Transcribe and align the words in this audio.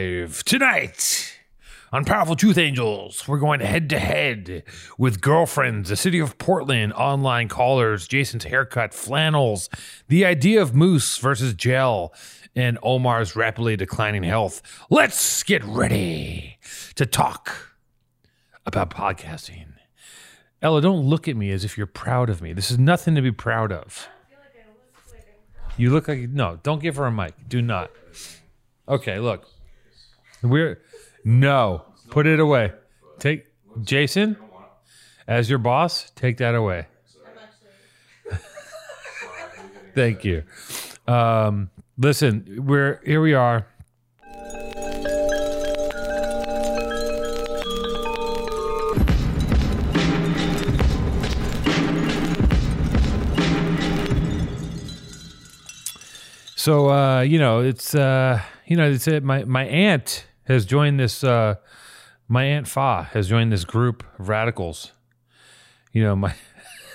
live 0.00 0.42
tonight 0.44 1.36
on 1.92 2.06
Powerful 2.06 2.34
Truth 2.34 2.56
Angels. 2.56 3.28
We're 3.28 3.38
going 3.38 3.60
head 3.60 3.90
to 3.90 3.98
head 3.98 4.62
with 4.96 5.20
girlfriends, 5.20 5.90
the 5.90 5.96
city 5.96 6.18
of 6.18 6.38
Portland, 6.38 6.94
online 6.94 7.48
callers, 7.48 8.08
Jason's 8.08 8.44
haircut, 8.44 8.94
flannels, 8.94 9.68
the 10.08 10.24
idea 10.24 10.62
of 10.62 10.74
mousse 10.74 11.18
versus 11.18 11.52
gel, 11.52 12.14
and 12.56 12.78
Omar's 12.82 13.36
rapidly 13.36 13.76
declining 13.76 14.22
health. 14.22 14.62
Let's 14.88 15.42
get 15.42 15.62
ready 15.64 16.58
to 16.94 17.04
talk 17.04 17.74
about 18.64 18.88
podcasting. 18.88 19.66
Ella, 20.62 20.80
don't 20.80 21.04
look 21.04 21.28
at 21.28 21.36
me 21.36 21.50
as 21.50 21.62
if 21.62 21.76
you're 21.76 21.86
proud 21.86 22.30
of 22.30 22.40
me. 22.40 22.54
This 22.54 22.70
is 22.70 22.78
nothing 22.78 23.14
to 23.16 23.22
be 23.22 23.32
proud 23.32 23.70
of. 23.70 24.08
You 25.76 25.90
look 25.90 26.08
like 26.08 26.20
no. 26.30 26.58
Don't 26.62 26.80
give 26.80 26.96
her 26.96 27.04
a 27.04 27.12
mic. 27.12 27.34
Do 27.48 27.60
not. 27.60 27.90
Okay, 28.88 29.18
look. 29.18 29.46
We're 30.42 30.80
no. 31.24 31.84
Put 32.10 32.26
it 32.26 32.40
away. 32.40 32.72
Take 33.18 33.46
Jason 33.82 34.36
as 35.28 35.48
your 35.48 35.58
boss. 35.58 36.10
Take 36.16 36.38
that 36.38 36.54
away. 36.54 36.86
Thank 39.94 40.24
you. 40.24 40.42
Um, 41.06 41.70
listen, 41.98 42.64
we're 42.66 43.00
here. 43.04 43.20
We 43.20 43.34
are. 43.34 43.66
So 56.56 56.90
uh, 56.90 57.20
you 57.20 57.38
know, 57.38 57.60
it's 57.60 57.94
uh, 57.94 58.42
you 58.66 58.76
know, 58.76 58.90
it's 58.90 59.08
it. 59.08 59.22
My 59.22 59.44
my 59.44 59.64
aunt 59.64 60.26
has 60.50 60.66
joined 60.66 60.98
this. 61.00 61.22
Uh, 61.22 61.54
my 62.28 62.44
aunt 62.44 62.68
Fa 62.68 63.08
has 63.12 63.28
joined 63.28 63.52
this 63.52 63.64
group 63.64 64.04
of 64.18 64.28
radicals. 64.28 64.92
You 65.92 66.02
know, 66.02 66.16
my 66.16 66.34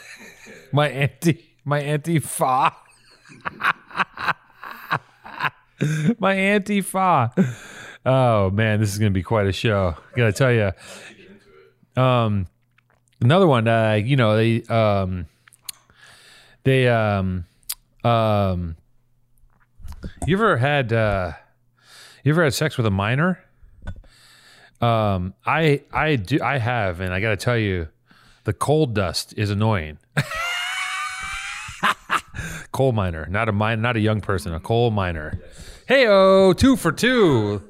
my 0.71 0.89
auntie 0.89 1.55
my 1.63 1.79
auntie 1.79 2.19
Fa. 2.19 2.73
my 6.19 6.33
auntie 6.33 6.81
Fa. 6.81 7.33
Oh 8.05 8.49
man, 8.51 8.79
this 8.79 8.91
is 8.91 8.99
gonna 8.99 9.11
be 9.11 9.23
quite 9.23 9.47
a 9.47 9.53
show. 9.53 9.95
Gotta 10.15 10.33
tell 10.33 10.51
you. 10.51 10.71
Um, 12.01 12.47
another 13.21 13.47
one. 13.47 13.67
Uh, 13.67 13.93
you 14.03 14.15
know, 14.17 14.35
they 14.35 14.63
um, 14.63 15.27
they 16.63 16.87
um, 16.87 17.45
um 18.03 18.75
you 20.27 20.35
ever 20.35 20.57
had 20.57 20.91
uh 20.91 21.31
you 22.23 22.31
ever 22.31 22.43
had 22.43 22.53
sex 22.53 22.75
with 22.75 22.85
a 22.87 22.91
minor? 22.91 23.44
Um 24.85 25.33
I 25.45 25.81
I 25.91 26.15
do 26.15 26.39
I 26.41 26.57
have 26.57 26.99
and 26.99 27.13
I 27.13 27.19
got 27.19 27.29
to 27.29 27.37
tell 27.37 27.57
you 27.57 27.87
the 28.43 28.53
coal 28.53 28.85
dust 28.85 29.33
is 29.37 29.49
annoying. 29.49 29.97
coal 32.71 32.91
miner, 32.91 33.25
not 33.29 33.49
a 33.49 33.51
mine, 33.51 33.81
not 33.81 33.95
a 33.95 33.99
young 33.99 34.21
person, 34.21 34.53
a 34.53 34.59
coal 34.59 34.91
miner. 34.91 35.39
Hey, 35.87 36.05
oh, 36.07 36.53
two 36.53 36.75
for 36.75 36.91
two. 36.91 37.63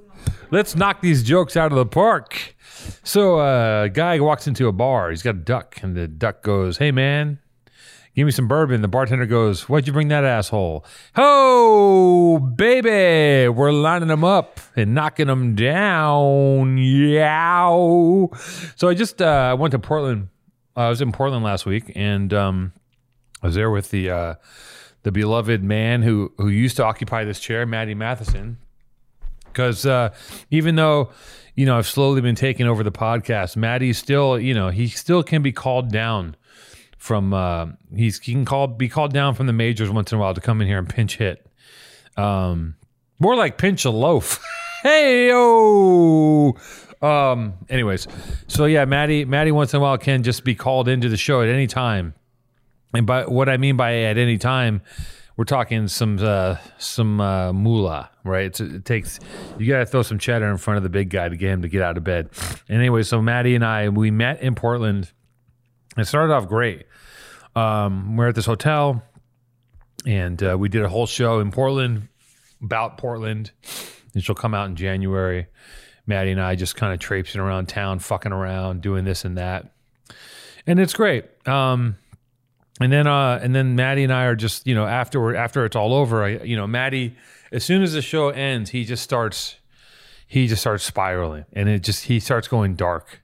Let's 0.51 0.75
knock 0.75 1.01
these 1.01 1.23
jokes 1.23 1.55
out 1.55 1.71
of 1.71 1.77
the 1.77 1.85
park. 1.85 2.55
So, 3.03 3.39
uh, 3.39 3.83
a 3.85 3.89
guy 3.89 4.19
walks 4.19 4.47
into 4.47 4.67
a 4.67 4.71
bar. 4.71 5.09
He's 5.09 5.23
got 5.23 5.35
a 5.35 5.39
duck, 5.39 5.79
and 5.81 5.95
the 5.95 6.07
duck 6.07 6.43
goes, 6.43 6.77
"Hey, 6.77 6.91
man, 6.91 7.39
Give 8.15 8.25
me 8.25 8.31
some 8.31 8.47
bourbon. 8.47 8.81
The 8.81 8.87
bartender 8.87 9.25
goes, 9.25 9.67
Why'd 9.67 9.87
you 9.87 9.93
bring 9.93 10.07
that 10.07 10.23
asshole? 10.23 10.85
Ho, 11.17 12.39
baby. 12.39 13.49
We're 13.49 13.73
lining 13.73 14.07
them 14.07 14.23
up 14.23 14.61
and 14.73 14.95
knocking 14.95 15.27
them 15.27 15.53
down. 15.53 16.77
Yow. 16.77 18.31
So 18.77 18.87
I 18.87 18.93
just 18.93 19.21
uh, 19.21 19.57
went 19.59 19.71
to 19.73 19.79
Portland. 19.79 20.29
I 20.77 20.87
was 20.87 21.01
in 21.01 21.11
Portland 21.11 21.43
last 21.43 21.65
week 21.65 21.91
and 21.93 22.33
um, 22.33 22.71
I 23.41 23.47
was 23.47 23.55
there 23.55 23.69
with 23.69 23.91
the 23.91 24.09
uh, 24.09 24.35
the 25.03 25.11
beloved 25.11 25.61
man 25.61 26.01
who, 26.01 26.31
who 26.37 26.47
used 26.47 26.77
to 26.77 26.85
occupy 26.85 27.25
this 27.25 27.39
chair, 27.41 27.65
Matty 27.65 27.95
Matheson. 27.95 28.57
Because 29.43 29.85
uh, 29.85 30.13
even 30.49 30.75
though, 30.75 31.11
you 31.53 31.65
know, 31.65 31.77
I've 31.77 31.87
slowly 31.87 32.21
been 32.21 32.35
taking 32.35 32.65
over 32.65 32.81
the 32.81 32.91
podcast, 32.91 33.57
Matty 33.57 33.91
still, 33.91 34.39
you 34.39 34.53
know, 34.53 34.69
he 34.69 34.87
still 34.87 35.21
can 35.21 35.41
be 35.41 35.51
called 35.51 35.91
down 35.91 36.35
from 37.05 37.35
uh, 37.35 37.67
he's 37.95 38.19
he 38.19 38.31
can 38.33 38.45
call 38.45 38.65
be 38.65 38.89
called 38.89 39.13
down 39.13 39.35
from 39.35 39.45
the 39.45 39.53
majors 39.53 39.91
once 39.91 40.11
in 40.11 40.17
a 40.17 40.21
while 40.21 40.33
to 40.33 40.41
come 40.41 40.59
in 40.59 40.67
here 40.67 40.79
and 40.79 40.89
pinch 40.89 41.17
hit. 41.17 41.45
Um, 42.17 42.75
more 43.19 43.35
like 43.35 43.59
pinch 43.59 43.85
a 43.85 43.91
loaf. 43.91 44.43
hey 44.83 45.29
oh. 45.31 46.55
Um. 47.01 47.53
Anyways, 47.69 48.07
so 48.47 48.65
yeah, 48.65 48.85
Matty 48.85 49.23
Matty 49.23 49.51
once 49.51 49.73
in 49.73 49.77
a 49.77 49.81
while 49.81 49.99
can 49.99 50.23
just 50.23 50.43
be 50.43 50.55
called 50.55 50.87
into 50.87 51.07
the 51.07 51.17
show 51.17 51.43
at 51.43 51.47
any 51.47 51.67
time, 51.67 52.15
and 52.93 53.05
by 53.05 53.25
what 53.25 53.49
I 53.49 53.57
mean 53.57 53.77
by 53.77 54.01
at 54.03 54.17
any 54.17 54.39
time, 54.39 54.81
we're 55.37 55.45
talking 55.45 55.87
some 55.87 56.17
uh, 56.19 56.57
some 56.79 57.21
uh, 57.21 57.53
moolah, 57.53 58.09
right? 58.23 58.47
It's, 58.47 58.59
it 58.59 58.83
takes 58.83 59.19
you 59.59 59.67
got 59.67 59.79
to 59.79 59.85
throw 59.85 60.01
some 60.01 60.17
cheddar 60.17 60.49
in 60.49 60.57
front 60.57 60.77
of 60.77 60.83
the 60.83 60.89
big 60.89 61.09
guy 61.11 61.29
to 61.29 61.37
get 61.37 61.51
him 61.51 61.61
to 61.61 61.67
get 61.67 61.83
out 61.83 61.97
of 61.97 62.03
bed. 62.03 62.29
Anyway, 62.67 63.03
so 63.03 63.21
Matty 63.21 63.53
and 63.53 63.63
I 63.63 63.89
we 63.89 64.09
met 64.09 64.41
in 64.41 64.55
Portland. 64.55 65.11
It 65.97 66.05
started 66.05 66.33
off 66.33 66.47
great 66.47 66.85
um, 67.55 68.17
we're 68.17 68.27
at 68.27 68.35
this 68.35 68.45
hotel, 68.45 69.01
and 70.05 70.41
uh, 70.43 70.57
we 70.57 70.69
did 70.69 70.83
a 70.83 70.89
whole 70.89 71.07
show 71.07 71.39
in 71.39 71.51
Portland 71.51 72.09
about 72.61 72.97
Portland. 72.97 73.51
And 74.13 74.23
she'll 74.23 74.35
come 74.35 74.53
out 74.53 74.69
in 74.69 74.75
January. 74.75 75.47
Matty 76.07 76.31
and 76.31 76.41
I 76.41 76.55
just 76.55 76.75
kind 76.75 76.93
of 76.93 76.99
traipsing 76.99 77.41
around 77.41 77.67
town, 77.67 77.99
fucking 77.99 78.31
around, 78.31 78.81
doing 78.81 79.05
this 79.05 79.25
and 79.25 79.37
that, 79.37 79.73
and 80.67 80.79
it's 80.79 80.93
great. 80.93 81.25
Um, 81.47 81.95
and 82.79 82.91
then, 82.91 83.07
uh, 83.07 83.39
and 83.41 83.55
then 83.55 83.75
Matty 83.75 84.03
and 84.03 84.13
I 84.13 84.25
are 84.25 84.35
just, 84.35 84.67
you 84.67 84.75
know, 84.75 84.85
afterward, 84.85 85.35
after 85.35 85.65
it's 85.65 85.75
all 85.75 85.95
over, 85.95 86.23
I, 86.23 86.43
you 86.43 86.55
know, 86.55 86.67
Matty, 86.67 87.15
as 87.51 87.63
soon 87.63 87.81
as 87.81 87.93
the 87.93 88.03
show 88.03 88.29
ends, 88.29 88.69
he 88.69 88.85
just 88.85 89.01
starts, 89.01 89.55
he 90.27 90.45
just 90.45 90.61
starts 90.61 90.83
spiraling, 90.83 91.45
and 91.53 91.67
it 91.67 91.79
just 91.79 92.05
he 92.05 92.19
starts 92.19 92.47
going 92.47 92.75
dark, 92.75 93.23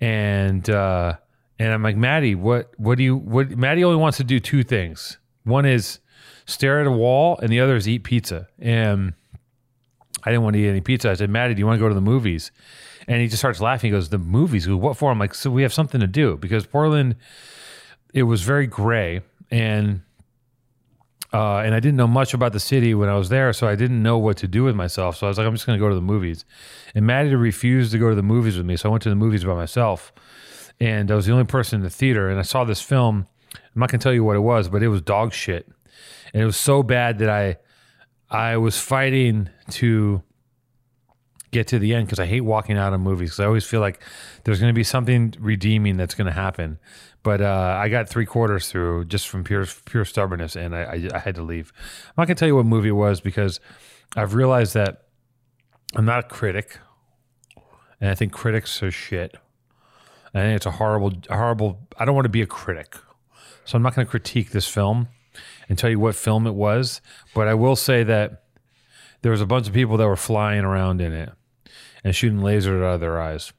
and 0.00 0.70
uh, 0.70 1.16
and 1.58 1.72
I'm 1.72 1.82
like, 1.82 1.96
Matty, 1.96 2.34
what 2.34 2.72
what 2.78 2.98
do 2.98 3.04
you 3.04 3.16
what 3.16 3.50
Matty 3.50 3.84
only 3.84 3.98
wants 3.98 4.16
to 4.18 4.24
do 4.24 4.40
two 4.40 4.62
things. 4.62 5.18
One 5.44 5.66
is 5.66 6.00
stare 6.46 6.80
at 6.80 6.86
a 6.86 6.92
wall 6.92 7.38
and 7.38 7.50
the 7.50 7.60
other 7.60 7.76
is 7.76 7.88
eat 7.88 8.04
pizza. 8.04 8.48
And 8.58 9.14
I 10.24 10.30
didn't 10.30 10.42
want 10.42 10.54
to 10.54 10.60
eat 10.60 10.68
any 10.68 10.80
pizza. 10.80 11.10
I 11.10 11.14
said, 11.14 11.30
Matty, 11.30 11.54
do 11.54 11.60
you 11.60 11.66
want 11.66 11.78
to 11.78 11.84
go 11.84 11.88
to 11.88 11.94
the 11.94 12.00
movies? 12.00 12.50
And 13.06 13.20
he 13.20 13.28
just 13.28 13.40
starts 13.40 13.60
laughing. 13.60 13.88
He 13.88 13.96
goes, 13.96 14.08
The 14.08 14.18
movies? 14.18 14.68
What 14.68 14.96
for? 14.96 15.10
I'm 15.10 15.18
like, 15.18 15.34
so 15.34 15.50
we 15.50 15.62
have 15.62 15.72
something 15.72 16.00
to 16.00 16.06
do 16.06 16.36
because 16.36 16.66
Portland, 16.66 17.16
it 18.12 18.24
was 18.24 18.42
very 18.42 18.66
gray 18.66 19.22
and 19.50 20.02
uh, 21.32 21.58
and 21.58 21.74
I 21.74 21.80
didn't 21.80 21.96
know 21.96 22.06
much 22.06 22.32
about 22.32 22.52
the 22.52 22.60
city 22.60 22.94
when 22.94 23.08
I 23.08 23.16
was 23.16 23.28
there, 23.28 23.52
so 23.52 23.66
I 23.66 23.74
didn't 23.74 24.00
know 24.00 24.18
what 24.18 24.36
to 24.36 24.46
do 24.46 24.62
with 24.62 24.76
myself. 24.76 25.16
So 25.16 25.26
I 25.26 25.28
was 25.28 25.36
like, 25.36 25.48
I'm 25.48 25.52
just 25.52 25.66
going 25.66 25.76
to 25.76 25.84
go 25.84 25.88
to 25.88 25.94
the 25.96 26.00
movies. 26.00 26.44
And 26.94 27.04
Matty 27.04 27.34
refused 27.34 27.90
to 27.90 27.98
go 27.98 28.08
to 28.08 28.14
the 28.14 28.22
movies 28.22 28.56
with 28.56 28.66
me, 28.66 28.76
so 28.76 28.88
I 28.88 28.92
went 28.92 29.02
to 29.02 29.08
the 29.08 29.16
movies 29.16 29.44
by 29.44 29.54
myself 29.54 30.12
and 30.80 31.10
I 31.10 31.14
was 31.14 31.26
the 31.26 31.32
only 31.32 31.44
person 31.44 31.80
in 31.80 31.82
the 31.82 31.90
theater. 31.90 32.28
And 32.28 32.38
I 32.38 32.42
saw 32.42 32.64
this 32.64 32.80
film. 32.80 33.26
I'm 33.54 33.80
not 33.80 33.90
gonna 33.90 34.02
tell 34.02 34.12
you 34.12 34.24
what 34.24 34.36
it 34.36 34.40
was, 34.40 34.68
but 34.68 34.82
it 34.82 34.88
was 34.88 35.02
dog 35.02 35.32
shit, 35.32 35.68
and 36.32 36.42
it 36.42 36.46
was 36.46 36.56
so 36.56 36.82
bad 36.82 37.18
that 37.18 37.28
I 37.28 37.56
I 38.30 38.56
was 38.56 38.78
fighting 38.78 39.50
to 39.70 40.22
get 41.54 41.68
to 41.68 41.78
the 41.78 41.94
end 41.94 42.06
because 42.06 42.18
I 42.18 42.26
hate 42.26 42.40
walking 42.40 42.76
out 42.76 42.92
of 42.92 43.00
movies 43.00 43.30
because 43.30 43.40
I 43.40 43.46
always 43.46 43.64
feel 43.64 43.80
like 43.80 44.02
there's 44.42 44.58
going 44.58 44.70
to 44.70 44.74
be 44.76 44.82
something 44.82 45.34
redeeming 45.38 45.96
that's 45.96 46.14
going 46.14 46.26
to 46.26 46.32
happen. 46.32 46.78
But 47.22 47.40
uh, 47.40 47.78
I 47.80 47.88
got 47.88 48.08
three 48.08 48.26
quarters 48.26 48.68
through 48.68 49.06
just 49.06 49.28
from 49.28 49.44
pure 49.44 49.64
pure 49.86 50.04
stubbornness, 50.04 50.56
and 50.56 50.74
I, 50.74 50.82
I, 50.82 51.08
I 51.14 51.18
had 51.20 51.36
to 51.36 51.42
leave. 51.42 51.72
I'm 52.08 52.14
not 52.18 52.26
going 52.26 52.36
to 52.36 52.40
tell 52.40 52.48
you 52.48 52.56
what 52.56 52.66
movie 52.66 52.88
it 52.88 52.92
was 52.92 53.20
because 53.20 53.60
I've 54.16 54.34
realized 54.34 54.74
that 54.74 55.04
I'm 55.94 56.04
not 56.04 56.24
a 56.24 56.28
critic, 56.28 56.78
and 58.00 58.10
I 58.10 58.14
think 58.14 58.32
critics 58.32 58.82
are 58.82 58.90
shit. 58.90 59.36
I 60.34 60.40
think 60.40 60.56
it's 60.56 60.66
a 60.66 60.72
horrible, 60.72 61.12
horrible. 61.30 61.86
I 61.98 62.04
don't 62.04 62.14
want 62.14 62.24
to 62.24 62.30
be 62.30 62.42
a 62.42 62.46
critic, 62.46 62.96
so 63.64 63.76
I'm 63.76 63.82
not 63.82 63.94
going 63.94 64.06
to 64.06 64.10
critique 64.10 64.50
this 64.50 64.66
film 64.66 65.08
and 65.68 65.78
tell 65.78 65.90
you 65.90 66.00
what 66.00 66.16
film 66.16 66.46
it 66.46 66.54
was. 66.54 67.00
But 67.34 67.46
I 67.46 67.54
will 67.54 67.76
say 67.76 68.02
that 68.02 68.42
there 69.22 69.30
was 69.30 69.40
a 69.40 69.46
bunch 69.46 69.68
of 69.68 69.74
people 69.74 69.96
that 69.96 70.06
were 70.06 70.16
flying 70.16 70.64
around 70.64 71.00
in 71.00 71.12
it 71.12 71.32
and 72.02 72.14
shooting 72.14 72.40
lasers 72.40 72.82
out 72.82 72.94
of 72.94 73.00
their 73.00 73.20
eyes. 73.20 73.52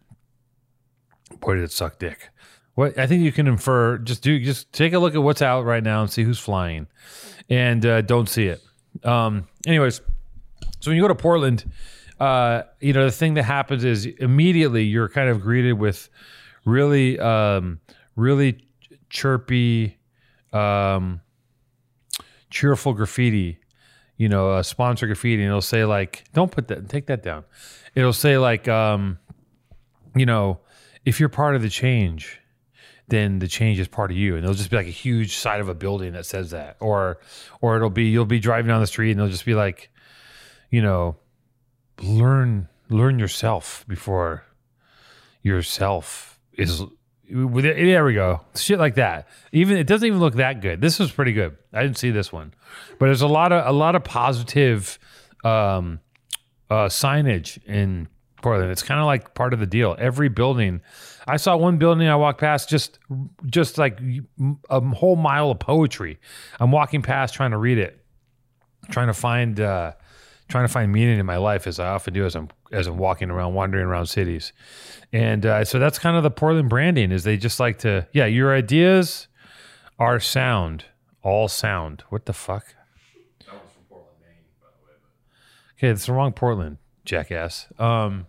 Boy, 1.39 1.55
did 1.55 1.63
it 1.63 1.71
suck 1.71 1.97
dick. 1.97 2.29
What 2.75 2.97
I 2.99 3.07
think 3.07 3.23
you 3.23 3.31
can 3.31 3.47
infer, 3.47 3.97
just 3.97 4.21
do, 4.21 4.37
just 4.39 4.71
take 4.73 4.93
a 4.93 4.99
look 4.99 5.15
at 5.15 5.23
what's 5.23 5.41
out 5.41 5.63
right 5.63 5.83
now 5.83 6.01
and 6.01 6.11
see 6.11 6.23
who's 6.23 6.39
flying, 6.39 6.87
and 7.49 7.85
uh, 7.85 8.01
don't 8.01 8.27
see 8.27 8.47
it. 8.47 8.61
Um, 9.03 9.47
anyways, 9.65 10.01
so 10.81 10.91
when 10.91 10.97
you 10.97 11.01
go 11.01 11.07
to 11.07 11.15
Portland, 11.15 11.63
uh, 12.19 12.63
you 12.81 12.91
know 12.91 13.05
the 13.05 13.11
thing 13.11 13.35
that 13.35 13.43
happens 13.43 13.85
is 13.85 14.05
immediately 14.05 14.83
you're 14.83 15.09
kind 15.09 15.29
of 15.29 15.41
greeted 15.41 15.73
with 15.73 16.09
really, 16.65 17.19
um, 17.19 17.79
really 18.15 18.67
chirpy, 19.09 19.97
um, 20.53 21.21
cheerful 22.49 22.93
graffiti. 22.93 23.59
you 24.17 24.29
know, 24.29 24.51
uh, 24.53 24.63
sponsor 24.63 25.07
graffiti, 25.07 25.41
and 25.41 25.49
it'll 25.49 25.61
say 25.61 25.83
like, 25.83 26.23
"Don't 26.33 26.49
put 26.51 26.69
that, 26.69 26.87
take 26.87 27.07
that 27.07 27.21
down." 27.21 27.43
It'll 27.95 28.13
say 28.13 28.37
like, 28.37 28.67
um, 28.69 29.19
you 30.15 30.25
know, 30.25 30.59
if 31.05 31.19
you're 31.19 31.27
part 31.29 31.55
of 31.55 31.61
the 31.61 31.69
change, 31.69 32.39
then 33.09 33.39
the 33.39 33.47
change 33.47 33.77
is 33.79 33.87
part 33.89 34.11
of 34.11 34.17
you, 34.17 34.35
and 34.35 34.43
it'll 34.43 34.55
just 34.55 34.69
be 34.69 34.77
like 34.77 34.87
a 34.87 34.89
huge 34.89 35.35
side 35.35 35.59
of 35.59 35.67
a 35.69 35.75
building 35.75 36.13
that 36.13 36.25
says 36.25 36.51
that, 36.51 36.77
or, 36.79 37.19
or 37.61 37.75
it'll 37.75 37.89
be 37.89 38.05
you'll 38.05 38.25
be 38.25 38.39
driving 38.39 38.69
down 38.69 38.79
the 38.79 38.87
street 38.87 39.11
and 39.11 39.19
it'll 39.19 39.29
just 39.31 39.45
be 39.45 39.53
like, 39.53 39.89
you 40.69 40.81
know, 40.81 41.17
learn 42.01 42.69
learn 42.89 43.19
yourself 43.19 43.83
before 43.87 44.45
yourself 45.41 46.34
is 46.57 46.83
there 47.27 48.05
we 48.05 48.13
go. 48.13 48.41
Shit 48.55 48.77
like 48.79 48.95
that. 48.95 49.27
Even 49.51 49.77
it 49.77 49.87
doesn't 49.87 50.05
even 50.05 50.19
look 50.19 50.35
that 50.35 50.61
good. 50.61 50.81
This 50.81 50.99
was 50.99 51.11
pretty 51.11 51.33
good. 51.33 51.57
I 51.73 51.81
didn't 51.81 51.97
see 51.97 52.11
this 52.11 52.31
one, 52.31 52.53
but 52.99 53.07
there's 53.07 53.21
a 53.21 53.27
lot 53.27 53.51
of 53.51 53.65
a 53.65 53.71
lot 53.71 53.95
of 53.95 54.03
positive 54.03 54.99
um, 55.43 55.99
uh, 56.69 56.85
signage 56.85 57.63
in 57.65 58.07
Portland. 58.41 58.71
It's 58.71 58.83
kind 58.83 58.99
of 58.99 59.07
like 59.07 59.33
part 59.33 59.53
of 59.53 59.59
the 59.59 59.65
deal. 59.65 59.95
Every 59.97 60.29
building, 60.29 60.81
I 61.27 61.37
saw 61.37 61.57
one 61.57 61.77
building 61.77 62.07
I 62.07 62.15
walked 62.15 62.39
past, 62.39 62.69
just 62.69 62.99
just 63.47 63.77
like 63.77 63.99
a 64.69 64.81
whole 64.81 65.15
mile 65.15 65.49
of 65.49 65.59
poetry. 65.59 66.19
I'm 66.59 66.71
walking 66.71 67.01
past 67.01 67.33
trying 67.33 67.51
to 67.51 67.57
read 67.57 67.79
it, 67.79 67.99
trying 68.91 69.07
to 69.07 69.13
find 69.13 69.59
uh, 69.59 69.93
trying 70.47 70.65
to 70.65 70.71
find 70.71 70.91
meaning 70.91 71.19
in 71.19 71.25
my 71.25 71.37
life 71.37 71.67
as 71.67 71.79
I 71.79 71.87
often 71.87 72.13
do 72.13 72.25
as 72.25 72.35
I'm 72.35 72.49
as 72.71 72.87
I'm 72.87 72.97
walking 72.97 73.29
around, 73.29 73.53
wandering 73.53 73.85
around 73.85 74.07
cities. 74.07 74.53
And 75.13 75.45
uh, 75.45 75.65
so 75.65 75.79
that's 75.79 75.97
kind 75.97 76.17
of 76.17 76.23
the 76.23 76.31
Portland 76.31 76.69
branding 76.69 77.11
is 77.11 77.23
they 77.23 77.37
just 77.37 77.59
like 77.59 77.79
to, 77.79 78.07
yeah, 78.11 78.25
your 78.25 78.53
ideas 78.53 79.27
are 79.97 80.19
sound, 80.19 80.85
all 81.23 81.47
sound. 81.47 82.03
What 82.09 82.25
the 82.25 82.33
fuck? 82.33 82.65
That 83.45 83.53
was 83.53 83.71
from 83.73 83.83
Portland, 83.89 84.17
Maine, 84.21 84.43
by 84.59 84.67
the 84.67 84.85
way. 84.85 84.97
But... 84.99 85.79
Okay, 85.79 85.91
it's 85.91 86.05
the 86.05 86.13
wrong 86.13 86.33
Portland, 86.33 86.77
jackass. 87.05 87.67
Um, 87.79 88.27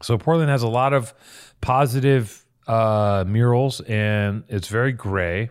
so 0.00 0.16
Portland 0.16 0.50
has 0.50 0.62
a 0.62 0.68
lot 0.68 0.92
of 0.94 1.12
positive 1.60 2.46
uh, 2.66 3.24
murals, 3.26 3.80
and 3.82 4.44
it's 4.48 4.68
very 4.68 4.92
gray. 4.92 5.50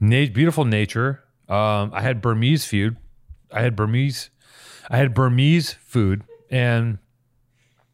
Na- 0.00 0.26
beautiful 0.26 0.64
nature. 0.64 1.22
Um, 1.48 1.92
I 1.94 2.00
had 2.02 2.20
Burmese 2.20 2.66
food. 2.66 2.96
I 3.52 3.62
had 3.62 3.76
Burmese 3.76 4.30
I 4.90 4.96
had 4.96 5.14
Burmese 5.14 5.72
food, 5.72 6.22
and 6.50 6.98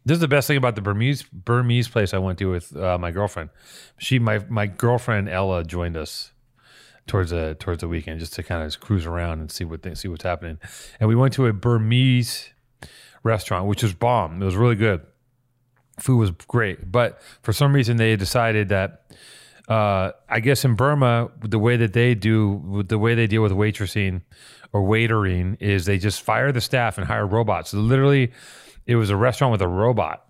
this 0.04 0.16
is 0.16 0.20
the 0.20 0.28
best 0.28 0.48
thing 0.48 0.56
about 0.56 0.74
the 0.74 0.82
Burmese 0.82 1.22
Burmese 1.22 1.88
place 1.88 2.12
I 2.12 2.18
went 2.18 2.38
to 2.38 2.50
with 2.50 2.76
uh, 2.76 2.98
my 2.98 3.10
girlfriend. 3.10 3.50
She 3.98 4.18
my 4.18 4.40
my 4.48 4.66
girlfriend 4.66 5.28
Ella 5.28 5.64
joined 5.64 5.96
us 5.96 6.32
towards 7.06 7.30
the 7.30 7.56
towards 7.58 7.80
the 7.80 7.88
weekend 7.88 8.20
just 8.20 8.34
to 8.34 8.42
kind 8.42 8.62
of 8.62 8.80
cruise 8.80 9.06
around 9.06 9.40
and 9.40 9.50
see 9.50 9.64
what 9.64 9.80
see 9.96 10.08
what's 10.08 10.24
happening. 10.24 10.58
And 11.00 11.08
we 11.08 11.14
went 11.14 11.34
to 11.34 11.46
a 11.46 11.52
Burmese 11.52 12.50
restaurant, 13.22 13.66
which 13.66 13.82
was 13.82 13.94
bomb. 13.94 14.42
It 14.42 14.44
was 14.44 14.56
really 14.56 14.76
good. 14.76 15.02
Food 16.00 16.18
was 16.18 16.30
great, 16.30 16.90
but 16.90 17.20
for 17.42 17.52
some 17.52 17.72
reason 17.74 17.96
they 17.96 18.16
decided 18.16 18.68
that. 18.68 19.04
Uh, 19.68 20.10
I 20.28 20.40
guess 20.40 20.64
in 20.64 20.74
Burma, 20.74 21.30
the 21.40 21.58
way 21.58 21.76
that 21.76 21.92
they 21.92 22.16
do, 22.16 22.82
the 22.88 22.98
way 22.98 23.14
they 23.14 23.28
deal 23.28 23.42
with 23.42 23.52
waitressing 23.52 24.22
or 24.72 24.82
waitering 24.82 25.56
is 25.60 25.84
they 25.84 25.98
just 25.98 26.22
fire 26.22 26.50
the 26.50 26.60
staff 26.60 26.98
and 26.98 27.06
hire 27.06 27.26
robots. 27.26 27.74
Literally, 27.74 28.32
it 28.86 28.96
was 28.96 29.10
a 29.10 29.16
restaurant 29.16 29.52
with 29.52 29.62
a 29.62 29.68
robot 29.68 30.26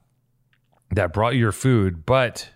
that 0.90 1.12
brought 1.12 1.34
you 1.34 1.40
your 1.40 1.52
food, 1.52 2.04
but 2.04 2.50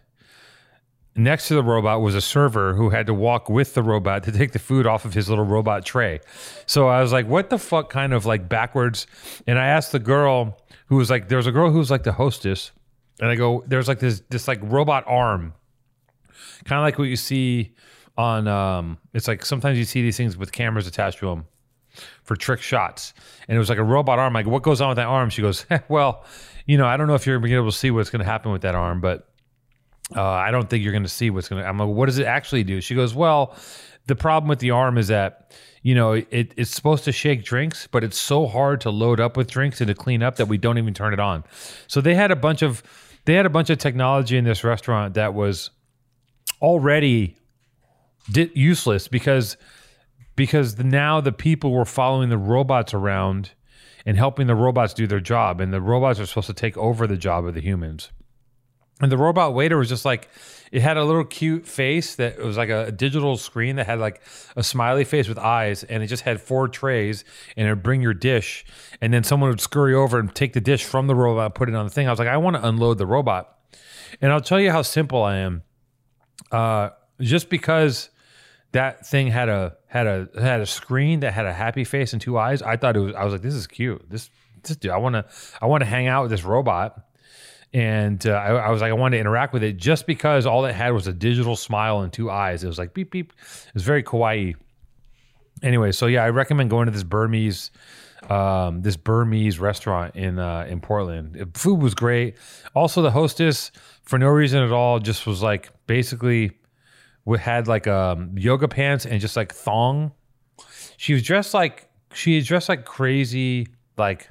next 1.14 1.48
to 1.48 1.54
the 1.54 1.62
robot 1.62 2.02
was 2.02 2.14
a 2.14 2.20
server 2.20 2.74
who 2.74 2.90
had 2.90 3.06
to 3.06 3.14
walk 3.14 3.48
with 3.48 3.74
the 3.74 3.82
robot 3.82 4.22
to 4.24 4.32
take 4.32 4.52
the 4.52 4.58
food 4.58 4.86
off 4.86 5.04
of 5.04 5.14
his 5.14 5.30
little 5.30 5.44
robot 5.44 5.84
tray. 5.84 6.20
So 6.66 6.88
I 6.88 7.00
was 7.00 7.12
like, 7.12 7.26
what 7.26 7.48
the 7.50 7.58
fuck 7.58 7.88
kind 7.88 8.12
of 8.12 8.26
like 8.26 8.48
backwards? 8.48 9.06
And 9.46 9.58
I 9.58 9.66
asked 9.66 9.92
the 9.92 9.98
girl 9.98 10.58
who 10.86 10.96
was 10.96 11.08
like, 11.08 11.28
there 11.28 11.38
was 11.38 11.46
a 11.46 11.52
girl 11.52 11.70
who 11.70 11.78
was 11.78 11.90
like 11.90 12.02
the 12.02 12.12
hostess. 12.12 12.72
And 13.20 13.30
I 13.30 13.34
go, 13.36 13.64
there's 13.66 13.88
like 13.88 14.00
this, 14.00 14.22
this 14.28 14.46
like 14.46 14.58
robot 14.62 15.04
arm, 15.06 15.54
kind 16.64 16.78
of 16.78 16.82
like 16.82 16.98
what 16.98 17.08
you 17.08 17.16
see 17.16 17.74
on, 18.18 18.46
um, 18.46 18.98
it's 19.14 19.26
like 19.26 19.44
sometimes 19.46 19.78
you 19.78 19.84
see 19.84 20.02
these 20.02 20.18
things 20.18 20.36
with 20.36 20.52
cameras 20.52 20.86
attached 20.86 21.20
to 21.20 21.26
them 21.26 21.46
for 22.24 22.36
trick 22.36 22.60
shots. 22.60 23.14
And 23.48 23.56
it 23.56 23.58
was 23.58 23.68
like 23.68 23.78
a 23.78 23.84
robot 23.84 24.18
arm. 24.18 24.32
Like, 24.32 24.46
what 24.46 24.62
goes 24.62 24.80
on 24.80 24.88
with 24.88 24.96
that 24.96 25.06
arm? 25.06 25.30
She 25.30 25.42
goes, 25.42 25.66
well, 25.88 26.24
you 26.66 26.76
know, 26.78 26.86
I 26.86 26.96
don't 26.96 27.06
know 27.06 27.14
if 27.14 27.26
you're 27.26 27.36
going 27.36 27.50
to 27.50 27.54
be 27.54 27.54
able 27.54 27.70
to 27.70 27.76
see 27.76 27.90
what's 27.90 28.10
going 28.10 28.20
to 28.20 28.30
happen 28.30 28.52
with 28.52 28.62
that 28.62 28.74
arm, 28.74 29.00
but 29.00 29.28
uh, 30.14 30.22
I 30.22 30.50
don't 30.50 30.68
think 30.68 30.82
you're 30.82 30.92
going 30.92 31.02
to 31.04 31.08
see 31.08 31.30
what's 31.30 31.48
going 31.48 31.62
to. 31.62 31.68
I'm 31.68 31.78
like, 31.78 31.88
what 31.88 32.06
does 32.06 32.18
it 32.18 32.26
actually 32.26 32.64
do? 32.64 32.80
She 32.80 32.94
goes, 32.94 33.14
well, 33.14 33.56
the 34.06 34.16
problem 34.16 34.48
with 34.48 34.60
the 34.60 34.70
arm 34.70 34.98
is 34.98 35.08
that 35.08 35.52
you 35.82 35.94
know 35.94 36.12
it, 36.12 36.52
it's 36.56 36.70
supposed 36.70 37.04
to 37.04 37.12
shake 37.12 37.44
drinks, 37.44 37.86
but 37.86 38.04
it's 38.04 38.18
so 38.18 38.46
hard 38.46 38.80
to 38.82 38.90
load 38.90 39.20
up 39.20 39.36
with 39.36 39.50
drinks 39.50 39.80
and 39.80 39.88
to 39.88 39.94
clean 39.94 40.22
up 40.22 40.36
that 40.36 40.46
we 40.46 40.58
don't 40.58 40.78
even 40.78 40.94
turn 40.94 41.12
it 41.12 41.20
on. 41.20 41.44
So 41.86 42.00
they 42.00 42.14
had 42.14 42.30
a 42.30 42.36
bunch 42.36 42.62
of 42.62 42.82
they 43.24 43.34
had 43.34 43.46
a 43.46 43.50
bunch 43.50 43.70
of 43.70 43.78
technology 43.78 44.36
in 44.36 44.44
this 44.44 44.62
restaurant 44.62 45.14
that 45.14 45.34
was 45.34 45.70
already 46.62 47.36
di- 48.30 48.50
useless 48.54 49.08
because 49.08 49.56
because 50.36 50.78
now 50.78 51.20
the 51.20 51.32
people 51.32 51.72
were 51.72 51.84
following 51.84 52.28
the 52.28 52.38
robots 52.38 52.94
around 52.94 53.50
and 54.04 54.16
helping 54.16 54.46
the 54.46 54.54
robots 54.54 54.94
do 54.94 55.06
their 55.06 55.20
job, 55.20 55.60
and 55.60 55.72
the 55.72 55.80
robots 55.80 56.20
are 56.20 56.26
supposed 56.26 56.46
to 56.46 56.52
take 56.54 56.76
over 56.76 57.06
the 57.06 57.16
job 57.16 57.44
of 57.44 57.54
the 57.54 57.60
humans. 57.60 58.10
And 59.00 59.10
the 59.12 59.18
robot 59.18 59.52
waiter 59.52 59.76
was 59.76 59.88
just 59.88 60.04
like, 60.04 60.28
it 60.72 60.80
had 60.80 60.96
a 60.96 61.04
little 61.04 61.24
cute 61.24 61.66
face 61.66 62.14
that 62.16 62.38
was 62.38 62.56
like 62.56 62.70
a, 62.70 62.90
digital 62.92 63.36
screen 63.36 63.76
that 63.76 63.86
had 63.86 63.98
like 63.98 64.22
a 64.54 64.62
smiley 64.62 65.04
face 65.04 65.28
with 65.28 65.38
eyes, 65.38 65.82
and 65.84 66.02
it 66.02 66.06
just 66.06 66.22
had 66.22 66.40
four 66.40 66.68
trays, 66.68 67.24
and 67.56 67.66
it'd 67.66 67.82
bring 67.82 68.00
your 68.00 68.14
dish, 68.14 68.64
and 69.00 69.12
then 69.12 69.24
someone 69.24 69.50
would 69.50 69.60
scurry 69.60 69.94
over 69.94 70.18
and 70.18 70.34
take 70.34 70.52
the 70.52 70.60
dish 70.60 70.84
from 70.84 71.08
the 71.08 71.14
robot, 71.14 71.46
and 71.46 71.54
put 71.54 71.68
it 71.68 71.74
on 71.74 71.84
the 71.84 71.90
thing. 71.90 72.06
I 72.06 72.10
was 72.10 72.18
like, 72.18 72.28
I 72.28 72.36
want 72.36 72.56
to 72.56 72.66
unload 72.66 72.98
the 72.98 73.06
robot, 73.06 73.58
and 74.20 74.32
I'll 74.32 74.40
tell 74.40 74.60
you 74.60 74.70
how 74.70 74.82
simple 74.82 75.22
I 75.22 75.36
am. 75.38 75.62
Uh, 76.52 76.90
just 77.20 77.48
because 77.48 78.10
that 78.72 79.06
thing 79.06 79.28
had 79.28 79.48
a 79.48 79.76
had 79.96 80.06
a 80.06 80.28
had 80.40 80.60
a 80.60 80.66
screen 80.66 81.20
that 81.20 81.32
had 81.32 81.46
a 81.46 81.52
happy 81.52 81.84
face 81.84 82.12
and 82.12 82.20
two 82.20 82.38
eyes. 82.38 82.62
I 82.62 82.76
thought 82.76 82.96
it 82.96 83.00
was. 83.00 83.14
I 83.14 83.24
was 83.24 83.32
like, 83.32 83.42
this 83.42 83.54
is 83.54 83.66
cute. 83.66 84.04
This 84.08 84.30
this 84.62 84.76
dude. 84.76 84.90
I 84.90 84.98
want 84.98 85.14
to 85.14 85.24
I 85.60 85.66
want 85.66 85.82
to 85.82 85.86
hang 85.86 86.06
out 86.06 86.22
with 86.22 86.30
this 86.30 86.44
robot. 86.44 87.02
And 87.72 88.24
uh, 88.26 88.30
I, 88.30 88.54
I, 88.54 88.70
was 88.70 88.80
like, 88.80 88.90
I 88.90 88.94
wanted 88.94 89.16
to 89.16 89.20
interact 89.20 89.52
with 89.52 89.62
it 89.62 89.76
just 89.76 90.06
because 90.06 90.46
all 90.46 90.64
it 90.64 90.72
had 90.72 90.90
was 90.90 91.08
a 91.08 91.12
digital 91.12 91.56
smile 91.56 92.00
and 92.00 92.12
two 92.12 92.30
eyes. 92.30 92.64
It 92.64 92.68
was 92.68 92.78
like 92.78 92.94
beep 92.94 93.10
beep. 93.10 93.32
It 93.38 93.74
was 93.74 93.82
very 93.82 94.02
kawaii. 94.02 94.54
Anyway, 95.62 95.92
so 95.92 96.06
yeah, 96.06 96.24
I 96.24 96.30
recommend 96.30 96.70
going 96.70 96.86
to 96.86 96.92
this 96.92 97.02
Burmese 97.02 97.70
um, 98.30 98.82
this 98.82 98.96
Burmese 98.96 99.58
restaurant 99.58 100.16
in 100.16 100.38
uh, 100.38 100.66
in 100.68 100.80
Portland. 100.80 101.50
Food 101.54 101.82
was 101.82 101.94
great. 101.94 102.36
Also, 102.74 103.02
the 103.02 103.10
hostess, 103.10 103.72
for 104.02 104.18
no 104.18 104.28
reason 104.28 104.62
at 104.62 104.72
all, 104.72 104.98
just 104.98 105.26
was 105.26 105.42
like 105.42 105.70
basically 105.86 106.52
we 107.26 107.38
had 107.38 107.68
like 107.68 107.86
um 107.86 108.30
yoga 108.38 108.68
pants 108.68 109.04
and 109.04 109.20
just 109.20 109.36
like 109.36 109.52
thong. 109.52 110.12
She 110.96 111.12
was 111.12 111.22
dressed 111.22 111.52
like 111.52 111.90
she 112.14 112.36
was 112.36 112.46
dressed 112.46 112.70
like 112.70 112.86
crazy 112.86 113.68
like 113.98 114.30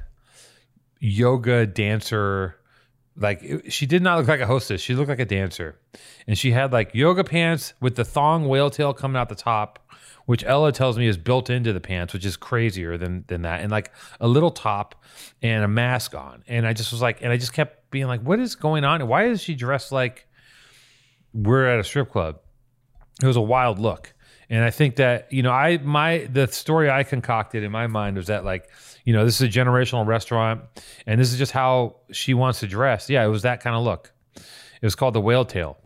yoga 1.00 1.68
dancer. 1.68 2.56
Like 3.18 3.66
she 3.70 3.86
did 3.86 4.02
not 4.02 4.18
look 4.18 4.28
like 4.28 4.40
a 4.40 4.48
hostess. 4.48 4.82
She 4.82 4.96
looked 4.96 5.10
like 5.10 5.20
a 5.20 5.26
dancer, 5.26 5.80
and 6.28 6.38
she 6.38 6.52
had 6.52 6.74
like 6.74 6.94
yoga 6.94 7.24
pants 7.24 7.74
with 7.80 7.96
the 7.96 8.04
thong 8.04 8.48
whale 8.48 8.70
tail 8.70 8.94
coming 8.94 9.18
out 9.18 9.30
the 9.30 9.36
top, 9.36 9.90
which 10.26 10.44
Ella 10.44 10.74
tells 10.74 10.98
me 10.98 11.08
is 11.08 11.18
built 11.18 11.50
into 11.50 11.72
the 11.72 11.80
pants, 11.80 12.14
which 12.14 12.26
is 12.26 12.36
crazier 12.36 12.98
than 12.98 13.24
than 13.28 13.44
that, 13.44 13.62
and 13.62 13.72
like 13.72 13.92
a 14.20 14.28
little 14.28 14.52
top 14.52 15.02
and 15.42 15.64
a 15.64 15.68
mask 15.68 16.14
on. 16.14 16.44
And 16.48 16.68
I 16.68 16.74
just 16.74 16.92
was 16.92 17.02
like, 17.02 17.22
and 17.22 17.32
I 17.32 17.38
just 17.38 17.54
kept 17.54 17.90
being 17.90 18.08
like, 18.08 18.22
what 18.22 18.40
is 18.40 18.56
going 18.56 18.84
on? 18.84 19.06
Why 19.08 19.28
is 19.28 19.42
she 19.42 19.56
dressed 19.56 19.94
like 19.94 20.28
we're 21.34 21.68
at 21.68 21.80
a 21.80 21.84
strip 21.86 22.12
club? 22.12 22.40
It 23.22 23.28
was 23.28 23.38
a 23.38 23.42
wild 23.42 23.80
look. 23.80 24.14
And 24.50 24.64
I 24.64 24.70
think 24.70 24.98
that, 24.98 25.32
you 25.32 25.42
know, 25.42 25.52
I 25.52 25.78
my 25.80 26.28
the 26.32 26.48
story 26.48 26.90
I 26.90 27.04
concocted 27.04 27.64
in 27.64 27.72
my 27.72 27.88
mind 27.88 28.18
was 28.18 28.28
that 28.28 28.46
like, 28.46 28.70
you 29.04 29.14
know, 29.14 29.26
this 29.26 29.42
is 29.42 29.42
a 29.42 29.52
generational 29.52 30.06
restaurant 30.06 30.62
and 31.08 31.20
this 31.20 31.32
is 31.32 31.40
just 31.40 31.52
how 31.52 31.98
she 32.12 32.34
wants 32.34 32.60
to 32.60 32.68
dress. 32.68 33.10
Yeah, 33.10 33.26
it 33.26 33.30
was 33.30 33.42
that 33.42 33.62
kind 33.62 33.76
of 33.76 33.84
look. 33.84 34.12
It 34.36 34.86
was 34.86 34.96
called 34.96 35.16
the 35.16 35.22
whale 35.22 35.46
tail. 35.46 35.78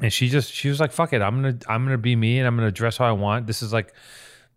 And 0.00 0.12
she 0.12 0.28
just 0.28 0.52
she 0.52 0.68
was 0.68 0.78
like, 0.78 0.92
fuck 0.92 1.12
it, 1.12 1.22
I'm 1.22 1.42
gonna 1.42 1.58
I'm 1.68 1.84
gonna 1.84 1.98
be 1.98 2.14
me 2.14 2.38
and 2.38 2.46
I'm 2.46 2.56
gonna 2.56 2.70
dress 2.70 2.96
how 2.96 3.06
I 3.06 3.12
want. 3.12 3.46
This 3.46 3.62
is 3.62 3.72
like 3.72 3.92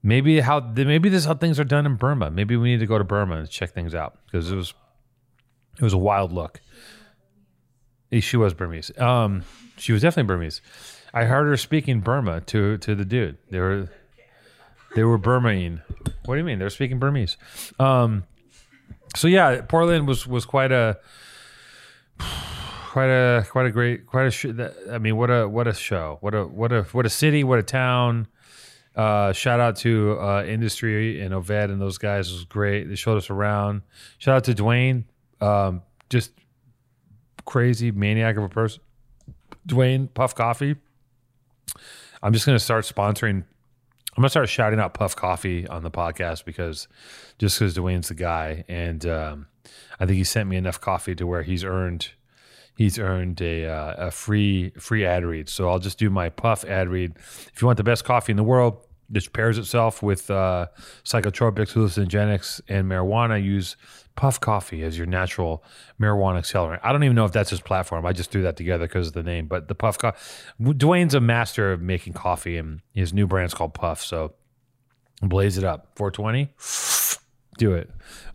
maybe 0.04 0.40
how 0.40 0.60
maybe 0.60 1.10
this 1.10 1.22
is 1.22 1.26
how 1.26 1.36
things 1.36 1.60
are 1.60 1.64
done 1.64 1.86
in 1.86 1.96
Burma. 1.96 2.30
Maybe 2.30 2.56
we 2.56 2.70
need 2.72 2.80
to 2.80 2.88
go 2.88 2.98
to 2.98 3.04
Burma 3.04 3.38
and 3.38 3.50
check 3.50 3.72
things 3.72 3.96
out 3.96 4.20
because 4.26 4.52
it 4.52 4.56
was 4.56 4.74
it 5.78 5.84
was 5.84 5.94
a 5.94 5.98
wild 5.98 6.32
look. 6.32 6.62
She 8.20 8.38
was 8.38 8.54
Burmese. 8.54 8.98
Um, 8.98 9.44
she 9.78 9.92
was 9.92 10.02
definitely 10.02 10.28
Burmese. 10.28 10.62
I 11.14 11.26
heard 11.26 11.48
her 11.48 11.58
speaking 11.58 12.02
Burma 12.02 12.42
to 12.42 12.78
to 12.78 12.96
the 12.96 13.06
dude. 13.06 13.38
They 13.50 13.60
were 13.60 13.90
they 14.96 15.04
were 15.04 15.18
Burmese. 15.18 15.80
What 16.26 16.36
do 16.36 16.40
you 16.40 16.44
mean? 16.44 16.60
They're 16.60 16.70
speaking 16.70 17.00
Burmese. 17.00 17.38
Um, 17.80 18.24
so 19.16 19.28
yeah, 19.28 19.62
Portland 19.62 20.08
was 20.08 20.28
was 20.28 20.46
quite 20.46 20.72
a 20.72 21.00
quite 22.20 23.10
a 23.10 23.46
quite 23.50 23.66
a 23.68 23.72
great 23.72 24.08
quite 24.08 24.26
a. 24.28 24.32
Sh- 24.32 24.48
I 24.92 24.98
mean, 24.98 25.18
what 25.18 25.30
a 25.30 25.48
what 25.48 25.68
a 25.68 25.74
show. 25.74 26.18
What 26.22 26.34
a 26.34 26.46
what 26.46 26.72
a 26.72 26.84
what 26.84 27.06
a 27.06 27.10
city. 27.10 27.44
What 27.44 27.60
a 27.60 27.64
town. 27.64 28.28
Uh, 28.96 29.32
shout 29.32 29.60
out 29.60 29.76
to 29.76 30.18
uh, 30.20 30.44
Industry 30.44 31.22
and 31.22 31.32
Oved 31.32 31.66
and 31.66 31.80
those 31.80 32.00
guys. 32.00 32.30
It 32.30 32.34
was 32.34 32.46
great. 32.46 32.90
They 32.90 32.96
showed 32.96 33.18
us 33.18 33.30
around. 33.30 33.84
Shout 34.18 34.38
out 34.38 34.44
to 34.46 34.56
Dwayne. 34.56 35.04
Um, 35.40 35.84
just 36.10 36.32
crazy 37.46 37.92
maniac 37.92 38.38
of 38.38 38.44
a 38.44 38.50
person. 38.50 38.82
Dwayne 39.68 40.12
Puff 40.12 40.34
Coffee. 40.34 40.76
I'm 42.22 42.34
just 42.34 42.46
going 42.46 42.58
to 42.58 42.64
start 42.64 42.86
sponsoring. 42.86 43.44
I'm 44.16 44.22
going 44.22 44.26
to 44.26 44.30
start 44.30 44.50
shouting 44.50 44.80
out 44.80 44.94
Puff 44.94 45.16
Coffee 45.16 45.68
on 45.68 45.84
the 45.84 45.92
podcast 45.92 46.46
because 46.46 46.88
just 47.38 47.60
because 47.60 47.78
Dwayne's 47.78 48.08
the 48.08 48.16
guy. 48.16 48.66
And 48.68 49.06
um, 49.06 49.48
I 50.00 50.06
think 50.06 50.18
he 50.18 50.24
sent 50.24 50.50
me 50.50 50.58
enough 50.58 50.82
coffee 50.82 51.16
to 51.16 51.28
where 51.28 51.44
he's 51.44 51.64
earned 51.64 52.10
he's 52.76 52.98
earned 53.00 53.42
a 53.42 53.66
uh, 53.66 54.08
a 54.08 54.12
free 54.12 54.72
free 54.80 55.06
ad 55.06 55.26
read. 55.26 55.50
So 55.50 55.70
I'll 55.70 55.80
just 55.80 56.00
do 56.00 56.10
my 56.10 56.30
Puff 56.30 56.64
ad 56.66 56.90
read. 56.90 57.18
If 57.18 57.62
you 57.62 57.68
want 57.68 57.78
the 57.78 57.84
best 57.84 58.06
coffee 58.06 58.32
in 58.32 58.38
the 58.38 58.44
world, 58.44 58.87
which 59.10 59.32
pairs 59.34 59.58
itself 59.58 60.04
with 60.04 60.30
uh, 60.30 60.68
psychotropics, 61.04 61.74
hallucinogenics, 61.74 62.62
and 62.68 62.90
marijuana, 62.90 63.42
use 63.44 63.78
Puff 64.16 64.40
Coffee 64.40 64.84
as 64.84 64.98
your 64.98 65.08
natural 65.08 65.64
marijuana 66.02 66.40
accelerant. 66.40 66.80
I 66.84 66.92
don't 66.92 67.04
even 67.04 67.16
know 67.16 67.26
if 67.26 67.32
that's 67.32 67.50
his 67.50 67.62
platform. 67.62 68.06
I 68.06 68.14
just 68.14 68.32
threw 68.32 68.42
that 68.44 68.58
together 68.58 68.86
because 68.86 69.08
of 69.08 69.14
the 69.14 69.24
name. 69.24 69.48
But 69.48 69.68
the 69.68 69.76
Puff 69.76 69.98
Coffee, 69.98 70.18
Dwayne's 70.60 71.14
a 71.14 71.22
master 71.22 71.72
of 71.72 71.82
making 71.82 72.14
coffee, 72.14 72.58
and 72.58 72.82
his 72.94 73.14
new 73.14 73.28
brand's 73.28 73.54
called 73.54 73.74
Puff. 73.74 74.04
So 74.04 74.34
blaze 75.22 75.58
it 75.58 75.64
up. 75.64 75.90
420, 75.96 76.50
do 77.58 77.74
it. 77.74 77.90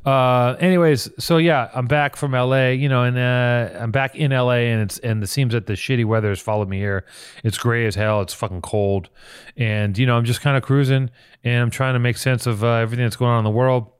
Uh, 0.04 0.56
anyways, 0.58 1.08
so 1.18 1.36
yeah, 1.36 1.70
I'm 1.74 1.86
back 1.86 2.16
from 2.16 2.32
LA, 2.32 2.70
you 2.70 2.88
know, 2.88 3.04
and 3.04 3.16
uh, 3.16 3.78
I'm 3.78 3.92
back 3.92 4.16
in 4.16 4.32
LA, 4.32 4.56
and 4.56 4.82
it's 4.82 4.98
and 4.98 5.22
it 5.22 5.28
seems 5.28 5.52
that 5.52 5.66
the 5.66 5.74
shitty 5.74 6.04
weather 6.04 6.30
has 6.30 6.40
followed 6.40 6.68
me 6.68 6.78
here. 6.78 7.04
It's 7.44 7.56
gray 7.56 7.86
as 7.86 7.94
hell. 7.94 8.20
It's 8.20 8.34
fucking 8.34 8.62
cold, 8.62 9.10
and 9.56 9.96
you 9.96 10.06
know, 10.06 10.16
I'm 10.16 10.24
just 10.24 10.40
kind 10.40 10.56
of 10.56 10.64
cruising, 10.64 11.10
and 11.44 11.62
I'm 11.62 11.70
trying 11.70 11.94
to 11.94 12.00
make 12.00 12.16
sense 12.16 12.46
of 12.46 12.64
uh, 12.64 12.74
everything 12.74 13.04
that's 13.04 13.16
going 13.16 13.30
on 13.30 13.38
in 13.38 13.44
the 13.44 13.50
world, 13.50 13.92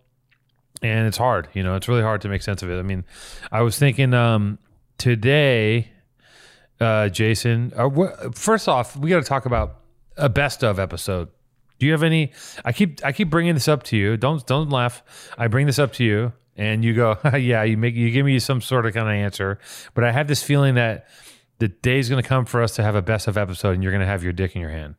and 0.83 1.07
it's 1.07 1.19
hard. 1.19 1.49
You 1.55 1.63
know, 1.63 1.77
it's 1.77 1.87
really 1.87 2.03
hard 2.03 2.21
to 2.23 2.29
make 2.29 2.43
sense 2.43 2.65
of 2.65 2.71
it. 2.71 2.79
I 2.79 2.83
mean, 2.83 3.05
I 3.53 3.63
was 3.63 3.79
thinking 3.79 4.13
um, 4.13 4.59
today, 4.99 5.89
uh, 6.81 7.11
Jason. 7.11 7.73
Uh, 7.77 8.31
first 8.35 8.69
off, 8.69 8.97
we 8.97 9.09
got 9.09 9.23
to 9.23 9.29
talk 9.29 9.47
about 9.47 9.77
a 10.17 10.29
best 10.29 10.65
of 10.65 10.81
episode. 10.81 11.29
Do 11.83 11.87
you 11.87 11.93
have 11.95 12.05
any? 12.05 12.31
I 12.65 12.71
keep 12.71 13.05
I 13.05 13.11
keep 13.11 13.29
bringing 13.29 13.55
this 13.55 13.67
up 13.67 13.83
to 13.85 13.97
you. 13.97 14.17
Don't 14.17 14.47
don't 14.47 14.71
laugh. 14.71 15.03
I 15.37 15.49
bring 15.49 15.67
this 15.67 15.81
up 15.81 15.93
to 15.95 16.05
you, 16.05 16.33
and 16.57 16.85
you 16.85 16.95
go, 16.95 17.19
yeah. 17.37 17.65
You 17.65 17.77
make 17.77 17.97
you 17.97 18.13
give 18.13 18.25
me 18.25 18.39
some 18.39 18.61
sort 18.61 18.87
of 18.87 18.95
kind 18.95 19.09
of 19.09 19.15
answer, 19.15 19.59
but 19.93 20.05
I 20.05 20.13
have 20.13 20.29
this 20.29 20.45
feeling 20.45 20.77
that 20.77 21.09
the 21.59 21.67
day's 21.67 22.09
going 22.09 22.23
to 22.23 22.29
come 22.29 22.45
for 22.45 22.63
us 22.63 22.77
to 22.77 22.85
have 22.85 22.95
a 22.95 23.03
best 23.03 23.27
of 23.27 23.37
episode, 23.37 23.71
and 23.71 23.83
you're 23.83 23.91
going 23.91 23.99
to 24.01 24.07
have 24.07 24.23
your 24.23 24.33
dick 24.33 24.55
in 24.55 24.61
your 24.61 24.71
hand. 24.71 24.95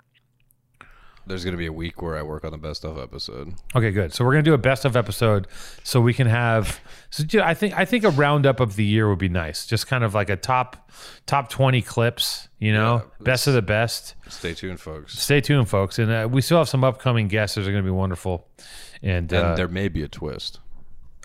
There's 1.25 1.43
going 1.45 1.53
to 1.53 1.57
be 1.57 1.67
a 1.67 1.71
week 1.73 2.01
where 2.01 2.17
I 2.17 2.21
work 2.21 2.43
on 2.43 2.51
the 2.51 2.57
best 2.57 2.83
of 2.83 2.97
episode. 2.97 3.53
Okay, 3.75 3.91
good. 3.91 4.13
So 4.13 4.25
we're 4.25 4.31
gonna 4.33 4.43
do 4.43 4.53
a 4.53 4.57
best 4.57 4.83
of 4.83 4.97
episode, 4.97 5.47
so 5.83 6.01
we 6.01 6.13
can 6.13 6.27
have. 6.27 6.81
So 7.11 7.23
yeah, 7.29 7.47
I 7.47 7.53
think 7.53 7.77
I 7.77 7.85
think 7.85 8.03
a 8.03 8.09
roundup 8.09 8.59
of 8.59 8.75
the 8.75 8.83
year 8.83 9.07
would 9.09 9.19
be 9.19 9.29
nice. 9.29 9.65
Just 9.65 9.87
kind 9.87 10.03
of 10.03 10.13
like 10.13 10.29
a 10.29 10.35
top 10.35 10.91
top 11.25 11.49
twenty 11.49 11.81
clips. 11.81 12.49
You 12.59 12.73
know, 12.73 13.03
Yeah, 13.19 13.23
best 13.23 13.47
of 13.47 13.53
the 13.53 13.61
best. 13.61 14.15
Stay 14.27 14.53
tuned, 14.53 14.79
folks. 14.81 15.17
Stay 15.17 15.39
tuned, 15.41 15.69
folks, 15.69 15.97
and 15.99 16.11
uh, 16.11 16.27
we 16.29 16.41
still 16.41 16.57
have 16.57 16.67
some 16.69 16.83
upcoming 16.83 17.27
guests 17.29 17.55
that 17.55 17.61
are 17.61 17.71
going 17.71 17.83
to 17.83 17.87
be 17.87 17.91
wonderful. 17.91 18.47
And, 19.01 19.31
And 19.31 19.45
uh, 19.47 19.55
there 19.55 19.67
may 19.67 19.87
be 19.89 20.03
a 20.03 20.07
twist. 20.09 20.59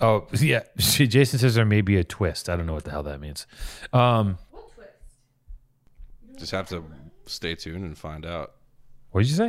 oh 0.00 0.26
yeah, 0.32 0.62
Jason 0.76 1.38
says 1.40 1.54
there 1.56 1.64
may 1.64 1.80
be 1.80 1.96
a 1.96 2.04
twist. 2.04 2.48
I 2.48 2.56
don't 2.56 2.66
know 2.66 2.74
what 2.74 2.84
the 2.84 2.90
hell 2.92 3.02
that 3.04 3.20
means. 3.20 3.46
Um, 3.92 4.38
What 4.52 4.72
twist? 4.74 4.90
Just 6.38 6.52
have 6.52 6.68
to 6.68 6.84
stay 7.26 7.54
tuned 7.56 7.84
and 7.84 7.96
find 7.98 8.24
out. 8.24 8.52
what 9.10 9.22
did 9.22 9.30
you 9.30 9.36
say? 9.36 9.48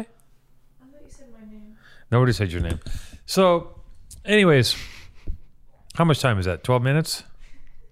I 0.81 0.85
thought 0.91 1.01
you 1.03 1.09
said 1.09 1.27
my 1.31 1.45
name. 1.51 1.75
Nobody 2.11 2.31
said 2.33 2.51
your 2.51 2.61
name. 2.61 2.79
So, 3.25 3.79
anyways, 4.25 4.75
how 5.95 6.05
much 6.05 6.19
time 6.19 6.39
is 6.39 6.45
that? 6.45 6.63
Twelve 6.63 6.81
minutes. 6.83 7.23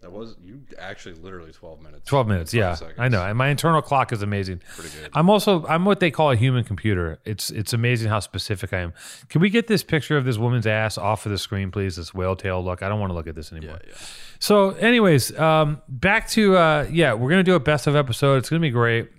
That 0.02 0.12
was 0.14 0.36
you 0.42 0.62
actually 0.80 1.16
literally 1.16 1.52
12 1.52 1.82
minutes. 1.82 2.08
12 2.08 2.28
minutes 2.28 2.54
yeah 2.54 2.76
seconds. 2.76 2.96
i 2.98 3.10
know 3.10 3.22
and 3.26 3.38
my 3.38 3.50
internal 3.50 3.82
clock 3.82 4.14
is 4.14 4.22
amazing 4.22 4.62
Pretty 4.78 4.96
good. 4.98 5.10
i'm 5.14 5.30
also 5.30 5.66
i'm 5.66 5.84
what 5.84 6.00
they 6.00 6.12
call 6.12 6.32
a 6.32 6.36
human 6.36 6.64
computer 6.64 7.20
it's 7.26 7.50
it's 7.50 7.74
amazing 7.74 8.08
how 8.08 8.20
specific 8.22 8.72
i 8.74 8.80
am 8.80 8.94
can 9.28 9.42
we 9.42 9.50
get 9.50 9.68
this 9.68 9.84
picture 9.84 10.16
of 10.16 10.24
this 10.24 10.38
woman's 10.38 10.66
ass 10.68 10.98
off 10.98 11.26
of 11.26 11.32
the 11.34 11.38
screen 11.38 11.72
please 11.72 11.96
this 11.98 12.14
whale 12.14 12.36
tail 12.38 12.64
look 12.64 12.84
i 12.84 12.88
don't 12.88 13.00
want 13.02 13.10
to 13.10 13.16
look 13.16 13.28
at 13.28 13.36
this 13.36 13.52
anymore 13.52 13.80
Yeah, 13.84 13.90
yeah. 13.92 13.98
so 14.40 14.70
anyways 14.72 15.38
um 15.38 15.82
back 15.90 16.30
to 16.30 16.56
uh 16.56 16.88
yeah 16.90 17.14
we're 17.14 17.30
gonna 17.30 17.44
do 17.44 17.56
a 17.56 17.60
best 17.60 17.86
of 17.88 17.96
episode 17.96 18.38
it's 18.38 18.50
gonna 18.50 18.62
be 18.62 18.70
great 18.70 19.10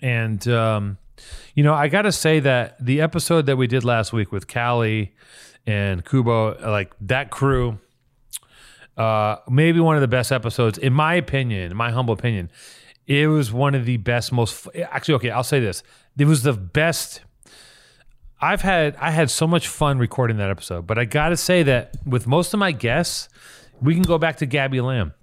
and 0.00 0.46
um 0.48 0.98
you 1.54 1.62
know 1.62 1.74
i 1.74 1.88
gotta 1.88 2.12
say 2.12 2.40
that 2.40 2.76
the 2.84 3.00
episode 3.00 3.46
that 3.46 3.56
we 3.56 3.66
did 3.66 3.84
last 3.84 4.12
week 4.12 4.32
with 4.32 4.46
callie 4.46 5.14
and 5.66 6.04
kubo 6.04 6.56
like 6.70 6.92
that 7.00 7.30
crew 7.30 7.78
uh, 8.96 9.36
maybe 9.48 9.80
one 9.80 9.96
of 9.96 10.02
the 10.02 10.08
best 10.08 10.32
episodes, 10.32 10.78
in 10.78 10.92
my 10.92 11.14
opinion, 11.14 11.70
in 11.70 11.76
my 11.76 11.90
humble 11.90 12.12
opinion. 12.12 12.50
It 13.06 13.26
was 13.26 13.52
one 13.52 13.74
of 13.74 13.84
the 13.84 13.96
best, 13.96 14.32
most 14.32 14.68
actually. 14.90 15.14
Okay, 15.14 15.30
I'll 15.30 15.42
say 15.42 15.60
this: 15.60 15.82
it 16.16 16.26
was 16.26 16.42
the 16.42 16.52
best. 16.52 17.22
I've 18.40 18.60
had 18.60 18.96
I 18.96 19.10
had 19.10 19.30
so 19.30 19.46
much 19.46 19.66
fun 19.66 19.98
recording 19.98 20.36
that 20.36 20.50
episode, 20.50 20.86
but 20.86 20.98
I 20.98 21.04
got 21.04 21.30
to 21.30 21.36
say 21.36 21.62
that 21.64 21.96
with 22.06 22.26
most 22.26 22.54
of 22.54 22.60
my 22.60 22.72
guests, 22.72 23.28
we 23.80 23.94
can 23.94 24.02
go 24.02 24.18
back 24.18 24.36
to 24.36 24.46
Gabby 24.46 24.80
Lamb. 24.80 25.14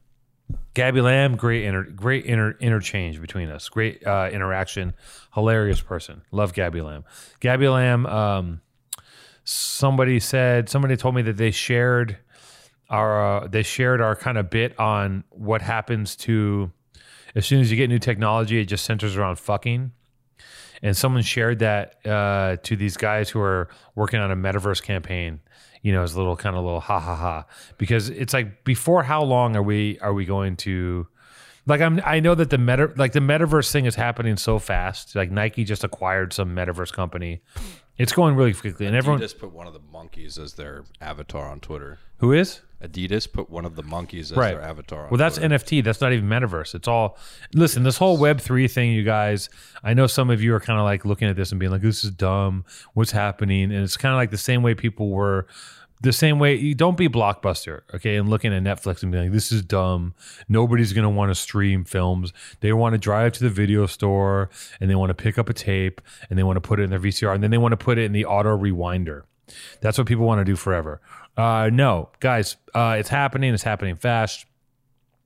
Gabby 0.74 1.02
Lamb, 1.02 1.36
great 1.36 1.66
inter, 1.66 1.84
great 1.84 2.26
inter, 2.26 2.56
interchange 2.60 3.20
between 3.20 3.50
us, 3.50 3.70
great 3.70 4.06
uh, 4.06 4.30
interaction, 4.32 4.94
hilarious 5.34 5.82
person. 5.82 6.22
Love 6.32 6.54
Gabby 6.54 6.82
Lamb. 6.82 7.04
Gabby 7.40 7.68
Lamb. 7.68 8.06
Um, 8.06 8.62
somebody 9.44 10.20
said 10.20 10.70
somebody 10.70 10.96
told 10.96 11.16
me 11.16 11.22
that 11.24 11.38
they 11.38 11.52
shared 11.52 12.18
our 12.90 13.44
uh, 13.44 13.48
they 13.48 13.64
shared 13.64 14.02
our 14.02 14.16
kind 14.16 14.38
of 14.38 14.50
bit 14.50 14.80
on 14.80 15.24
what 15.30 15.62
happens 15.62 16.16
to 16.16 16.72
as 17.36 17.46
soon 17.46 17.62
as 17.62 17.70
you 17.72 17.78
get 17.78 17.90
new 17.90 18.00
technology, 18.00 18.60
it 18.60 18.66
just 18.66 18.86
centers 18.86 19.16
around 19.16 19.38
fucking. 19.38 19.92
And 20.82 20.96
someone 20.96 21.24
shared 21.24 21.60
that 21.60 22.06
uh, 22.06 22.58
to 22.64 22.76
these 22.76 22.96
guys 22.96 23.30
who 23.30 23.40
are 23.42 23.70
working 23.96 24.20
on 24.20 24.32
a 24.32 24.36
metaverse 24.36 24.82
campaign. 24.82 25.42
You 25.82 25.94
know, 25.94 26.04
as 26.04 26.14
a 26.14 26.18
little 26.18 26.36
kind 26.36 26.56
of 26.56 26.64
little 26.64 26.82
ha 26.82 27.00
ha 27.00 27.16
ha, 27.16 27.46
because 27.78 28.10
it's 28.10 28.34
like 28.34 28.64
before 28.64 29.04
how 29.04 29.24
long 29.24 29.56
are 29.56 29.64
we 29.64 29.98
are 30.00 30.14
we 30.14 30.26
going 30.26 30.58
to? 30.58 31.08
Like 31.66 31.82
I'm, 31.82 32.02
I 32.04 32.20
know 32.20 32.34
that 32.36 32.50
the 32.50 32.58
meta, 32.58 32.92
like 32.96 33.12
the 33.12 33.20
metaverse 33.20 33.72
thing 33.72 33.86
is 33.86 33.96
happening 33.96 34.38
so 34.38 34.58
fast. 34.58 35.16
Like 35.16 35.30
Nike 35.30 35.64
just 35.64 35.84
acquired 35.84 36.34
some 36.34 36.56
metaverse 36.56 36.92
company. 36.92 37.42
It's 38.00 38.14
going 38.14 38.36
really 38.36 38.54
quickly, 38.54 38.86
and 38.88 38.96
everyone 38.96 39.20
Adidas 39.22 39.38
put 39.38 39.52
one 39.54 39.68
of 39.68 39.74
the 39.74 39.82
monkeys 39.92 40.38
as 40.40 40.54
their 40.54 40.86
avatar 41.02 41.48
on 41.50 41.60
Twitter. 41.60 42.00
who 42.18 42.32
is 42.34 42.62
Adidas 42.84 43.32
put 43.32 43.50
one 43.50 43.66
of 43.66 43.76
the 43.76 43.84
monkeys 43.84 44.32
as 44.32 44.38
Right. 44.38 44.54
their 44.54 44.62
avatar. 44.62 45.04
On 45.04 45.10
Well, 45.12 45.18
that's 45.18 45.36
Twitter. 45.38 45.54
NFT. 45.54 45.82
That's 45.82 46.00
not 46.00 46.14
even 46.14 46.30
metaverse. 46.30 46.74
It's 46.74 46.88
all. 46.88 47.18
Listen, 47.54 47.84
this 47.84 47.98
whole 47.98 48.18
Web 48.18 48.40
three 48.40 48.70
thing, 48.70 48.94
you 48.94 49.04
guys. 49.04 49.50
I 49.84 49.94
know 49.94 50.08
some 50.08 50.30
of 50.30 50.42
you 50.42 50.54
are 50.56 50.62
kind 50.62 50.80
of 50.80 50.86
like 50.86 51.04
looking 51.04 51.28
at 51.28 51.36
this 51.36 51.52
and 51.52 51.60
being 51.60 51.74
like, 51.74 51.82
"This 51.82 52.06
is 52.06 52.12
dumb. 52.12 52.64
What's 52.94 53.12
happening?" 53.12 53.64
And 53.74 53.84
it's 53.84 53.98
kind 53.98 54.14
of 54.14 54.18
like 54.18 54.32
the 54.32 54.38
same 54.38 54.64
way 54.64 54.76
people 54.76 55.10
were. 55.10 55.46
The 56.02 56.14
same 56.14 56.40
way, 56.40 56.56
you 56.56 56.76
don't 56.76 56.96
be 56.96 57.10
blockbuster, 57.10 57.82
okay? 57.94 58.16
And 58.16 58.30
looking 58.30 58.54
at 58.54 58.64
Netflix 58.64 59.04
and 59.04 59.12
being 59.12 59.26
like, 59.26 59.34
"This 59.34 59.52
is 59.52 59.62
dumb. 59.62 60.14
Nobody's 60.48 60.94
gonna 60.94 61.10
want 61.10 61.30
to 61.30 61.36
stream 61.36 61.84
films. 61.84 62.32
They 62.62 62.72
want 62.72 62.94
to 62.94 62.98
drive 62.98 63.34
to 63.34 63.44
the 63.44 63.50
video 63.50 63.86
store 63.86 64.50
and 64.80 64.90
they 64.90 64.96
want 64.96 65.10
to 65.10 65.14
pick 65.14 65.38
up 65.38 65.50
a 65.50 65.54
tape 65.54 66.02
and 66.30 66.40
they 66.40 66.44
want 66.44 66.58
to 66.58 66.62
put 66.62 66.80
it 66.80 66.84
in 66.84 66.90
their 66.90 67.00
VCR 67.00 67.34
and 67.34 67.44
then 67.44 67.52
they 67.52 67.58
want 67.58 67.74
to 67.74 67.78
put 67.78 67.98
it 67.98 68.06
in 68.06 68.14
the 68.14 68.26
auto 68.26 68.58
rewinder. 68.58 69.24
That's 69.82 69.98
what 69.98 70.08
people 70.08 70.26
want 70.26 70.40
to 70.40 70.46
do 70.46 70.56
forever. 70.56 71.02
Uh, 71.36 71.70
no, 71.72 72.10
guys, 72.20 72.58
uh, 72.74 72.96
it's 73.00 73.10
happening. 73.10 73.54
It's 73.54 73.64
happening 73.64 73.96
fast 73.96 74.46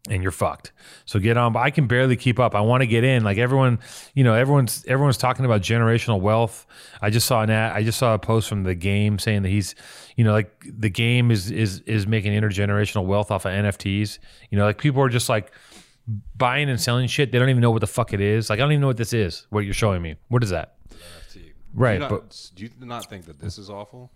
and 0.10 0.22
you're 0.22 0.32
fucked. 0.34 0.74
So 1.06 1.18
get 1.20 1.38
on. 1.38 1.54
But 1.54 1.60
I 1.60 1.70
can 1.72 1.88
barely 1.88 2.16
keep 2.18 2.40
up. 2.40 2.56
I 2.56 2.62
want 2.62 2.82
to 2.82 2.88
get 2.88 3.04
in. 3.06 3.24
Like 3.24 3.38
everyone, 3.38 3.80
you 4.14 4.24
know, 4.24 4.34
everyone's 4.34 4.84
everyone's 4.86 5.18
talking 5.18 5.46
about 5.46 5.62
generational 5.62 6.20
wealth. 6.20 6.66
I 7.02 7.10
just 7.10 7.26
saw 7.26 7.42
an 7.42 7.50
ad, 7.50 7.74
I 7.74 7.84
just 7.84 7.98
saw 8.00 8.14
a 8.14 8.20
post 8.20 8.50
from 8.50 8.64
the 8.64 8.76
game 8.76 9.18
saying 9.20 9.44
that 9.44 9.50
he's, 9.50 9.76
you 10.18 10.24
know, 10.24 10.34
like 10.34 10.52
the 10.66 10.90
game 10.90 11.32
is 11.32 11.50
is 11.52 11.80
is 11.86 12.06
making 12.06 12.34
intergenerational 12.34 13.06
wealth 13.06 13.32
off 13.32 13.46
of 13.46 13.52
NFTs. 13.54 14.20
You 14.50 14.58
know, 14.58 14.66
like 14.66 14.78
people 14.78 15.02
are 15.02 15.10
just 15.10 15.30
like 15.30 15.52
buying 16.36 16.70
and 16.70 16.82
selling 16.82 17.08
shit. 17.08 17.32
They 17.32 17.40
don't 17.40 17.50
even 17.50 17.62
know 17.62 17.72
what 17.72 17.82
the 17.82 17.88
fuck 17.88 18.12
it 18.14 18.20
is. 18.20 18.50
Like 18.50 18.60
I 18.60 18.64
don't 18.64 18.72
even 18.74 18.82
know 18.82 18.88
what 18.88 18.98
this 18.98 19.14
is. 19.14 19.48
What 19.52 19.62
you're 19.62 19.74
showing 19.74 20.02
me. 20.02 20.16
What 20.28 20.44
is 20.44 20.50
that? 20.50 20.76
NFT. 20.92 21.54
Right, 21.74 21.94
Do 21.94 22.00
not, 22.00 22.10
but- 22.10 22.50
do 22.56 22.64
you 22.66 22.70
not 22.82 23.10
think 23.10 23.26
that 23.26 23.40
this 23.40 23.58
is 23.58 23.70
awful? 23.70 24.12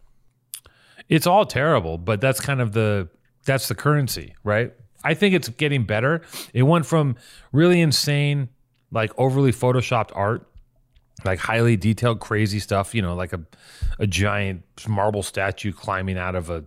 it's 1.09 1.25
all 1.25 1.45
terrible, 1.45 1.97
but 1.97 2.19
that's 2.19 2.41
kind 2.41 2.59
of 2.59 2.73
the 2.73 3.07
that's 3.45 3.69
the 3.69 3.75
currency, 3.75 4.35
right? 4.43 4.73
I 5.07 5.13
think 5.13 5.33
it's 5.33 5.47
getting 5.47 5.85
better. 5.85 6.21
It 6.53 6.63
went 6.63 6.85
from 6.85 7.15
really 7.53 7.79
insane, 7.79 8.49
like 8.91 9.11
overly 9.17 9.53
photoshopped 9.53 10.11
art, 10.13 10.45
like 11.23 11.39
highly 11.39 11.77
detailed, 11.77 12.19
crazy 12.19 12.59
stuff, 12.59 12.93
you 12.93 13.01
know, 13.01 13.15
like 13.15 13.31
a 13.31 13.39
a 13.99 14.05
giant 14.05 14.63
marble 14.85 15.23
statue 15.23 15.71
climbing 15.71 16.17
out 16.17 16.35
of 16.35 16.49
a 16.49 16.65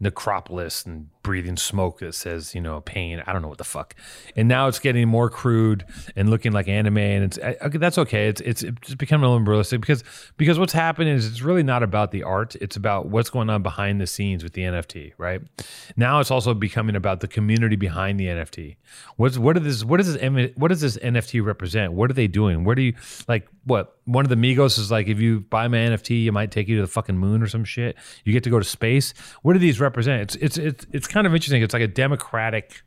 necropolis 0.00 0.84
and 0.84 1.08
breathing 1.28 1.58
smoke 1.58 1.98
that 1.98 2.14
says, 2.14 2.54
you 2.54 2.60
know, 2.62 2.80
pain. 2.80 3.22
I 3.26 3.34
don't 3.34 3.42
know 3.42 3.48
what 3.48 3.58
the 3.58 3.64
fuck. 3.64 3.94
And 4.34 4.48
now 4.48 4.66
it's 4.66 4.78
getting 4.78 5.06
more 5.06 5.28
crude 5.28 5.84
and 6.16 6.30
looking 6.30 6.52
like 6.52 6.68
anime, 6.68 6.96
and 6.96 7.22
it's 7.22 7.38
okay, 7.38 7.76
that's 7.76 7.98
okay. 7.98 8.28
It's 8.28 8.40
it's 8.40 8.94
becoming 8.94 9.26
a 9.26 9.30
little 9.30 9.44
realistic 9.44 9.82
because 9.82 10.02
because 10.38 10.58
what's 10.58 10.72
happening 10.72 11.12
is 11.12 11.26
it's 11.26 11.42
really 11.42 11.62
not 11.62 11.82
about 11.82 12.12
the 12.12 12.22
art. 12.22 12.56
It's 12.62 12.76
about 12.76 13.08
what's 13.08 13.28
going 13.28 13.50
on 13.50 13.62
behind 13.62 14.00
the 14.00 14.06
scenes 14.06 14.42
with 14.42 14.54
the 14.54 14.62
NFT, 14.62 15.12
right? 15.18 15.42
Now 15.98 16.20
it's 16.20 16.30
also 16.30 16.54
becoming 16.54 16.96
about 16.96 17.20
the 17.20 17.28
community 17.28 17.76
behind 17.76 18.18
the 18.18 18.28
NFT. 18.28 18.76
What's 19.16 19.36
what 19.36 19.58
is 19.58 19.64
this? 19.64 19.84
What 19.84 19.98
does 19.98 20.14
this? 20.14 20.56
What 20.56 20.68
does 20.68 20.80
this 20.80 20.96
NFT 20.96 21.44
represent? 21.44 21.92
What 21.92 22.10
are 22.10 22.14
they 22.14 22.26
doing? 22.26 22.64
Where 22.64 22.74
do 22.74 22.80
you 22.80 22.94
like? 23.28 23.46
What 23.64 23.98
one 24.06 24.24
of 24.24 24.30
the 24.30 24.36
Migos 24.36 24.78
is 24.78 24.90
like? 24.90 25.08
If 25.08 25.20
you 25.20 25.40
buy 25.40 25.68
my 25.68 25.76
NFT, 25.76 26.22
you 26.22 26.32
might 26.32 26.50
take 26.50 26.68
you 26.68 26.76
to 26.76 26.82
the 26.82 26.88
fucking 26.88 27.18
moon 27.18 27.42
or 27.42 27.48
some 27.48 27.64
shit. 27.64 27.98
You 28.24 28.32
get 28.32 28.44
to 28.44 28.50
go 28.50 28.58
to 28.58 28.64
space. 28.64 29.12
What 29.42 29.52
do 29.52 29.58
these 29.58 29.78
represent? 29.78 30.22
It's 30.22 30.36
it's 30.36 30.56
it's 30.56 30.86
it's 30.92 31.06
kind 31.06 31.17
of 31.26 31.34
interesting. 31.34 31.62
It's 31.62 31.74
like 31.74 31.82
a 31.82 31.88
democratic 31.88 32.82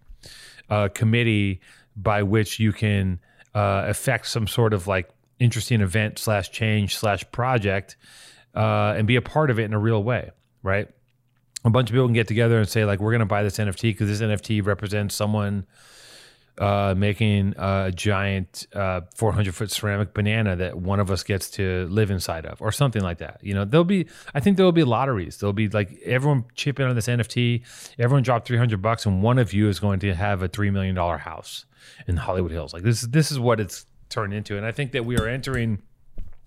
uh, 0.69 0.89
committee 0.93 1.61
by 1.95 2.23
which 2.23 2.59
you 2.59 2.71
can 2.71 3.19
uh, 3.53 3.85
affect 3.87 4.27
some 4.27 4.47
sort 4.47 4.73
of 4.73 4.87
like 4.87 5.09
interesting 5.39 5.81
event 5.81 6.19
slash 6.19 6.51
change 6.51 6.97
slash 6.97 7.29
project 7.31 7.97
uh, 8.55 8.93
and 8.97 9.07
be 9.07 9.15
a 9.15 9.21
part 9.21 9.49
of 9.49 9.59
it 9.59 9.63
in 9.63 9.73
a 9.73 9.79
real 9.79 10.03
way, 10.03 10.31
right? 10.63 10.87
A 11.63 11.69
bunch 11.69 11.89
of 11.89 11.93
people 11.93 12.07
can 12.07 12.13
get 12.13 12.27
together 12.27 12.57
and 12.59 12.67
say 12.67 12.85
like, 12.85 12.99
we're 12.99 13.11
going 13.11 13.19
to 13.19 13.25
buy 13.25 13.43
this 13.43 13.57
NFT 13.57 13.81
because 13.81 14.07
this 14.07 14.21
NFT 14.21 14.65
represents 14.65 15.15
someone 15.15 15.65
uh, 16.61 16.93
making 16.95 17.55
a 17.57 17.91
giant 17.93 18.67
uh, 18.75 19.01
400 19.15 19.55
foot 19.55 19.71
ceramic 19.71 20.13
banana 20.13 20.55
that 20.55 20.77
one 20.77 20.99
of 20.99 21.09
us 21.09 21.23
gets 21.23 21.49
to 21.49 21.87
live 21.89 22.11
inside 22.11 22.45
of, 22.45 22.61
or 22.61 22.71
something 22.71 23.01
like 23.01 23.17
that. 23.17 23.39
You 23.41 23.55
know, 23.55 23.65
there'll 23.65 23.83
be, 23.83 24.05
I 24.35 24.41
think 24.41 24.57
there'll 24.57 24.71
be 24.71 24.83
lotteries. 24.83 25.37
There'll 25.37 25.53
be 25.53 25.69
like 25.69 25.99
everyone 26.05 26.45
chip 26.53 26.79
in 26.79 26.85
on 26.85 26.93
this 26.93 27.07
NFT. 27.07 27.63
Everyone 27.97 28.21
drop 28.21 28.45
300 28.45 28.79
bucks, 28.79 29.07
and 29.07 29.23
one 29.23 29.39
of 29.39 29.53
you 29.53 29.69
is 29.69 29.79
going 29.79 29.99
to 30.01 30.13
have 30.13 30.43
a 30.43 30.47
three 30.47 30.69
million 30.69 30.93
dollar 30.93 31.17
house 31.17 31.65
in 32.07 32.17
Hollywood 32.17 32.51
Hills. 32.51 32.73
Like 32.73 32.83
this, 32.83 33.01
this 33.01 33.31
is 33.31 33.39
what 33.39 33.59
it's 33.59 33.87
turned 34.09 34.31
into, 34.31 34.55
and 34.55 34.63
I 34.63 34.71
think 34.71 34.91
that 34.91 35.03
we 35.03 35.17
are 35.17 35.27
entering. 35.27 35.81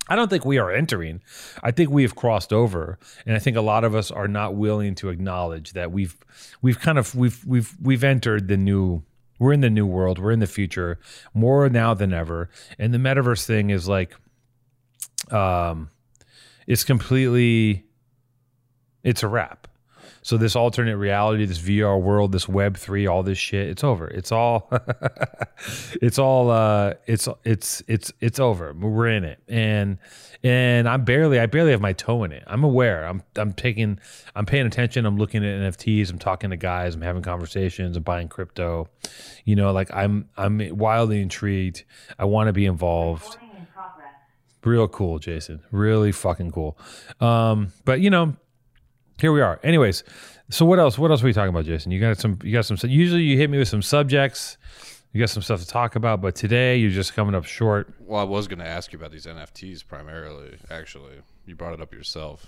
I 0.07 0.15
don't 0.15 0.29
think 0.29 0.45
we 0.45 0.59
are 0.59 0.71
entering. 0.71 1.21
I 1.61 1.71
think 1.71 1.89
we 1.89 2.03
have 2.03 2.15
crossed 2.15 2.53
over, 2.53 2.99
and 3.25 3.35
I 3.35 3.39
think 3.39 3.57
a 3.57 3.61
lot 3.61 3.83
of 3.83 3.93
us 3.93 4.11
are 4.11 4.29
not 4.29 4.55
willing 4.55 4.95
to 4.95 5.09
acknowledge 5.09 5.73
that 5.73 5.91
we've 5.91 6.15
we've 6.61 6.79
kind 6.79 6.97
of 6.97 7.13
we've 7.15 7.43
we've 7.45 7.75
we've 7.81 8.05
entered 8.05 8.47
the 8.47 8.55
new. 8.55 9.03
We're 9.37 9.53
in 9.53 9.61
the 9.61 9.69
new 9.69 9.85
world. 9.85 10.19
We're 10.19 10.31
in 10.31 10.39
the 10.39 10.47
future 10.47 10.99
more 11.33 11.69
now 11.69 11.93
than 11.93 12.13
ever, 12.13 12.49
and 12.79 12.93
the 12.93 12.97
metaverse 12.97 13.45
thing 13.45 13.69
is 13.69 13.87
like, 13.87 14.15
um, 15.31 15.89
it's 16.67 16.83
completely, 16.83 17.85
it's 19.03 19.23
a 19.23 19.27
wrap. 19.27 19.67
So 20.25 20.37
this 20.37 20.55
alternate 20.55 20.97
reality, 20.97 21.45
this 21.45 21.59
VR 21.59 22.01
world, 22.01 22.31
this 22.31 22.49
Web 22.49 22.77
three, 22.77 23.05
all 23.05 23.21
this 23.21 23.37
shit, 23.37 23.69
it's 23.69 23.83
over. 23.83 24.07
It's 24.07 24.31
all, 24.31 24.71
it's 26.01 26.17
all, 26.17 26.49
uh, 26.49 26.95
it's 27.05 27.29
it's 27.43 27.83
it's 27.87 28.11
it's 28.19 28.39
over. 28.39 28.73
We're 28.73 29.09
in 29.09 29.23
it, 29.23 29.37
and 29.47 29.99
and 30.41 30.89
I'm 30.89 31.03
barely, 31.03 31.39
I 31.39 31.45
barely 31.45 31.69
have 31.73 31.79
my 31.79 31.93
toe 31.93 32.23
in 32.23 32.31
it. 32.31 32.43
I'm 32.47 32.63
aware. 32.63 33.05
I'm 33.05 33.21
I'm 33.35 33.53
taking, 33.53 33.99
I'm 34.35 34.47
paying 34.47 34.65
attention. 34.65 35.05
I'm 35.05 35.17
looking 35.17 35.45
at 35.45 35.59
NFTs. 35.61 36.09
I'm 36.09 36.17
talking 36.17 36.49
to 36.49 36.57
guys. 36.57 36.95
I'm 36.95 37.01
having 37.01 37.21
conversations. 37.21 37.95
I'm 37.95 38.01
buying 38.01 38.27
crypto. 38.27 38.89
You 39.43 39.55
know, 39.55 39.73
like 39.73 39.93
I'm 39.93 40.27
I'm 40.37 40.75
wildly 40.75 41.21
intrigued. 41.21 41.83
I 42.17 42.25
want 42.25 42.47
to 42.47 42.53
be 42.53 42.65
involved. 42.65 43.37
Real 44.63 44.87
cool, 44.87 45.19
Jason. 45.19 45.61
Really 45.69 46.11
fucking 46.11 46.49
cool. 46.49 46.79
Um, 47.21 47.71
but 47.83 48.01
you 48.01 48.09
know, 48.09 48.35
here 49.19 49.31
we 49.31 49.41
are. 49.41 49.59
Anyways, 49.63 50.03
so 50.49 50.65
what 50.65 50.79
else? 50.79 50.97
What 50.97 51.11
else 51.11 51.23
are 51.23 51.25
we 51.25 51.33
talking 51.33 51.49
about, 51.49 51.65
Jason? 51.65 51.91
You 51.91 51.99
got 51.99 52.17
some. 52.17 52.37
You 52.43 52.51
got 52.53 52.65
some. 52.65 52.77
Usually, 52.89 53.23
you 53.23 53.37
hit 53.37 53.49
me 53.49 53.57
with 53.57 53.67
some 53.67 53.81
subjects. 53.81 54.57
You 55.13 55.19
got 55.19 55.29
some 55.29 55.43
stuff 55.43 55.61
to 55.61 55.67
talk 55.67 55.95
about, 55.95 56.19
but 56.19 56.35
today 56.35 56.75
you're 56.75 56.91
just 56.91 57.13
coming 57.13 57.35
up 57.35 57.45
short. 57.45 57.93
Well, 58.01 58.19
I 58.19 58.25
was 58.25 58.49
going 58.49 58.59
to 58.59 58.67
ask 58.67 58.91
you 58.91 58.99
about 58.99 59.11
these 59.11 59.25
NFTs 59.25 59.87
primarily. 59.87 60.57
Actually, 60.69 61.21
you 61.45 61.55
brought 61.55 61.73
it 61.73 61.79
up 61.79 61.93
yourself. 61.93 62.47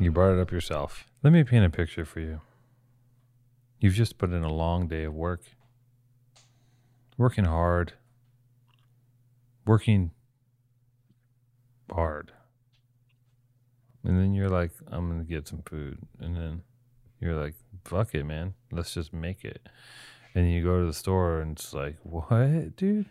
You 0.00 0.10
brought 0.10 0.32
it 0.32 0.40
up 0.40 0.50
yourself. 0.50 1.06
Let 1.22 1.32
me 1.32 1.44
paint 1.44 1.64
a 1.64 1.70
picture 1.70 2.04
for 2.04 2.18
you. 2.18 2.40
You've 3.78 3.94
just 3.94 4.18
put 4.18 4.30
in 4.32 4.42
a 4.42 4.52
long 4.52 4.88
day 4.88 5.04
of 5.04 5.14
work, 5.14 5.42
working 7.16 7.44
hard, 7.44 7.92
working 9.64 10.10
hard. 11.88 12.32
And 14.04 14.18
then 14.18 14.34
you're 14.34 14.48
like, 14.48 14.72
I'm 14.88 15.18
to 15.18 15.24
get 15.24 15.48
some 15.48 15.62
food. 15.64 15.98
And 16.20 16.36
then 16.36 16.62
you're 17.20 17.40
like, 17.40 17.54
fuck 17.84 18.14
it, 18.14 18.24
man. 18.24 18.54
Let's 18.70 18.94
just 18.94 19.12
make 19.12 19.44
it. 19.44 19.68
And 20.34 20.50
you 20.50 20.62
go 20.62 20.80
to 20.80 20.86
the 20.86 20.92
store 20.92 21.40
and 21.40 21.52
it's 21.52 21.72
like, 21.72 21.96
what, 22.02 22.76
dude? 22.76 23.06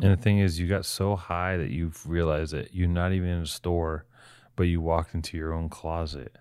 And 0.00 0.12
the 0.12 0.22
thing 0.22 0.38
is, 0.38 0.58
you 0.58 0.66
got 0.66 0.84
so 0.84 1.16
high 1.16 1.56
that 1.56 1.70
you've 1.70 2.08
realized 2.08 2.52
that 2.52 2.74
you're 2.74 2.88
not 2.88 3.12
even 3.12 3.28
in 3.28 3.42
a 3.42 3.46
store, 3.46 4.06
but 4.56 4.64
you 4.64 4.80
walked 4.80 5.14
into 5.14 5.36
your 5.36 5.52
own 5.52 5.68
closet. 5.68 6.36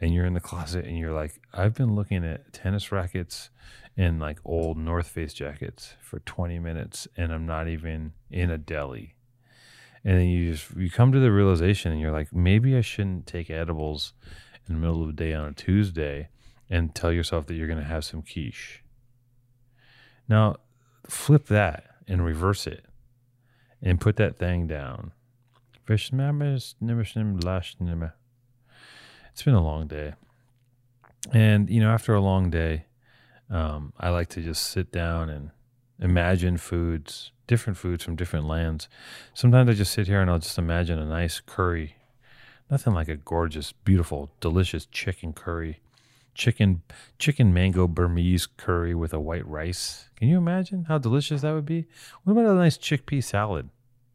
And 0.00 0.14
you're 0.14 0.26
in 0.26 0.34
the 0.34 0.40
closet 0.40 0.84
and 0.84 0.96
you're 0.96 1.12
like, 1.12 1.40
I've 1.52 1.74
been 1.74 1.96
looking 1.96 2.24
at 2.24 2.52
tennis 2.52 2.92
rackets 2.92 3.50
and 3.96 4.20
like 4.20 4.38
old 4.44 4.78
North 4.78 5.08
Face 5.08 5.34
jackets 5.34 5.94
for 6.00 6.20
20 6.20 6.60
minutes 6.60 7.08
and 7.16 7.32
I'm 7.32 7.46
not 7.46 7.66
even 7.66 8.12
in 8.30 8.48
a 8.50 8.58
deli 8.58 9.16
and 10.04 10.18
then 10.18 10.26
you 10.26 10.52
just 10.52 10.76
you 10.76 10.90
come 10.90 11.12
to 11.12 11.20
the 11.20 11.32
realization 11.32 11.92
and 11.92 12.00
you're 12.00 12.12
like 12.12 12.32
maybe 12.32 12.76
i 12.76 12.80
shouldn't 12.80 13.26
take 13.26 13.50
edibles 13.50 14.12
in 14.68 14.74
the 14.74 14.80
middle 14.80 15.02
of 15.02 15.08
the 15.08 15.12
day 15.12 15.34
on 15.34 15.48
a 15.48 15.52
tuesday 15.52 16.28
and 16.70 16.94
tell 16.94 17.12
yourself 17.12 17.46
that 17.46 17.54
you're 17.54 17.66
going 17.66 17.78
to 17.78 17.84
have 17.84 18.04
some 18.04 18.22
quiche. 18.22 18.82
Now 20.28 20.56
flip 21.08 21.46
that 21.46 21.84
and 22.06 22.24
reverse 22.24 22.66
it 22.66 22.84
and 23.82 24.00
put 24.00 24.16
that 24.16 24.38
thing 24.38 24.66
down. 24.66 25.12
It's 29.32 29.42
been 29.42 29.54
a 29.54 29.62
long 29.62 29.86
day. 29.86 30.14
And 31.32 31.70
you 31.70 31.80
know 31.80 31.90
after 31.90 32.14
a 32.14 32.20
long 32.20 32.50
day 32.50 32.84
um, 33.50 33.92
i 33.98 34.08
like 34.08 34.28
to 34.28 34.40
just 34.40 34.62
sit 34.62 34.92
down 34.92 35.28
and 35.28 35.50
imagine 35.98 36.56
foods 36.56 37.32
different 37.48 37.76
foods 37.76 38.04
from 38.04 38.14
different 38.14 38.46
lands. 38.46 38.88
Sometimes 39.34 39.68
I 39.68 39.72
just 39.72 39.92
sit 39.92 40.06
here 40.06 40.20
and 40.20 40.30
I'll 40.30 40.38
just 40.38 40.58
imagine 40.58 41.00
a 41.00 41.04
nice 41.04 41.40
curry. 41.40 41.96
Nothing 42.70 42.94
like 42.94 43.08
a 43.08 43.16
gorgeous, 43.16 43.72
beautiful, 43.72 44.30
delicious 44.38 44.86
chicken 44.86 45.32
curry. 45.32 45.80
Chicken 46.34 46.82
chicken 47.18 47.52
mango 47.52 47.88
Burmese 47.88 48.46
curry 48.46 48.94
with 48.94 49.12
a 49.12 49.18
white 49.18 49.46
rice. 49.48 50.08
Can 50.14 50.28
you 50.28 50.38
imagine 50.38 50.84
how 50.84 50.98
delicious 50.98 51.40
that 51.40 51.52
would 51.52 51.66
be? 51.66 51.86
What 52.22 52.34
about 52.34 52.46
a 52.46 52.54
nice 52.54 52.78
chickpea 52.78 53.24
salad? 53.24 53.70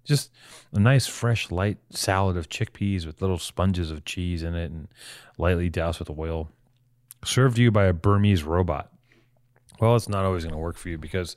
Just 0.06 0.32
a 0.72 0.80
nice 0.80 1.06
fresh 1.06 1.52
light 1.52 1.80
salad 1.90 2.38
of 2.38 2.48
chickpeas 2.48 3.06
with 3.06 3.22
little 3.22 3.38
sponges 3.38 3.92
of 3.92 4.06
cheese 4.06 4.44
in 4.44 4.56
it 4.56 4.72
and 4.72 4.88
lightly 5.38 5.70
doused 5.70 6.00
with 6.00 6.10
oil. 6.12 6.50
Served 7.26 7.58
to 7.58 7.62
you 7.62 7.72
by 7.72 7.86
a 7.86 7.94
Burmese 7.94 8.44
robot. 8.44 8.90
Well, 9.80 9.96
it's 9.96 10.10
not 10.10 10.24
always 10.24 10.44
going 10.44 10.54
to 10.54 10.60
work 10.60 10.78
for 10.78 10.90
you 10.90 10.98
because 10.98 11.36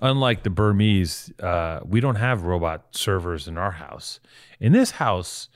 unlike 0.00 0.42
the 0.42 0.50
Burmese, 0.50 1.32
uh, 1.40 1.80
we 1.84 2.00
don't 2.00 2.16
have 2.16 2.42
robot 2.42 2.86
servers 2.92 3.48
in 3.48 3.58
our 3.58 3.72
house. 3.72 4.20
In 4.60 4.72
this 4.72 4.92
house, 4.92 5.48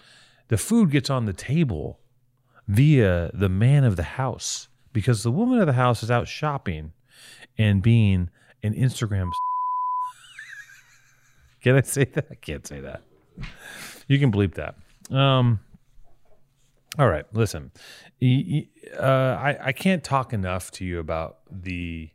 the 0.49 0.59
food 0.59 0.91
gets 0.91 1.11
on 1.11 1.27
the 1.27 1.33
table 1.33 2.01
via 2.67 3.31
the 3.33 3.49
man 3.49 3.85
of 3.85 3.97
the 3.97 4.03
house 4.03 4.69
because 4.93 5.23
the 5.23 5.31
woman 5.31 5.61
of 5.61 5.67
the 5.67 5.73
house 5.75 6.03
is 6.03 6.11
out 6.11 6.29
shopping 6.29 6.93
and 7.57 7.83
being 7.83 8.31
an 8.63 8.75
Instagram. 8.75 9.31
Can 11.63 11.77
I 11.77 11.83
say 11.83 12.05
that? 12.05 12.27
I 12.31 12.35
can't 12.35 12.67
say 12.67 12.81
that. 12.81 13.03
You 14.07 14.19
can 14.19 14.33
bleep 14.33 14.55
that. 14.55 14.75
Um, 15.15 15.61
all 16.99 17.09
right, 17.09 17.27
listen. 17.33 17.71
Uh, 18.23 19.03
I, 19.03 19.59
I 19.67 19.73
can't 19.73 20.03
talk 20.03 20.33
enough 20.33 20.71
to 20.73 20.85
you 20.85 20.99
about 20.99 21.39
the 21.51 22.11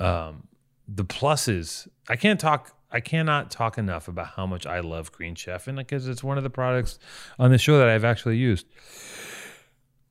um, 0.00 0.48
the 0.88 1.04
pluses. 1.04 1.86
I 2.08 2.16
can't 2.16 2.40
talk. 2.40 2.76
I 2.90 2.98
cannot 3.00 3.50
talk 3.52 3.78
enough 3.78 4.08
about 4.08 4.28
how 4.28 4.46
much 4.46 4.66
I 4.66 4.80
love 4.80 5.12
Green 5.12 5.36
Chef, 5.36 5.68
and 5.68 5.78
because 5.78 6.08
it's 6.08 6.24
one 6.24 6.38
of 6.38 6.42
the 6.42 6.50
products 6.50 6.98
on 7.38 7.50
the 7.50 7.58
show 7.58 7.78
that 7.78 7.88
I've 7.88 8.04
actually 8.04 8.36
used. 8.36 8.66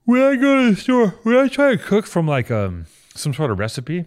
When 0.05 0.21
I 0.21 0.35
go 0.37 0.63
to 0.63 0.71
the 0.71 0.79
store, 0.79 1.09
when 1.23 1.35
I 1.35 1.47
try 1.49 1.71
to 1.71 1.77
cook 1.77 2.05
from 2.05 2.27
like 2.27 2.49
um 2.49 2.85
some 3.15 3.33
sort 3.33 3.51
of 3.51 3.59
recipe, 3.59 4.05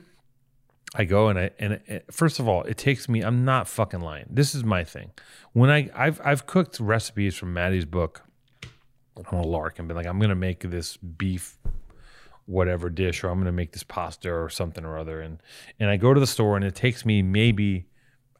I 0.95 1.05
go 1.05 1.29
and 1.29 1.39
I 1.39 1.51
and 1.59 1.75
it, 1.87 2.07
first 2.11 2.39
of 2.39 2.49
all, 2.49 2.63
it 2.63 2.79
takes 2.79 3.09
me. 3.09 3.21
I'm 3.21 3.45
not 3.45 3.69
fucking 3.69 4.01
lying. 4.01 4.27
This 4.31 4.55
is 4.55 4.65
my 4.65 4.85
thing. 4.85 5.11
When 5.53 5.71
I 5.71 5.91
I've 5.95 6.21
I've 6.25 6.47
cooked 6.47 6.81
recipes 6.81 7.37
from 7.37 7.53
Matty's 7.53 7.85
book 7.85 8.23
on 9.31 9.39
a 9.39 9.47
lark 9.47 9.79
and 9.79 9.87
been 9.87 9.97
like, 9.97 10.07
I'm 10.07 10.19
gonna 10.19 10.35
make 10.35 10.61
this 10.61 10.97
beef 10.97 11.59
whatever 12.53 12.91
dish 12.91 13.25
or 13.25 13.29
I'm 13.29 13.37
going 13.37 13.47
to 13.47 13.53
make 13.53 13.73
this 13.73 13.83
pasta 13.83 14.31
or 14.31 14.51
something 14.51 14.85
or 14.85 14.99
other 14.99 15.21
and 15.21 15.39
and 15.81 15.89
I 15.89 15.97
go 15.97 16.13
to 16.13 16.21
the 16.21 16.27
store 16.27 16.57
and 16.57 16.65
it 16.65 16.75
takes 16.75 17.05
me 17.05 17.23
maybe 17.23 17.87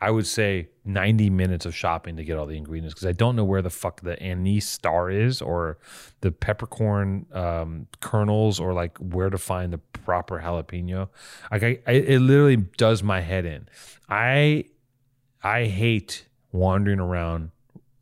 I 0.03 0.11
would 0.11 0.27
say 0.27 0.69
90 0.85 1.31
minutes 1.31 1.65
of 1.65 1.77
shopping 1.77 2.17
to 2.17 2.25
get 2.25 2.37
all 2.37 2.45
the 2.45 2.57
ingredients 2.57 2.93
because 2.93 3.07
I 3.07 3.13
don't 3.13 3.37
know 3.37 3.45
where 3.45 3.63
the 3.63 3.71
fuck 3.71 4.01
the 4.01 4.21
anise 4.21 4.69
star 4.69 5.11
is 5.11 5.41
or 5.41 5.79
the 6.23 6.33
peppercorn 6.33 7.27
um, 7.33 7.87
kernels 8.01 8.59
or 8.59 8.73
like 8.73 8.99
where 8.99 9.31
to 9.31 9.39
find 9.39 9.73
the 9.73 9.79
proper 9.79 10.41
jalapeno. 10.41 11.09
Like 11.53 11.63
I, 11.63 11.79
I, 11.87 11.93
it 11.93 12.19
literally 12.19 12.57
does 12.57 13.05
my 13.05 13.21
head 13.21 13.47
in. 13.47 13.69
I, 14.09 14.65
I 15.41 15.67
hate 15.67 16.27
wandering 16.51 16.99
around 16.99 17.53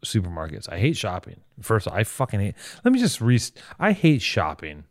supermarkets. 0.02 0.72
I 0.72 0.78
hate 0.78 0.96
shopping. 0.96 1.42
First, 1.60 1.86
all, 1.86 1.94
I 1.94 2.04
fucking 2.04 2.40
hate. 2.40 2.54
Let 2.82 2.94
me 2.94 2.98
just 2.98 3.20
re. 3.20 3.38
I 3.78 3.92
hate 3.92 4.22
shopping. 4.22 4.84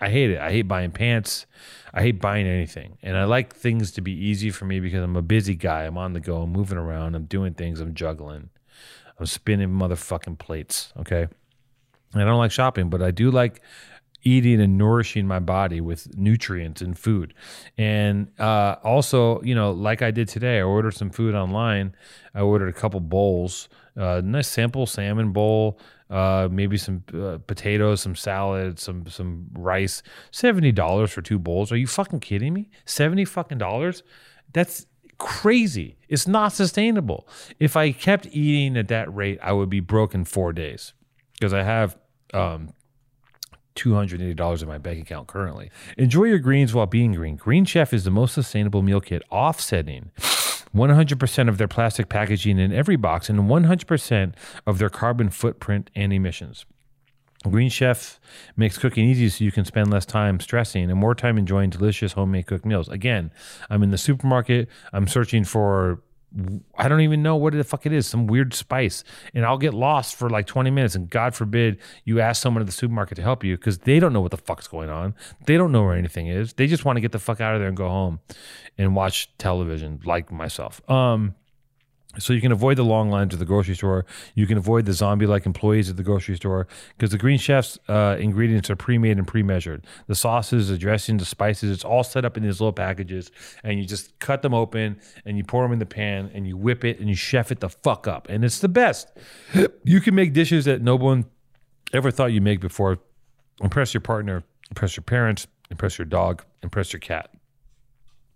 I 0.00 0.10
hate 0.10 0.30
it. 0.30 0.38
I 0.38 0.50
hate 0.50 0.68
buying 0.68 0.90
pants. 0.90 1.46
I 1.94 2.02
hate 2.02 2.20
buying 2.20 2.46
anything. 2.46 2.98
And 3.02 3.16
I 3.16 3.24
like 3.24 3.54
things 3.54 3.90
to 3.92 4.00
be 4.00 4.12
easy 4.12 4.50
for 4.50 4.66
me 4.66 4.80
because 4.80 5.02
I'm 5.02 5.16
a 5.16 5.22
busy 5.22 5.54
guy. 5.54 5.84
I'm 5.84 5.96
on 5.96 6.12
the 6.12 6.20
go. 6.20 6.42
I'm 6.42 6.52
moving 6.52 6.78
around. 6.78 7.14
I'm 7.14 7.24
doing 7.24 7.54
things. 7.54 7.80
I'm 7.80 7.94
juggling. 7.94 8.50
I'm 9.18 9.26
spinning 9.26 9.70
motherfucking 9.70 10.38
plates. 10.38 10.92
Okay. 10.98 11.26
And 12.12 12.22
I 12.22 12.24
don't 12.26 12.38
like 12.38 12.50
shopping, 12.50 12.90
but 12.90 13.02
I 13.02 13.10
do 13.10 13.30
like 13.30 13.62
eating 14.22 14.60
and 14.60 14.76
nourishing 14.76 15.26
my 15.26 15.38
body 15.38 15.80
with 15.80 16.18
nutrients 16.18 16.82
and 16.82 16.98
food. 16.98 17.32
And 17.78 18.28
uh, 18.38 18.76
also, 18.82 19.40
you 19.42 19.54
know, 19.54 19.70
like 19.70 20.02
I 20.02 20.10
did 20.10 20.28
today, 20.28 20.58
I 20.58 20.62
ordered 20.62 20.94
some 20.94 21.10
food 21.10 21.34
online. 21.34 21.94
I 22.34 22.40
ordered 22.40 22.68
a 22.68 22.72
couple 22.72 23.00
bowls, 23.00 23.68
uh, 23.96 24.20
nice 24.24 24.48
sample 24.48 24.86
salmon 24.86 25.32
bowl, 25.32 25.78
uh, 26.10 26.48
maybe 26.50 26.76
some 26.76 27.02
uh, 27.14 27.38
potatoes, 27.46 28.00
some 28.00 28.14
salad, 28.14 28.78
some 28.78 29.06
some 29.08 29.46
rice. 29.52 30.02
Seventy 30.30 30.72
dollars 30.72 31.10
for 31.12 31.22
two 31.22 31.38
bowls? 31.38 31.72
Are 31.72 31.76
you 31.76 31.86
fucking 31.86 32.20
kidding 32.20 32.54
me? 32.54 32.70
Seventy 32.84 33.24
fucking 33.24 33.58
dollars? 33.58 34.02
That's 34.52 34.86
crazy. 35.18 35.96
It's 36.08 36.26
not 36.26 36.52
sustainable. 36.52 37.26
If 37.58 37.76
I 37.76 37.92
kept 37.92 38.26
eating 38.26 38.76
at 38.76 38.88
that 38.88 39.12
rate, 39.14 39.38
I 39.42 39.52
would 39.52 39.70
be 39.70 39.80
broke 39.80 40.14
in 40.14 40.24
four 40.24 40.52
days 40.52 40.92
because 41.34 41.52
I 41.52 41.62
have 41.62 41.96
um, 42.34 42.70
$280 43.76 44.62
in 44.62 44.68
my 44.68 44.78
bank 44.78 45.00
account 45.00 45.28
currently. 45.28 45.70
Enjoy 45.96 46.24
your 46.24 46.38
greens 46.38 46.74
while 46.74 46.86
being 46.86 47.12
green. 47.12 47.36
Green 47.36 47.64
Chef 47.64 47.92
is 47.92 48.04
the 48.04 48.10
most 48.10 48.34
sustainable 48.34 48.82
meal 48.82 49.00
kit, 49.00 49.22
offsetting 49.30 50.10
100% 50.74 51.48
of 51.48 51.58
their 51.58 51.68
plastic 51.68 52.08
packaging 52.08 52.58
in 52.58 52.72
every 52.72 52.96
box 52.96 53.28
and 53.28 53.40
100% 53.40 54.34
of 54.66 54.78
their 54.78 54.90
carbon 54.90 55.30
footprint 55.30 55.90
and 55.94 56.12
emissions. 56.12 56.66
Green 57.50 57.68
Chef 57.68 58.18
makes 58.56 58.78
cooking 58.78 59.08
easy 59.08 59.28
so 59.28 59.44
you 59.44 59.52
can 59.52 59.64
spend 59.64 59.90
less 59.90 60.06
time 60.06 60.40
stressing 60.40 60.90
and 60.90 60.98
more 60.98 61.14
time 61.14 61.38
enjoying 61.38 61.70
delicious 61.70 62.12
homemade 62.12 62.46
cooked 62.46 62.64
meals. 62.64 62.88
Again, 62.88 63.30
I'm 63.70 63.82
in 63.82 63.90
the 63.90 63.98
supermarket, 63.98 64.68
I'm 64.92 65.06
searching 65.06 65.44
for 65.44 66.00
I 66.76 66.88
don't 66.88 67.00
even 67.00 67.22
know 67.22 67.36
what 67.36 67.54
the 67.54 67.64
fuck 67.64 67.86
it 67.86 67.92
is, 67.92 68.06
some 68.06 68.26
weird 68.26 68.52
spice. 68.54 69.04
And 69.34 69.44
I'll 69.44 69.58
get 69.58 69.74
lost 69.74 70.14
for 70.14 70.28
like 70.28 70.46
20 70.46 70.70
minutes. 70.70 70.94
And 70.94 71.08
God 71.08 71.34
forbid 71.34 71.78
you 72.04 72.20
ask 72.20 72.42
someone 72.42 72.60
at 72.60 72.66
the 72.66 72.72
supermarket 72.72 73.16
to 73.16 73.22
help 73.22 73.44
you 73.44 73.56
because 73.56 73.78
they 73.78 73.98
don't 73.98 74.12
know 74.12 74.20
what 74.20 74.30
the 74.30 74.36
fuck's 74.36 74.68
going 74.68 74.90
on. 74.90 75.14
They 75.46 75.56
don't 75.56 75.72
know 75.72 75.84
where 75.84 75.96
anything 75.96 76.26
is. 76.26 76.52
They 76.54 76.66
just 76.66 76.84
want 76.84 76.96
to 76.96 77.00
get 77.00 77.12
the 77.12 77.18
fuck 77.18 77.40
out 77.40 77.54
of 77.54 77.60
there 77.60 77.68
and 77.68 77.76
go 77.76 77.88
home 77.88 78.20
and 78.76 78.94
watch 78.94 79.30
television 79.38 80.00
like 80.04 80.30
myself. 80.30 80.80
Um, 80.90 81.34
so 82.18 82.32
you 82.32 82.40
can 82.40 82.52
avoid 82.52 82.78
the 82.78 82.84
long 82.84 83.10
lines 83.10 83.32
at 83.34 83.38
the 83.38 83.44
grocery 83.44 83.74
store. 83.74 84.06
You 84.34 84.46
can 84.46 84.58
avoid 84.58 84.86
the 84.86 84.92
zombie-like 84.92 85.46
employees 85.46 85.90
at 85.90 85.96
the 85.96 86.02
grocery 86.02 86.36
store 86.36 86.66
because 86.96 87.10
the 87.10 87.18
Green 87.18 87.38
Chef's 87.38 87.78
uh, 87.88 88.16
ingredients 88.18 88.70
are 88.70 88.76
pre-made 88.76 89.18
and 89.18 89.26
pre-measured. 89.26 89.86
The 90.06 90.14
sauces, 90.14 90.68
the 90.68 90.78
dressings, 90.78 91.20
the 91.20 91.26
spices, 91.26 91.70
it's 91.70 91.84
all 91.84 92.04
set 92.04 92.24
up 92.24 92.36
in 92.36 92.42
these 92.42 92.60
little 92.60 92.72
packages, 92.72 93.30
and 93.62 93.78
you 93.78 93.86
just 93.86 94.18
cut 94.18 94.42
them 94.42 94.54
open 94.54 95.00
and 95.24 95.36
you 95.36 95.44
pour 95.44 95.62
them 95.62 95.72
in 95.72 95.78
the 95.78 95.86
pan 95.86 96.30
and 96.34 96.46
you 96.46 96.56
whip 96.56 96.84
it 96.84 96.98
and 97.00 97.08
you 97.08 97.14
chef 97.14 97.52
it 97.52 97.60
the 97.60 97.68
fuck 97.68 98.06
up, 98.06 98.28
and 98.28 98.44
it's 98.44 98.58
the 98.60 98.68
best. 98.68 99.10
You 99.84 100.00
can 100.00 100.14
make 100.14 100.32
dishes 100.32 100.64
that 100.64 100.82
no 100.82 100.96
one 100.96 101.26
ever 101.92 102.10
thought 102.10 102.32
you'd 102.32 102.42
make 102.42 102.60
before. 102.60 102.98
Impress 103.60 103.94
your 103.94 104.00
partner, 104.00 104.42
impress 104.70 104.96
your 104.96 105.04
parents, 105.04 105.46
impress 105.70 105.98
your 105.98 106.06
dog, 106.06 106.44
impress 106.62 106.92
your 106.92 107.00
cat. 107.00 107.30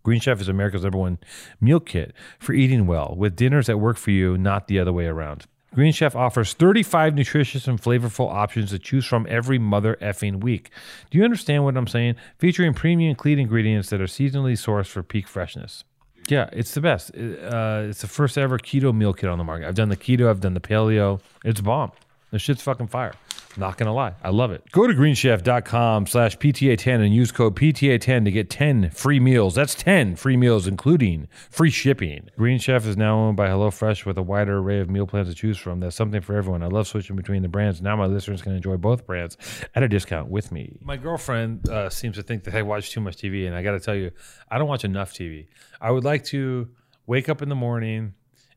Green 0.03 0.21
Chef 0.21 0.41
is 0.41 0.49
America's 0.49 0.83
number 0.83 0.99
one 0.99 1.19
meal 1.61 1.81
kit 1.81 2.15
for 2.39 2.53
eating 2.53 2.87
well, 2.87 3.15
with 3.17 3.37
dinners 3.37 3.67
that 3.67 3.79
work 3.79 3.97
for 3.97 4.11
you, 4.11 4.39
not 4.39 4.67
the 4.67 4.79
other 4.79 4.93
way 4.93 5.07
around. 5.07 5.47
Green 5.73 5.93
Chef 5.93 6.17
offers 6.17 6.53
35 6.53 7.15
nutritious 7.15 7.69
and 7.69 7.81
flavorful 7.81 8.29
options 8.29 8.71
to 8.71 8.79
choose 8.79 9.07
from 9.07 9.27
every 9.29 9.59
mother 9.59 9.97
effing 10.03 10.41
week. 10.41 10.71
Do 11.11 11.19
you 11.19 11.25
understand 11.25 11.65
what 11.65 11.77
I'm 11.77 11.87
saying? 11.87 12.17
Featuring 12.39 12.75
premium 12.75 13.15
clean 13.15 13.39
ingredients 13.39 13.91
that 13.91 14.01
are 14.01 14.07
seasonally 14.07 14.55
sourced 14.55 14.89
for 14.89 15.05
peak 15.05 15.29
freshness. 15.29 15.85
Yeah, 16.29 16.51
it's 16.53 16.75
the 16.75 16.81
best. 16.81 17.11
Uh, 17.11 17.87
it's 17.89 18.01
the 18.01 18.09
first 18.09 18.37
ever 18.37 18.59
keto 18.59 18.95
meal 18.95 19.13
kit 19.13 19.31
on 19.31 19.39
the 19.39 19.45
market. 19.45 19.69
I've 19.69 19.75
done 19.75 19.91
the 19.91 19.97
keto, 19.97 20.29
I've 20.29 20.41
done 20.41 20.55
the 20.55 20.61
paleo. 20.61 21.21
It's 21.45 21.61
bomb. 21.61 21.93
This 22.33 22.43
shit's 22.43 22.63
fucking 22.63 22.89
fire. 22.89 23.15
Not 23.57 23.77
gonna 23.77 23.93
lie, 23.93 24.15
I 24.23 24.31
love 24.31 24.53
it. 24.53 24.63
Go 24.71 24.87
to 24.87 24.95
greenchef.com 24.95 26.07
slash 26.07 26.39
PTA10 26.39 27.05
and 27.05 27.15
use 27.15 27.33
code 27.33 27.57
PTA10 27.57 28.25
to 28.25 28.31
get 28.31 28.49
10 28.49 28.91
free 28.91 29.19
meals. 29.19 29.57
That's 29.57 29.75
10 29.75 30.17
free 30.17 30.37
meals, 30.37 30.67
including 30.67 31.27
free 31.51 31.71
shipping. 31.71 32.31
Green 32.37 32.59
Chef 32.59 32.87
is 32.87 32.97
now 32.97 33.19
owned 33.19 33.37
by 33.37 33.49
HelloFresh 33.49 34.05
with 34.05 34.19
a 34.19 34.23
wider 34.23 34.59
array 34.59 34.79
of 34.79 34.89
meal 34.89 35.07
plans 35.07 35.29
to 35.29 35.35
choose 35.35 35.59
from. 35.59 35.81
That's 35.81 35.97
something 35.97 36.21
for 36.21 36.37
everyone. 36.37 36.63
I 36.63 36.69
love 36.69 36.87
switching 36.87 37.17
between 37.17 37.43
the 37.43 37.49
brands. 37.49 37.83
Now 37.83 37.97
my 37.97 38.07
listeners 38.07 38.41
can 38.41 38.53
enjoy 38.53 38.77
both 38.77 39.07
brands 39.07 39.37
at 39.75 39.83
a 39.83 39.89
discount 39.89 40.31
with 40.31 40.53
me. 40.53 40.79
My 40.83 40.97
girlfriend 40.97 41.69
uh, 41.69 41.91
seems 41.91 42.17
to 42.17 42.23
think 42.23 42.45
that 42.45 42.55
I 42.55 42.63
watch 42.63 42.91
too 42.91 43.01
much 43.01 43.17
TV, 43.17 43.47
and 43.47 43.55
I 43.57 43.63
gotta 43.63 43.81
tell 43.81 43.97
you, 43.97 44.13
I 44.49 44.59
don't 44.59 44.69
watch 44.69 44.85
enough 44.85 45.13
TV. 45.13 45.49
I 45.81 45.91
would 45.91 46.05
like 46.05 46.25
to 46.27 46.69
wake 47.07 47.29
up 47.29 47.43
in 47.43 47.49
the 47.49 47.57
morning 47.57 48.15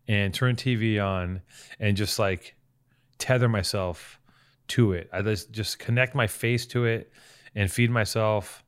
and 0.08 0.34
turn 0.34 0.56
TV 0.56 1.04
on 1.04 1.42
and 1.80 1.98
just 1.98 2.20
like 2.20 2.56
tether 3.18 3.50
myself 3.50 4.20
to 4.74 4.94
it. 4.94 5.10
I 5.12 5.22
just 5.22 5.52
just 5.52 5.80
connect 5.80 6.16
my 6.16 6.28
face 6.28 6.66
to 6.68 6.86
it 6.86 7.12
and 7.56 7.72
feed 7.72 7.90
myself 7.90 8.64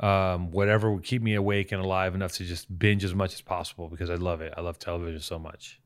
um, 0.00 0.50
whatever 0.50 0.92
would 0.92 1.04
keep 1.04 1.22
me 1.22 1.34
awake 1.34 1.72
and 1.72 1.82
alive 1.82 2.14
enough 2.14 2.32
to 2.32 2.44
just 2.44 2.78
binge 2.78 3.04
as 3.04 3.14
much 3.14 3.32
as 3.34 3.40
possible 3.40 3.88
because 3.88 4.10
I 4.10 4.16
love 4.16 4.40
it. 4.42 4.52
I 4.56 4.60
love 4.60 4.78
television 4.78 5.20
so 5.20 5.38
much. 5.38 5.80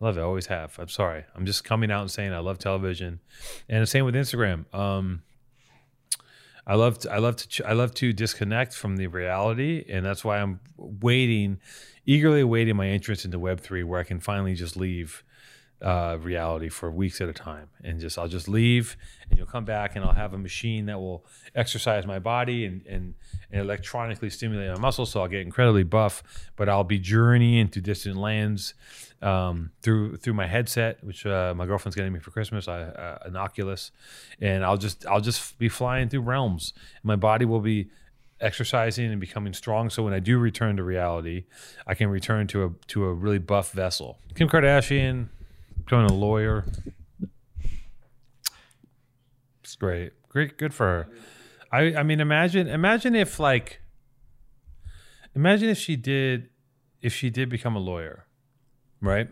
I 0.00 0.04
love 0.04 0.18
it. 0.18 0.20
I 0.20 0.24
always 0.24 0.46
have. 0.46 0.76
I'm 0.78 0.88
sorry. 0.88 1.24
I'm 1.36 1.46
just 1.46 1.62
coming 1.62 1.90
out 1.90 2.00
and 2.00 2.10
saying 2.10 2.32
I 2.32 2.40
love 2.40 2.58
television, 2.58 3.20
and 3.68 3.82
the 3.82 3.86
same 3.86 4.04
with 4.04 4.14
Instagram. 4.14 4.64
Um, 4.74 5.22
I 6.66 6.74
love 6.74 6.98
to, 7.00 7.12
I 7.12 7.18
love 7.18 7.36
to 7.36 7.68
I 7.68 7.74
love 7.74 7.94
to 7.94 8.12
disconnect 8.12 8.74
from 8.74 8.96
the 8.96 9.06
reality, 9.06 9.84
and 9.88 10.04
that's 10.04 10.24
why 10.24 10.38
I'm 10.38 10.58
waiting, 10.76 11.60
eagerly 12.06 12.40
awaiting 12.40 12.76
my 12.76 12.88
entrance 12.88 13.24
into 13.24 13.38
Web 13.38 13.60
three, 13.60 13.84
where 13.84 14.00
I 14.00 14.04
can 14.04 14.18
finally 14.18 14.54
just 14.54 14.76
leave 14.76 15.22
uh, 15.82 16.18
reality 16.20 16.68
for 16.68 16.90
weeks 16.90 17.20
at 17.20 17.28
a 17.28 17.32
time, 17.32 17.68
and 17.82 18.00
just 18.00 18.18
I'll 18.18 18.28
just 18.28 18.48
leave, 18.48 18.96
and 19.28 19.38
you'll 19.38 19.46
come 19.46 19.64
back, 19.64 19.96
and 19.96 20.04
I'll 20.04 20.12
have 20.12 20.32
a 20.32 20.38
machine 20.38 20.86
that 20.86 20.98
will 20.98 21.24
exercise 21.54 22.06
my 22.06 22.18
body 22.18 22.64
and 22.64 22.86
and, 22.86 23.14
and 23.50 23.60
electronically 23.60 24.30
stimulate 24.30 24.70
my 24.70 24.78
muscles, 24.78 25.10
so 25.10 25.20
I'll 25.20 25.28
get 25.28 25.40
incredibly 25.40 25.84
buff. 25.84 26.22
But 26.56 26.68
I'll 26.68 26.84
be 26.84 26.98
journeying 26.98 27.68
to 27.70 27.80
distant 27.80 28.16
lands 28.16 28.74
um, 29.20 29.72
through 29.82 30.16
through 30.18 30.34
my 30.34 30.46
headset, 30.46 31.02
which 31.02 31.26
uh, 31.26 31.54
my 31.56 31.66
girlfriend's 31.66 31.96
getting 31.96 32.12
me 32.12 32.20
for 32.20 32.30
Christmas, 32.30 32.68
I, 32.68 32.82
uh, 32.82 33.18
an 33.24 33.36
Oculus, 33.36 33.90
and 34.40 34.64
I'll 34.64 34.78
just 34.78 35.06
I'll 35.06 35.20
just 35.20 35.58
be 35.58 35.68
flying 35.68 36.08
through 36.08 36.22
realms. 36.22 36.72
My 37.02 37.16
body 37.16 37.44
will 37.44 37.60
be 37.60 37.90
exercising 38.40 39.10
and 39.10 39.20
becoming 39.20 39.54
strong. 39.54 39.90
So 39.90 40.02
when 40.02 40.12
I 40.12 40.18
do 40.18 40.38
return 40.38 40.76
to 40.76 40.82
reality, 40.82 41.44
I 41.86 41.94
can 41.94 42.08
return 42.08 42.46
to 42.48 42.64
a 42.64 42.70
to 42.88 43.04
a 43.06 43.12
really 43.12 43.38
buff 43.38 43.72
vessel. 43.72 44.18
Kim 44.34 44.48
Kardashian 44.48 45.28
becoming 45.84 46.10
a 46.10 46.14
lawyer. 46.14 46.64
It's 49.62 49.76
great. 49.76 50.12
Great 50.28 50.58
good 50.58 50.74
for 50.74 50.86
her. 50.86 51.08
I 51.72 51.96
I 51.96 52.02
mean 52.02 52.20
imagine 52.20 52.68
imagine 52.68 53.14
if 53.14 53.38
like 53.38 53.80
imagine 55.34 55.68
if 55.68 55.78
she 55.78 55.96
did 55.96 56.50
if 57.00 57.12
she 57.12 57.30
did 57.30 57.48
become 57.48 57.76
a 57.76 57.80
lawyer, 57.80 58.26
right? 59.00 59.28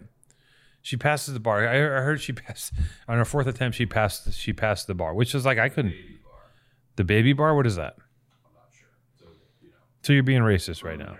She 0.83 0.97
passes 0.97 1.33
the 1.33 1.41
bar. 1.41 1.67
I, 1.67 1.77
I 1.77 2.03
heard 2.03 2.21
she 2.21 2.33
passed 2.33 2.73
on 3.07 3.17
her 3.17 3.25
fourth 3.25 3.47
attempt. 3.47 3.77
She 3.77 3.87
passed. 3.87 4.33
She 4.35 4.53
passed 4.53 4.89
the 4.89 4.95
bar, 4.95 5.15
which 5.15 5.35
is 5.35 5.47
like 5.47 5.59
I 5.59 5.69
couldn't. 5.69 5.95
The 6.97 7.05
baby 7.05 7.33
bar. 7.33 7.55
What 7.55 7.67
is 7.67 7.77
that? 7.77 7.97
So 10.03 10.13
you're 10.13 10.25
being 10.25 10.43
racist 10.43 10.83
right 10.83 10.99
now. 10.99 11.17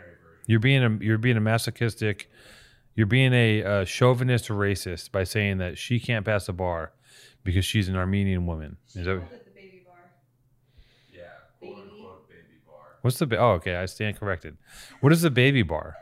You're 0.47 0.61
being 0.61 0.83
a 0.83 0.99
you're 1.01 1.19
being 1.19 1.37
a 1.37 1.41
masochistic. 1.41 2.29
You're 2.95 3.07
being 3.07 3.33
a, 3.33 3.63
uh 3.65 3.85
chauvinist 3.85 4.49
racist 4.49 5.13
by 5.13 5.25
saying 5.25 5.59
that 5.59 5.79
she 5.79 5.99
can't 6.01 6.25
pass 6.25 6.47
the 6.47 6.53
bar 6.53 6.93
because 7.45 7.65
she's 7.65 7.89
an 7.89 7.97
Armenian 7.97 8.47
woman. 8.47 8.77
Is 8.95 9.05
that, 9.07 9.19
Called 9.19 9.33
it 9.33 9.45
the 9.47 9.51
baby 9.51 9.83
bar. 9.87 9.97
Yeah, 11.13 11.23
quote 11.61 11.79
unquote 11.79 12.29
baby 12.29 12.61
bar. 12.67 12.77
what's 13.03 13.19
the? 13.19 13.27
ba- 13.27 13.39
Oh, 13.39 13.53
okay. 13.53 13.77
I 13.77 13.87
stand 13.87 14.19
corrected. 14.19 14.57
What 15.01 15.13
is 15.13 15.23
the 15.23 15.31
baby 15.31 15.63
bar? 15.63 15.97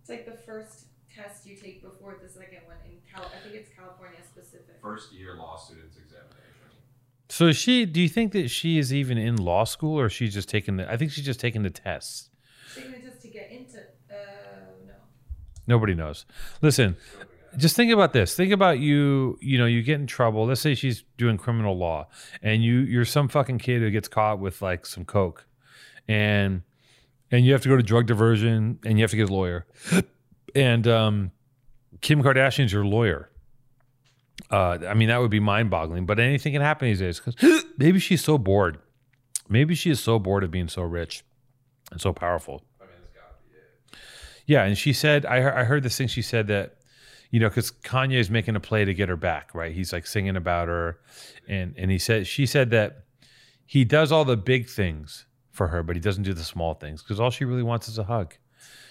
It's 0.00 0.08
like 0.10 0.24
the 0.26 0.38
first 0.46 0.86
test 1.14 1.46
you 1.46 1.56
take 1.56 1.82
before 1.82 2.18
the 2.22 2.28
second 2.28 2.58
one 2.66 2.76
in 2.86 2.98
Cal. 3.10 3.24
I 3.34 3.38
think 3.42 3.54
it's 3.54 3.70
California 3.74 4.20
specific. 4.24 4.76
First 4.82 5.12
year 5.12 5.34
law 5.36 5.56
students 5.56 5.96
examination. 5.96 6.34
So 7.30 7.46
is 7.48 7.56
she? 7.56 7.84
Do 7.86 8.00
you 8.00 8.08
think 8.08 8.32
that 8.32 8.48
she 8.48 8.78
is 8.78 8.92
even 8.94 9.18
in 9.18 9.36
law 9.36 9.64
school, 9.64 9.98
or 9.98 10.08
she's 10.08 10.32
just 10.32 10.48
taking 10.48 10.76
the? 10.76 10.90
I 10.90 10.96
think 10.96 11.10
she's 11.12 11.24
just 11.26 11.40
taking 11.40 11.62
the 11.62 11.70
tests. 11.70 12.30
Taking 12.74 12.92
it 12.94 13.04
just 13.04 13.20
to 13.22 13.28
get 13.28 13.50
into. 13.50 13.78
Uh, 14.10 14.14
no. 14.86 14.94
Nobody 15.68 15.94
knows. 15.94 16.24
Listen, 16.62 16.96
just 17.56 17.76
think 17.76 17.92
about 17.92 18.14
this. 18.14 18.34
Think 18.34 18.52
about 18.52 18.80
you. 18.80 19.38
You 19.40 19.58
know, 19.58 19.66
you 19.66 19.82
get 19.82 20.00
in 20.00 20.06
trouble. 20.06 20.46
Let's 20.46 20.62
say 20.62 20.74
she's 20.74 21.04
doing 21.18 21.36
criminal 21.36 21.76
law, 21.76 22.08
and 22.42 22.64
you 22.64 22.80
you're 22.80 23.04
some 23.04 23.28
fucking 23.28 23.58
kid 23.58 23.82
who 23.82 23.90
gets 23.90 24.08
caught 24.08 24.40
with 24.40 24.62
like 24.62 24.86
some 24.86 25.04
coke, 25.04 25.46
and 26.08 26.62
and 27.30 27.44
you 27.44 27.52
have 27.52 27.62
to 27.62 27.68
go 27.68 27.76
to 27.76 27.82
drug 27.82 28.06
diversion, 28.06 28.78
and 28.84 28.98
you 28.98 29.04
have 29.04 29.10
to 29.10 29.16
get 29.16 29.28
a 29.28 29.32
lawyer, 29.32 29.66
and 30.54 30.88
um, 30.88 31.30
Kim 32.00 32.22
Kardashian's 32.22 32.72
your 32.72 32.86
lawyer. 32.86 33.30
Uh, 34.50 34.78
I 34.88 34.94
mean, 34.94 35.08
that 35.08 35.20
would 35.20 35.30
be 35.30 35.40
mind 35.40 35.68
boggling, 35.68 36.06
but 36.06 36.18
anything 36.18 36.54
can 36.54 36.62
happen 36.62 36.88
these 36.88 37.00
days 37.00 37.20
because 37.20 37.64
maybe 37.78 37.98
she's 37.98 38.24
so 38.24 38.38
bored. 38.38 38.78
Maybe 39.50 39.74
she 39.74 39.90
is 39.90 40.00
so 40.00 40.18
bored 40.18 40.44
of 40.44 40.50
being 40.50 40.68
so 40.68 40.82
rich 40.82 41.24
and 41.90 42.00
so 42.00 42.12
powerful. 42.12 42.62
Yeah, 44.48 44.64
and 44.64 44.78
she 44.78 44.94
said, 44.94 45.26
I 45.26 45.60
I 45.60 45.64
heard 45.64 45.82
this 45.82 45.96
thing. 45.98 46.08
She 46.08 46.22
said 46.22 46.46
that, 46.46 46.78
you 47.30 47.38
know, 47.38 47.50
because 47.50 47.70
Kanye 47.70 48.18
is 48.18 48.30
making 48.30 48.56
a 48.56 48.60
play 48.60 48.86
to 48.86 48.94
get 48.94 49.10
her 49.10 49.16
back, 49.16 49.54
right? 49.54 49.72
He's 49.74 49.92
like 49.92 50.06
singing 50.06 50.36
about 50.36 50.68
her, 50.68 50.98
and 51.46 51.74
and 51.76 51.90
he 51.90 51.98
said 51.98 52.26
she 52.26 52.46
said 52.46 52.70
that 52.70 53.04
he 53.66 53.84
does 53.84 54.10
all 54.10 54.24
the 54.24 54.38
big 54.38 54.66
things 54.66 55.26
for 55.52 55.68
her, 55.68 55.82
but 55.82 55.96
he 55.96 56.00
doesn't 56.00 56.22
do 56.22 56.32
the 56.32 56.42
small 56.42 56.72
things 56.72 57.02
because 57.02 57.20
all 57.20 57.30
she 57.30 57.44
really 57.44 57.62
wants 57.62 57.88
is 57.88 57.98
a 57.98 58.04
hug. 58.04 58.34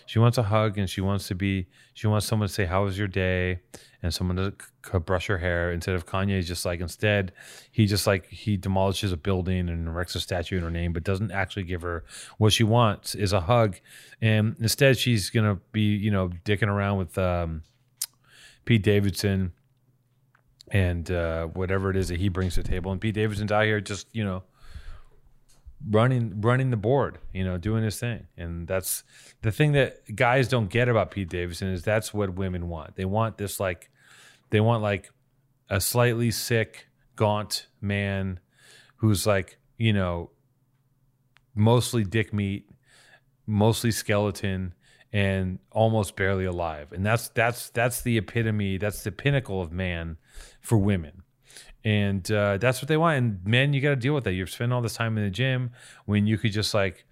She 0.07 0.19
wants 0.19 0.37
a 0.37 0.43
hug, 0.43 0.77
and 0.77 0.89
she 0.89 1.01
wants 1.01 1.27
to 1.27 1.35
be. 1.35 1.67
She 1.93 2.07
wants 2.07 2.25
someone 2.25 2.47
to 2.47 2.53
say, 2.53 2.65
"How 2.65 2.83
was 2.83 2.97
your 2.97 3.07
day?" 3.07 3.59
and 4.03 4.13
someone 4.13 4.37
to 4.37 4.53
c- 4.85 4.99
brush 4.99 5.27
her 5.27 5.37
hair. 5.39 5.71
Instead 5.71 5.95
of 5.95 6.05
Kanye, 6.05 6.43
just 6.45 6.65
like 6.65 6.79
instead, 6.79 7.31
he 7.71 7.85
just 7.85 8.05
like 8.05 8.27
he 8.27 8.57
demolishes 8.57 9.11
a 9.11 9.17
building 9.17 9.69
and 9.69 9.87
erects 9.87 10.15
a 10.15 10.19
statue 10.19 10.57
in 10.57 10.63
her 10.63 10.71
name, 10.71 10.93
but 10.93 11.03
doesn't 11.03 11.31
actually 11.31 11.63
give 11.63 11.81
her 11.81 12.03
what 12.37 12.53
she 12.53 12.63
wants 12.63 13.15
is 13.15 13.33
a 13.33 13.41
hug. 13.41 13.77
And 14.21 14.55
instead, 14.59 14.97
she's 14.97 15.29
gonna 15.29 15.59
be 15.71 15.95
you 15.95 16.11
know 16.11 16.29
dicking 16.45 16.67
around 16.67 16.97
with 16.97 17.17
um, 17.17 17.63
Pete 18.65 18.83
Davidson 18.83 19.53
and 20.69 21.09
uh, 21.09 21.45
whatever 21.47 21.89
it 21.89 21.97
is 21.97 22.09
that 22.09 22.19
he 22.19 22.29
brings 22.29 22.55
to 22.55 22.63
the 22.63 22.69
table. 22.69 22.91
And 22.91 23.01
Pete 23.01 23.15
Davidson's 23.15 23.51
out 23.51 23.65
here 23.65 23.81
just 23.81 24.07
you 24.13 24.23
know 24.23 24.43
running 25.85 26.41
running 26.41 26.69
the 26.69 26.77
board, 26.77 27.19
you 27.33 27.43
know, 27.43 27.57
doing 27.57 27.83
his 27.83 27.99
thing. 27.99 28.27
And 28.37 28.67
that's 28.67 29.03
the 29.41 29.51
thing 29.51 29.73
that 29.73 30.15
guys 30.15 30.47
don't 30.47 30.69
get 30.69 30.89
about 30.89 31.11
Pete 31.11 31.29
Davidson 31.29 31.69
is 31.69 31.83
that's 31.83 32.13
what 32.13 32.33
women 32.33 32.69
want. 32.69 32.95
They 32.95 33.05
want 33.05 33.37
this 33.37 33.59
like 33.59 33.89
they 34.49 34.59
want 34.59 34.81
like 34.81 35.11
a 35.69 35.79
slightly 35.81 36.31
sick, 36.31 36.87
gaunt 37.15 37.67
man 37.81 38.39
who's 38.97 39.27
like, 39.27 39.57
you 39.77 39.93
know, 39.93 40.31
mostly 41.53 42.03
dick 42.03 42.33
meat, 42.33 42.69
mostly 43.45 43.91
skeleton 43.91 44.73
and 45.13 45.59
almost 45.71 46.15
barely 46.15 46.45
alive. 46.45 46.91
And 46.91 47.05
that's 47.05 47.29
that's 47.29 47.69
that's 47.69 48.01
the 48.01 48.17
epitome, 48.17 48.77
that's 48.77 49.03
the 49.03 49.11
pinnacle 49.11 49.61
of 49.61 49.71
man 49.71 50.17
for 50.61 50.77
women 50.77 51.23
and 51.87 52.29
uh, 52.33 52.57
that's 52.57 52.81
what 52.81 52.89
they 52.89 52.97
want. 52.97 53.17
And 53.17 53.45
men, 53.45 53.71
you 53.71 53.79
got 53.79 53.91
to 53.91 53.95
deal 53.95 54.13
with 54.13 54.25
that. 54.25 54.33
You're 54.33 54.45
spending 54.45 54.73
all 54.73 54.81
this 54.81 54.95
time 54.95 55.17
in 55.17 55.23
the 55.23 55.29
gym 55.29 55.71
when 56.03 56.27
you 56.27 56.37
could 56.37 56.51
just 56.51 56.73
like 56.73 57.05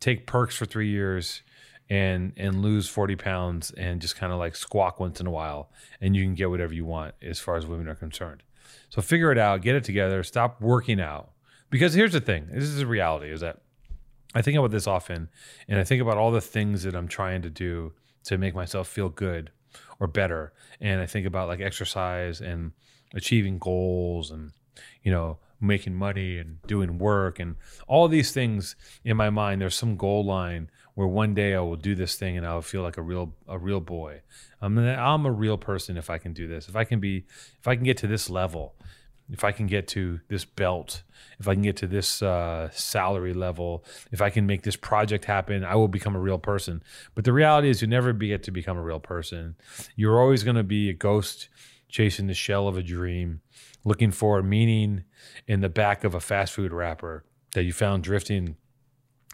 take 0.00 0.26
perks 0.26 0.56
for 0.56 0.64
three 0.64 0.88
years 0.88 1.42
and 1.90 2.32
and 2.38 2.62
lose 2.62 2.88
40 2.88 3.16
pounds 3.16 3.72
and 3.72 4.00
just 4.00 4.16
kind 4.16 4.32
of 4.32 4.38
like 4.38 4.56
squawk 4.56 4.98
once 4.98 5.20
in 5.20 5.26
a 5.26 5.30
while 5.30 5.70
and 6.00 6.16
you 6.16 6.22
can 6.22 6.34
get 6.34 6.48
whatever 6.48 6.72
you 6.72 6.86
want 6.86 7.14
as 7.20 7.40
far 7.40 7.56
as 7.56 7.66
women 7.66 7.88
are 7.88 7.94
concerned 7.94 8.42
so 8.88 9.02
figure 9.02 9.32
it 9.32 9.36
out 9.36 9.62
get 9.62 9.74
it 9.74 9.82
together 9.82 10.22
stop 10.22 10.60
working 10.60 11.00
out 11.00 11.32
because 11.70 11.92
here's 11.92 12.12
the 12.12 12.20
thing 12.20 12.46
this 12.52 12.62
is 12.62 12.76
the 12.76 12.86
reality 12.86 13.32
is 13.32 13.40
that 13.40 13.58
i 14.32 14.40
think 14.40 14.56
about 14.56 14.70
this 14.70 14.86
often 14.86 15.28
and 15.66 15.80
i 15.80 15.84
think 15.84 16.00
about 16.00 16.16
all 16.16 16.30
the 16.30 16.40
things 16.40 16.84
that 16.84 16.94
i'm 16.94 17.08
trying 17.08 17.42
to 17.42 17.50
do 17.50 17.92
to 18.22 18.38
make 18.38 18.54
myself 18.54 18.86
feel 18.86 19.08
good 19.08 19.50
or 19.98 20.06
better 20.06 20.52
and 20.80 21.00
i 21.00 21.06
think 21.06 21.26
about 21.26 21.48
like 21.48 21.60
exercise 21.60 22.40
and 22.40 22.70
achieving 23.14 23.58
goals 23.58 24.30
and 24.30 24.52
you 25.02 25.10
know 25.10 25.38
making 25.60 25.94
money 25.94 26.38
and 26.38 26.60
doing 26.66 26.98
work 26.98 27.38
and 27.38 27.54
all 27.86 28.08
these 28.08 28.32
things 28.32 28.74
in 29.04 29.16
my 29.16 29.30
mind 29.30 29.60
there's 29.60 29.76
some 29.76 29.96
goal 29.96 30.24
line 30.24 30.68
where 30.94 31.06
one 31.06 31.34
day 31.34 31.54
I 31.54 31.60
will 31.60 31.76
do 31.76 31.94
this 31.94 32.16
thing 32.16 32.36
and 32.36 32.46
I'll 32.46 32.62
feel 32.62 32.82
like 32.82 32.96
a 32.96 33.02
real 33.02 33.34
a 33.48 33.58
real 33.58 33.80
boy. 33.80 34.22
I'm 34.60 34.78
I'm 34.78 35.26
a 35.26 35.32
real 35.32 35.56
person 35.56 35.96
if 35.96 36.10
I 36.10 36.18
can 36.18 36.32
do 36.32 36.46
this. 36.46 36.68
If 36.68 36.76
I 36.76 36.84
can 36.84 37.00
be 37.00 37.24
if 37.60 37.68
I 37.68 37.76
can 37.76 37.84
get 37.84 37.96
to 37.98 38.06
this 38.06 38.28
level, 38.28 38.74
if 39.30 39.44
I 39.44 39.52
can 39.52 39.66
get 39.66 39.88
to 39.88 40.20
this 40.28 40.44
belt, 40.44 41.02
if 41.38 41.48
I 41.48 41.54
can 41.54 41.62
get 41.62 41.76
to 41.78 41.86
this 41.86 42.22
uh, 42.22 42.68
salary 42.72 43.32
level, 43.32 43.84
if 44.10 44.20
I 44.20 44.30
can 44.30 44.46
make 44.46 44.62
this 44.62 44.76
project 44.76 45.24
happen, 45.24 45.64
I 45.64 45.76
will 45.76 45.88
become 45.88 46.14
a 46.14 46.20
real 46.20 46.38
person. 46.38 46.82
But 47.14 47.24
the 47.24 47.32
reality 47.32 47.70
is, 47.70 47.80
you 47.80 47.88
never 47.88 48.12
get 48.12 48.42
to 48.44 48.50
become 48.50 48.76
a 48.76 48.82
real 48.82 49.00
person. 49.00 49.56
You're 49.96 50.20
always 50.20 50.42
going 50.42 50.56
to 50.56 50.62
be 50.62 50.90
a 50.90 50.94
ghost 50.94 51.48
chasing 51.92 52.26
the 52.26 52.34
shell 52.34 52.66
of 52.66 52.76
a 52.76 52.82
dream, 52.82 53.42
looking 53.84 54.10
for 54.10 54.42
meaning 54.42 55.04
in 55.46 55.60
the 55.60 55.68
back 55.68 56.02
of 56.02 56.14
a 56.14 56.20
fast 56.20 56.54
food 56.54 56.72
wrapper 56.72 57.22
that 57.52 57.62
you 57.62 57.72
found 57.72 58.02
drifting 58.02 58.56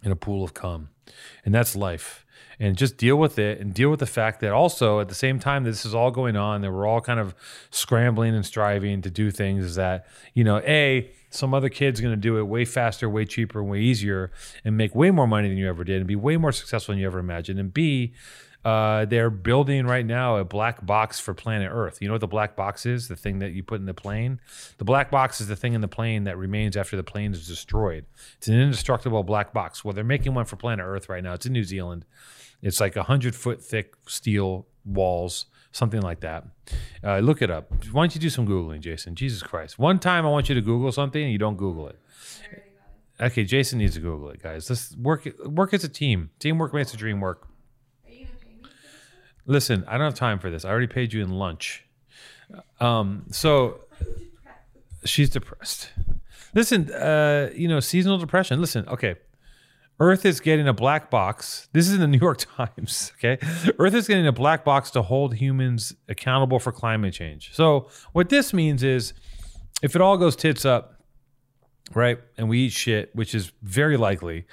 in 0.02 0.12
a 0.12 0.16
pool 0.16 0.44
of 0.44 0.52
cum. 0.52 0.90
And 1.44 1.54
that's 1.54 1.74
life. 1.74 2.26
And 2.60 2.76
just 2.76 2.96
deal 2.96 3.16
with 3.16 3.38
it 3.38 3.60
and 3.60 3.72
deal 3.72 3.88
with 3.88 4.00
the 4.00 4.06
fact 4.06 4.40
that 4.40 4.52
also 4.52 4.98
at 4.98 5.08
the 5.08 5.14
same 5.14 5.38
time 5.38 5.62
that 5.62 5.70
this 5.70 5.86
is 5.86 5.94
all 5.94 6.10
going 6.10 6.34
on, 6.34 6.60
that 6.62 6.72
we're 6.72 6.86
all 6.86 7.00
kind 7.00 7.20
of 7.20 7.34
scrambling 7.70 8.34
and 8.34 8.44
striving 8.44 9.00
to 9.02 9.10
do 9.10 9.30
things, 9.30 9.64
is 9.64 9.76
that, 9.76 10.06
you 10.34 10.42
know, 10.42 10.58
A, 10.58 11.10
some 11.30 11.54
other 11.54 11.68
kid's 11.68 12.00
going 12.00 12.12
to 12.12 12.20
do 12.20 12.38
it 12.38 12.42
way 12.42 12.64
faster, 12.64 13.08
way 13.08 13.24
cheaper, 13.24 13.62
way 13.62 13.80
easier, 13.80 14.32
and 14.64 14.76
make 14.76 14.94
way 14.94 15.12
more 15.12 15.28
money 15.28 15.48
than 15.48 15.56
you 15.56 15.68
ever 15.68 15.84
did 15.84 15.98
and 15.98 16.08
be 16.08 16.16
way 16.16 16.36
more 16.36 16.52
successful 16.52 16.92
than 16.92 17.00
you 17.00 17.06
ever 17.06 17.20
imagined. 17.20 17.60
And 17.60 17.72
B, 17.72 18.12
uh, 18.64 19.04
they're 19.04 19.30
building 19.30 19.86
right 19.86 20.04
now 20.04 20.36
a 20.36 20.44
black 20.44 20.84
box 20.84 21.20
for 21.20 21.32
planet 21.32 21.70
Earth. 21.72 21.98
You 22.00 22.08
know 22.08 22.14
what 22.14 22.20
the 22.20 22.26
black 22.26 22.56
box 22.56 22.86
is? 22.86 23.08
The 23.08 23.16
thing 23.16 23.38
that 23.38 23.52
you 23.52 23.62
put 23.62 23.80
in 23.80 23.86
the 23.86 23.94
plane? 23.94 24.40
The 24.78 24.84
black 24.84 25.10
box 25.10 25.40
is 25.40 25.46
the 25.46 25.56
thing 25.56 25.74
in 25.74 25.80
the 25.80 25.88
plane 25.88 26.24
that 26.24 26.36
remains 26.36 26.76
after 26.76 26.96
the 26.96 27.04
plane 27.04 27.32
is 27.32 27.46
destroyed. 27.46 28.04
It's 28.36 28.48
an 28.48 28.54
indestructible 28.54 29.22
black 29.22 29.52
box. 29.52 29.84
Well, 29.84 29.94
they're 29.94 30.04
making 30.04 30.34
one 30.34 30.44
for 30.44 30.56
planet 30.56 30.84
Earth 30.84 31.08
right 31.08 31.22
now. 31.22 31.34
It's 31.34 31.46
in 31.46 31.52
New 31.52 31.64
Zealand. 31.64 32.04
It's 32.60 32.80
like 32.80 32.96
a 32.96 33.04
hundred 33.04 33.36
foot 33.36 33.62
thick 33.62 33.94
steel 34.06 34.66
walls, 34.84 35.46
something 35.70 36.02
like 36.02 36.20
that. 36.20 36.44
Uh, 37.04 37.18
look 37.20 37.40
it 37.42 37.50
up. 37.50 37.72
Why 37.92 38.02
don't 38.02 38.14
you 38.14 38.20
do 38.20 38.30
some 38.30 38.46
Googling, 38.46 38.80
Jason? 38.80 39.14
Jesus 39.14 39.42
Christ. 39.42 39.78
One 39.78 39.98
time 39.98 40.26
I 40.26 40.30
want 40.30 40.48
you 40.48 40.54
to 40.56 40.60
Google 40.60 40.90
something 40.90 41.22
and 41.22 41.30
you 41.30 41.38
don't 41.38 41.56
Google 41.56 41.88
it. 41.88 41.98
Okay, 43.20 43.44
Jason 43.44 43.78
needs 43.78 43.94
to 43.94 44.00
Google 44.00 44.30
it, 44.30 44.42
guys. 44.42 44.70
Let's 44.70 44.96
work 44.96 45.28
work 45.44 45.74
as 45.74 45.82
a 45.82 45.88
team. 45.88 46.30
Teamwork 46.38 46.72
makes 46.72 46.92
the 46.92 46.96
dream 46.96 47.20
work. 47.20 47.47
Listen, 49.48 49.82
I 49.88 49.92
don't 49.92 50.04
have 50.04 50.14
time 50.14 50.38
for 50.38 50.50
this. 50.50 50.64
I 50.64 50.68
already 50.68 50.86
paid 50.86 51.12
you 51.12 51.22
in 51.22 51.30
lunch. 51.30 51.84
Um, 52.80 53.24
so 53.30 53.80
she's 55.04 55.30
depressed. 55.30 55.90
Listen, 56.54 56.92
uh, 56.92 57.50
you 57.54 57.66
know, 57.66 57.80
seasonal 57.80 58.18
depression. 58.18 58.60
Listen, 58.60 58.86
okay. 58.88 59.16
Earth 60.00 60.26
is 60.26 60.38
getting 60.38 60.68
a 60.68 60.72
black 60.74 61.10
box. 61.10 61.68
This 61.72 61.88
is 61.88 61.94
in 61.94 62.00
the 62.00 62.06
New 62.06 62.18
York 62.18 62.38
Times, 62.56 63.10
okay? 63.16 63.38
Earth 63.78 63.94
is 63.94 64.06
getting 64.06 64.26
a 64.26 64.32
black 64.32 64.64
box 64.64 64.90
to 64.92 65.02
hold 65.02 65.34
humans 65.34 65.94
accountable 66.08 66.58
for 66.58 66.70
climate 66.70 67.14
change. 67.14 67.54
So, 67.54 67.88
what 68.12 68.28
this 68.28 68.52
means 68.52 68.82
is 68.82 69.14
if 69.82 69.96
it 69.96 70.02
all 70.02 70.16
goes 70.18 70.36
tits 70.36 70.64
up, 70.64 71.02
right, 71.94 72.18
and 72.36 72.48
we 72.48 72.66
eat 72.66 72.72
shit, 72.72 73.14
which 73.14 73.34
is 73.34 73.50
very 73.62 73.96
likely, 73.96 74.46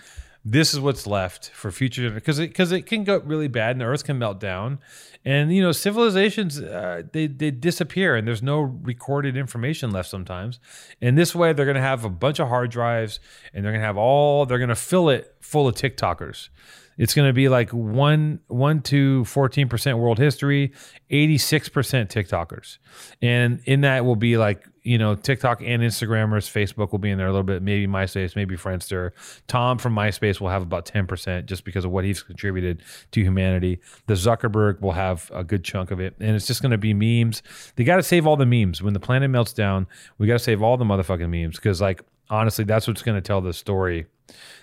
this 0.48 0.76
is 0.76 0.80
what's 0.80 1.08
left 1.08 1.50
for 1.50 1.72
future 1.72 2.12
because 2.12 2.38
it 2.38 2.50
because 2.50 2.72
it 2.72 2.84
can 2.84 3.04
go 3.04 3.18
really 3.18 3.48
bad 3.48 3.72
and 3.72 3.82
the 3.82 3.86
earth 3.86 4.04
can 4.04 4.20
melt 4.20 4.40
down. 4.40 4.78
And 5.26 5.54
you 5.54 5.62
know 5.62 5.72
civilizations 5.72 6.62
uh, 6.62 7.02
they 7.12 7.26
they 7.26 7.50
disappear 7.50 8.16
and 8.16 8.28
there's 8.28 8.44
no 8.44 8.62
recorded 8.62 9.36
information 9.36 9.90
left 9.90 10.08
sometimes. 10.08 10.60
And 11.02 11.18
this 11.18 11.34
way 11.34 11.52
they're 11.52 11.66
going 11.66 11.76
to 11.76 11.82
have 11.82 12.06
a 12.06 12.10
bunch 12.10 12.40
of 12.40 12.48
hard 12.48 12.70
drives 12.70 13.20
and 13.54 13.66
they're 13.66 13.72
going 13.72 13.82
to 13.82 13.88
have 13.88 13.98
all 13.98 14.46
they're 14.46 14.60
going 14.60 14.70
to 14.70 14.76
fill 14.76 15.10
it 15.10 15.36
full 15.42 15.68
of 15.68 15.74
tiktokers 15.74 16.50
it's 16.98 17.14
going 17.14 17.28
to 17.28 17.34
be 17.34 17.50
like 17.50 17.72
1 17.72 18.40
1 18.48 18.82
to 18.82 19.24
14% 19.24 19.98
world 19.98 20.18
history 20.18 20.72
86% 21.12 22.08
tiktokers 22.08 22.78
and 23.22 23.62
in 23.66 23.82
that 23.82 24.06
will 24.06 24.16
be 24.16 24.38
like 24.38 24.68
you 24.86 25.00
know, 25.00 25.16
TikTok 25.16 25.62
and 25.62 25.82
Instagrammers, 25.82 26.48
Facebook 26.48 26.92
will 26.92 27.00
be 27.00 27.10
in 27.10 27.18
there 27.18 27.26
a 27.26 27.32
little 27.32 27.44
bit, 27.44 27.64
maybe 27.64 27.92
MySpace, 27.92 28.36
maybe 28.36 28.56
Friendster. 28.56 29.12
Tom 29.48 29.80
from 29.80 29.96
MySpace 29.96 30.40
will 30.40 30.50
have 30.50 30.62
about 30.62 30.86
10% 30.86 31.48
just 31.48 31.66
because 31.66 31.86
of 31.86 31.92
what 31.92 32.06
he's 32.06 32.22
contributed 32.22 32.84
to 33.12 33.22
humanity. 33.22 33.80
The 34.06 34.14
Zuckerberg 34.14 34.82
will 34.82 34.92
have 34.92 35.32
a 35.34 35.44
good 35.44 35.64
chunk 35.64 35.90
of 35.90 36.00
it. 36.00 36.16
And 36.20 36.36
it's 36.36 36.46
just 36.46 36.62
going 36.62 36.72
to 36.72 36.78
be 36.78 36.94
memes. 36.94 37.42
They 37.76 37.84
got 37.84 37.96
to 37.96 38.04
save 38.04 38.28
all 38.28 38.38
the 38.38 38.46
memes. 38.46 38.84
When 38.84 38.94
the 38.94 39.00
planet 39.00 39.32
melts 39.32 39.54
down, 39.54 39.88
we 40.20 40.28
got 40.28 40.34
to 40.34 40.40
save 40.40 40.62
all 40.62 40.78
the 40.78 40.86
motherfucking 40.86 41.30
memes 41.30 41.56
because, 41.56 41.82
like, 41.82 42.04
honestly, 42.30 42.66
that's 42.66 42.88
what's 42.88 43.02
going 43.02 43.16
to 43.16 43.22
tell 43.22 43.42
the 43.42 43.54
story. 43.54 44.06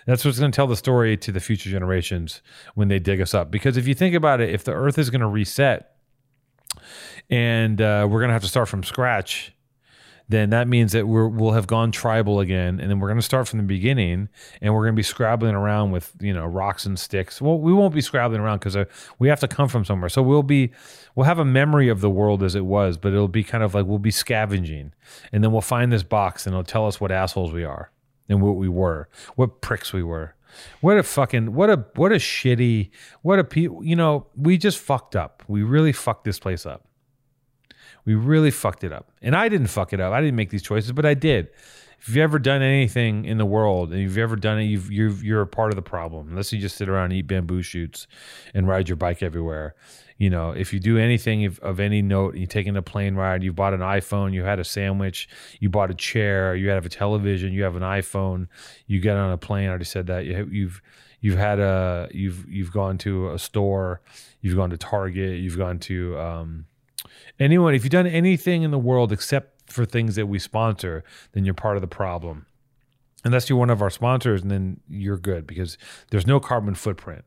That's 0.06 0.24
what's 0.24 0.38
going 0.38 0.50
to 0.50 0.56
tell 0.56 0.66
the 0.66 0.76
story 0.76 1.16
to 1.18 1.32
the 1.32 1.40
future 1.40 1.70
generations 1.70 2.42
when 2.74 2.88
they 2.88 2.98
dig 2.98 3.20
us 3.20 3.34
up. 3.34 3.50
Because 3.50 3.76
if 3.76 3.86
you 3.86 3.94
think 3.94 4.14
about 4.14 4.40
it, 4.40 4.50
if 4.50 4.64
the 4.64 4.72
earth 4.72 4.98
is 4.98 5.10
going 5.10 5.20
to 5.20 5.28
reset 5.28 5.96
and 7.30 7.80
uh, 7.80 8.06
we're 8.10 8.20
going 8.20 8.28
to 8.28 8.34
have 8.34 8.42
to 8.42 8.48
start 8.48 8.68
from 8.68 8.82
scratch, 8.82 9.54
then 10.32 10.50
that 10.50 10.66
means 10.68 10.92
that 10.92 11.06
we're, 11.06 11.28
we'll 11.28 11.52
have 11.52 11.66
gone 11.66 11.92
tribal 11.92 12.40
again, 12.40 12.80
and 12.80 12.90
then 12.90 12.98
we're 12.98 13.08
going 13.08 13.18
to 13.18 13.22
start 13.22 13.46
from 13.48 13.58
the 13.58 13.64
beginning, 13.64 14.28
and 14.60 14.74
we're 14.74 14.82
going 14.82 14.94
to 14.94 14.98
be 14.98 15.02
scrabbling 15.02 15.54
around 15.54 15.92
with 15.92 16.12
you 16.20 16.32
know 16.32 16.46
rocks 16.46 16.86
and 16.86 16.98
sticks. 16.98 17.40
Well, 17.40 17.58
we 17.58 17.72
won't 17.72 17.94
be 17.94 18.00
scrabbling 18.00 18.40
around 18.40 18.58
because 18.58 18.76
uh, 18.76 18.86
we 19.18 19.28
have 19.28 19.40
to 19.40 19.48
come 19.48 19.68
from 19.68 19.84
somewhere. 19.84 20.08
So 20.08 20.22
we'll 20.22 20.42
be 20.42 20.72
we'll 21.14 21.26
have 21.26 21.38
a 21.38 21.44
memory 21.44 21.88
of 21.88 22.00
the 22.00 22.10
world 22.10 22.42
as 22.42 22.54
it 22.54 22.64
was, 22.64 22.96
but 22.96 23.12
it'll 23.12 23.28
be 23.28 23.44
kind 23.44 23.62
of 23.62 23.74
like 23.74 23.86
we'll 23.86 23.98
be 23.98 24.10
scavenging, 24.10 24.92
and 25.32 25.44
then 25.44 25.52
we'll 25.52 25.60
find 25.60 25.92
this 25.92 26.02
box, 26.02 26.46
and 26.46 26.54
it'll 26.54 26.64
tell 26.64 26.86
us 26.86 27.00
what 27.00 27.12
assholes 27.12 27.52
we 27.52 27.64
are 27.64 27.90
and 28.28 28.40
what 28.40 28.56
we 28.56 28.68
were, 28.68 29.08
what 29.36 29.60
pricks 29.60 29.92
we 29.92 30.02
were. 30.02 30.34
What 30.80 30.98
a 30.98 31.02
fucking 31.02 31.54
what 31.54 31.70
a 31.70 31.84
what 31.96 32.12
a 32.12 32.16
shitty 32.16 32.90
what 33.22 33.38
a 33.38 33.44
pe- 33.44 33.60
you 33.62 33.96
know 33.96 34.26
we 34.36 34.58
just 34.58 34.78
fucked 34.78 35.16
up. 35.16 35.42
We 35.48 35.62
really 35.62 35.92
fucked 35.92 36.24
this 36.24 36.38
place 36.38 36.66
up. 36.66 36.86
We 38.04 38.14
really 38.14 38.50
fucked 38.50 38.84
it 38.84 38.92
up. 38.92 39.10
And 39.20 39.36
I 39.36 39.48
didn't 39.48 39.68
fuck 39.68 39.92
it 39.92 40.00
up. 40.00 40.12
I 40.12 40.20
didn't 40.20 40.36
make 40.36 40.50
these 40.50 40.62
choices, 40.62 40.92
but 40.92 41.06
I 41.06 41.14
did. 41.14 41.48
If 42.00 42.08
you've 42.08 42.18
ever 42.18 42.40
done 42.40 42.62
anything 42.62 43.26
in 43.26 43.38
the 43.38 43.46
world 43.46 43.92
and 43.92 44.00
you've 44.02 44.18
ever 44.18 44.34
done 44.34 44.58
it, 44.58 44.64
you've, 44.64 44.90
you've, 44.90 45.22
you're 45.22 45.42
a 45.42 45.46
part 45.46 45.70
of 45.70 45.76
the 45.76 45.82
problem. 45.82 46.30
Unless 46.30 46.52
you 46.52 46.58
just 46.58 46.76
sit 46.76 46.88
around 46.88 47.06
and 47.06 47.12
eat 47.14 47.28
bamboo 47.28 47.62
shoots 47.62 48.08
and 48.54 48.66
ride 48.66 48.88
your 48.88 48.96
bike 48.96 49.22
everywhere. 49.22 49.76
You 50.18 50.30
know, 50.30 50.50
if 50.50 50.72
you 50.72 50.80
do 50.80 50.98
anything 50.98 51.44
of, 51.44 51.58
of 51.60 51.80
any 51.80 52.02
note, 52.02 52.36
you 52.36 52.46
taking 52.46 52.76
a 52.76 52.82
plane 52.82 53.14
ride, 53.14 53.42
You've 53.42 53.56
bought 53.56 53.72
an 53.72 53.80
iPhone, 53.80 54.32
you 54.32 54.42
had 54.42 54.58
a 54.58 54.64
sandwich, 54.64 55.28
you 55.60 55.68
bought 55.70 55.90
a 55.90 55.94
chair, 55.94 56.54
you 56.54 56.68
have 56.70 56.86
a 56.86 56.88
television, 56.88 57.52
you 57.52 57.62
have 57.62 57.76
an 57.76 57.82
iPhone, 57.82 58.48
you 58.86 59.00
get 59.00 59.16
on 59.16 59.32
a 59.32 59.38
plane. 59.38 59.66
I 59.66 59.70
already 59.70 59.84
said 59.84 60.08
that. 60.08 60.24
You, 60.24 60.48
you've 60.50 60.82
you've 61.20 61.38
had 61.38 61.58
a 61.60 62.08
you've 62.12 62.46
you've 62.48 62.72
gone 62.72 62.98
to 62.98 63.32
a 63.32 63.38
store, 63.38 64.00
you've 64.40 64.56
gone 64.56 64.70
to 64.70 64.76
Target, 64.76 65.40
you've 65.40 65.58
gone 65.58 65.78
to 65.80 66.18
um, 66.18 66.66
anyone. 67.38 67.74
If 67.74 67.84
you've 67.84 67.90
done 67.90 68.06
anything 68.06 68.62
in 68.62 68.70
the 68.70 68.78
world 68.78 69.12
except 69.12 69.70
for 69.70 69.84
things 69.84 70.16
that 70.16 70.26
we 70.26 70.38
sponsor, 70.38 71.04
then 71.32 71.44
you're 71.44 71.54
part 71.54 71.76
of 71.76 71.80
the 71.80 71.88
problem. 71.88 72.46
Unless 73.24 73.48
you're 73.48 73.58
one 73.58 73.70
of 73.70 73.80
our 73.80 73.90
sponsors, 73.90 74.42
and 74.42 74.50
then 74.50 74.80
you're 74.88 75.16
good 75.16 75.46
because 75.46 75.78
there's 76.10 76.26
no 76.26 76.40
carbon 76.40 76.74
footprint 76.74 77.24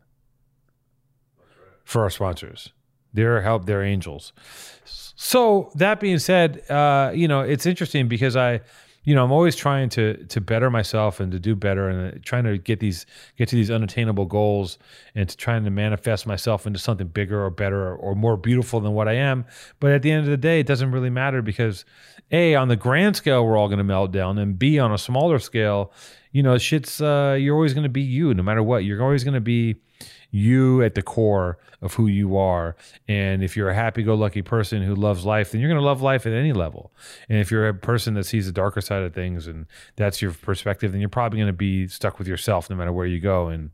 for 1.85 2.03
our 2.03 2.09
sponsors. 2.09 2.73
They're 3.13 3.41
help, 3.41 3.65
they're 3.65 3.83
angels. 3.83 4.33
So 4.83 5.71
that 5.75 6.01
being 6.01 6.19
said, 6.19 6.69
uh, 6.69 7.11
you 7.15 7.27
know 7.27 7.41
it's 7.41 7.65
interesting 7.65 8.09
because 8.09 8.35
I 8.35 8.61
you 9.05 9.13
know, 9.13 9.23
I'm 9.23 9.31
always 9.31 9.55
trying 9.55 9.89
to 9.89 10.25
to 10.25 10.41
better 10.41 10.69
myself 10.69 11.19
and 11.19 11.31
to 11.31 11.39
do 11.39 11.55
better 11.55 11.87
and 11.87 12.23
trying 12.25 12.43
to 12.43 12.57
get 12.57 12.79
these 12.79 13.05
get 13.37 13.47
to 13.49 13.55
these 13.55 13.71
unattainable 13.71 14.25
goals 14.25 14.77
and 15.13 15.29
to 15.29 15.37
trying 15.37 15.63
to 15.63 15.69
manifest 15.69 16.25
myself 16.27 16.65
into 16.65 16.79
something 16.79 17.07
bigger 17.07 17.43
or 17.43 17.51
better 17.51 17.87
or, 17.87 17.95
or 17.95 18.15
more 18.15 18.35
beautiful 18.35 18.79
than 18.81 18.93
what 18.93 19.07
I 19.07 19.13
am. 19.13 19.45
But 19.79 19.91
at 19.91 20.01
the 20.01 20.11
end 20.11 20.25
of 20.25 20.31
the 20.31 20.37
day, 20.37 20.59
it 20.59 20.67
doesn't 20.67 20.91
really 20.91 21.11
matter 21.11 21.43
because 21.43 21.85
a 22.31 22.55
on 22.55 22.67
the 22.67 22.75
grand 22.75 23.15
scale 23.15 23.45
we're 23.45 23.57
all 23.57 23.67
going 23.67 23.77
to 23.77 23.83
melt 23.83 24.11
down, 24.11 24.37
and 24.39 24.57
b 24.57 24.79
on 24.79 24.91
a 24.91 24.97
smaller 24.97 25.37
scale, 25.37 25.93
you 26.31 26.41
know, 26.41 26.57
shit's 26.57 26.99
uh, 26.99 27.37
you're 27.39 27.55
always 27.55 27.73
going 27.73 27.83
to 27.83 27.89
be 27.89 28.01
you 28.01 28.33
no 28.33 28.43
matter 28.43 28.63
what. 28.63 28.83
You're 28.83 29.03
always 29.03 29.23
going 29.23 29.35
to 29.35 29.39
be 29.39 29.75
you 30.31 30.83
at 30.83 30.95
the 30.95 31.01
core 31.01 31.57
of 31.81 31.93
who 31.93 32.07
you 32.07 32.37
are. 32.37 32.75
And 33.07 33.43
if 33.43 33.55
you're 33.55 33.69
a 33.69 33.75
happy 33.75 34.03
go 34.03 34.15
lucky 34.15 34.41
person 34.41 34.81
who 34.81 34.95
loves 34.95 35.25
life, 35.25 35.51
then 35.51 35.61
you're 35.61 35.69
going 35.69 35.79
to 35.79 35.85
love 35.85 36.01
life 36.01 36.25
at 36.25 36.33
any 36.33 36.53
level. 36.53 36.91
And 37.29 37.39
if 37.39 37.51
you're 37.51 37.67
a 37.67 37.73
person 37.73 38.15
that 38.15 38.25
sees 38.25 38.45
the 38.45 38.51
darker 38.51 38.81
side 38.81 39.03
of 39.03 39.13
things 39.13 39.47
and 39.47 39.65
that's 39.95 40.21
your 40.21 40.31
perspective, 40.31 40.91
then 40.91 41.01
you're 41.01 41.09
probably 41.09 41.37
going 41.37 41.47
to 41.47 41.53
be 41.53 41.87
stuck 41.87 42.19
with 42.19 42.27
yourself 42.27 42.69
no 42.69 42.75
matter 42.75 42.91
where 42.91 43.05
you 43.05 43.19
go. 43.19 43.47
And, 43.47 43.69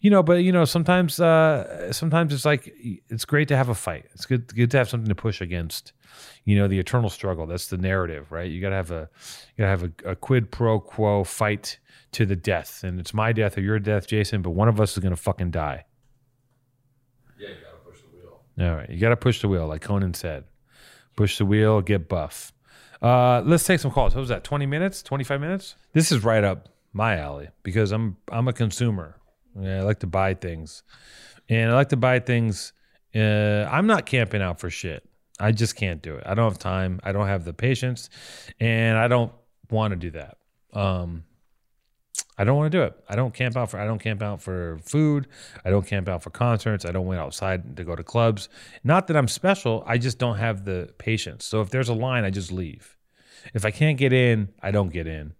you 0.00 0.10
know, 0.10 0.22
but, 0.22 0.42
you 0.44 0.52
know, 0.52 0.64
sometimes, 0.64 1.20
uh, 1.20 1.92
sometimes 1.92 2.32
it's 2.32 2.44
like, 2.44 2.72
it's 3.08 3.24
great 3.24 3.48
to 3.48 3.56
have 3.56 3.68
a 3.68 3.74
fight. 3.74 4.06
It's 4.14 4.26
good, 4.26 4.54
good 4.54 4.70
to 4.72 4.78
have 4.78 4.88
something 4.88 5.08
to 5.08 5.14
push 5.14 5.40
against 5.40 5.92
you 6.44 6.56
know 6.56 6.68
the 6.68 6.78
eternal 6.78 7.10
struggle 7.10 7.46
that's 7.46 7.68
the 7.68 7.78
narrative 7.78 8.30
right 8.32 8.50
you 8.50 8.60
got 8.60 8.70
to 8.70 8.76
have 8.76 8.90
a 8.90 9.08
you 9.56 9.64
got 9.64 9.64
to 9.64 9.70
have 9.70 9.82
a, 9.84 10.10
a, 10.10 10.16
quid 10.16 10.50
pro 10.50 10.80
quo 10.80 11.24
fight 11.24 11.78
to 12.10 12.26
the 12.26 12.36
death 12.36 12.82
and 12.84 13.00
it's 13.00 13.14
my 13.14 13.32
death 13.32 13.56
or 13.56 13.60
your 13.60 13.78
death 13.78 14.06
jason 14.06 14.42
but 14.42 14.50
one 14.50 14.68
of 14.68 14.80
us 14.80 14.92
is 14.92 14.98
going 14.98 15.14
to 15.14 15.20
fucking 15.20 15.50
die 15.50 15.84
all 18.60 18.74
right, 18.76 18.90
you 18.90 18.98
got 18.98 19.10
to 19.10 19.16
push 19.16 19.40
the 19.40 19.48
wheel, 19.48 19.66
like 19.66 19.82
Conan 19.82 20.14
said. 20.14 20.44
Push 21.16 21.38
the 21.38 21.46
wheel, 21.46 21.80
get 21.80 22.08
buff. 22.08 22.52
Uh, 23.00 23.42
let's 23.44 23.64
take 23.64 23.80
some 23.80 23.90
calls. 23.90 24.14
What 24.14 24.20
was 24.20 24.28
that? 24.28 24.44
Twenty 24.44 24.66
minutes? 24.66 25.02
Twenty 25.02 25.24
five 25.24 25.40
minutes? 25.40 25.74
This 25.92 26.12
is 26.12 26.24
right 26.24 26.44
up 26.44 26.68
my 26.92 27.18
alley 27.18 27.48
because 27.62 27.92
I'm 27.92 28.16
I'm 28.30 28.48
a 28.48 28.52
consumer. 28.52 29.16
Yeah, 29.58 29.78
I 29.78 29.82
like 29.82 30.00
to 30.00 30.06
buy 30.06 30.34
things, 30.34 30.82
and 31.48 31.70
I 31.70 31.74
like 31.74 31.90
to 31.90 31.96
buy 31.96 32.20
things. 32.20 32.72
Uh, 33.14 33.68
I'm 33.70 33.86
not 33.86 34.06
camping 34.06 34.40
out 34.40 34.60
for 34.60 34.70
shit. 34.70 35.06
I 35.38 35.52
just 35.52 35.76
can't 35.76 36.00
do 36.00 36.14
it. 36.14 36.22
I 36.24 36.34
don't 36.34 36.50
have 36.50 36.58
time. 36.58 37.00
I 37.02 37.12
don't 37.12 37.26
have 37.26 37.44
the 37.44 37.52
patience, 37.52 38.08
and 38.60 38.96
I 38.96 39.08
don't 39.08 39.32
want 39.70 39.92
to 39.92 39.96
do 39.96 40.10
that. 40.12 40.38
Um, 40.72 41.24
I 42.38 42.44
don't 42.44 42.56
want 42.56 42.72
to 42.72 42.78
do 42.78 42.82
it. 42.82 42.94
I 43.08 43.14
don't 43.14 43.32
camp 43.32 43.56
out 43.56 43.70
for 43.70 43.78
I 43.78 43.86
don't 43.86 43.98
camp 43.98 44.22
out 44.22 44.40
for 44.40 44.78
food. 44.84 45.28
I 45.64 45.70
don't 45.70 45.86
camp 45.86 46.08
out 46.08 46.22
for 46.22 46.30
concerts. 46.30 46.84
I 46.84 46.92
don't 46.92 47.06
wait 47.06 47.18
outside 47.18 47.76
to 47.76 47.84
go 47.84 47.94
to 47.94 48.02
clubs. 48.02 48.48
Not 48.82 49.06
that 49.06 49.16
I'm 49.16 49.28
special. 49.28 49.84
I 49.86 49.98
just 49.98 50.18
don't 50.18 50.38
have 50.38 50.64
the 50.64 50.92
patience. 50.98 51.44
So 51.44 51.60
if 51.60 51.70
there's 51.70 51.88
a 51.88 51.94
line, 51.94 52.24
I 52.24 52.30
just 52.30 52.50
leave. 52.50 52.96
If 53.54 53.64
I 53.64 53.70
can't 53.70 53.98
get 53.98 54.12
in, 54.12 54.48
I 54.62 54.70
don't 54.70 54.90
get 54.90 55.06
in. 55.06 55.34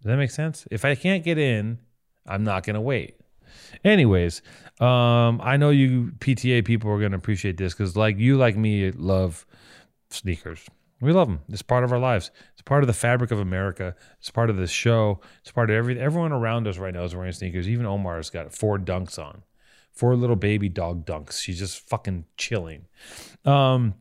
Does 0.00 0.10
that 0.10 0.16
make 0.16 0.30
sense? 0.30 0.66
If 0.70 0.84
I 0.84 0.94
can't 0.94 1.24
get 1.24 1.38
in, 1.38 1.78
I'm 2.26 2.44
not 2.44 2.64
going 2.64 2.74
to 2.74 2.80
wait. 2.80 3.16
Anyways, 3.84 4.42
um, 4.80 5.40
I 5.42 5.56
know 5.56 5.70
you 5.70 6.12
PTA 6.18 6.64
people 6.64 6.90
are 6.90 6.98
going 6.98 7.12
to 7.12 7.18
appreciate 7.18 7.56
this 7.56 7.74
because, 7.74 7.96
like 7.96 8.18
you, 8.18 8.36
like 8.36 8.56
me, 8.56 8.90
love 8.92 9.44
sneakers. 10.10 10.64
We 11.00 11.12
love 11.12 11.28
them. 11.28 11.40
It's 11.48 11.62
part 11.62 11.84
of 11.84 11.92
our 11.92 11.98
lives. 11.98 12.30
It's 12.52 12.62
part 12.62 12.82
of 12.82 12.88
the 12.88 12.92
fabric 12.92 13.30
of 13.30 13.38
America. 13.38 13.94
It's 14.18 14.30
part 14.30 14.50
of 14.50 14.56
this 14.56 14.70
show. 14.70 15.20
It's 15.40 15.52
part 15.52 15.70
of 15.70 15.76
everything. 15.76 16.02
Everyone 16.02 16.32
around 16.32 16.66
us 16.66 16.78
right 16.78 16.92
now 16.92 17.04
is 17.04 17.14
wearing 17.14 17.32
sneakers. 17.32 17.68
Even 17.68 17.86
Omar's 17.86 18.30
got 18.30 18.52
four 18.52 18.78
dunks 18.78 19.18
on, 19.18 19.44
four 19.92 20.16
little 20.16 20.36
baby 20.36 20.68
dog 20.68 21.06
dunks. 21.06 21.40
She's 21.40 21.58
just 21.58 21.88
fucking 21.88 22.24
chilling. 22.36 22.86
Um, 23.44 23.94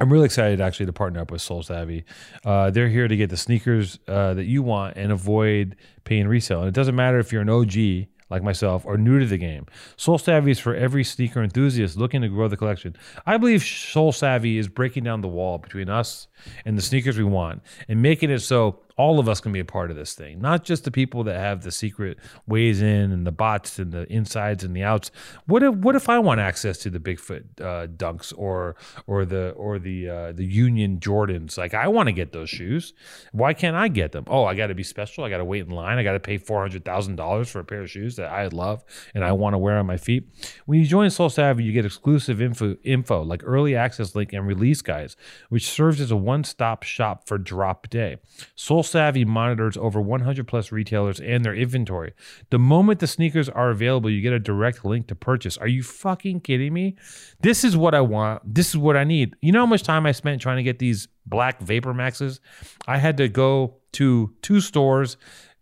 I'm 0.00 0.12
really 0.12 0.26
excited 0.26 0.60
actually 0.60 0.86
to 0.86 0.92
partner 0.92 1.20
up 1.20 1.32
with 1.32 1.40
SoleSavy. 1.40 2.04
Uh, 2.44 2.70
they're 2.70 2.88
here 2.88 3.08
to 3.08 3.16
get 3.16 3.30
the 3.30 3.36
sneakers 3.36 3.98
uh, 4.06 4.34
that 4.34 4.44
you 4.44 4.62
want 4.62 4.96
and 4.96 5.10
avoid 5.10 5.74
paying 6.04 6.28
resale. 6.28 6.60
And 6.60 6.68
it 6.68 6.74
doesn't 6.74 6.94
matter 6.94 7.18
if 7.18 7.32
you're 7.32 7.42
an 7.42 7.50
OG 7.50 8.06
like 8.30 8.42
myself 8.42 8.86
are 8.86 8.96
new 8.96 9.18
to 9.18 9.26
the 9.26 9.38
game. 9.38 9.66
SoleSavy 9.96 10.50
is 10.50 10.58
for 10.58 10.74
every 10.74 11.04
sneaker 11.04 11.42
enthusiast 11.42 11.96
looking 11.96 12.22
to 12.22 12.28
grow 12.28 12.48
the 12.48 12.56
collection. 12.56 12.96
I 13.26 13.36
believe 13.36 13.60
SoleSavy 13.60 14.58
is 14.58 14.68
breaking 14.68 15.04
down 15.04 15.20
the 15.20 15.28
wall 15.28 15.58
between 15.58 15.88
us 15.88 16.28
and 16.64 16.76
the 16.76 16.82
sneakers 16.82 17.18
we 17.18 17.24
want 17.24 17.62
and 17.88 18.02
making 18.02 18.30
it 18.30 18.40
so 18.40 18.80
all 18.98 19.20
of 19.20 19.28
us 19.28 19.40
can 19.40 19.52
be 19.52 19.60
a 19.60 19.64
part 19.64 19.90
of 19.90 19.96
this 19.96 20.14
thing, 20.14 20.40
not 20.40 20.64
just 20.64 20.84
the 20.84 20.90
people 20.90 21.24
that 21.24 21.36
have 21.36 21.62
the 21.62 21.70
secret 21.70 22.18
ways 22.46 22.82
in 22.82 23.12
and 23.12 23.26
the 23.26 23.32
bots 23.32 23.78
and 23.78 23.92
the 23.92 24.12
insides 24.12 24.64
and 24.64 24.74
the 24.74 24.82
outs. 24.82 25.10
What 25.46 25.62
if 25.62 25.74
what 25.76 25.94
if 25.94 26.08
I 26.08 26.18
want 26.18 26.40
access 26.40 26.78
to 26.78 26.90
the 26.90 26.98
Bigfoot 26.98 27.44
uh, 27.60 27.86
dunks 27.86 28.34
or 28.36 28.76
or 29.06 29.24
the 29.24 29.50
or 29.52 29.78
the 29.78 30.08
uh, 30.08 30.32
the 30.32 30.44
Union 30.44 30.98
Jordans? 30.98 31.56
Like 31.56 31.74
I 31.74 31.86
want 31.88 32.08
to 32.08 32.12
get 32.12 32.32
those 32.32 32.50
shoes. 32.50 32.92
Why 33.32 33.54
can't 33.54 33.76
I 33.76 33.86
get 33.86 34.12
them? 34.12 34.24
Oh, 34.26 34.44
I 34.44 34.54
got 34.54 34.66
to 34.66 34.74
be 34.74 34.82
special. 34.82 35.24
I 35.24 35.30
got 35.30 35.38
to 35.38 35.44
wait 35.44 35.64
in 35.64 35.70
line. 35.70 35.98
I 35.98 36.02
got 36.02 36.12
to 36.12 36.20
pay 36.20 36.36
four 36.36 36.60
hundred 36.60 36.84
thousand 36.84 37.16
dollars 37.16 37.48
for 37.48 37.60
a 37.60 37.64
pair 37.64 37.82
of 37.82 37.90
shoes 37.90 38.16
that 38.16 38.30
I 38.30 38.48
love 38.48 38.84
and 39.14 39.24
I 39.24 39.32
want 39.32 39.54
to 39.54 39.58
wear 39.58 39.78
on 39.78 39.86
my 39.86 39.96
feet. 39.96 40.28
When 40.66 40.80
you 40.80 40.86
join 40.86 41.08
SoleSavy, 41.08 41.64
you 41.64 41.72
get 41.72 41.84
exclusive 41.84 42.42
info, 42.42 42.76
info 42.82 43.22
like 43.22 43.42
early 43.44 43.76
access 43.76 44.16
link 44.16 44.32
and 44.32 44.44
release 44.44 44.82
guides, 44.82 45.16
which 45.50 45.70
serves 45.70 46.00
as 46.00 46.10
a 46.10 46.16
one-stop 46.16 46.82
shop 46.82 47.28
for 47.28 47.38
drop 47.38 47.88
day. 47.88 48.16
Soul 48.56 48.82
Savvy 48.88 49.24
monitors 49.24 49.76
over 49.76 50.00
100 50.00 50.46
plus 50.46 50.72
retailers 50.72 51.20
and 51.20 51.44
their 51.44 51.54
inventory. 51.54 52.14
The 52.50 52.58
moment 52.58 53.00
the 53.00 53.06
sneakers 53.06 53.48
are 53.48 53.70
available, 53.70 54.10
you 54.10 54.20
get 54.20 54.32
a 54.32 54.38
direct 54.38 54.84
link 54.84 55.06
to 55.08 55.14
purchase. 55.14 55.56
Are 55.58 55.68
you 55.68 55.82
fucking 55.82 56.40
kidding 56.40 56.72
me? 56.72 56.96
This 57.40 57.64
is 57.64 57.76
what 57.76 57.94
I 57.94 58.00
want. 58.00 58.42
This 58.44 58.70
is 58.70 58.76
what 58.76 58.96
I 58.96 59.04
need. 59.04 59.36
You 59.40 59.52
know 59.52 59.60
how 59.60 59.66
much 59.66 59.82
time 59.82 60.06
I 60.06 60.12
spent 60.12 60.42
trying 60.42 60.56
to 60.56 60.62
get 60.62 60.78
these 60.78 61.08
black 61.26 61.60
Vapor 61.60 61.94
Maxes? 61.94 62.40
I 62.86 62.98
had 62.98 63.16
to 63.18 63.28
go 63.28 63.76
to 63.92 64.34
two 64.42 64.60
stores, 64.60 65.16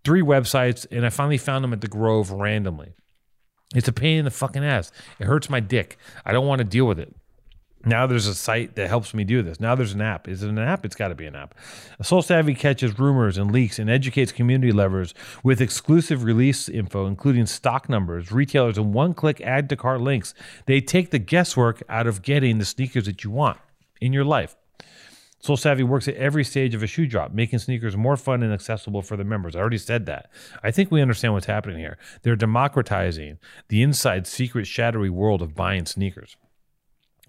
three 0.04 0.22
websites, 0.22 0.86
and 0.90 1.04
I 1.04 1.10
finally 1.10 1.38
found 1.38 1.64
them 1.64 1.72
at 1.72 1.80
the 1.80 1.88
Grove 1.88 2.30
randomly. 2.30 2.94
It's 3.74 3.88
a 3.88 3.92
pain 3.92 4.18
in 4.18 4.24
the 4.24 4.30
fucking 4.30 4.64
ass. 4.64 4.92
It 5.18 5.26
hurts 5.26 5.50
my 5.50 5.60
dick. 5.60 5.98
I 6.24 6.32
don't 6.32 6.46
want 6.46 6.60
to 6.60 6.64
deal 6.64 6.86
with 6.86 7.00
it. 7.00 7.14
Now 7.86 8.08
there's 8.08 8.26
a 8.26 8.34
site 8.34 8.74
that 8.74 8.88
helps 8.88 9.14
me 9.14 9.22
do 9.22 9.42
this. 9.42 9.60
Now 9.60 9.76
there's 9.76 9.92
an 9.92 10.00
app. 10.00 10.26
Is 10.26 10.42
it 10.42 10.48
an 10.48 10.58
app? 10.58 10.84
It's 10.84 10.96
got 10.96 11.08
to 11.08 11.14
be 11.14 11.26
an 11.26 11.36
app. 11.36 11.54
SoleSavy 12.02 12.58
catches 12.58 12.98
rumors 12.98 13.38
and 13.38 13.52
leaks 13.52 13.78
and 13.78 13.88
educates 13.88 14.32
community 14.32 14.72
levers 14.72 15.14
with 15.44 15.60
exclusive 15.60 16.24
release 16.24 16.68
info, 16.68 17.06
including 17.06 17.46
stock 17.46 17.88
numbers, 17.88 18.32
retailers, 18.32 18.76
and 18.76 18.92
one-click 18.92 19.40
add 19.40 19.68
to 19.68 19.76
cart 19.76 20.00
links. 20.00 20.34
They 20.66 20.80
take 20.80 21.12
the 21.12 21.20
guesswork 21.20 21.80
out 21.88 22.08
of 22.08 22.22
getting 22.22 22.58
the 22.58 22.64
sneakers 22.64 23.06
that 23.06 23.22
you 23.22 23.30
want 23.30 23.58
in 24.00 24.12
your 24.12 24.24
life. 24.24 24.56
SoleSavy 25.44 25.84
works 25.84 26.08
at 26.08 26.16
every 26.16 26.42
stage 26.42 26.74
of 26.74 26.82
a 26.82 26.88
shoe 26.88 27.06
drop, 27.06 27.32
making 27.32 27.60
sneakers 27.60 27.96
more 27.96 28.16
fun 28.16 28.42
and 28.42 28.52
accessible 28.52 29.02
for 29.02 29.16
the 29.16 29.22
members. 29.22 29.54
I 29.54 29.60
already 29.60 29.78
said 29.78 30.06
that. 30.06 30.28
I 30.60 30.72
think 30.72 30.90
we 30.90 31.00
understand 31.00 31.34
what's 31.34 31.46
happening 31.46 31.78
here. 31.78 31.98
They're 32.22 32.34
democratizing 32.34 33.38
the 33.68 33.82
inside 33.82 34.26
secret 34.26 34.66
shadowy 34.66 35.10
world 35.10 35.42
of 35.42 35.54
buying 35.54 35.86
sneakers. 35.86 36.36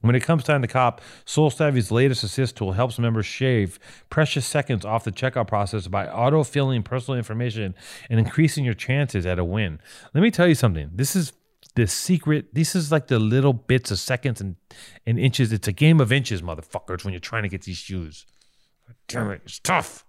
When 0.01 0.15
it 0.15 0.21
comes 0.21 0.43
time 0.43 0.61
to 0.61 0.67
cop, 0.67 1.01
SoleSavy's 1.25 1.91
latest 1.91 2.23
assist 2.23 2.55
tool 2.55 2.73
helps 2.73 2.99
members 2.99 3.25
shave 3.25 3.79
precious 4.09 4.45
seconds 4.45 4.85
off 4.85 5.03
the 5.03 5.11
checkout 5.11 5.47
process 5.47 5.87
by 5.87 6.07
auto-filling 6.07 6.83
personal 6.83 7.17
information 7.17 7.73
and 8.09 8.19
increasing 8.19 8.63
your 8.63 8.75
chances 8.75 9.25
at 9.25 9.39
a 9.39 9.43
win. 9.43 9.79
Let 10.13 10.21
me 10.21 10.31
tell 10.31 10.47
you 10.47 10.55
something. 10.55 10.91
This 10.93 11.15
is 11.15 11.33
the 11.75 11.87
secret. 11.87 12.53
This 12.53 12.75
is 12.75 12.91
like 12.91 13.07
the 13.07 13.19
little 13.19 13.53
bits 13.53 13.91
of 13.91 13.99
seconds 13.99 14.39
and, 14.39 14.55
and 15.05 15.19
inches. 15.19 15.51
It's 15.51 15.67
a 15.67 15.73
game 15.73 15.99
of 15.99 16.11
inches, 16.11 16.41
motherfuckers, 16.41 17.03
when 17.03 17.13
you're 17.13 17.19
trying 17.19 17.43
to 17.43 17.49
get 17.49 17.63
these 17.63 17.77
shoes. 17.77 18.25
Damn 19.07 19.31
it, 19.31 19.41
it's 19.45 19.59
tough. 19.59 20.05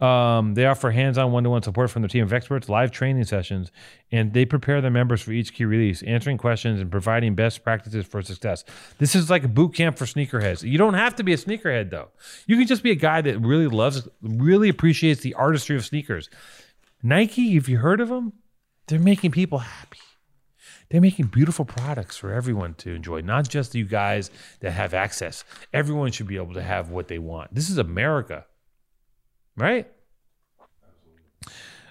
Um, 0.00 0.54
they 0.54 0.66
offer 0.66 0.90
hands-on 0.90 1.32
one-to-one 1.32 1.62
support 1.62 1.90
from 1.90 2.02
their 2.02 2.08
team 2.08 2.24
of 2.24 2.32
experts, 2.32 2.68
live 2.68 2.90
training 2.90 3.24
sessions, 3.24 3.72
and 4.12 4.34
they 4.34 4.44
prepare 4.44 4.80
their 4.82 4.90
members 4.90 5.22
for 5.22 5.32
each 5.32 5.54
key 5.54 5.64
release, 5.64 6.02
answering 6.02 6.36
questions 6.36 6.80
and 6.80 6.90
providing 6.90 7.34
best 7.34 7.64
practices 7.64 8.04
for 8.04 8.20
success. 8.20 8.64
This 8.98 9.14
is 9.14 9.30
like 9.30 9.44
a 9.44 9.48
boot 9.48 9.74
camp 9.74 9.96
for 9.96 10.04
sneakerheads. 10.04 10.62
You 10.62 10.76
don't 10.76 10.94
have 10.94 11.16
to 11.16 11.22
be 11.22 11.32
a 11.32 11.38
sneakerhead 11.38 11.90
though. 11.90 12.08
You 12.46 12.56
can 12.56 12.66
just 12.66 12.82
be 12.82 12.90
a 12.90 12.96
guy 12.96 13.22
that 13.22 13.38
really 13.40 13.68
loves, 13.68 14.06
really 14.20 14.68
appreciates 14.68 15.22
the 15.22 15.34
artistry 15.34 15.76
of 15.76 15.84
sneakers. 15.84 16.28
Nike, 17.02 17.56
if 17.56 17.68
you 17.68 17.78
heard 17.78 18.00
of 18.00 18.08
them, 18.08 18.34
they're 18.88 18.98
making 18.98 19.30
people 19.30 19.58
happy. 19.58 19.98
They're 20.88 21.00
making 21.00 21.26
beautiful 21.26 21.64
products 21.64 22.16
for 22.16 22.32
everyone 22.32 22.74
to 22.74 22.92
enjoy, 22.92 23.22
not 23.22 23.48
just 23.48 23.74
you 23.74 23.84
guys 23.84 24.30
that 24.60 24.70
have 24.70 24.94
access. 24.94 25.42
Everyone 25.72 26.12
should 26.12 26.28
be 26.28 26.36
able 26.36 26.54
to 26.54 26.62
have 26.62 26.90
what 26.90 27.08
they 27.08 27.18
want. 27.18 27.52
This 27.54 27.70
is 27.70 27.78
America 27.78 28.44
right? 29.56 29.86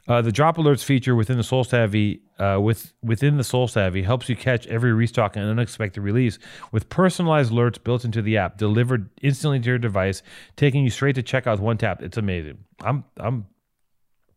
Uh, 0.07 0.21
the 0.21 0.31
drop 0.31 0.57
alerts 0.57 0.83
feature 0.83 1.15
within 1.15 1.37
the 1.37 1.43
SoleSavy 1.43 2.19
uh, 2.37 2.59
with 2.61 2.93
within 3.01 3.37
the 3.37 3.43
SoleSavy 3.43 4.03
helps 4.03 4.29
you 4.29 4.35
catch 4.35 4.67
every 4.67 4.93
restock 4.93 5.35
and 5.35 5.45
unexpected 5.49 6.01
release 6.01 6.37
with 6.71 6.89
personalized 6.89 7.51
alerts 7.51 7.83
built 7.83 8.05
into 8.05 8.21
the 8.21 8.37
app, 8.37 8.57
delivered 8.57 9.09
instantly 9.23 9.59
to 9.59 9.69
your 9.69 9.77
device, 9.79 10.21
taking 10.57 10.83
you 10.83 10.91
straight 10.91 11.15
to 11.15 11.23
checkout 11.23 11.53
with 11.53 11.61
one 11.61 11.77
tap. 11.77 12.03
It's 12.03 12.17
amazing. 12.17 12.59
I'm 12.81 13.03
I'm. 13.17 13.47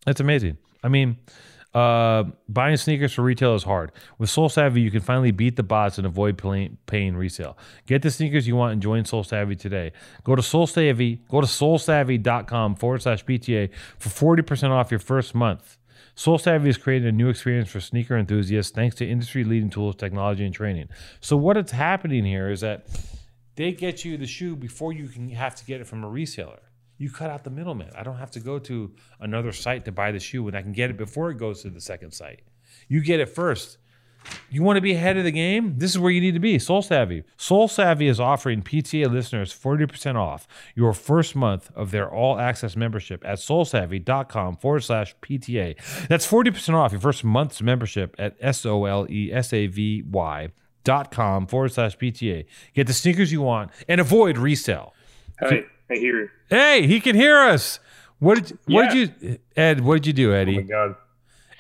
It's 0.07 0.21
amazing. 0.21 0.57
I 0.83 0.89
mean, 0.89 1.19
uh, 1.75 2.25
buying 2.49 2.77
sneakers 2.77 3.13
for 3.13 3.23
retail 3.23 3.55
is 3.55 3.63
hard. 3.63 3.93
With 4.19 4.31
SoleSavy, 4.31 4.83
you 4.83 4.91
can 4.91 5.01
finally 5.01 5.31
beat 5.31 5.57
the 5.57 5.63
bots 5.63 5.99
and 5.99 6.07
avoid 6.07 6.39
paying, 6.87 7.17
resale. 7.17 7.59
Get 7.87 8.03
the 8.03 8.11
sneakers 8.11 8.47
you 8.47 8.57
want 8.57 8.73
and 8.73 8.83
join 8.83 9.05
SoleSavy 9.05 9.59
today. 9.59 9.93
Go 10.25 10.35
to 10.35 10.43
SoleSavy, 10.43 11.27
go 11.29 11.41
to 11.41 11.47
solesavy.com 11.47 12.77
forward 12.77 13.03
slash 13.03 13.25
PTA 13.25 13.71
for 13.99 14.09
40% 14.09 14.71
off 14.71 14.91
your 14.91 15.01
first 15.01 15.35
month. 15.35 15.77
SoleSavy 16.17 16.67
has 16.67 16.79
created 16.79 17.09
a 17.09 17.13
new 17.13 17.29
experience 17.29 17.69
for 17.69 17.81
sneaker 17.81 18.17
enthusiasts 18.17 18.73
thanks 18.73 18.97
to 18.97 19.09
industry 19.09 19.45
leading 19.45 19.71
tools, 19.71 19.95
technology, 19.95 20.45
and 20.45 20.55
training. 20.55 20.89
So, 21.21 21.37
what 21.37 21.57
is 21.57 21.71
happening 21.71 22.25
here 22.25 22.51
is 22.51 22.61
that 22.63 22.89
they 23.55 23.71
get 23.71 24.05
you 24.05 24.17
the 24.17 24.27
shoe 24.27 24.57
before 24.57 24.93
you 24.93 25.07
can 25.07 25.29
have 25.29 25.55
to 25.57 25.65
get 25.65 25.81
it 25.81 25.87
from 25.87 26.03
a 26.03 26.09
reseller. 26.09 26.59
You 26.99 27.11
cut 27.11 27.31
out 27.31 27.45
the 27.45 27.51
middleman. 27.51 27.91
I 27.97 28.03
don't 28.03 28.19
have 28.19 28.33
to 28.33 28.41
go 28.41 28.59
to 28.59 28.93
another 29.21 29.53
site 29.53 29.85
to 29.87 29.93
buy 29.93 30.13
the 30.13 30.21
shoe 30.21 30.43
when 30.43 30.55
I 30.55 30.63
can 30.63 30.73
get 30.73 30.91
it 30.91 30.97
before 30.97 31.31
it 31.31 31.39
goes 31.39 31.63
to 31.63 31.71
the 31.71 31.81
second 31.81 32.13
site. 32.13 32.41
You 32.89 33.01
get 33.01 33.21
it 33.21 33.29
first. 33.29 33.79
You 34.51 34.63
want 34.63 34.77
to 34.77 34.81
be 34.81 34.93
ahead 34.93 35.17
of 35.17 35.25
the 35.25 35.31
game? 35.31 35.75
This 35.79 35.91
is 35.93 35.99
where 35.99 36.11
you 36.11 36.21
need 36.21 36.35
to 36.35 36.41
be. 36.41 36.59
SoleSavy. 36.59 37.25
Soul 37.37 37.69
Savvy 37.69 38.09
is 38.09 38.19
offering 38.19 38.63
PTA 38.63 39.11
listeners 39.11 39.55
40% 39.55 40.17
off 40.17 40.49
your 40.75 40.93
first 40.93 41.37
month 41.37 41.71
of 41.75 41.91
their 41.91 42.11
all 42.11 42.39
access 42.39 42.77
membership 42.77 43.25
at 43.25 43.39
solesavy.com 43.39 44.57
forward 44.57 44.81
slash 44.81 45.15
PTA. 45.23 45.77
That's 46.09 46.27
40% 46.31 46.75
off 46.75 46.93
your 46.93 47.01
first 47.01 47.25
month's 47.25 47.63
membership 47.63 48.17
at 48.19 48.37
S 48.41 48.67
O 48.67 48.85
L 48.85 49.07
E 49.09 49.33
S 49.33 49.53
A 49.53 49.67
V 49.67 50.03
Y 50.03 50.49
dot 50.85 51.11
com 51.11 51.47
forward 51.47 51.73
slash 51.73 51.97
PTA. 51.97 52.47
Get 52.75 52.87
the 52.87 52.93
sneakers 52.93 53.31
you 53.31 53.43
want 53.43 53.71
and 53.89 54.01
avoid 54.01 54.39
resale. 54.39 54.95
Hi, 55.41 55.65
I 55.91 55.95
hear 55.95 56.21
you. 56.23 56.29
Hey, 56.51 56.87
he 56.87 57.01
can 57.01 57.17
hear 57.17 57.39
us. 57.39 57.81
What 58.19 58.45
did 58.45 58.59
what 58.67 58.95
Yeah. 58.95 59.07
did 59.07 59.23
you 59.23 59.39
Ed? 59.57 59.81
What 59.81 59.95
did 59.95 60.07
you 60.07 60.13
do, 60.13 60.35
Eddie? 60.35 60.59
Oh 60.59 60.61
my 60.63 60.67
god. 60.67 60.95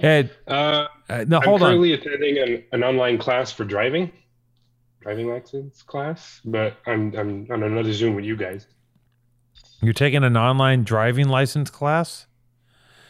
Ed, 0.01 0.31
Uh, 0.47 0.87
uh, 1.09 1.24
no, 1.26 1.39
I'm 1.39 1.43
hold 1.45 1.62
on. 1.62 1.68
currently 1.70 1.93
attending 1.93 2.39
an, 2.39 2.62
an 2.72 2.85
online 2.85 3.18
class 3.18 3.51
for 3.53 3.64
driving, 3.64 4.12
driving 5.01 5.29
license 5.29 5.83
class, 5.83 6.41
but 6.45 6.76
I'm 6.87 7.14
I'm 7.16 7.47
on 7.51 7.62
another 7.62 7.93
Zoom 7.93 8.14
with 8.14 8.24
you 8.24 8.37
guys. 8.37 8.66
You're 9.83 9.93
taking 9.93 10.24
an 10.24 10.37
online 10.37 10.85
driving 10.85 11.29
license 11.29 11.70
class. 11.70 12.26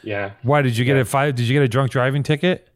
Yeah. 0.03 0.33
Why 0.43 0.63
did 0.63 0.77
you 0.79 0.85
get 0.85 0.95
Yeah. 0.97 1.03
a 1.03 1.05
five? 1.05 1.35
Did 1.35 1.47
you 1.49 1.55
get 1.55 1.63
a 1.63 1.69
drunk 1.69 1.91
driving 1.91 2.23
ticket? 2.23 2.68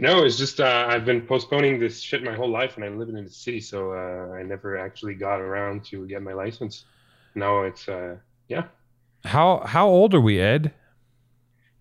No, 0.00 0.24
it's 0.24 0.38
just 0.38 0.60
uh, 0.60 0.86
I've 0.88 1.04
been 1.04 1.20
postponing 1.20 1.78
this 1.78 2.00
shit 2.00 2.24
my 2.24 2.34
whole 2.34 2.48
life, 2.48 2.76
and 2.76 2.84
I'm 2.86 2.98
living 2.98 3.18
in 3.18 3.24
the 3.24 3.30
city, 3.30 3.60
so 3.60 3.92
uh, 3.92 4.32
I 4.34 4.42
never 4.42 4.78
actually 4.78 5.12
got 5.14 5.42
around 5.42 5.84
to 5.90 6.06
get 6.06 6.22
my 6.22 6.32
license. 6.32 6.86
Now 7.34 7.64
it's 7.64 7.86
uh, 7.86 8.16
yeah. 8.48 8.64
How 9.24 9.58
how 9.66 9.88
old 9.88 10.14
are 10.14 10.20
we, 10.20 10.40
Ed? 10.40 10.72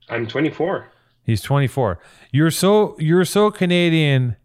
I'm 0.09 0.27
24. 0.27 0.89
He's 1.23 1.41
24. 1.41 1.99
You're 2.33 2.51
so 2.51 2.97
you're 2.99 3.23
so 3.23 3.51
Canadian. 3.51 4.35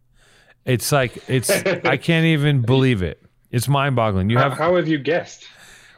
It's 0.64 0.92
like 0.92 1.28
it's 1.28 1.50
I 1.84 1.96
can't 1.96 2.26
even 2.26 2.62
believe 2.62 3.02
it. 3.02 3.20
It's 3.50 3.66
mind-boggling. 3.66 4.30
You 4.30 4.38
How, 4.38 4.50
have 4.50 4.58
how 4.58 4.76
have 4.76 4.86
you 4.86 4.98
guessed? 4.98 5.48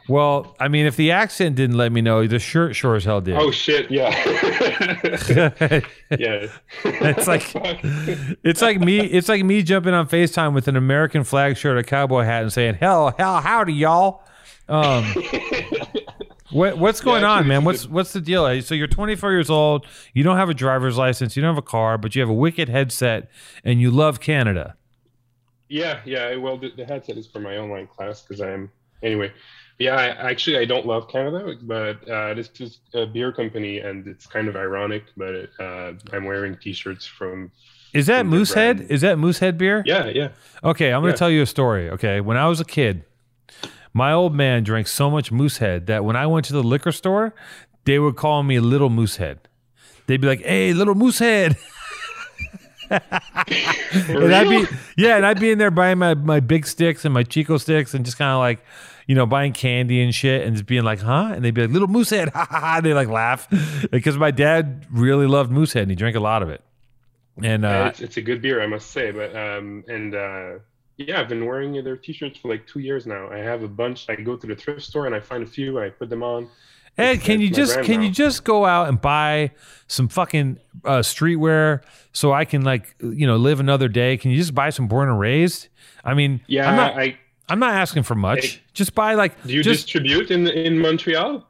Well, 0.07 0.55
I 0.59 0.69
mean, 0.69 0.85
if 0.85 0.95
the 0.95 1.11
accent 1.11 1.55
didn't 1.55 1.75
let 1.77 1.91
me 1.91 2.01
know, 2.01 2.25
the 2.27 2.39
shirt 2.39 2.75
sure 2.75 2.95
as 2.95 3.03
hell 3.03 3.19
did. 3.19 3.35
Oh 3.35 3.51
shit! 3.51 3.91
Yeah. 3.91 4.09
yeah. 6.17 6.47
it's 6.85 7.27
like 7.27 7.43
it's 8.43 8.61
like 8.61 8.79
me 8.79 8.99
it's 8.99 9.27
like 9.27 9.43
me 9.43 9.63
jumping 9.63 9.93
on 9.93 10.07
FaceTime 10.07 10.53
with 10.53 10.67
an 10.67 10.77
American 10.77 11.23
flag 11.23 11.57
shirt, 11.57 11.77
a 11.77 11.83
cowboy 11.83 12.23
hat, 12.23 12.43
and 12.43 12.53
saying, 12.53 12.75
Hell, 12.75 13.13
hell, 13.17 13.41
howdy, 13.41 13.73
y'all. 13.73 14.23
Um 14.69 15.03
what, 16.51 16.77
what's 16.77 17.01
going 17.01 17.23
Yeah, 17.23 17.31
on, 17.31 17.47
man? 17.47 17.63
What's 17.65 17.87
what's 17.87 18.13
the 18.13 18.21
deal? 18.21 18.61
So 18.61 18.75
you're 18.75 18.87
24 18.87 19.31
years 19.31 19.49
old, 19.49 19.85
you 20.13 20.23
don't 20.23 20.37
have 20.37 20.49
a 20.49 20.53
driver's 20.53 20.97
license, 20.97 21.35
you 21.35 21.41
don't 21.41 21.53
have 21.53 21.57
a 21.63 21.67
car, 21.67 21.97
but 21.97 22.15
you 22.15 22.21
have 22.21 22.29
a 22.29 22.33
wicked 22.33 22.69
headset 22.69 23.29
and 23.65 23.81
you 23.81 23.91
love 23.91 24.19
Canada. 24.21 24.75
Yeah, 25.69 25.99
yeah. 26.05 26.35
Well, 26.37 26.57
the, 26.57 26.71
the 26.71 26.85
headset 26.85 27.17
is 27.17 27.27
for 27.27 27.39
my 27.41 27.57
online 27.57 27.87
class 27.87 28.21
because 28.21 28.39
I'm 28.39 28.71
anyway. 29.03 29.33
Yeah, 29.79 29.95
I, 29.95 30.31
actually, 30.31 30.57
I 30.57 30.65
don't 30.65 30.87
love 30.87 31.07
Canada, 31.07 31.55
but 31.61 32.09
uh, 32.09 32.33
this 32.33 32.49
is 32.59 32.79
a 32.95 33.05
beer 33.05 33.31
company, 33.31 33.79
and 33.79 34.07
it's 34.07 34.25
kind 34.25 34.47
of 34.47 34.55
ironic. 34.55 35.03
But 35.15 35.49
uh, 35.59 35.93
I'm 36.11 36.25
wearing 36.25 36.57
T-shirts 36.57 37.05
from. 37.05 37.51
Is 37.93 38.07
that 38.07 38.21
From 38.21 38.29
Moosehead? 38.29 38.81
Is 38.89 39.01
that 39.01 39.17
Moosehead 39.19 39.57
beer? 39.57 39.83
Yeah, 39.85 40.07
yeah. 40.07 40.29
Okay, 40.63 40.91
I'm 40.91 41.01
going 41.01 41.13
to 41.13 41.15
Yeah. 41.15 41.19
tell 41.19 41.29
you 41.29 41.43
a 41.43 41.45
story. 41.45 41.89
Okay, 41.91 42.21
when 42.21 42.37
I 42.37 42.47
was 42.47 42.59
a 42.59 42.65
kid, 42.65 43.03
my 43.93 44.11
old 44.11 44.33
man 44.33 44.63
drank 44.63 44.87
so 44.87 45.09
much 45.11 45.31
Moosehead 45.31 45.85
that 45.87 46.03
when 46.03 46.15
I 46.15 46.25
went 46.25 46.45
to 46.47 46.53
the 46.53 46.63
liquor 46.63 46.91
store, 46.91 47.35
they 47.85 47.99
would 47.99 48.15
call 48.15 48.41
me 48.43 48.59
Little 48.59 48.89
Moosehead. 48.89 49.39
They'd 50.07 50.19
be 50.21 50.27
like, 50.27 50.41
"Hey, 50.41 50.73
Little 50.73 50.95
Moosehead," 50.95 51.55
and 52.89 53.01
I'd 54.33 54.49
be 54.49 54.65
yeah, 54.97 55.17
and 55.17 55.25
I'd 55.25 55.39
be 55.39 55.51
in 55.51 55.57
there 55.57 55.71
buying 55.71 55.97
my 55.97 56.13
my 56.15 56.39
big 56.39 56.65
sticks 56.65 57.05
and 57.05 57.13
my 57.13 57.23
Chico 57.23 57.57
sticks 57.57 57.93
and 57.93 58.03
just 58.05 58.17
kind 58.17 58.31
of 58.31 58.39
like. 58.39 58.59
You 59.07 59.15
know, 59.15 59.25
buying 59.25 59.53
candy 59.53 60.01
and 60.01 60.13
shit, 60.13 60.45
and 60.45 60.55
just 60.55 60.65
being 60.65 60.83
like, 60.83 60.99
"Huh?" 60.99 61.31
And 61.33 61.43
they'd 61.43 61.53
be 61.53 61.61
like, 61.61 61.71
"Little 61.71 61.87
Moosehead," 61.87 62.29
ha 62.29 62.45
ha 62.51 62.59
ha. 62.59 62.81
They 62.81 62.93
like 62.93 63.07
laugh 63.07 63.47
because 63.89 64.17
my 64.17 64.31
dad 64.31 64.85
really 64.91 65.27
loved 65.27 65.49
Moosehead, 65.49 65.83
and 65.83 65.91
he 65.91 65.95
drank 65.95 66.15
a 66.15 66.19
lot 66.19 66.43
of 66.43 66.49
it. 66.49 66.61
And 67.41 67.63
Yeah, 67.63 67.85
uh, 67.85 67.87
it's, 67.87 68.01
it's 68.01 68.17
a 68.17 68.21
good 68.21 68.41
beer, 68.41 68.61
I 68.61 68.67
must 68.67 68.91
say. 68.91 69.11
But 69.11 69.35
um, 69.35 69.83
and 69.87 70.13
uh, 70.13 70.59
yeah, 70.97 71.21
I've 71.21 71.29
been 71.29 71.45
wearing 71.45 71.81
their 71.83 71.95
T-shirts 71.95 72.39
for 72.39 72.49
like 72.49 72.67
two 72.67 72.79
years 72.79 73.05
now. 73.05 73.29
I 73.29 73.37
have 73.37 73.63
a 73.63 73.67
bunch. 73.67 74.09
I 74.09 74.15
go 74.15 74.35
to 74.35 74.47
the 74.47 74.55
thrift 74.55 74.81
store 74.81 75.05
and 75.05 75.15
I 75.15 75.19
find 75.19 75.43
a 75.43 75.47
few. 75.47 75.79
I 75.79 75.89
put 75.89 76.09
them 76.09 76.23
on. 76.23 76.49
Ed, 76.97 77.21
can 77.21 77.39
you 77.39 77.51
just 77.51 77.79
can 77.83 77.99
now. 77.99 78.07
you 78.07 78.11
just 78.11 78.43
go 78.43 78.65
out 78.65 78.89
and 78.89 78.99
buy 78.99 79.51
some 79.87 80.07
fucking 80.07 80.57
uh, 80.83 80.99
streetwear 80.99 81.81
so 82.11 82.33
I 82.33 82.43
can 82.43 82.63
like 82.63 82.95
you 82.99 83.27
know 83.27 83.37
live 83.37 83.59
another 83.59 83.87
day? 83.87 84.17
Can 84.17 84.31
you 84.31 84.37
just 84.37 84.55
buy 84.55 84.71
some 84.71 84.87
born 84.87 85.07
and 85.07 85.19
raised? 85.19 85.67
I 86.03 86.15
mean, 86.15 86.41
Yeah, 86.47 86.69
I'm 86.69 86.75
not 86.75 86.97
I 86.97 87.19
I'm 87.49 87.59
not 87.59 87.73
asking 87.73 88.03
for 88.03 88.15
much. 88.15 88.45
Hey, 88.45 88.61
just 88.73 88.93
buy 88.93 89.13
like 89.13 89.41
do 89.43 89.53
you 89.53 89.63
just 89.63 89.83
distribute 89.83 90.31
in 90.31 90.47
in 90.47 90.79
Montreal? 90.79 91.47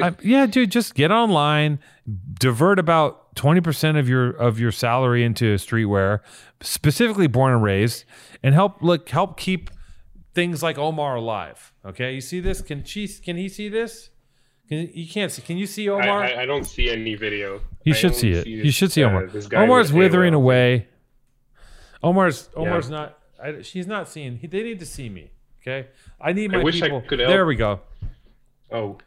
I- 0.00 0.14
yeah, 0.22 0.46
dude. 0.46 0.70
Just 0.70 0.94
get 0.94 1.10
online, 1.10 1.78
divert 2.38 2.78
about 2.78 3.34
twenty 3.34 3.60
percent 3.60 3.96
of 3.98 4.08
your 4.08 4.30
of 4.30 4.58
your 4.60 4.72
salary 4.72 5.24
into 5.24 5.54
streetwear, 5.56 6.20
specifically 6.60 7.26
born 7.26 7.52
and 7.52 7.62
raised, 7.62 8.04
and 8.42 8.54
help 8.54 8.82
look 8.82 9.08
help 9.08 9.38
keep 9.38 9.70
things 10.34 10.62
like 10.62 10.78
Omar 10.78 11.16
alive. 11.16 11.72
Okay, 11.84 12.14
you 12.14 12.20
see 12.20 12.40
this? 12.40 12.60
Can 12.60 12.84
she? 12.84 13.08
Can 13.08 13.36
he 13.36 13.48
see 13.48 13.68
this? 13.68 14.10
Can 14.68 14.90
you 14.92 15.08
can't 15.08 15.32
see? 15.32 15.42
Can 15.42 15.56
you 15.56 15.66
see 15.66 15.88
Omar? 15.88 16.24
I, 16.24 16.42
I 16.42 16.46
don't 16.46 16.64
see 16.64 16.90
any 16.90 17.14
video. 17.14 17.60
You 17.84 17.94
should 17.94 18.14
see 18.14 18.32
it. 18.32 18.44
this, 18.44 18.46
you 18.46 18.70
should 18.70 18.92
see 18.92 19.02
uh, 19.02 19.08
Omar. 19.08 19.26
guy 19.26 19.62
Omar's 19.62 19.92
withering 19.92 20.34
away. 20.34 20.88
Omar's 22.02 22.48
Omar's 22.54 22.90
not. 22.90 23.17
I, 23.42 23.62
she's 23.62 23.86
not 23.86 24.08
seeing. 24.08 24.36
He, 24.38 24.46
they 24.46 24.62
need 24.62 24.78
to 24.80 24.86
see 24.86 25.08
me. 25.08 25.30
Okay. 25.62 25.88
I 26.20 26.32
need 26.32 26.52
I 26.54 26.58
my 26.58 26.64
wish 26.64 26.80
I 26.82 26.86
people. 26.86 27.02
could 27.02 27.18
help. 27.20 27.30
there 27.30 27.46
we 27.46 27.56
go. 27.56 27.80
Oh, 28.70 28.98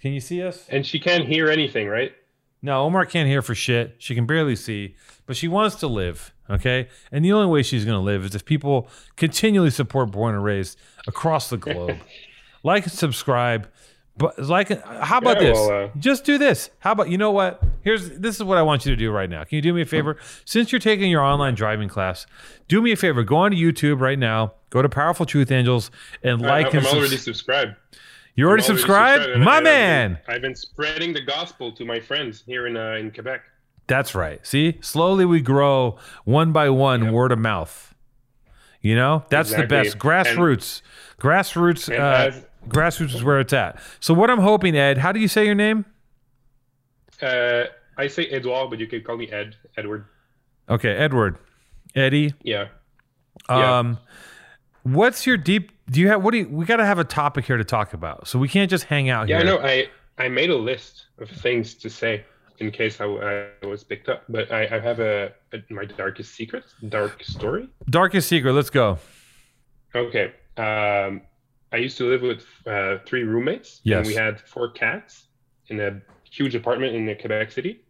Can 0.00 0.12
you 0.12 0.20
see 0.20 0.42
us? 0.42 0.66
and 0.68 0.86
she 0.86 0.98
can't 0.98 1.26
hear 1.26 1.48
anything, 1.48 1.88
right? 1.88 2.12
No, 2.62 2.82
Omar 2.84 3.06
can't 3.06 3.28
hear 3.28 3.40
for 3.42 3.54
shit. 3.54 3.96
She 3.98 4.14
can 4.14 4.26
barely 4.26 4.56
see, 4.56 4.94
but 5.26 5.36
she 5.36 5.48
wants 5.48 5.76
to 5.76 5.86
live. 5.86 6.32
Okay, 6.50 6.88
and 7.12 7.24
the 7.24 7.32
only 7.32 7.46
way 7.46 7.62
she's 7.62 7.84
going 7.84 7.96
to 7.96 8.02
live 8.04 8.24
is 8.24 8.34
if 8.34 8.44
people 8.44 8.88
continually 9.16 9.70
support 9.70 10.10
Born 10.10 10.34
and 10.34 10.42
Raised 10.44 10.78
across 11.06 11.48
the 11.48 11.56
globe. 11.56 11.96
like 12.62 12.82
and 12.84 12.92
subscribe. 12.92 13.68
But 14.20 14.38
like, 14.38 14.68
how 14.84 15.16
about 15.18 15.40
Yeah, 15.40 15.48
this? 15.48 15.58
well, 15.58 15.84
uh, 15.84 15.88
Just 15.98 16.24
do 16.24 16.36
this. 16.36 16.68
How 16.80 16.92
about 16.92 17.08
you 17.08 17.16
know 17.16 17.30
what? 17.30 17.60
Here's 17.80 18.10
this 18.18 18.36
is 18.36 18.44
what 18.44 18.58
I 18.58 18.62
want 18.62 18.84
you 18.84 18.92
to 18.92 18.96
do 18.96 19.10
right 19.10 19.30
now. 19.30 19.42
Can 19.44 19.56
you 19.56 19.62
do 19.62 19.72
me 19.72 19.80
a 19.80 19.86
favor? 19.86 20.18
Since 20.44 20.70
you're 20.72 20.78
taking 20.78 21.10
your 21.10 21.22
online 21.22 21.54
driving 21.54 21.88
class, 21.88 22.26
do 22.68 22.82
me 22.82 22.92
a 22.92 22.96
favor. 22.96 23.22
Go 23.24 23.36
on 23.36 23.50
to 23.52 23.56
YouTube 23.56 24.00
right 24.00 24.18
now. 24.18 24.52
Go 24.68 24.82
to 24.82 24.88
Powerful 24.90 25.24
Truth 25.24 25.50
Angels 25.50 25.90
and 26.22 26.42
like 26.42 26.66
I, 26.66 26.68
and 26.68 26.86
I'm 26.86 26.94
already 26.94 27.08
subs- 27.16 27.24
subscribed. 27.24 27.74
You 28.36 28.46
already 28.46 28.62
I'm 28.62 28.66
subscribed, 28.66 29.38
my 29.40 29.52
I- 29.52 29.56
I've 29.56 29.64
been- 29.64 29.64
man. 29.64 30.18
I've 30.28 30.42
been 30.42 30.54
spreading 30.54 31.14
the 31.14 31.22
gospel 31.22 31.72
to 31.72 31.84
my 31.86 31.98
friends 31.98 32.42
here 32.46 32.66
in 32.66 32.76
uh, 32.76 32.92
in 33.00 33.10
Quebec. 33.10 33.40
That's 33.86 34.14
right. 34.14 34.46
See, 34.46 34.76
slowly 34.82 35.24
we 35.24 35.40
grow 35.40 35.96
one 36.24 36.52
by 36.52 36.68
one, 36.68 37.10
word 37.10 37.32
of 37.32 37.38
mouth. 37.38 37.94
You 38.82 38.94
know, 38.96 39.24
that's 39.30 39.52
the 39.52 39.66
best. 39.66 39.98
Grassroots, 39.98 40.82
grassroots, 41.18 41.88
And 41.88 42.02
uh, 42.02 42.32
as- 42.36 42.46
grassroots 42.70 43.14
is 43.14 43.24
where 43.24 43.40
it's 43.40 43.52
at. 43.52 43.80
So, 44.00 44.14
what 44.14 44.30
I'm 44.30 44.40
hoping, 44.40 44.76
Ed, 44.76 44.98
how 44.98 45.12
do 45.12 45.20
you 45.20 45.28
say 45.28 45.44
your 45.44 45.54
name? 45.54 45.84
Uh, 47.20 47.64
I 47.98 48.06
say 48.08 48.26
Edouard, 48.26 48.70
but 48.70 48.78
you 48.78 48.86
can 48.86 49.02
call 49.02 49.16
me 49.16 49.30
Ed. 49.30 49.56
Edward. 49.76 50.06
Okay, 50.68 50.90
Edward, 50.90 51.38
Eddie. 51.94 52.34
Yeah. 52.42 52.68
Yeah. 53.48 53.78
Um, 53.78 53.98
what's 54.82 55.26
your 55.26 55.36
deep? 55.36 55.72
Do 55.90 56.00
you 56.00 56.08
have? 56.08 56.22
What 56.22 56.32
do 56.32 56.38
you? 56.38 56.48
We 56.48 56.64
got 56.64 56.76
to 56.76 56.86
have 56.86 56.98
a 56.98 57.04
topic 57.04 57.44
here 57.44 57.56
to 57.56 57.64
talk 57.64 57.92
about. 57.92 58.28
So 58.28 58.38
we 58.38 58.48
can't 58.48 58.70
just 58.70 58.84
hang 58.84 59.10
out 59.10 59.28
here. 59.28 59.36
Yeah, 59.36 59.42
I 59.42 59.44
know. 59.44 59.58
I 59.58 59.88
I 60.18 60.28
made 60.28 60.50
a 60.50 60.56
list 60.56 61.06
of 61.18 61.28
things 61.28 61.74
to 61.74 61.90
say 61.90 62.24
in 62.60 62.70
case 62.70 63.00
I, 63.00 63.06
I 63.06 63.66
was 63.66 63.82
picked 63.82 64.08
up, 64.08 64.24
but 64.28 64.52
I, 64.52 64.76
I 64.76 64.80
have 64.80 65.00
a, 65.00 65.32
a 65.52 65.58
my 65.70 65.86
darkest 65.86 66.34
secret, 66.34 66.64
dark 66.88 67.24
story. 67.24 67.68
Darkest 67.88 68.28
secret. 68.28 68.52
Let's 68.52 68.70
go. 68.70 68.98
Okay. 69.94 70.32
Um, 70.56 71.22
I 71.72 71.76
used 71.76 71.96
to 71.98 72.08
live 72.08 72.22
with 72.22 72.44
uh, 72.66 72.98
three 73.06 73.22
roommates. 73.22 73.80
Yes. 73.84 73.98
And 73.98 74.06
we 74.06 74.14
had 74.14 74.40
four 74.40 74.70
cats 74.70 75.26
in 75.68 75.80
a 75.80 76.00
huge 76.30 76.54
apartment 76.54 76.94
in 76.94 77.14
Quebec 77.16 77.52
City. 77.52 77.82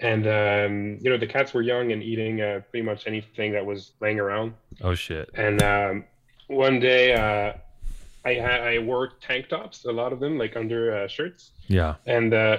And 0.00 0.26
um, 0.26 0.98
you 1.00 1.10
know 1.10 1.18
the 1.18 1.26
cats 1.26 1.52
were 1.52 1.62
young 1.62 1.90
and 1.90 2.02
eating 2.02 2.40
uh, 2.40 2.60
pretty 2.70 2.86
much 2.86 3.06
anything 3.06 3.52
that 3.52 3.66
was 3.66 3.92
laying 4.00 4.20
around. 4.20 4.54
Oh 4.80 4.94
shit. 4.94 5.28
And 5.34 5.60
um, 5.62 6.04
one 6.46 6.78
day, 6.78 7.14
uh, 7.14 7.54
I 8.24 8.34
had 8.34 8.60
I 8.60 8.78
wore 8.78 9.08
tank 9.20 9.48
tops, 9.48 9.84
a 9.84 9.92
lot 9.92 10.12
of 10.12 10.20
them, 10.20 10.38
like 10.38 10.56
under 10.56 10.96
uh, 10.96 11.08
shirts. 11.08 11.50
Yeah. 11.66 11.96
And 12.06 12.32
uh, 12.32 12.58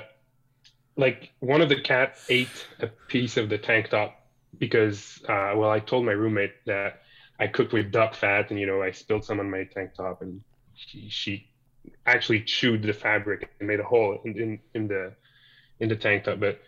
like 0.97 1.32
one 1.39 1.61
of 1.61 1.69
the 1.69 1.80
cat 1.80 2.17
ate 2.27 2.67
a 2.82 2.88
piece 2.88 3.38
of 3.38 3.49
the 3.49 3.57
tank 3.57 3.89
top 3.89 4.15
because, 4.57 5.21
uh, 5.30 5.53
well, 5.55 5.69
I 5.69 5.80
told 5.80 6.05
my 6.05 6.11
roommate 6.11 6.53
that 6.65 7.03
I 7.39 7.47
cooked 7.47 7.73
with 7.73 7.91
duck 7.91 8.15
fat, 8.15 8.49
and 8.49 8.59
you 8.59 8.65
know, 8.65 8.81
I 8.81 8.91
spilled 8.91 9.23
some 9.23 9.39
on 9.39 9.49
my 9.49 9.63
tank 9.63 9.93
top, 9.95 10.21
and 10.21 10.41
she, 10.75 11.09
she 11.09 11.49
actually 12.05 12.41
chewed 12.41 12.83
the 12.83 12.93
fabric 12.93 13.49
and 13.59 13.67
made 13.67 13.79
a 13.79 13.83
hole 13.83 14.19
in, 14.25 14.37
in, 14.37 14.59
in 14.73 14.87
the 14.87 15.13
in 15.79 15.89
the 15.89 15.95
tank 15.95 16.25
top, 16.25 16.39
but 16.39 16.59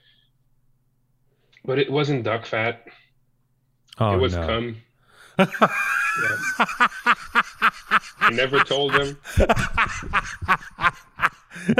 but 1.65 1.77
it 1.77 1.91
wasn't 1.91 2.23
duck 2.23 2.45
fat. 2.45 2.85
Oh 3.99 4.15
it 4.15 4.17
was 4.17 4.35
no. 4.35 4.47
cum. 4.47 4.81
Yeah. 6.21 6.47
I 8.19 8.31
never 8.33 8.59
told 8.65 8.91
him. 8.93 9.17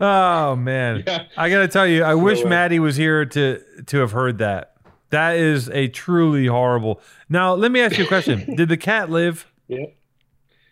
oh 0.00 0.56
man 0.56 1.02
Yeah. 1.06 1.24
i 1.36 1.48
gotta 1.50 1.68
tell 1.68 1.86
you 1.86 2.02
i 2.02 2.14
wish 2.14 2.44
uh, 2.44 2.48
Matty 2.48 2.78
was 2.78 2.96
here 2.96 3.24
to 3.26 3.62
to 3.86 3.98
have 3.98 4.12
heard 4.12 4.38
that 4.38 4.74
that 5.10 5.36
is 5.36 5.68
a 5.70 5.88
truly 5.88 6.46
horrible 6.46 7.00
now 7.28 7.54
let 7.54 7.70
me 7.70 7.80
ask 7.80 7.98
you 7.98 8.04
a 8.04 8.08
question 8.08 8.54
did 8.56 8.68
the 8.68 8.76
cat 8.76 9.10
live 9.10 9.46
Yeah. 9.68 9.86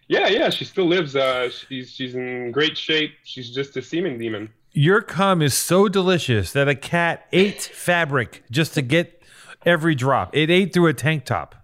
Yeah, 0.08 0.28
yeah, 0.28 0.50
she 0.50 0.66
still 0.66 0.84
lives. 0.86 1.16
Uh, 1.16 1.48
she's 1.48 1.90
she's 1.90 2.14
in 2.14 2.50
great 2.50 2.76
shape. 2.76 3.12
She's 3.22 3.50
just 3.50 3.74
a 3.78 3.82
semen 3.82 4.18
demon. 4.18 4.50
your 4.72 5.00
cum 5.00 5.40
is 5.40 5.54
so 5.54 5.88
delicious 5.88 6.52
that 6.52 6.68
a 6.68 6.74
cat 6.74 7.26
ate 7.32 7.62
fabric 7.62 8.42
just 8.50 8.74
to 8.74 8.82
get 8.82 9.22
every 9.64 9.94
drop 9.94 10.36
it 10.36 10.50
ate 10.50 10.74
through 10.74 10.88
a 10.88 10.92
tank 10.92 11.24
top 11.24 11.54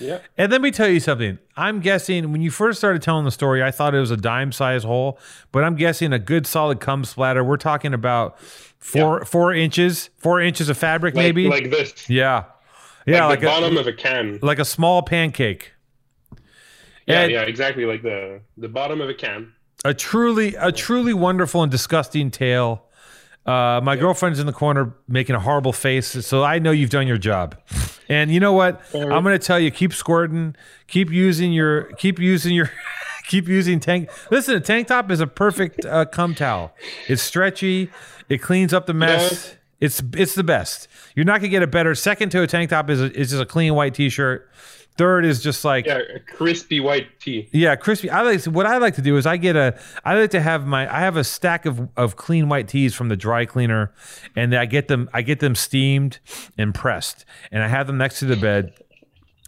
Yeah. 0.00 0.18
And 0.36 0.50
let 0.50 0.60
me 0.60 0.70
tell 0.70 0.88
you 0.88 0.98
something. 1.00 1.38
I'm 1.56 1.80
guessing 1.80 2.32
when 2.32 2.40
you 2.42 2.50
first 2.50 2.78
started 2.78 3.00
telling 3.02 3.24
the 3.24 3.30
story, 3.30 3.62
I 3.62 3.70
thought 3.70 3.94
it 3.94 4.00
was 4.00 4.10
a 4.10 4.16
dime 4.16 4.50
size 4.52 4.82
hole, 4.84 5.18
but 5.52 5.62
I'm 5.64 5.76
guessing 5.76 6.12
a 6.12 6.18
good 6.18 6.46
solid 6.46 6.80
cum 6.80 7.04
splatter. 7.04 7.44
We're 7.44 7.56
talking 7.56 7.94
about 7.94 8.40
four 8.78 9.24
four 9.24 9.54
inches, 9.54 10.10
four 10.18 10.40
inches 10.40 10.68
of 10.68 10.76
fabric, 10.76 11.14
Like, 11.14 11.22
maybe. 11.24 11.48
like 11.48 11.70
this. 11.70 12.08
yeah, 12.10 12.44
yeah, 13.06 13.26
like, 13.26 13.30
like, 13.36 13.40
the 13.40 13.46
bottom 13.46 13.76
of 13.76 13.86
a 13.86 13.92
can. 13.92 14.38
like 14.42 14.58
a 14.58 14.64
small 14.64 15.02
pancake. 15.02 15.72
Yeah, 17.06 17.20
And 17.22 17.32
yeah, 17.32 17.42
exactly 17.42 17.84
like 17.84 18.02
the 18.02 18.40
the 18.56 18.68
bottom 18.68 19.00
of 19.00 19.08
a 19.08 19.14
can. 19.14 19.52
A 19.84 19.92
truly, 19.92 20.54
a 20.58 20.72
truly 20.72 21.12
wonderful 21.12 21.62
and 21.62 21.70
disgusting 21.70 22.30
tale. 22.30 22.84
Uh, 23.44 23.78
my 23.84 23.94
girlfriend's 23.96 24.38
in 24.40 24.46
the 24.46 24.52
corner 24.54 24.94
making 25.06 25.36
a 25.36 25.40
horrible 25.40 25.74
face, 25.74 26.06
so 26.26 26.42
I 26.42 26.58
know 26.58 26.70
you've 26.70 26.88
done 26.90 27.06
your 27.06 27.18
job. 27.18 27.56
And 28.08 28.30
you 28.30 28.40
know 28.40 28.52
what? 28.52 28.80
I'm 28.94 29.22
going 29.22 29.38
to 29.38 29.44
tell 29.44 29.58
you: 29.58 29.70
keep 29.70 29.92
squirting, 29.92 30.56
keep 30.86 31.10
using 31.10 31.52
your, 31.52 31.84
keep 31.94 32.18
using 32.18 32.54
your, 32.54 32.70
keep 33.28 33.48
using 33.48 33.80
tank. 33.80 34.10
Listen, 34.30 34.56
a 34.56 34.60
tank 34.60 34.88
top 34.88 35.10
is 35.10 35.20
a 35.20 35.26
perfect 35.26 35.84
uh, 35.84 36.04
cum 36.04 36.34
towel. 36.34 36.72
It's 37.08 37.22
stretchy, 37.22 37.90
it 38.28 38.38
cleans 38.38 38.72
up 38.72 38.86
the 38.86 38.94
mess. 38.94 39.56
It's 39.80 40.02
it's 40.16 40.34
the 40.34 40.44
best. 40.44 40.88
You're 41.14 41.24
not 41.24 41.40
going 41.40 41.42
to 41.42 41.48
get 41.48 41.62
a 41.62 41.66
better. 41.66 41.94
Second 41.94 42.30
to 42.30 42.42
a 42.42 42.46
tank 42.46 42.70
top 42.70 42.88
is 42.88 43.00
a, 43.00 43.12
is 43.12 43.30
just 43.30 43.42
a 43.42 43.46
clean 43.46 43.74
white 43.74 43.94
t-shirt. 43.94 44.50
Third 44.96 45.24
is 45.24 45.42
just 45.42 45.64
like 45.64 45.86
Yeah, 45.86 45.98
a 46.16 46.20
crispy 46.20 46.78
white 46.78 47.18
tea. 47.18 47.48
yeah, 47.52 47.74
crispy. 47.74 48.10
I 48.10 48.22
like 48.22 48.44
what 48.44 48.64
I 48.66 48.78
like 48.78 48.94
to 48.94 49.02
do 49.02 49.16
is 49.16 49.26
I 49.26 49.36
get 49.36 49.56
a 49.56 49.76
I 50.04 50.14
like 50.14 50.30
to 50.30 50.40
have 50.40 50.66
my 50.66 50.82
I 50.92 51.00
have 51.00 51.16
a 51.16 51.24
stack 51.24 51.66
of, 51.66 51.88
of 51.96 52.14
clean 52.16 52.48
white 52.48 52.68
teas 52.68 52.94
from 52.94 53.08
the 53.08 53.16
dry 53.16 53.44
cleaner, 53.44 53.92
and 54.36 54.54
I 54.54 54.66
get 54.66 54.86
them 54.88 55.10
I 55.12 55.22
get 55.22 55.40
them 55.40 55.54
steamed 55.56 56.20
and 56.56 56.72
pressed, 56.74 57.24
and 57.50 57.62
I 57.62 57.68
have 57.68 57.86
them 57.88 57.98
next 57.98 58.20
to 58.20 58.26
the 58.26 58.36
bed. 58.36 58.72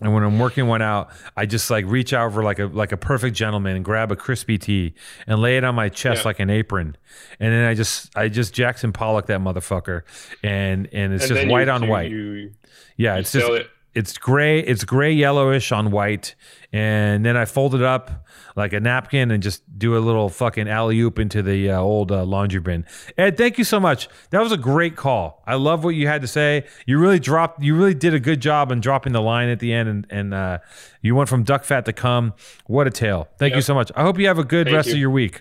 And 0.03 0.13
when 0.13 0.23
I'm 0.25 0.39
working 0.39 0.67
one 0.67 0.83
out, 0.83 1.09
I 1.39 1.47
just 1.47 1.71
like 1.71 1.87
reach 1.87 2.13
out 2.13 2.35
for 2.35 2.43
like 2.43 2.59
a 2.59 2.67
like 2.67 2.93
a 2.93 2.99
perfect 2.99 3.35
gentleman 3.35 3.77
and 3.77 3.85
grab 3.85 4.11
a 4.13 4.17
crispy 4.17 4.59
tea 4.59 4.95
and 5.27 5.41
lay 5.41 5.57
it 5.57 5.65
on 5.65 5.75
my 5.75 5.89
chest 5.89 6.23
Yeah. 6.23 6.29
like 6.29 6.41
an 6.41 6.51
apron, 6.51 6.97
and 7.41 7.53
then 7.53 7.67
I 7.67 7.73
just 7.75 8.15
I 8.19 8.29
just 8.29 8.53
Jackson 8.53 8.93
Pollock 8.93 9.27
that 9.27 9.41
motherfucker, 9.41 10.03
and 10.43 10.87
and 10.93 11.15
it's 11.15 11.31
And 11.31 11.37
just 11.37 11.49
white 11.49 11.69
on 11.69 11.89
white. 11.89 12.11
You, 12.11 12.51
yeah, 12.99 13.15
you 13.15 13.21
it's 13.21 13.33
just 13.33 13.49
it. 13.49 13.71
It's 13.97 14.19
gray 14.19 14.61
it's 14.61 14.85
gray 14.85 15.11
yellowish 15.11 15.73
on 15.73 15.91
white. 15.91 16.35
And 16.73 17.25
then 17.25 17.37
i 17.37 17.47
fold 17.47 17.75
it 17.75 17.83
up 17.83 18.27
like 18.55 18.75
a 18.75 18.81
napkin 18.81 19.31
and 19.31 19.43
just 19.43 19.63
do 19.79 19.97
a 19.97 20.01
little 20.01 20.29
fucking 20.29 20.69
alley 20.69 21.01
oop 21.01 21.19
into 21.19 21.43
the 21.43 21.71
uh, 21.71 21.81
old 21.81 22.13
uh, 22.13 22.25
laundry 22.25 22.61
bin. 22.61 22.85
Ed 23.17 23.39
thank 23.39 23.57
you 23.57 23.65
so 23.65 23.81
much. 23.81 24.09
That 24.31 24.43
was 24.43 24.53
a 24.53 24.59
great 24.59 24.97
call. 24.97 25.43
I 25.47 25.55
love 25.55 25.83
what 25.83 25.95
you 25.95 26.07
had 26.07 26.21
to 26.21 26.29
say. 26.29 26.67
You 26.87 26.99
really 26.99 27.19
dropped 27.19 27.63
you 27.63 27.75
really 27.75 27.95
did 27.95 28.13
a 28.13 28.21
good 28.21 28.41
job 28.41 28.71
in 28.71 28.81
dropping 28.81 29.15
the 29.15 29.23
line 29.23 29.49
at 29.49 29.61
the 29.61 29.73
end 29.73 29.89
and, 29.89 30.07
and 30.11 30.35
uh, 30.35 30.59
you 31.01 31.15
went 31.15 31.31
from 31.31 31.43
duck 31.43 31.65
fat 31.65 31.87
to 31.87 31.93
cum. 31.95 32.35
What 32.67 32.87
a 32.87 32.91
tale. 32.91 33.29
Thank 33.39 33.55
you 33.55 33.63
so 33.63 33.75
much. 33.75 33.91
I 33.97 34.03
hope 34.03 34.19
you 34.19 34.27
have 34.27 34.39
a 34.39 34.45
good 34.45 34.67
Thank 34.67 34.77
rest 34.77 34.91
of 34.91 34.99
your 34.99 35.11
week. 35.11 35.41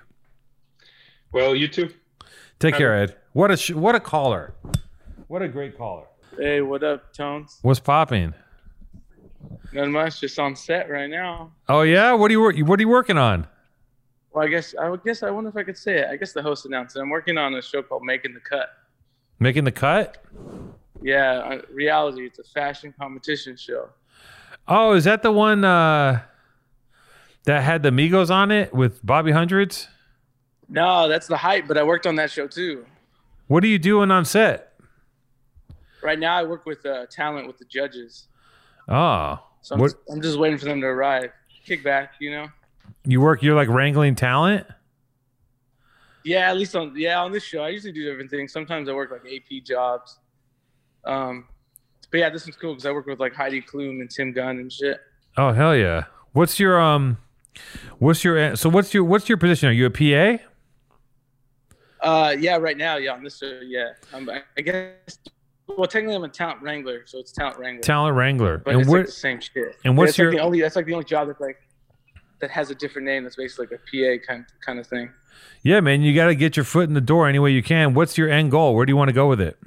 Well, 1.34 1.54
you 1.54 1.68
too. 1.68 1.90
take 2.60 2.76
care 2.76 2.96
ed. 2.96 3.18
What 3.34 3.52
a 3.52 3.58
sh- 3.58 3.72
what 3.72 3.96
a 3.96 4.00
caller. 4.00 4.56
What 5.28 5.42
a 5.42 5.50
great 5.50 5.78
caller. 5.78 6.06
Hey, 6.38 6.62
what 6.62 6.84
up, 6.84 7.14
Tones? 7.14 7.60
what's 7.62 7.80
popping 7.80 8.34
Not 9.74 9.90
much, 9.90 10.22
just 10.22 10.38
on 10.40 10.56
set 10.56 10.90
right 10.90 11.10
now. 11.10 11.52
oh 11.70 11.82
yeah 11.82 12.14
what 12.14 12.30
are 12.32 12.34
you 12.34 12.66
what 12.66 12.80
are 12.80 12.82
you 12.84 12.90
working 12.90 13.18
on 13.18 13.48
Well, 14.34 14.46
I 14.46 14.50
guess 14.50 14.74
I 14.80 14.90
would 14.90 15.04
guess 15.04 15.24
I 15.24 15.30
wonder 15.30 15.50
if 15.50 15.58
I 15.58 15.64
could 15.64 15.78
say 15.78 16.00
it. 16.00 16.08
I 16.10 16.16
guess 16.18 16.34
the 16.34 16.42
host 16.42 16.66
announced 16.66 16.96
it. 16.96 17.00
I'm 17.02 17.10
working 17.10 17.38
on 17.38 17.54
a 17.56 17.62
show 17.62 17.82
called 17.82 18.04
Making 18.04 18.34
the 18.34 18.40
Cut. 18.40 18.70
making 19.40 19.64
the 19.66 19.72
cut 19.72 20.24
Yeah, 21.02 21.40
uh, 21.40 21.62
reality. 21.72 22.26
It's 22.26 22.40
a 22.40 22.44
fashion 22.44 22.94
competition 23.00 23.56
show. 23.58 23.90
Oh, 24.68 24.94
is 24.94 25.04
that 25.04 25.22
the 25.24 25.32
one 25.32 25.64
uh, 25.64 26.22
that 27.44 27.62
had 27.64 27.84
the 27.84 27.92
Migos 27.92 28.30
on 28.32 28.50
it 28.52 28.74
with 28.74 29.06
Bobby 29.06 29.32
Hundreds? 29.32 29.88
No, 30.68 31.08
that's 31.08 31.28
the 31.28 31.38
hype. 31.38 31.68
But 31.68 31.78
I 31.78 31.84
worked 31.84 32.08
on 32.08 32.16
that 32.16 32.32
show 32.32 32.48
too. 32.48 32.86
What 33.48 33.64
are 33.64 33.68
you 33.68 33.78
doing 33.78 34.10
on 34.10 34.26
set? 34.26 34.74
Right 36.02 36.18
now, 36.18 36.36
I 36.36 36.44
work 36.44 36.66
with 36.66 36.84
uh, 36.86 37.06
talent 37.12 37.46
with 37.48 37.58
the 37.60 37.66
judges. 37.66 38.28
Oh, 38.88 39.40
So 39.66 39.74
I'm, 39.74 39.82
What- 39.82 39.96
I'm 40.12 40.22
just 40.22 40.38
waiting 40.38 40.60
for 40.60 40.66
them 40.66 40.80
to 40.82 40.86
arrive. 40.86 41.32
Kick 41.66 41.84
back, 41.84 42.12
you 42.20 42.30
know. 42.30 42.48
you 43.04 43.20
work. 43.20 43.42
You're 43.42 43.56
like 43.56 43.68
wrangling 43.68 44.14
talent. 44.14 44.68
Yeah, 46.24 46.52
at 46.52 46.56
least 46.56 46.76
on 46.76 46.94
yeah 46.96 47.20
on 47.20 47.32
this 47.32 47.44
show, 47.44 47.64
I 47.64 47.70
usually 47.70 47.92
do 47.92 48.08
different 48.08 48.30
things. 48.30 48.54
Sometimes 48.54 48.88
I 48.88 48.94
work 48.94 49.10
like 49.10 49.22
AP 49.22 49.64
jobs. 49.64 50.20
Um, 51.04 51.48
but 52.12 52.20
yeah, 52.20 52.30
this 52.30 52.46
one's 52.46 52.58
cool 52.58 52.74
because 52.74 52.86
I 52.86 52.92
work 52.92 53.08
with 53.08 53.20
like 53.20 53.34
Heidi 53.34 53.60
Klum 53.60 54.02
and 54.02 54.10
Tim 54.10 54.34
Gunn 54.34 54.60
and 54.60 54.72
shit. 54.72 55.00
Oh 55.36 55.52
hell 55.52 55.76
yeah! 55.76 56.04
What's 56.34 56.60
your 56.60 56.80
um? 56.80 57.18
What's 57.98 58.24
your 58.24 58.56
so 58.56 58.70
what's 58.70 58.94
your 58.94 59.04
what's 59.04 59.28
your 59.28 59.40
position? 59.40 59.70
Are 59.70 59.72
you 59.72 59.88
a 59.88 59.90
PA? 59.90 60.44
Uh, 62.02 62.36
yeah, 62.40 62.58
right 62.58 62.78
now, 62.78 62.98
yeah, 62.98 63.14
on 63.14 63.24
this 63.24 63.40
show, 63.40 63.62
yeah. 63.66 63.94
Um, 64.14 64.30
I 64.30 64.62
guess. 64.62 65.18
Well, 65.68 65.88
technically, 65.88 66.16
I'm 66.16 66.24
a 66.24 66.30
talent 66.30 66.62
wrangler, 66.62 67.04
so 67.06 67.18
it's 67.20 67.32
talent 67.32 67.58
wrangler. 67.58 67.82
Talent 67.82 68.16
wrangler. 68.16 68.60
but 68.60 68.72
and 68.74 68.82
it's 68.82 68.90
like 68.90 69.06
the 69.08 69.12
same 69.12 69.40
shit. 69.42 69.76
and 69.84 69.98
what's 69.98 70.12
like 70.14 70.18
your- 70.18 70.32
the 70.32 70.40
only? 70.40 70.62
That's 70.62 70.76
like 70.76 70.86
the 70.86 70.94
only 70.94 71.06
job 71.06 71.28
that's 71.28 71.40
like 71.42 71.58
that 72.40 72.52
has 72.52 72.70
a 72.70 72.76
different 72.76 73.06
name. 73.06 73.24
That's 73.24 73.36
basically 73.36 73.68
like 73.68 73.80
a 73.80 74.20
PA 74.20 74.26
kind 74.28 74.46
kind 74.66 74.80
of 74.80 74.88
thing. 74.88 75.10
Yeah, 75.64 75.80
man, 75.80 76.02
you 76.02 76.14
got 76.16 76.28
to 76.28 76.36
get 76.36 76.56
your 76.56 76.64
foot 76.64 76.88
in 76.88 76.94
the 76.94 77.02
door 77.02 77.28
any 77.28 77.40
way 77.40 77.52
you 77.52 77.64
can. 77.64 77.94
What's 77.94 78.18
your 78.18 78.30
end 78.30 78.52
goal? 78.52 78.76
Where 78.76 78.86
do 78.86 78.92
you 78.92 78.98
want 78.98 79.10
to 79.10 79.14
go 79.14 79.28
with 79.28 79.42
it? 79.42 79.58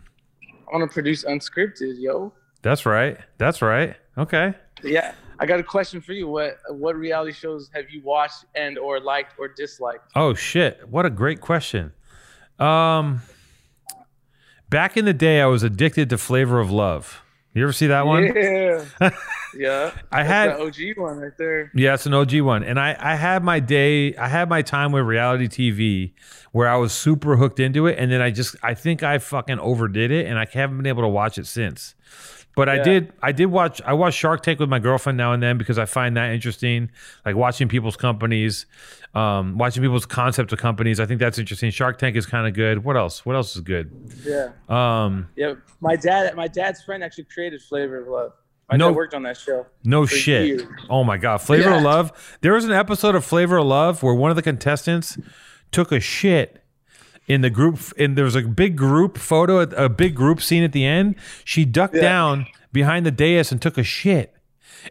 I 0.43 0.77
want 0.77 0.89
to 0.89 0.93
produce 0.95 1.25
unscripted, 1.25 1.95
yo. 1.99 2.33
That's 2.63 2.87
right. 2.87 3.19
That's 3.39 3.61
right. 3.63 3.97
Okay. 4.17 4.55
Yeah, 4.83 5.15
I 5.41 5.47
got 5.47 5.59
a 5.59 5.63
question 5.65 6.01
for 6.01 6.13
you. 6.13 6.29
What 6.29 6.59
what 6.71 6.95
reality 6.97 7.33
shows 7.33 7.69
have 7.75 7.91
you 7.91 8.01
watched 8.03 8.45
and 8.55 8.79
or 8.79 9.01
liked 9.01 9.35
or 9.39 9.49
disliked? 9.49 10.11
Oh 10.15 10.35
shit! 10.35 10.89
What 10.89 11.05
a 11.07 11.11
great 11.11 11.41
question. 11.41 11.93
Um, 12.61 13.21
back 14.71 14.97
in 14.97 15.05
the 15.05 15.15
day, 15.15 15.41
I 15.41 15.47
was 15.47 15.63
addicted 15.63 16.11
to 16.11 16.19
Flavor 16.19 16.61
of 16.61 16.71
Love. 16.71 17.23
You 17.55 17.63
ever 17.65 17.73
see 17.73 17.89
that 17.89 18.07
one? 18.07 18.25
Yeah, 18.25 18.85
yeah. 19.57 19.91
I 20.13 20.23
had 20.23 20.51
the 20.51 20.61
OG 20.61 20.99
one 20.99 21.19
right 21.19 21.33
there. 21.39 21.73
Yeah, 21.75 21.95
it's 21.95 22.07
an 22.07 22.15
OG 22.15 22.41
one. 22.43 22.63
And 22.63 22.79
I, 22.79 22.97
I 22.99 23.17
had 23.17 23.43
my 23.43 23.59
day, 23.59 24.15
I 24.17 24.29
had 24.29 24.49
my 24.49 24.63
time 24.63 24.93
with 24.93 25.05
reality 25.05 25.49
TV 25.49 26.13
where 26.53 26.69
I 26.69 26.77
was 26.77 26.93
super 26.93 27.37
hooked 27.37 27.59
into 27.59 27.87
it. 27.87 27.99
And 27.99 28.13
then 28.13 28.21
I 28.21 28.31
just, 28.31 28.55
I 28.63 28.75
think 28.75 29.03
I 29.03 29.19
fucking 29.19 29.59
overdid 29.59 30.11
it 30.11 30.27
and 30.27 30.39
I 30.39 30.47
haven't 30.53 30.77
been 30.77 30.87
able 30.87 31.03
to 31.03 31.09
watch 31.09 31.39
it 31.39 31.47
since. 31.47 31.95
But 32.59 32.69
I 32.69 32.83
did, 32.83 33.13
I 33.23 33.33
did 33.33 33.47
watch, 33.47 33.81
I 33.87 33.93
watch 33.93 34.15
Shark 34.15 34.43
Tank 34.43 34.59
with 34.59 34.69
my 34.69 34.79
girlfriend 34.81 35.17
now 35.17 35.33
and 35.33 35.43
then 35.43 35.59
because 35.59 35.79
I 35.79 35.85
find 35.87 36.17
that 36.17 36.33
interesting. 36.33 36.91
Like 37.25 37.37
watching 37.37 37.69
people's 37.69 37.97
companies, 37.97 38.67
um, 39.15 39.57
watching 39.59 39.83
people's 39.83 40.07
concepts 40.07 40.53
of 40.53 40.59
companies. 40.59 40.99
I 41.01 41.07
think 41.07 41.21
that's 41.21 41.39
interesting. 41.39 41.71
Shark 41.71 41.99
Tank 41.99 42.17
is 42.17 42.27
kind 42.27 42.47
of 42.49 42.55
good. 42.55 42.83
What 42.85 42.97
else? 42.97 43.25
What 43.25 43.37
else 43.37 43.55
is 43.55 43.63
good? 43.63 43.91
Yeah, 44.25 44.51
Um, 44.69 45.29
yeah. 45.37 45.55
My 45.81 45.95
dad, 45.97 46.35
my 46.35 46.49
dad's 46.49 46.83
friend 46.83 47.05
actually 47.05 47.25
created 47.33 47.63
Flavor 47.63 48.03
of 48.03 48.09
Love. 48.09 48.33
My 48.71 48.77
No- 48.77 48.89
dad 48.91 48.97
worked 48.97 49.15
on 49.15 49.23
that 49.23 49.37
show. 49.37 49.65
No 49.85 50.05
shit. 50.05 50.47
years. 50.49 50.63
Oh 50.91 51.05
my 51.05 51.17
god, 51.17 51.39
Flavor 51.39 51.73
of 51.75 51.83
Love. 51.83 52.39
There 52.43 52.53
was 52.55 52.65
an 52.65 52.73
episode 52.73 53.15
of 53.15 53.25
Flavor 53.25 53.59
of 53.59 53.67
Love 53.67 54.03
where 54.03 54.15
one 54.15 54.31
of 54.31 54.37
the 54.37 54.43
contestants 54.43 55.17
took 55.71 55.91
a 55.93 56.01
shit 56.01 56.63
in 57.29 57.43
the 57.43 57.51
group 57.51 57.79
and 57.99 58.17
there 58.17 58.25
was 58.25 58.35
a 58.35 58.43
big 58.43 58.75
group 58.77 59.19
photo, 59.19 59.61
a 59.61 59.89
big 59.89 60.15
group 60.15 60.41
scene 60.41 60.63
at 60.65 60.73
the 60.73 60.85
end. 60.85 61.15
She 61.45 61.65
ducked 61.65 61.95
Yeah. 61.95 62.01
down 62.03 62.47
behind 62.73 63.05
the 63.07 63.11
dais 63.11 63.53
and 63.53 63.61
took 63.63 63.77
a 63.79 63.83
shit. 63.85 64.35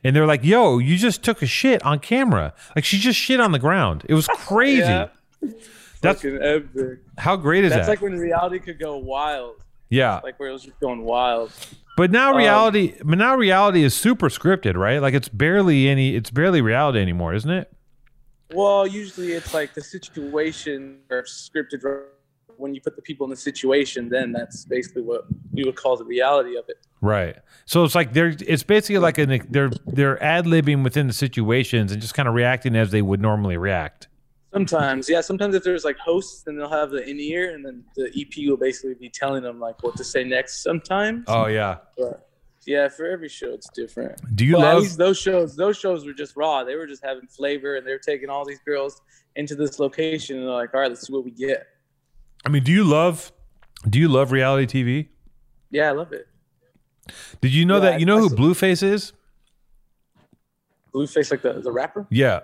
And 0.04 0.16
they're 0.16 0.28
like, 0.28 0.44
"Yo, 0.44 0.78
you 0.78 0.98
just 0.98 1.24
took 1.24 1.42
a 1.42 1.46
shit 1.48 1.84
on 1.84 2.00
camera." 2.00 2.54
Like 2.76 2.86
she 2.86 2.98
just 3.00 3.18
shit 3.18 3.40
on 3.40 3.52
the 3.54 3.60
ground. 3.60 4.04
It 4.08 4.14
was 4.14 4.28
crazy. 4.28 4.82
Yeah. 4.82 5.08
That's 6.02 6.24
how 7.18 7.36
great 7.38 7.64
is 7.64 7.72
That's 7.72 7.88
that? 7.88 7.92
like 7.94 8.02
when 8.02 8.14
reality 8.18 8.60
could 8.60 8.80
go 8.80 8.98
wild. 8.98 9.56
yeah. 9.90 10.20
Like 10.24 10.40
where 10.40 10.50
it 10.50 10.54
was 10.54 10.64
just 10.64 10.80
going 10.80 11.04
wild. 11.04 11.52
But 11.96 12.12
now 12.12 12.32
Um, 12.32 12.38
reality, 12.38 12.94
but 13.04 13.18
now 13.18 13.36
reality 13.36 13.84
is 13.84 13.96
super 13.96 14.30
scripted, 14.30 14.76
right? 14.76 15.02
Like 15.02 15.16
it's 15.16 15.30
barely 15.30 15.88
any, 15.88 16.16
it's 16.16 16.30
barely 16.30 16.62
reality 16.62 17.00
anymore, 17.00 17.34
isn't 17.34 17.50
it? 17.50 17.72
Well, 18.54 18.86
usually 18.86 19.32
it's 19.32 19.54
like 19.54 19.74
the 19.74 19.82
situation 19.82 21.00
or 21.10 21.24
scripted. 21.24 21.82
When 22.58 22.74
you 22.74 22.82
put 22.82 22.96
the 22.96 23.02
people 23.02 23.26
in 23.26 23.30
the 23.30 23.36
situation, 23.36 24.10
then 24.10 24.32
that's 24.32 24.66
basically 24.66 25.04
what 25.04 25.26
we 25.52 25.64
would 25.64 25.76
call 25.76 25.96
the 25.98 26.06
reality 26.06 26.58
of 26.58 26.66
it. 26.68 26.78
Right. 27.02 27.38
So 27.66 27.84
it's 27.84 27.96
like 27.96 28.14
they're 28.14 28.36
it's 28.40 28.64
basically 28.64 28.98
like 29.00 29.18
an 29.18 29.46
they're 29.50 29.72
they're 29.86 30.22
ad 30.24 30.46
libbing 30.46 30.84
within 30.84 31.08
the 31.08 31.14
situations 31.14 31.92
and 31.92 32.02
just 32.02 32.14
kind 32.14 32.28
of 32.28 32.34
reacting 32.34 32.76
as 32.76 32.92
they 32.92 33.02
would 33.02 33.22
normally 33.22 33.58
react. 33.58 34.08
Sometimes, 34.54 35.10
yeah. 35.10 35.22
Sometimes 35.22 35.54
if 35.56 35.64
there's 35.64 35.84
like 35.86 35.98
hosts, 35.98 36.44
then 36.44 36.58
they'll 36.58 36.70
have 36.70 36.90
the 36.90 37.08
in 37.08 37.20
ear, 37.20 37.54
and 37.54 37.64
then 37.66 37.84
the 37.96 38.08
EP 38.20 38.50
will 38.50 38.58
basically 38.58 38.96
be 38.96 39.10
telling 39.10 39.44
them 39.44 39.60
like 39.60 39.84
what 39.84 39.96
to 39.98 40.04
say 40.04 40.24
next. 40.24 40.64
Sometimes, 40.64 41.26
Oh 41.28 41.48
yeah. 41.48 41.78
but 41.98 42.28
yeah, 42.66 42.88
for 42.90 43.06
every 43.06 43.30
show 43.30 43.54
it's 43.54 43.70
different. 43.70 44.20
Do 44.36 44.46
you 44.46 44.54
But 44.54 44.62
at 44.64 44.74
love 44.74 44.84
least 44.84 44.98
those 44.98 45.20
shows, 45.20 45.56
those 45.56 45.78
shows 45.78 46.06
were 46.06 46.14
just 46.14 46.36
raw. 46.36 46.64
They 46.64 46.76
were 46.76 46.88
just 46.88 47.04
having 47.04 47.28
flavor, 47.28 47.76
and 47.76 47.86
they 47.86 47.92
were 47.92 48.00
taking 48.00 48.30
all 48.30 48.46
these 48.46 48.60
girls 48.66 49.02
into 49.36 49.54
this 49.56 49.80
location, 49.80 50.38
and 50.38 50.46
they're 50.48 50.54
like, 50.54 50.74
"All 50.74 50.80
right, 50.82 50.90
let's 50.90 51.06
see 51.06 51.14
what 51.14 51.24
we 51.24 51.32
get." 51.32 51.68
I 52.46 52.50
mean, 52.50 52.64
do 52.64 52.72
you 52.72 52.84
love 52.84 53.32
do 53.90 54.00
you 54.00 54.08
love 54.08 54.32
reality 54.32 54.84
TV? 54.84 55.08
Yeah, 55.70 55.90
I 55.90 55.92
love 55.92 56.12
it. 56.14 56.28
Did 57.42 57.54
you 57.54 57.66
know 57.66 57.76
Yeah, 57.76 57.92
that 57.92 58.00
you 58.00 58.06
know 58.06 58.18
I 58.18 58.22
who 58.22 58.30
saw- 58.30 58.36
Blueface 58.36 58.84
is? 58.84 59.14
Blueface, 60.94 61.32
like 61.32 61.42
the 61.42 61.54
the 61.54 61.72
rapper. 61.72 62.08
Yeah. 62.10 62.42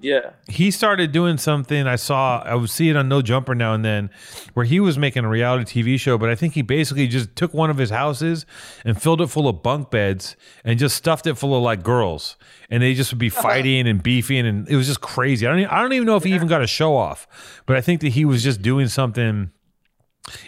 Yeah, 0.00 0.30
He 0.48 0.70
started 0.70 1.12
doing 1.12 1.38
something 1.38 1.86
I 1.86 1.96
saw 1.96 2.42
I 2.44 2.54
would 2.54 2.70
see 2.70 2.88
it 2.88 2.96
on 2.96 3.08
No 3.08 3.22
Jumper 3.22 3.54
now 3.54 3.74
and 3.74 3.84
then 3.84 4.10
where 4.54 4.66
he 4.66 4.80
was 4.80 4.98
making 4.98 5.24
a 5.24 5.28
reality 5.28 5.82
TV 5.82 5.98
show, 5.98 6.18
but 6.18 6.28
I 6.28 6.34
think 6.34 6.54
he 6.54 6.62
basically 6.62 7.06
just 7.08 7.34
took 7.36 7.54
one 7.54 7.70
of 7.70 7.78
his 7.78 7.90
houses 7.90 8.46
and 8.84 9.00
filled 9.00 9.20
it 9.20 9.28
full 9.28 9.48
of 9.48 9.62
bunk 9.62 9.90
beds 9.90 10.36
and 10.64 10.78
just 10.78 10.96
stuffed 10.96 11.26
it 11.26 11.34
full 11.34 11.56
of 11.56 11.62
like 11.62 11.82
girls. 11.82 12.36
And 12.70 12.82
they 12.82 12.94
just 12.94 13.12
would 13.12 13.18
be 13.18 13.30
uh-huh. 13.30 13.42
fighting 13.42 13.86
and 13.88 14.02
beefing 14.02 14.46
and 14.46 14.68
it 14.68 14.76
was 14.76 14.86
just 14.86 15.00
crazy. 15.00 15.46
I 15.46 15.50
don't 15.50 15.60
even, 15.60 15.70
I 15.70 15.80
don't 15.80 15.92
even 15.92 16.06
know 16.06 16.16
if 16.16 16.24
he 16.24 16.34
even 16.34 16.48
got 16.48 16.62
a 16.62 16.66
show 16.66 16.96
off, 16.96 17.26
but 17.66 17.76
I 17.76 17.80
think 17.80 18.00
that 18.02 18.10
he 18.10 18.24
was 18.24 18.42
just 18.42 18.62
doing 18.62 18.88
something 18.88 19.50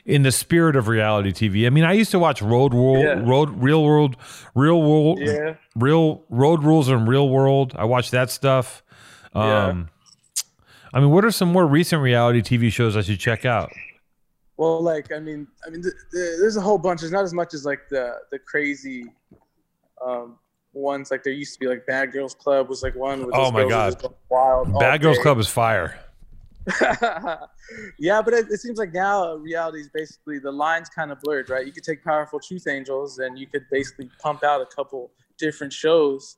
in 0.05 0.23
the 0.23 0.33
spirit 0.33 0.77
of 0.77 0.89
reality 0.89 1.33
TV. 1.33 1.67
I 1.67 1.71
mean, 1.71 1.85
I 1.85 1.93
used 1.93 2.11
to 2.11 2.19
watch 2.19 2.43
Road 2.43 2.75
World, 2.75 3.05
Yeah. 3.05 3.21
Road 3.25 3.51
Real 3.63 3.85
World, 3.85 4.17
Real 4.55 4.83
World, 4.83 5.21
yeah. 5.21 5.55
Real 5.77 6.25
Road 6.29 6.65
Rules 6.65 6.89
and 6.89 7.07
Real 7.07 7.29
World. 7.29 7.75
I 7.77 7.85
watched 7.85 8.11
that 8.11 8.31
stuff. 8.31 8.83
Yeah. 9.35 9.67
Um, 9.67 9.91
I 10.93 11.01
mean, 11.01 11.11
what 11.11 11.25
are 11.25 11.31
some 11.31 11.53
more 11.53 11.67
recent 11.67 12.03
reality 12.03 12.41
TV 12.41 12.73
shows 12.73 12.97
I 12.97 13.03
should 13.03 13.21
check 13.21 13.45
out? 13.45 13.71
Well, 14.57 14.83
like 14.83 15.13
I 15.13 15.21
mean, 15.21 15.47
I 15.67 15.71
mean, 15.71 15.83
th- 15.83 15.95
th- 16.13 16.39
there's 16.41 16.57
a 16.57 16.61
whole 16.61 16.79
bunch. 16.79 17.01
There's 17.01 17.13
not 17.13 17.25
as 17.25 17.35
much 17.35 17.55
as 17.55 17.65
like 17.65 17.89
the 17.91 18.15
the 18.33 18.39
crazy 18.39 19.05
um, 20.05 20.39
ones. 20.73 21.11
Like 21.11 21.23
there 21.23 21.33
used 21.33 21.55
to 21.55 21.61
be 21.61 21.67
like 21.67 21.87
Bad 21.87 22.13
Girls 22.13 22.35
Club 22.35 22.69
was 22.69 22.83
like 22.83 22.97
one. 22.97 23.25
With 23.25 23.35
Oh 23.35 23.53
my 23.53 23.69
God. 23.69 24.03
Wild. 24.29 24.79
Bad 24.79 25.01
Girls 25.01 25.19
day. 25.19 25.23
Club 25.23 25.39
is 25.39 25.49
fire. 25.49 25.99
yeah, 27.99 28.21
but 28.21 28.35
it, 28.35 28.47
it 28.51 28.61
seems 28.61 28.79
like 28.79 28.93
now 28.93 29.35
reality 29.35 29.81
is 29.81 29.89
basically 29.89 30.39
the 30.39 30.53
lines 30.53 30.89
kind 30.89 31.11
of 31.11 31.21
blurred, 31.21 31.49
right? 31.49 31.65
You 31.65 31.73
could 31.73 31.85
take 31.85 32.05
Powerful 32.05 32.41
Truth 32.41 32.67
Angels 32.67 33.19
and 33.21 33.39
you 33.39 33.47
could 33.47 33.65
basically 33.71 34.11
pump 34.21 34.45
out 34.45 34.61
a 34.61 34.67
couple 34.67 35.11
different 35.39 35.73
shows 35.73 36.37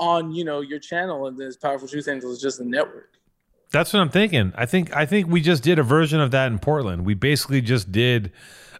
on 0.00 0.32
you 0.32 0.44
know 0.44 0.60
your 0.62 0.80
channel, 0.80 1.26
and 1.28 1.38
this 1.38 1.56
Powerful 1.56 1.86
Truth 1.86 2.08
Angels 2.08 2.36
is 2.38 2.42
just 2.42 2.58
a 2.58 2.64
network. 2.64 3.10
That's 3.72 3.92
what 3.92 4.00
I'm 4.00 4.08
thinking. 4.10 4.52
I 4.56 4.66
think 4.66 4.94
I 4.96 5.06
think 5.06 5.28
we 5.28 5.40
just 5.40 5.62
did 5.62 5.78
a 5.78 5.84
version 5.84 6.20
of 6.20 6.32
that 6.32 6.50
in 6.50 6.58
Portland. 6.58 7.04
We 7.06 7.14
basically 7.14 7.60
just 7.60 7.92
did 7.92 8.32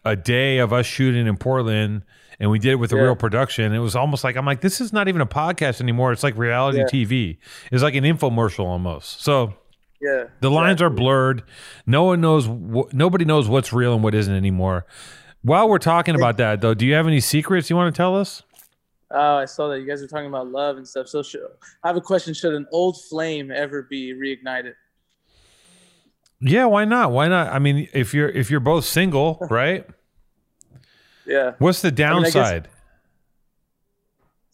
a 0.05 0.16
day 0.16 0.59
of 0.59 0.73
us 0.73 0.87
shooting 0.87 1.27
in 1.29 1.37
Portland 1.37 2.03
and 2.41 2.51
we 2.51 2.59
did 2.59 2.73
it 2.73 2.77
with 2.77 2.91
a 2.93 2.97
Yeah. 2.97 3.03
real 3.03 3.16
production. 3.16 3.73
It 3.75 3.79
was 3.81 3.95
almost 3.95 4.25
like 4.25 4.35
I'm 4.35 4.47
like, 4.47 4.62
this 4.62 4.81
is 4.81 4.93
not 4.95 5.09
even 5.09 5.21
a 5.21 5.27
podcast 5.27 5.81
anymore. 5.83 6.11
It's 6.11 6.23
like 6.23 6.37
reality 6.39 6.79
Yeah. 6.79 6.87
TV. 6.87 7.39
It's 7.71 7.83
like 7.83 7.95
an 7.95 8.05
infomercial 8.05 8.64
almost. 8.64 9.23
So 9.23 9.55
Yeah, 10.01 10.25
The 10.41 10.51
lines 10.51 10.81
are 10.81 10.89
blurred. 10.89 11.43
No 11.87 12.05
one 12.05 12.23
knows. 12.23 12.47
Wh- 12.47 12.91
nobody 12.95 13.27
knows 13.27 13.47
what's 13.47 13.71
real 13.75 13.93
and 13.93 14.03
what 14.03 14.14
isn't 14.14 14.35
anymore. 14.35 14.87
While 15.43 15.68
we're 15.68 15.77
talking 15.79 16.14
about 16.14 16.39
that, 16.39 16.62
though, 16.62 16.73
do 16.73 16.87
you 16.87 16.95
have 16.95 17.07
any 17.07 17.21
secrets 17.21 17.68
you 17.68 17.77
want 17.77 17.95
to 17.95 17.97
tell 17.99 18.16
us? 18.16 18.43
Oh, 19.12 19.36
I 19.36 19.44
saw 19.44 19.68
that 19.68 19.80
you 19.80 19.86
guys 19.86 20.00
were 20.00 20.06
talking 20.06 20.28
about 20.28 20.48
love 20.48 20.76
and 20.76 20.86
stuff. 20.86 21.08
So, 21.08 21.22
should, 21.22 21.42
I 21.82 21.88
have 21.88 21.96
a 21.96 22.00
question: 22.00 22.32
Should 22.32 22.54
an 22.54 22.66
old 22.70 23.00
flame 23.02 23.50
ever 23.50 23.82
be 23.82 24.14
reignited? 24.14 24.74
Yeah, 26.40 26.66
why 26.66 26.84
not? 26.84 27.12
Why 27.12 27.28
not? 27.28 27.52
I 27.52 27.58
mean, 27.58 27.88
if 27.92 28.14
you're 28.14 28.28
if 28.28 28.50
you're 28.50 28.61
both 28.61 28.84
single, 28.84 29.38
right? 29.50 29.86
Yeah, 31.26 31.52
What's 31.58 31.82
the 31.82 31.90
mean, 31.90 32.06
I 32.06 32.12
downside? 32.12 32.68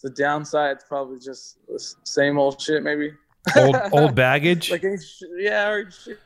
the 0.02 0.10
downside 0.10 0.76
is 0.78 0.84
probably 0.88 1.18
just 1.18 1.58
the 1.66 1.78
same 2.04 2.38
old 2.38 2.60
shit, 2.60 2.82
maybe. 2.82 3.12
old 3.56 3.76
old 3.92 4.14
baggage. 4.14 4.70
like 4.70 4.84
yeah, 5.38 5.68
or 5.68 5.90
shit, 5.90 6.18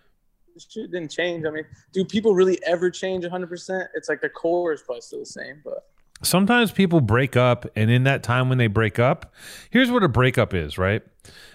shit 0.57 0.91
didn't 0.91 1.11
change. 1.11 1.45
I 1.47 1.51
mean, 1.51 1.65
do 1.93 2.05
people 2.05 2.35
really 2.35 2.61
ever 2.67 2.91
change 2.91 3.25
100? 3.25 3.49
percent 3.49 3.89
It's 3.95 4.09
like 4.09 4.21
the 4.21 4.29
core 4.29 4.73
is 4.73 4.83
probably 4.83 5.03
still 5.03 5.21
the 5.21 5.27
same, 5.27 5.61
but 5.65 5.90
Sometimes 6.23 6.71
people 6.71 7.01
break 7.01 7.37
up, 7.37 7.67
and 7.75 7.91
in 7.91 8.05
that 8.05 8.23
time 8.23 8.49
when 8.49 8.59
they 8.59 8.67
break 8.67 8.99
up, 8.99 9.33
here's 9.71 9.91
what 9.91 10.03
a 10.03 10.09
breakup 10.09 10.53
is, 10.53 10.77
right? 10.77 11.03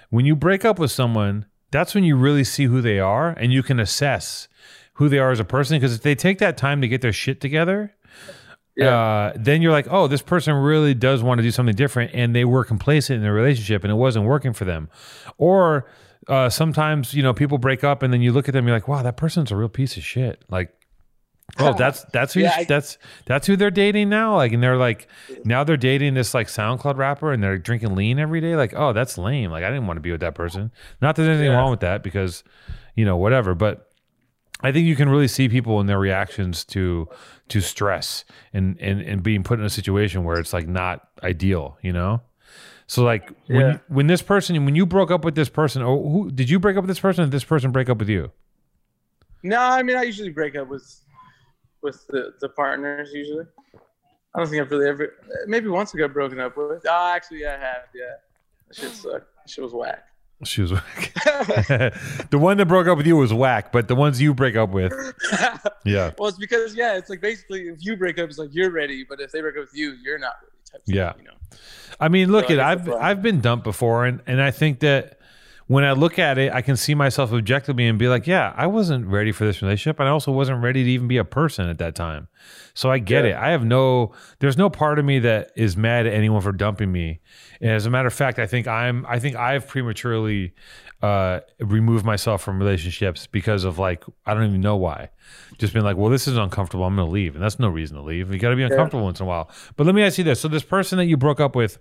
When 0.10 0.26
you 0.26 0.36
break 0.36 0.66
up 0.66 0.80
with 0.80 0.92
someone, 0.92 1.46
that's 1.72 1.94
when 1.94 2.04
you 2.04 2.16
really 2.16 2.44
see 2.44 2.66
who 2.66 2.82
they 2.82 3.00
are, 3.00 3.30
and 3.30 3.54
you 3.54 3.62
can 3.62 3.80
assess 3.80 4.48
who 4.94 5.10
they 5.10 5.20
are 5.20 5.32
as 5.32 5.40
a 5.40 5.46
person. 5.46 5.78
Because 5.78 5.96
if 5.96 6.02
they 6.02 6.16
take 6.16 6.40
that 6.40 6.58
time 6.58 6.82
to 6.82 6.88
get 6.88 7.02
their 7.02 7.14
shit 7.14 7.42
together, 7.42 7.94
uh, 8.82 9.34
then 9.36 9.62
you're 9.62 9.72
like, 9.72 9.88
oh, 9.90 10.08
this 10.08 10.22
person 10.22 10.54
really 10.54 10.94
does 10.94 11.22
want 11.22 11.38
to 11.40 11.44
do 11.44 11.52
something 11.52 11.76
different, 11.76 12.12
and 12.14 12.36
they 12.36 12.46
were 12.46 12.64
complacent 12.64 13.18
in 13.18 13.24
their 13.24 13.34
relationship, 13.34 13.84
and 13.84 13.92
it 13.92 13.96
wasn't 13.96 14.26
working 14.26 14.54
for 14.54 14.66
them. 14.66 14.90
Or 15.38 15.86
uh, 16.28 16.50
sometimes, 16.50 17.14
you 17.14 17.22
know, 17.24 17.34
people 17.34 17.58
break 17.58 17.84
up, 17.84 18.04
and 18.04 18.12
then 18.12 18.22
you 18.22 18.32
look 18.32 18.48
at 18.48 18.54
them, 18.54 18.66
you're 18.68 18.76
like, 18.76 18.88
wow, 18.88 19.04
that 19.04 19.18
person's 19.18 19.52
a 19.52 19.56
real 19.56 19.70
piece 19.70 19.96
of 19.96 20.04
shit. 20.04 20.44
Like, 20.50 20.74
Oh, 21.60 21.74
that's 21.74 22.04
that's 22.06 22.34
who 22.34 22.42
Yeah, 22.42 22.54
I- 22.58 22.64
that's 22.66 22.98
that's 23.26 23.48
who 23.48 23.56
they're 23.56 23.72
dating 23.72 24.10
now. 24.10 24.36
Like, 24.36 24.52
and 24.52 24.62
they're 24.62 24.78
like 24.78 25.08
now 25.46 25.64
they're 25.64 25.78
dating 25.78 26.14
this 26.16 26.34
like 26.34 26.48
SoundCloud 26.48 26.98
rapper, 26.98 27.32
and 27.32 27.42
they're 27.42 27.58
drinking 27.58 27.96
lean 27.96 28.20
every 28.20 28.42
day. 28.42 28.56
Like, 28.56 28.74
oh, 28.76 28.92
that's 28.94 29.18
lame. 29.18 29.52
Like, 29.52 29.64
I 29.64 29.70
didn't 29.70 29.88
want 29.88 29.98
to 29.98 30.02
be 30.02 30.12
with 30.12 30.22
that 30.22 30.36
person. 30.36 30.72
Not 31.02 31.16
that 31.16 31.24
there's 31.24 31.38
anything 31.38 31.52
Yeah. 31.54 31.58
wrong 31.58 31.72
with 31.72 31.80
that 31.82 32.04
because, 32.04 32.44
you 32.96 33.06
know, 33.06 33.16
whatever. 33.16 33.56
But 33.56 33.90
I 34.62 34.72
think 34.72 34.88
you 34.88 34.96
can 34.96 35.08
really 35.08 35.28
see 35.28 35.48
people 35.48 35.80
in 35.80 35.86
their 35.88 36.00
reactions 36.00 36.66
to 36.66 37.08
to 37.50 37.62
stress 37.62 38.26
and 38.54 38.78
and 38.82 39.00
and 39.02 39.24
being 39.24 39.44
put 39.44 39.60
in 39.60 39.66
a 39.66 39.70
situation 39.70 40.24
where 40.24 40.40
it's 40.40 40.52
like 40.52 40.68
not 40.68 41.08
ideal. 41.24 41.78
You 41.82 41.94
know. 41.94 42.22
So 42.88 43.04
like 43.04 43.32
when 43.48 43.80
when 43.88 44.08
this 44.08 44.22
person 44.22 44.64
when 44.66 44.76
you 44.76 44.86
broke 44.86 45.10
up 45.12 45.24
with 45.24 45.36
this 45.36 45.50
person, 45.50 45.82
oh, 45.84 46.10
who 46.10 46.32
did 46.32 46.50
you 46.50 46.60
break 46.60 46.76
up 46.76 46.84
with 46.84 46.90
this 46.90 47.00
person? 47.00 47.24
Or 47.24 47.28
did 47.28 47.32
this 47.32 47.44
person 47.46 47.72
break 47.72 47.90
up 47.90 47.98
with 48.00 48.10
you? 48.10 48.32
No, 49.44 49.60
I 49.60 49.84
mean 49.84 49.96
I 49.96 50.04
usually 50.04 50.30
break 50.32 50.56
up 50.56 50.68
with 50.68 51.02
with 51.86 52.06
the, 52.08 52.34
the 52.42 52.50
partners 52.50 53.12
usually. 53.14 53.46
I 54.34 54.40
don't 54.40 54.50
think 54.50 54.62
I've 54.62 54.70
really 54.70 54.90
ever 54.90 55.14
maybe 55.48 55.70
once 55.70 55.96
I 55.96 55.98
got 55.98 56.12
broken 56.12 56.40
up 56.42 56.58
with. 56.58 56.84
Oh, 56.86 57.14
actually 57.16 57.42
yeah, 57.42 57.56
I 57.56 57.60
have, 57.60 57.84
yeah. 57.96 58.16
That 58.68 58.76
shit 58.76 58.92
sucked. 58.92 59.34
That 59.38 59.50
shit 59.50 59.64
was 59.64 59.74
whack. 59.74 60.04
She 60.44 60.62
was 60.62 60.74
whack. 60.74 61.14
the 62.30 62.38
one 62.38 62.58
that 62.58 62.66
broke 62.66 62.88
up 62.88 62.98
with 62.98 63.08
you 63.08 63.16
was 63.16 63.32
whack, 63.34 63.72
but 63.72 63.88
the 63.88 63.96
ones 63.96 64.22
you 64.22 64.34
break 64.34 64.58
up 64.58 64.72
with, 64.72 64.92
yeah, 65.86 66.12
well, 66.18 66.28
it's 66.28 66.38
because 66.38 66.76
yeah, 66.76 66.98
it's 66.98 67.10
like 67.10 67.22
basically 67.22 67.70
if 67.70 67.78
you 67.80 67.96
break 67.96 68.20
up, 68.20 68.28
it's 68.28 68.38
like 68.38 68.50
you're 68.52 68.72
ready, 68.72 69.06
but 69.08 69.22
if 69.22 69.32
they 69.32 69.40
break 69.40 69.56
up 69.56 69.62
with 69.62 69.74
you, 69.74 69.96
you're 70.04 70.20
not 70.20 70.34
ready. 70.44 70.52
Type 70.70 70.82
Yeah. 70.88 71.14
thing, 71.14 71.22
you 71.24 71.28
know. 71.30 71.58
I 72.02 72.10
mean, 72.10 72.30
look 72.34 72.48
So 72.50 72.56
at 72.56 72.60
I've. 72.60 72.90
I've 72.90 73.22
been 73.22 73.40
dumped 73.40 73.64
before, 73.64 74.06
and 74.06 74.22
and 74.28 74.42
I 74.42 74.52
think 74.52 74.82
that 74.82 75.20
when 75.68 75.84
I 75.84 75.94
look 75.94 76.20
at 76.20 76.38
it, 76.38 76.54
I 76.54 76.62
can 76.62 76.78
see 76.78 76.94
myself 76.94 77.34
objectively 77.34 77.88
and 77.88 77.98
be 77.98 78.08
like, 78.08 78.28
yeah, 78.28 78.54
I 78.56 78.68
wasn't 78.68 79.08
ready 79.08 79.32
for 79.32 79.46
this 79.46 79.62
relationship, 79.64 80.00
and 80.00 80.08
I 80.08 80.12
also 80.12 80.32
wasn't 80.32 80.62
ready 80.64 80.84
to 80.84 80.90
even 80.92 81.08
be 81.08 81.18
a 81.18 81.24
person 81.26 81.70
at 81.70 81.80
that 81.80 81.96
time. 81.96 82.28
So 82.76 82.92
I 82.92 83.00
get 83.00 83.26
Yeah. 83.26 83.32
it. 83.32 83.36
I 83.44 83.50
have 83.50 83.66
no, 83.66 84.12
there's 84.40 84.58
no 84.58 84.70
part 84.70 85.00
of 85.00 85.06
me 85.06 85.18
that 85.20 85.52
is 85.56 85.76
mad 85.76 86.06
at 86.06 86.14
anyone 86.14 86.42
for 86.42 86.52
dumping 86.52 86.92
me. 86.92 87.20
And 87.62 87.72
as 87.72 87.86
a 87.86 87.90
matter 87.90 88.08
of 88.08 88.14
fact, 88.14 88.38
I 88.38 88.46
think 88.46 88.68
I'm, 88.68 89.06
I 89.08 89.18
think 89.18 89.36
I've 89.38 89.68
prematurely 89.68 90.54
uh, 91.02 91.40
removed 91.60 92.06
myself 92.06 92.42
from 92.42 92.60
relationships 92.60 93.28
because 93.28 93.64
of 93.64 93.78
like 93.80 94.04
I 94.26 94.34
don't 94.34 94.46
even 94.48 94.62
know 94.62 94.76
why. 94.76 95.10
Just 95.58 95.74
been 95.74 95.84
like, 95.84 95.98
well, 95.98 96.10
this 96.10 96.28
is 96.28 96.38
uncomfortable. 96.38 96.86
I'm 96.86 96.96
going 96.96 97.08
to 97.08 97.12
leave, 97.12 97.36
and 97.36 97.44
that's 97.44 97.60
no 97.60 97.70
reason 97.70 97.96
to 97.98 98.04
leave. 98.04 98.32
You 98.32 98.40
got 98.40 98.50
to 98.52 98.56
be 98.56 98.64
uncomfortable 98.64 99.04
once 99.04 99.20
in 99.20 99.26
a 99.26 99.28
while. 99.30 99.50
But 99.76 99.86
let 99.86 99.94
me 99.96 100.04
ask 100.04 100.18
you 100.18 100.24
this: 100.24 100.40
so 100.42 100.48
this 100.48 100.64
person 100.64 100.98
that 100.98 101.06
you 101.06 101.18
broke 101.18 101.40
up 101.40 101.56
with. 101.56 101.80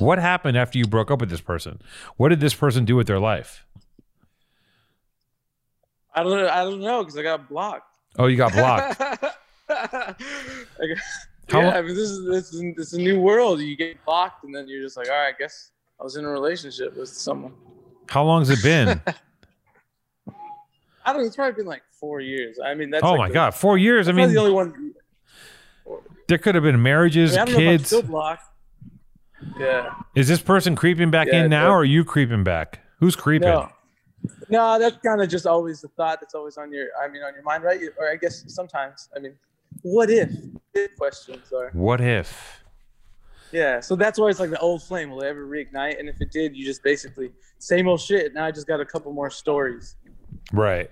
What 0.00 0.18
happened 0.18 0.56
after 0.56 0.78
you 0.78 0.86
broke 0.86 1.10
up 1.10 1.20
with 1.20 1.30
this 1.30 1.40
person? 1.40 1.80
What 2.16 2.28
did 2.30 2.40
this 2.40 2.54
person 2.54 2.84
do 2.84 2.96
with 2.96 3.06
their 3.06 3.18
life? 3.18 3.64
I 6.14 6.22
don't 6.22 6.32
know. 6.32 6.48
I 6.48 6.64
don't 6.64 6.80
know 6.80 7.02
because 7.04 7.16
I 7.16 7.22
got 7.22 7.48
blocked. 7.48 7.96
Oh, 8.18 8.26
you 8.26 8.36
got 8.36 8.52
blocked. 8.52 9.00
I 9.70 10.14
got- 10.78 10.98
How 11.50 11.60
yeah, 11.60 11.70
I 11.78 11.82
mean, 11.82 11.94
this 11.94 12.10
is 12.10 12.26
this 12.26 12.52
is 12.52 12.60
this 12.76 12.86
is 12.88 12.94
a 12.94 13.00
new 13.00 13.20
world. 13.20 13.60
You 13.60 13.76
get 13.76 14.04
blocked, 14.04 14.44
and 14.44 14.54
then 14.54 14.68
you're 14.68 14.82
just 14.82 14.96
like, 14.96 15.08
all 15.08 15.14
right, 15.14 15.34
I 15.34 15.38
guess 15.38 15.70
I 16.00 16.04
was 16.04 16.16
in 16.16 16.24
a 16.24 16.28
relationship 16.28 16.96
with 16.96 17.08
someone. 17.08 17.52
How 18.08 18.24
long's 18.24 18.50
it 18.50 18.62
been? 18.62 19.00
I 21.06 21.12
don't. 21.12 21.22
know. 21.22 21.26
It's 21.26 21.36
probably 21.36 21.54
been 21.54 21.66
like 21.66 21.82
four 21.98 22.20
years. 22.20 22.58
I 22.62 22.74
mean, 22.74 22.90
that's 22.90 23.02
oh 23.04 23.12
like 23.12 23.18
my 23.18 23.28
the- 23.28 23.34
god, 23.34 23.54
four 23.54 23.78
years. 23.78 24.08
I 24.08 24.12
mean, 24.12 24.30
the 24.32 24.38
only 24.40 24.52
one. 24.52 24.94
there 26.26 26.38
could 26.38 26.54
have 26.54 26.64
been 26.64 26.74
I, 26.74 26.78
marriages, 26.78 27.30
mean, 27.32 27.38
I 27.38 27.42
if 27.44 27.48
I'm 27.48 27.54
kids. 27.56 27.86
still 27.86 28.02
blocked. 28.02 28.44
Yeah. 29.58 29.90
Is 30.14 30.28
this 30.28 30.40
person 30.40 30.76
creeping 30.76 31.10
back 31.10 31.28
Yeah, 31.28 31.44
in 31.44 31.50
now, 31.50 31.70
or 31.70 31.80
are 31.80 31.84
you 31.84 32.04
creeping 32.04 32.44
back? 32.44 32.80
Who's 32.98 33.16
creeping? 33.16 33.48
No. 33.48 33.68
No, 34.50 34.78
that's 34.78 34.96
kind 34.98 35.22
of 35.22 35.28
just 35.28 35.46
always 35.46 35.80
the 35.80 35.88
thought 35.88 36.20
that's 36.20 36.34
always 36.34 36.56
on 36.58 36.72
your. 36.72 36.88
I 37.02 37.08
mean, 37.08 37.22
on 37.22 37.34
your 37.34 37.44
mind, 37.44 37.62
right? 37.62 37.80
Or 37.98 38.10
I 38.10 38.16
guess 38.16 38.44
sometimes. 38.48 39.08
I 39.14 39.20
mean, 39.20 39.34
what 39.82 40.10
if? 40.10 40.30
If 40.74 40.96
questions 40.96 41.52
are. 41.52 41.70
What 41.72 42.00
if? 42.00 42.62
Yeah, 43.52 43.80
so 43.80 43.96
that's 43.96 44.18
why 44.18 44.28
it's 44.28 44.40
like 44.40 44.50
the 44.50 44.58
old 44.58 44.82
flame. 44.82 45.10
Will 45.10 45.22
it 45.22 45.26
ever 45.26 45.46
reignite? 45.46 45.98
And 45.98 46.08
if 46.08 46.20
it 46.20 46.30
did, 46.30 46.56
you 46.56 46.64
just 46.64 46.82
basically 46.82 47.30
same 47.58 47.88
old 47.88 48.00
shit. 48.00 48.34
Now 48.34 48.44
I 48.44 48.50
just 48.50 48.66
got 48.66 48.80
a 48.80 48.84
couple 48.84 49.12
more 49.12 49.30
stories. 49.30 49.96
Right. 50.52 50.90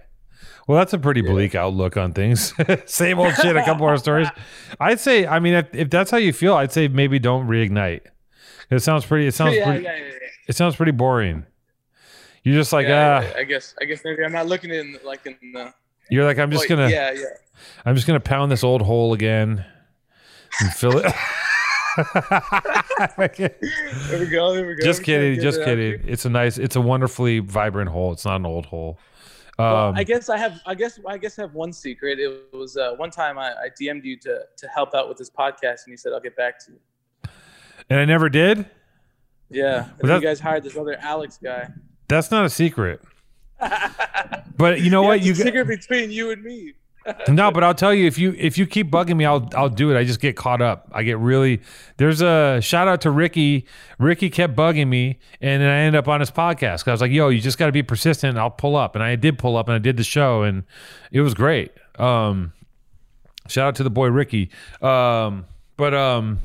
Well, 0.67 0.79
that's 0.79 0.93
a 0.93 0.99
pretty 0.99 1.23
bleak 1.23 1.55
outlook 1.55 1.97
on 1.97 2.13
things. 2.13 2.53
Same 2.87 3.19
old 3.19 3.35
shit, 3.37 3.57
a 3.57 3.63
couple 3.63 3.87
more 3.87 3.97
stories. 3.97 4.29
I'd 4.81 5.01
say, 5.01 5.27
I 5.27 5.39
mean, 5.39 5.55
if, 5.55 5.75
if 5.75 5.91
that's 5.91 6.11
how 6.11 6.19
you 6.19 6.33
feel, 6.33 6.55
I'd 6.55 6.73
say 6.73 6.89
maybe 6.89 7.19
don't 7.19 7.47
reignite. 7.47 8.03
It 8.71 8.81
sounds 8.81 9.05
pretty. 9.07 9.27
It 9.27 9.35
sounds 9.35 9.55
yeah, 9.55 9.65
pretty. 9.65 9.85
yeah, 9.85 9.97
yeah. 9.97 10.13
It 10.49 10.57
sounds 10.57 10.77
pretty 10.77 10.93
boring. 10.93 11.45
You're 12.43 12.55
just 12.57 12.73
like, 12.73 12.87
ah. 12.89 13.25
I 13.37 13.45
guess. 13.45 13.75
I 13.81 13.85
guess 13.85 14.03
maybe 14.05 14.25
I'm 14.25 14.33
not 14.33 14.47
looking 14.47 14.71
in 14.71 14.99
like 15.05 15.27
in 15.27 15.37
the. 15.53 15.73
You're 16.11 16.25
like, 16.25 16.39
I'm 16.39 16.51
just 16.51 16.69
Well, 16.69 16.79
gonna. 16.79 16.91
Yeah, 16.91 17.13
yeah. 17.13 17.25
I'm 17.85 17.95
just 17.95 18.07
gonna 18.07 18.21
pound 18.21 18.53
this 18.53 18.63
old 18.63 18.83
hole 18.83 19.13
again 19.15 19.65
and 20.61 20.73
fill 20.73 20.99
it. 20.99 21.13
There 21.97 23.19
we 24.19 24.27
go. 24.27 24.55
There 24.55 24.67
we 24.67 24.75
go. 24.75 24.85
just 24.85 25.03
kidding, 25.03 25.41
just 25.41 25.61
it 25.61 25.65
kidding. 25.65 26.01
It's 26.07 26.27
a 26.27 26.29
nice, 26.31 26.59
it's 26.59 26.77
a 26.77 26.81
wonderfully 26.81 27.39
vibrant 27.39 27.89
hole. 27.91 28.13
It's 28.13 28.25
not 28.27 28.37
an 28.37 28.45
old 28.47 28.67
hole. 28.67 28.99
Well, 29.59 29.89
Um, 29.89 29.97
I 29.97 30.05
guess 30.05 30.29
I 30.29 30.37
have. 30.37 30.61
I 30.67 30.75
guess 30.75 31.01
I 31.09 31.17
guess 31.17 31.39
I 31.39 31.43
have 31.43 31.55
one 31.55 31.73
secret. 31.73 32.19
It 32.21 32.53
was 32.53 32.77
uh, 32.77 32.93
one 32.97 33.11
time 33.11 33.39
I, 33.39 33.53
I 33.53 33.69
DM'd 33.81 34.05
you 34.05 34.19
to 34.19 34.41
to 34.57 34.69
help 34.69 34.95
out 34.95 35.09
with 35.09 35.17
this 35.17 35.31
podcast, 35.31 35.85
and 35.85 35.89
you 35.89 35.97
said 35.97 36.13
I'll 36.13 36.21
get 36.21 36.37
back 36.37 36.59
to 36.67 36.73
you. 36.73 36.79
And 37.91 37.99
I 38.01 38.05
never 38.05 38.29
did. 38.29 38.67
Yeah, 39.51 39.89
and 40.01 40.09
then 40.11 40.21
you 40.21 40.27
guys 40.27 40.41
hired 40.41 40.65
this 40.65 40.77
other 40.77 40.97
Alex 41.01 41.39
guy. 41.43 41.69
That's 42.09 42.31
not 42.31 42.45
a 42.45 42.51
secret. 42.51 43.01
But 44.59 44.81
you 44.81 44.89
know 44.91 45.03
Yeah, 45.03 45.09
what? 45.09 45.17
it's 45.19 45.27
You 45.27 45.33
a 45.33 45.37
g- 45.37 45.43
secret 45.43 45.69
between 45.69 46.11
you 46.11 46.31
and 46.31 46.43
me. 46.43 46.73
no, 47.29 47.51
but 47.51 47.63
I'll 47.63 47.75
tell 47.75 47.93
you 47.95 48.07
if 48.07 48.19
you 48.19 48.35
if 48.39 48.57
you 48.57 48.67
keep 48.67 48.91
bugging 48.91 49.17
me, 49.17 49.27
I'll 49.27 49.47
I'll 49.55 49.69
do 49.69 49.91
it. 49.95 49.99
I 49.99 50.03
just 50.05 50.19
get 50.19 50.35
caught 50.35 50.63
up. 50.63 50.89
I 50.93 51.03
get 51.03 51.19
really. 51.19 51.61
There's 51.99 52.23
a 52.23 52.59
shout 52.63 52.89
out 52.89 53.03
to 53.03 53.11
Ricky. 53.11 53.67
Ricky 53.99 54.31
kept 54.31 54.57
bugging 54.57 54.89
me, 54.89 55.19
and 55.43 55.61
then 55.63 55.69
I 55.69 55.81
ended 55.81 55.99
up 55.99 56.09
on 56.09 56.21
his 56.21 56.31
podcast 56.31 56.89
I 56.89 56.93
was 56.93 57.03
like, 57.03 57.11
"Yo, 57.13 57.29
you 57.29 57.41
just 57.41 57.59
got 57.59 57.67
to 57.67 57.73
be 57.73 57.83
persistent." 57.83 58.31
And 58.31 58.39
I'll 58.39 58.51
pull 58.51 58.77
up, 58.77 58.95
and 58.97 59.05
I 59.05 59.15
did 59.15 59.39
pull 59.39 59.57
up, 59.59 59.69
and 59.69 59.75
I 59.75 59.79
did 59.79 59.99
the 59.99 60.05
show, 60.05 60.43
and 60.43 60.65
it 61.13 61.21
was 61.21 61.35
great. 61.35 61.71
Um, 61.99 62.55
shout 63.47 63.69
out 63.69 63.75
to 63.77 63.83
the 63.85 63.91
boy 63.91 64.09
Ricky. 64.09 64.51
Um, 64.81 65.45
but 65.77 65.93
um, 65.95 66.39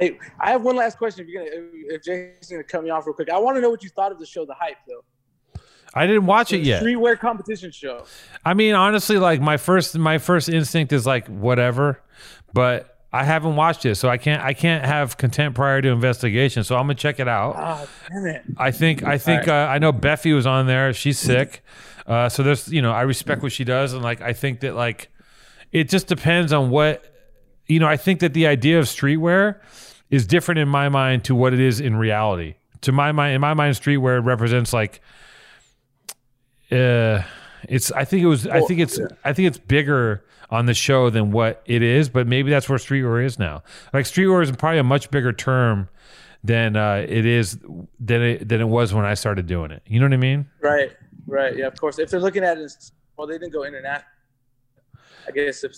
Hey, 0.00 0.18
I 0.40 0.50
have 0.50 0.62
one 0.62 0.76
last 0.76 0.96
question. 0.96 1.26
If 1.26 1.28
you're 1.28 1.44
gonna, 1.44 1.68
if 1.72 2.02
Jason's 2.02 2.50
gonna 2.50 2.64
cut 2.64 2.82
me 2.82 2.90
off 2.90 3.06
real 3.06 3.14
quick, 3.14 3.28
I 3.28 3.38
want 3.38 3.56
to 3.58 3.60
know 3.60 3.68
what 3.68 3.84
you 3.84 3.90
thought 3.90 4.10
of 4.10 4.18
the 4.18 4.26
show, 4.26 4.46
The 4.46 4.54
Hype, 4.54 4.78
though. 4.88 5.04
I 5.92 6.06
didn't 6.06 6.26
watch 6.26 6.52
it 6.52 6.62
yet. 6.62 6.82
Streetwear 6.82 7.18
competition 7.18 7.70
show. 7.70 8.04
I 8.44 8.54
mean, 8.54 8.74
honestly, 8.74 9.18
like 9.18 9.40
my 9.40 9.56
first 9.56 9.98
my 9.98 10.18
first 10.18 10.48
instinct 10.48 10.92
is 10.92 11.04
like 11.04 11.26
whatever, 11.26 12.00
but 12.54 12.96
I 13.12 13.24
haven't 13.24 13.56
watched 13.56 13.84
it, 13.84 13.96
so 13.96 14.08
I 14.08 14.16
can't 14.16 14.42
I 14.42 14.54
can't 14.54 14.84
have 14.86 15.16
content 15.18 15.54
prior 15.54 15.82
to 15.82 15.88
investigation. 15.88 16.64
So 16.64 16.76
I'm 16.76 16.84
gonna 16.84 16.94
check 16.94 17.18
it 17.18 17.28
out. 17.28 17.56
Ah, 17.56 17.86
damn 18.08 18.26
it. 18.26 18.42
I 18.56 18.70
think 18.70 19.02
I 19.02 19.18
think 19.18 19.48
uh, 19.48 19.52
I 19.52 19.78
know 19.78 19.92
Bephie 19.92 20.32
was 20.34 20.46
on 20.46 20.66
there. 20.66 20.92
She's 20.92 21.18
sick, 21.18 21.62
uh, 22.06 22.28
so 22.28 22.42
there's 22.42 22.68
you 22.68 22.80
know 22.80 22.92
I 22.92 23.02
respect 23.02 23.42
what 23.42 23.52
she 23.52 23.64
does, 23.64 23.92
and 23.92 24.02
like 24.02 24.22
I 24.22 24.32
think 24.32 24.60
that 24.60 24.76
like 24.76 25.08
it 25.72 25.88
just 25.88 26.06
depends 26.06 26.52
on 26.52 26.70
what 26.70 27.04
you 27.66 27.80
know. 27.80 27.88
I 27.88 27.96
think 27.96 28.20
that 28.20 28.32
the 28.32 28.46
idea 28.46 28.78
of 28.78 28.84
streetwear 28.86 29.60
is 30.10 30.26
different 30.26 30.58
in 30.58 30.68
my 30.68 30.88
mind 30.88 31.24
to 31.24 31.34
what 31.34 31.52
it 31.54 31.60
is 31.60 31.80
in 31.80 31.96
reality. 31.96 32.54
To 32.82 32.92
my 32.92 33.12
mind, 33.12 33.34
in 33.34 33.40
my 33.40 33.54
mind, 33.54 33.76
streetwear 33.76 34.24
represents 34.24 34.72
like 34.72 35.00
uh 36.72 37.22
it's 37.68 37.90
i 37.92 38.04
think 38.04 38.22
it 38.22 38.26
was 38.26 38.46
i 38.46 38.60
think 38.60 38.78
it's 38.80 38.98
i 39.24 39.32
think 39.32 39.48
it's 39.48 39.58
bigger 39.58 40.24
on 40.50 40.66
the 40.66 40.74
show 40.74 41.10
than 41.10 41.32
what 41.32 41.62
it 41.66 41.82
is 41.82 42.08
but 42.08 42.28
maybe 42.28 42.48
that's 42.48 42.68
where 42.68 42.78
streetwear 42.78 43.24
is 43.24 43.38
now 43.40 43.60
like 43.92 44.04
streetwear 44.04 44.40
is 44.42 44.52
probably 44.52 44.78
a 44.78 44.84
much 44.84 45.10
bigger 45.10 45.32
term 45.32 45.88
than 46.44 46.76
uh 46.76 47.04
it 47.08 47.26
is 47.26 47.58
than 47.98 48.22
it 48.22 48.48
than 48.48 48.60
it 48.60 48.68
was 48.68 48.94
when 48.94 49.04
i 49.04 49.14
started 49.14 49.46
doing 49.48 49.72
it 49.72 49.82
you 49.86 49.98
know 49.98 50.06
what 50.06 50.12
i 50.12 50.16
mean 50.16 50.48
Right, 50.60 50.92
right. 51.26 51.56
Yeah, 51.56 51.66
of 51.66 51.78
course. 51.80 51.98
If 51.98 52.08
they're 52.10 52.20
looking 52.20 52.44
at 52.44 52.56
it, 52.56 52.62
as, 52.62 52.92
well, 53.16 53.26
they 53.26 53.34
didn't 53.38 53.52
go 53.52 53.64
international. 53.64 54.06
I 55.26 55.30
guess 55.32 55.64
if, 55.64 55.72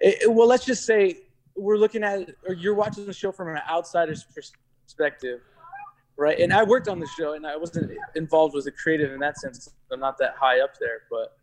it, 0.00 0.22
it- 0.22 0.32
well, 0.32 0.48
let's 0.48 0.64
just 0.64 0.86
say 0.86 1.18
we're 1.56 1.76
looking 1.76 2.02
at 2.02 2.30
or 2.46 2.54
you're 2.54 2.74
watching 2.74 3.06
the 3.06 3.12
show 3.12 3.30
from 3.32 3.48
an 3.48 3.60
outsider's 3.70 4.24
perspective, 4.86 5.40
right? 6.16 6.38
And 6.38 6.52
I 6.52 6.62
worked 6.64 6.88
on 6.88 6.98
the 7.00 7.06
show, 7.18 7.34
and 7.34 7.46
I 7.46 7.56
wasn't 7.56 7.92
involved 8.16 8.54
with 8.54 8.64
the 8.64 8.72
creative 8.72 9.12
in 9.12 9.20
that 9.20 9.38
sense. 9.38 9.68
I'm 9.92 10.00
not 10.00 10.18
that 10.18 10.34
high 10.38 10.60
up 10.60 10.70
there, 10.80 11.02
but 11.10 11.36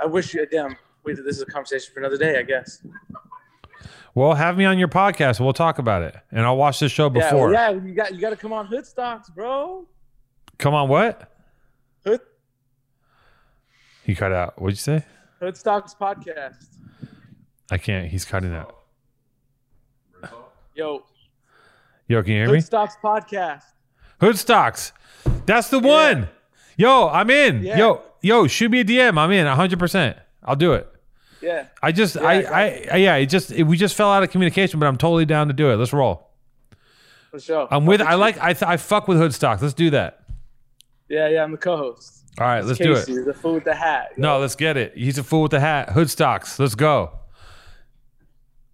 I 0.00 0.06
wish 0.06 0.32
you. 0.34 0.46
Damn, 0.46 0.76
this 1.04 1.18
is 1.36 1.42
a 1.42 1.46
conversation 1.46 1.92
for 1.92 2.00
another 2.00 2.16
day, 2.18 2.38
I 2.38 2.42
guess. 2.42 2.84
well 4.14 4.34
have 4.34 4.56
me 4.56 4.64
on 4.64 4.78
your 4.78 4.88
podcast 4.88 5.38
we'll 5.40 5.52
talk 5.52 5.78
about 5.78 6.02
it 6.02 6.16
and 6.32 6.40
i'll 6.46 6.56
watch 6.56 6.80
the 6.80 6.88
show 6.88 7.04
Yeah, 7.04 7.10
before 7.30 7.50
well, 7.50 7.52
yeah. 7.52 7.70
You 7.70 7.92
got 7.94 8.14
you 8.14 8.20
got 8.20 8.30
to 8.30 8.36
come 8.36 8.52
on 8.52 8.66
Hood 8.66 8.86
Stocks, 8.86 9.28
bro. 9.30 9.86
come 10.58 10.72
on 10.74 10.88
what 10.88 11.30
Hood 12.04 12.20
he 14.04 14.14
cut 14.14 14.32
out 14.32 14.60
what'd 14.60 14.72
you 14.76 14.80
say 14.80 15.04
Hood 15.38 15.56
Stocks 15.56 15.94
podcast. 16.00 16.64
i 17.70 17.76
can't 17.78 18.08
he's 18.08 18.24
cutting 18.24 18.54
out 18.54 18.74
Yo, 20.76 21.02
yo 22.06 22.22
can 22.22 22.32
you 22.32 22.38
hear 22.40 22.46
me 22.48 22.54
Hood 22.56 22.64
Stocks 22.64 22.96
podcast. 23.02 23.62
Hood 24.20 24.38
stocks. 24.38 24.92
That's 25.46 25.70
the 25.70 25.78
one. 25.78 26.28
Yo, 26.76 27.08
I'm 27.08 27.30
in. 27.30 27.62
Yeah. 27.62 27.78
Yo, 27.78 28.02
yo, 28.20 28.46
shoot 28.46 28.70
me 28.70 28.80
a 28.80 28.84
DM. 28.84 29.18
I'm 29.18 29.30
in 29.30 29.46
100%. 29.46 30.18
I'll 30.44 30.56
do 30.56 30.74
it. 30.74 30.86
Yeah. 31.40 31.66
I 31.82 31.92
just, 31.92 32.16
Yeah, 32.16 32.22
I, 32.22 32.32
I 32.34 32.62
I, 32.62 32.88
I, 32.92 32.96
yeah, 32.96 33.16
it 33.16 33.26
just, 33.26 33.52
it, 33.52 33.62
we 33.64 33.76
just 33.76 33.94
fell 33.94 34.10
out 34.10 34.22
of 34.22 34.30
communication, 34.30 34.78
but 34.78 34.86
I'm 34.86 34.96
totally 34.98 35.24
down 35.24 35.48
to 35.48 35.54
do 35.54 35.70
it. 35.70 35.76
Let's 35.76 35.92
roll. 35.92 36.28
For 37.30 37.40
sure. 37.40 37.68
I'm 37.70 37.86
with, 37.86 38.00
I 38.02 38.14
like, 38.14 38.38
I, 38.38 38.52
th- 38.52 38.62
I 38.68 38.76
fuck 38.76 39.08
with 39.08 39.18
Hoodstocks. 39.18 39.62
Let's 39.62 39.74
do 39.74 39.90
that. 39.90 40.24
Yeah, 41.08 41.28
yeah. 41.28 41.42
I'm 41.42 41.52
the 41.52 41.58
co-host. 41.58 42.24
All 42.38 42.46
right, 42.46 42.58
It's 42.58 42.68
let's 42.68 42.78
do 42.78 42.94
Casey, 42.94 43.14
it. 43.14 43.24
The 43.24 43.32
fool 43.34 43.54
with 43.54 43.64
the 43.64 43.74
hat. 43.74 44.18
No, 44.18 44.38
let's 44.38 44.56
get 44.56 44.76
it. 44.76 44.92
He's 44.94 45.16
a 45.16 45.22
fool 45.24 45.42
with 45.42 45.52
the 45.52 45.60
hat. 45.60 45.88
Hoodstocks. 45.88 46.58
Let's 46.58 46.74
go. 46.74 47.12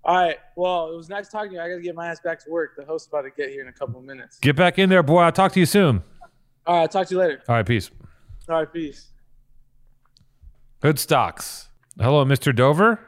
All 0.04 0.16
right. 0.16 0.36
Well, 0.56 0.92
it 0.92 0.96
was 0.96 1.08
nice 1.08 1.28
talking 1.28 1.50
to 1.50 1.56
you. 1.56 1.60
I 1.62 1.68
got 1.68 1.76
to 1.76 1.80
get 1.82 1.94
my 1.94 2.08
ass 2.08 2.20
back 2.20 2.42
to 2.44 2.50
work. 2.50 2.74
The 2.76 2.84
host's 2.84 3.08
about 3.08 3.22
to 3.22 3.30
get 3.30 3.50
here 3.50 3.62
in 3.62 3.68
a 3.68 3.72
couple 3.72 3.98
of 4.00 4.04
minutes. 4.04 4.38
Get 4.40 4.56
back 4.56 4.78
in 4.78 4.88
there, 4.88 5.02
boy. 5.02 5.20
I'll 5.20 5.32
talk 5.32 5.52
to 5.52 5.60
you 5.60 5.66
soon. 5.66 6.02
All 6.66 6.80
right. 6.80 6.90
Talk 6.90 7.06
to 7.08 7.14
you 7.14 7.20
later. 7.20 7.40
All 7.48 7.54
right, 7.56 7.66
peace. 7.66 7.90
All 8.48 8.56
right. 8.58 8.72
Peace. 8.72 9.08
Hoodstocks. 10.82 11.66
Hello, 12.00 12.24
Mr. 12.24 12.54
Dover. 12.54 12.98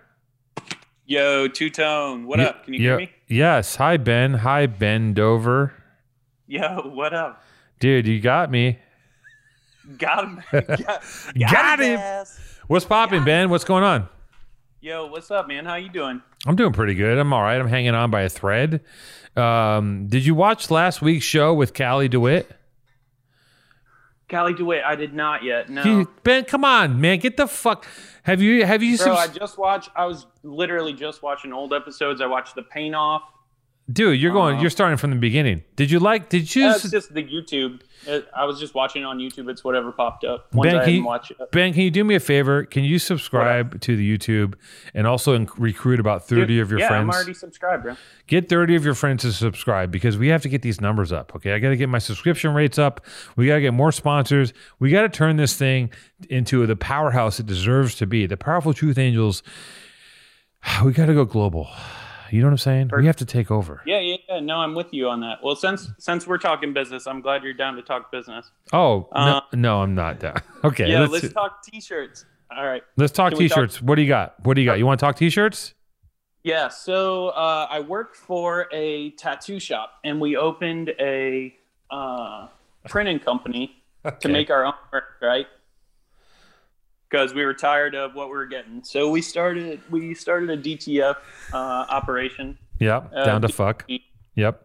Yo, 1.06 1.48
Two 1.48 1.68
Tone, 1.68 2.26
what 2.26 2.38
Ye- 2.38 2.44
up? 2.46 2.64
Can 2.64 2.74
you 2.74 2.80
yeah- 2.80 2.88
hear 2.90 2.96
me? 2.98 3.10
Yes. 3.28 3.76
Hi, 3.76 3.96
Ben. 3.96 4.34
Hi, 4.34 4.66
Ben 4.66 5.12
Dover. 5.14 5.74
Yo, 6.46 6.90
what 6.94 7.12
up? 7.12 7.42
Dude, 7.80 8.06
you 8.06 8.20
got 8.20 8.50
me. 8.50 8.78
Got 9.98 10.24
him. 10.24 10.42
got, 10.52 11.02
Got 11.38 11.78
his 11.80 11.88
him. 11.88 12.60
What's 12.68 12.84
popping, 12.86 13.24
Ben? 13.24 13.50
What's 13.50 13.64
going 13.64 13.82
on? 13.84 14.08
Yo, 14.84 15.06
what's 15.06 15.30
up, 15.30 15.48
man? 15.48 15.64
How 15.64 15.76
you 15.76 15.88
doing? 15.88 16.20
I'm 16.46 16.56
doing 16.56 16.74
pretty 16.74 16.92
good. 16.92 17.16
I'm 17.16 17.32
all 17.32 17.40
right. 17.40 17.58
I'm 17.58 17.68
hanging 17.68 17.94
on 17.94 18.10
by 18.10 18.20
a 18.20 18.28
thread. 18.28 18.82
Um, 19.34 20.08
did 20.08 20.26
you 20.26 20.34
watch 20.34 20.70
last 20.70 21.00
week's 21.00 21.24
show 21.24 21.54
with 21.54 21.72
Callie 21.72 22.06
DeWitt? 22.06 22.50
Callie 24.28 24.52
DeWitt, 24.52 24.82
I 24.84 24.94
did 24.94 25.14
not 25.14 25.42
yet. 25.42 25.70
No. 25.70 25.82
He- 25.82 26.06
ben, 26.22 26.44
come 26.44 26.66
on, 26.66 27.00
man. 27.00 27.18
Get 27.18 27.38
the 27.38 27.46
fuck. 27.46 27.86
Have 28.24 28.42
you 28.42 28.66
have 28.66 28.82
you 28.82 28.98
Bro, 28.98 29.14
I 29.14 29.26
just 29.28 29.56
watched. 29.56 29.88
I 29.96 30.04
was 30.04 30.26
literally 30.42 30.92
just 30.92 31.22
watching 31.22 31.54
old 31.54 31.72
episodes. 31.72 32.20
I 32.20 32.26
watched 32.26 32.54
the 32.54 32.62
Paint 32.62 32.94
Off. 32.94 33.22
Dude, 33.92 34.18
you're 34.18 34.32
going 34.32 34.56
Uh, 34.56 34.60
you're 34.62 34.70
starting 34.70 34.96
from 34.96 35.10
the 35.10 35.16
beginning. 35.16 35.62
Did 35.76 35.90
you 35.90 35.98
like 36.00 36.30
did 36.30 36.54
you 36.54 36.62
That's 36.62 36.90
just 36.90 37.12
the 37.12 37.22
YouTube. 37.22 37.82
I 38.34 38.46
was 38.46 38.58
just 38.58 38.74
watching 38.74 39.02
it 39.02 39.04
on 39.04 39.18
YouTube. 39.18 39.50
It's 39.50 39.62
whatever 39.62 39.92
popped 39.92 40.24
up. 40.24 40.48
Once 40.54 40.70
Ben, 40.72 40.80
I 40.80 40.84
can 40.86 40.94
you- 40.94 41.04
watched 41.04 41.32
it. 41.32 41.36
Ben, 41.52 41.74
can 41.74 41.82
you 41.82 41.90
do 41.90 42.02
me 42.02 42.14
a 42.14 42.20
favor? 42.20 42.64
Can 42.64 42.82
you 42.82 42.98
subscribe 42.98 43.78
to 43.82 43.94
the 43.94 44.18
YouTube 44.18 44.54
and 44.94 45.06
also 45.06 45.34
in- 45.34 45.48
recruit 45.58 46.00
about 46.00 46.26
30 46.26 46.46
Dude, 46.46 46.60
of 46.62 46.70
your 46.70 46.80
yeah, 46.80 46.88
friends? 46.88 47.02
I'm 47.02 47.10
already 47.10 47.34
subscribed, 47.34 47.82
bro. 47.82 47.96
Get 48.26 48.48
30 48.48 48.74
of 48.74 48.86
your 48.86 48.94
friends 48.94 49.22
to 49.22 49.32
subscribe 49.32 49.90
because 49.90 50.16
we 50.16 50.28
have 50.28 50.40
to 50.42 50.48
get 50.48 50.62
these 50.62 50.80
numbers 50.80 51.12
up. 51.12 51.34
Okay. 51.36 51.52
I 51.52 51.58
got 51.58 51.68
to 51.68 51.76
get 51.76 51.90
my 51.90 51.98
subscription 51.98 52.54
rates 52.54 52.78
up. 52.78 53.04
We 53.36 53.46
got 53.46 53.56
to 53.56 53.60
get 53.60 53.74
more 53.74 53.92
sponsors. 53.92 54.54
We 54.78 54.90
got 54.90 55.02
to 55.02 55.10
turn 55.10 55.36
this 55.36 55.56
thing 55.58 55.90
into 56.30 56.66
the 56.66 56.76
powerhouse 56.76 57.38
it 57.38 57.44
deserves 57.44 57.96
to 57.96 58.06
be. 58.06 58.24
The 58.24 58.38
Powerful 58.38 58.72
Truth 58.72 58.96
Angels, 58.96 59.42
we 60.84 60.92
got 60.92 61.06
to 61.06 61.14
go 61.14 61.26
global. 61.26 61.68
You 62.34 62.40
know 62.40 62.48
what 62.48 62.54
I'm 62.54 62.58
saying? 62.58 62.90
We 62.96 63.06
have 63.06 63.14
to 63.18 63.24
take 63.24 63.52
over. 63.52 63.80
Yeah, 63.86 64.00
yeah, 64.00 64.16
yeah. 64.28 64.40
No, 64.40 64.56
I'm 64.56 64.74
with 64.74 64.92
you 64.92 65.08
on 65.08 65.20
that. 65.20 65.38
Well, 65.40 65.54
since 65.54 65.92
since 65.98 66.26
we're 66.26 66.38
talking 66.38 66.72
business, 66.72 67.06
I'm 67.06 67.20
glad 67.20 67.44
you're 67.44 67.52
down 67.54 67.76
to 67.76 67.82
talk 67.82 68.10
business. 68.10 68.50
Oh, 68.72 69.08
Uh, 69.12 69.40
no, 69.52 69.58
no, 69.60 69.82
I'm 69.82 69.94
not 69.94 70.18
down. 70.18 70.42
Okay. 70.64 70.90
yeah, 70.90 70.98
let's, 71.00 71.12
let's 71.12 71.32
talk 71.32 71.62
t-shirts. 71.62 72.24
All 72.50 72.66
right. 72.66 72.82
let's 72.96 73.12
talk 73.12 73.30
can 73.30 73.38
t-shirts. 73.38 73.80
what 73.80 73.94
do 73.94 74.02
you 74.02 74.08
got? 74.08 74.34
What 74.44 74.54
do 74.54 74.62
you 74.62 74.66
got? 74.66 74.78
You 74.78 74.86
want 74.86 74.98
to 74.98 75.06
talk 75.06 75.14
t-shirts? 75.14 75.74
Yeah, 76.42 76.68
so 76.68 77.28
uh, 77.28 77.68
I 77.70 77.78
work 77.80 78.16
for 78.16 78.66
a 78.72 79.10
tattoo 79.12 79.60
shop, 79.60 79.92
and 80.02 80.20
we 80.20 80.36
opened 80.36 80.90
a 80.98 81.54
uh, 81.88 82.48
printing 82.88 83.20
company 83.20 83.80
to 84.20 84.28
make 84.28 84.50
our 84.50 84.64
own 84.64 84.74
work, 84.92 85.04
right? 85.22 85.46
Because 87.10 87.32
we 87.34 87.44
were 87.44 87.54
tired 87.54 87.94
of 87.94 88.14
what 88.14 88.28
we 88.28 88.34
were 88.34 88.46
getting, 88.46 88.82
so 88.82 89.08
we 89.10 89.22
started 89.22 89.80
we 89.90 90.14
started 90.14 90.50
a 90.50 90.56
DTF 90.56 91.16
uh, 91.52 91.56
operation, 91.56 92.58
Yep. 92.80 93.12
Uh, 93.14 93.24
down 93.24 93.40
to 93.42 93.46
D- 93.48 93.52
fuck. 93.52 93.88
Yep. 94.34 94.60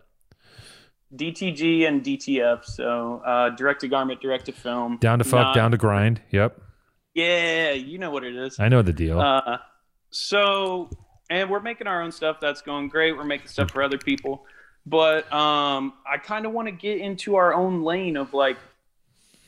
DTG 1.16 1.88
and 1.88 2.04
DTF, 2.04 2.66
so 2.66 3.22
uh, 3.26 3.50
direct 3.52 3.82
to 3.82 3.88
garment, 3.88 4.22
direct 4.22 4.46
to 4.46 4.52
film, 4.52 4.98
Down 4.98 5.18
to 5.20 5.26
fuck, 5.26 5.40
Not- 5.48 5.56
down 5.56 5.72
to 5.72 5.78
grind. 5.78 6.22
Yep. 6.32 6.62
Yeah, 7.16 7.72
you 7.72 7.98
know 7.98 8.12
what 8.12 8.24
it 8.24 8.36
is. 8.36 8.60
I 8.60 8.70
know 8.70 8.82
the 8.84 8.94
deal. 8.94 9.20
Uh, 9.20 9.58
so, 10.12 10.90
and 11.30 11.50
we're 11.50 11.60
making 11.60 11.88
our 11.88 12.02
own 12.02 12.12
stuff. 12.12 12.38
That's 12.40 12.62
going 12.62 12.88
great. 12.90 13.18
We're 13.18 13.24
making 13.24 13.48
stuff 13.48 13.72
for 13.72 13.82
other 13.84 13.98
people, 13.98 14.46
but 14.86 15.32
um, 15.34 15.94
I 16.10 16.18
kind 16.18 16.46
of 16.46 16.52
want 16.52 16.68
to 16.68 16.72
get 16.72 17.00
into 17.00 17.36
our 17.36 17.54
own 17.54 17.82
lane 17.84 18.16
of 18.16 18.34
like, 18.34 18.58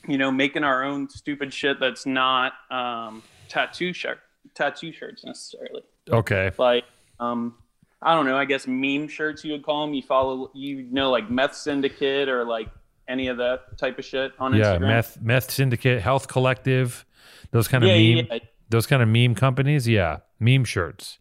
you 0.08 0.18
know, 0.18 0.32
making 0.32 0.64
our 0.64 0.84
own 0.84 1.10
stupid 1.10 1.54
shit 1.54 1.80
that's 1.80 2.06
not 2.06 2.54
um, 2.70 3.22
tattoo 3.49 3.93
shirt, 3.93 4.20
tattoo 4.56 4.91
shirts 4.91 5.24
necessarily. 5.24 5.84
okay. 6.10 6.52
Like, 6.58 6.86
um, 7.20 7.56
I 8.02 8.16
don't 8.16 8.26
know. 8.26 8.36
I 8.38 8.45
guess 8.45 8.66
meme 8.68 9.08
shirts 9.08 9.43
you 9.45 9.52
would 9.52 9.64
call 9.64 9.86
them. 9.86 9.93
You 9.93 10.02
follow, 10.02 10.49
you 10.56 10.84
know, 10.91 11.12
like 11.12 11.30
Meth 11.30 11.54
Syndicate 11.56 12.28
or 12.30 12.43
like 12.45 12.68
any 13.08 13.28
of 13.28 13.38
that 13.38 13.78
type 13.78 13.99
of 13.99 14.06
shit 14.06 14.32
on 14.39 14.56
Yeah, 14.56 14.76
Instagram. 14.78 14.88
meth 14.88 15.22
meth 15.22 15.52
syndicate, 15.52 16.02
health 16.02 16.28
collective, 16.28 17.06
those 17.52 17.68
kind 17.68 17.84
of 17.84 17.89
yeah, 17.89 17.95
meme 18.16 18.26
yeah, 18.28 18.34
yeah. 18.36 18.39
those 18.70 18.88
kind 18.88 19.04
of 19.04 19.10
meme 19.10 19.36
companies. 19.36 19.88
Yeah, 19.88 20.18
meme 20.39 20.64
shirts. 20.64 21.20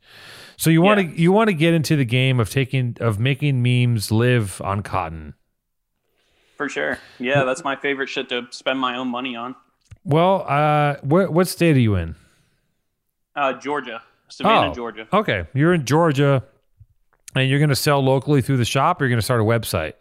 So 0.57 0.70
you 0.70 0.81
want 0.81 1.01
to 1.01 1.07
Yeah. 1.07 1.12
you 1.16 1.33
want 1.33 1.49
to 1.49 1.55
get 1.55 1.74
into 1.74 1.97
the 1.97 2.05
game 2.07 2.41
of 2.41 2.49
taking 2.49 2.97
of 3.01 3.18
making 3.18 3.62
memes 3.62 4.11
live 4.11 4.61
on 4.62 4.83
cotton. 4.83 5.35
For 6.61 6.69
sure. 6.69 6.99
Yeah, 7.19 7.45
that's 7.45 7.65
my 7.65 7.75
favorite 7.75 8.11
shit 8.11 8.29
to 8.29 8.47
spend 8.51 8.79
my 8.79 8.95
own 8.99 9.09
money 9.09 9.35
on. 9.35 9.57
Well, 10.05 10.45
uh, 10.47 10.97
what 11.01 11.33
what 11.33 11.49
state 11.49 11.75
are 11.75 11.81
you 11.81 11.95
in? 11.95 12.17
Uh, 13.35 13.55
Georgia, 13.55 14.03
Savannah, 14.29 14.71
Oh. 14.71 14.75
Georgia. 14.75 15.09
Okay, 15.11 15.47
you're 15.55 15.73
in 15.73 15.87
Georgia, 15.87 16.45
and 17.35 17.49
you're 17.49 17.61
going 17.61 17.71
to 17.71 17.75
sell 17.77 18.05
locally 18.05 18.43
through 18.43 18.59
the 18.59 18.67
shop, 18.67 19.01
or 19.01 19.05
you're 19.07 19.09
going 19.09 19.17
to 19.19 19.25
start 19.25 19.41
a 19.41 19.45
website. 19.45 19.95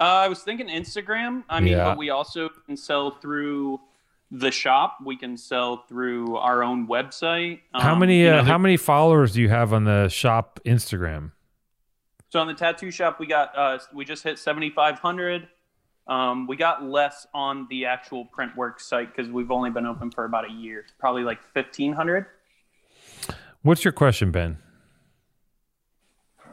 Uh, 0.00 0.04
I 0.24 0.28
was 0.28 0.38
thinking 0.42 0.68
Instagram. 0.68 1.44
I 1.50 1.60
mean, 1.60 1.74
Yeah. 1.74 1.84
but 1.90 1.98
we 1.98 2.08
also 2.08 2.48
can 2.64 2.78
sell 2.78 3.10
through 3.10 3.80
the 4.30 4.50
shop. 4.50 4.96
We 5.04 5.14
can 5.14 5.36
sell 5.36 5.84
through 5.90 6.38
our 6.38 6.62
own 6.64 6.88
website. 6.88 7.60
how 7.74 7.92
Um, 7.92 7.98
many 7.98 8.22
you 8.22 8.30
uh, 8.30 8.36
know, 8.36 8.44
how 8.44 8.56
many 8.56 8.78
followers 8.78 9.32
do 9.34 9.42
you 9.42 9.50
have 9.50 9.74
on 9.74 9.84
the 9.84 10.08
shop 10.08 10.58
Instagram? 10.64 11.32
So 12.30 12.38
on 12.38 12.46
the 12.46 12.54
tattoo 12.54 12.92
shop, 12.92 13.18
we 13.18 13.26
got 13.26 13.56
uh, 13.56 13.78
we 13.92 14.04
just 14.04 14.22
hit 14.22 14.38
seventy 14.38 14.70
five 14.70 15.00
hundred. 15.00 15.48
Um, 16.06 16.46
we 16.46 16.56
got 16.56 16.82
less 16.84 17.26
on 17.34 17.66
the 17.70 17.86
actual 17.86 18.26
Printworks 18.26 18.80
site 18.80 19.14
because 19.14 19.30
we've 19.30 19.50
only 19.50 19.70
been 19.70 19.86
open 19.86 20.10
for 20.10 20.24
about 20.24 20.48
a 20.48 20.52
year. 20.52 20.86
Probably 20.98 21.24
like 21.24 21.42
fifteen 21.52 21.92
hundred. 21.92 22.26
What's 23.62 23.84
your 23.84 23.92
question, 23.92 24.30
Ben? 24.30 24.58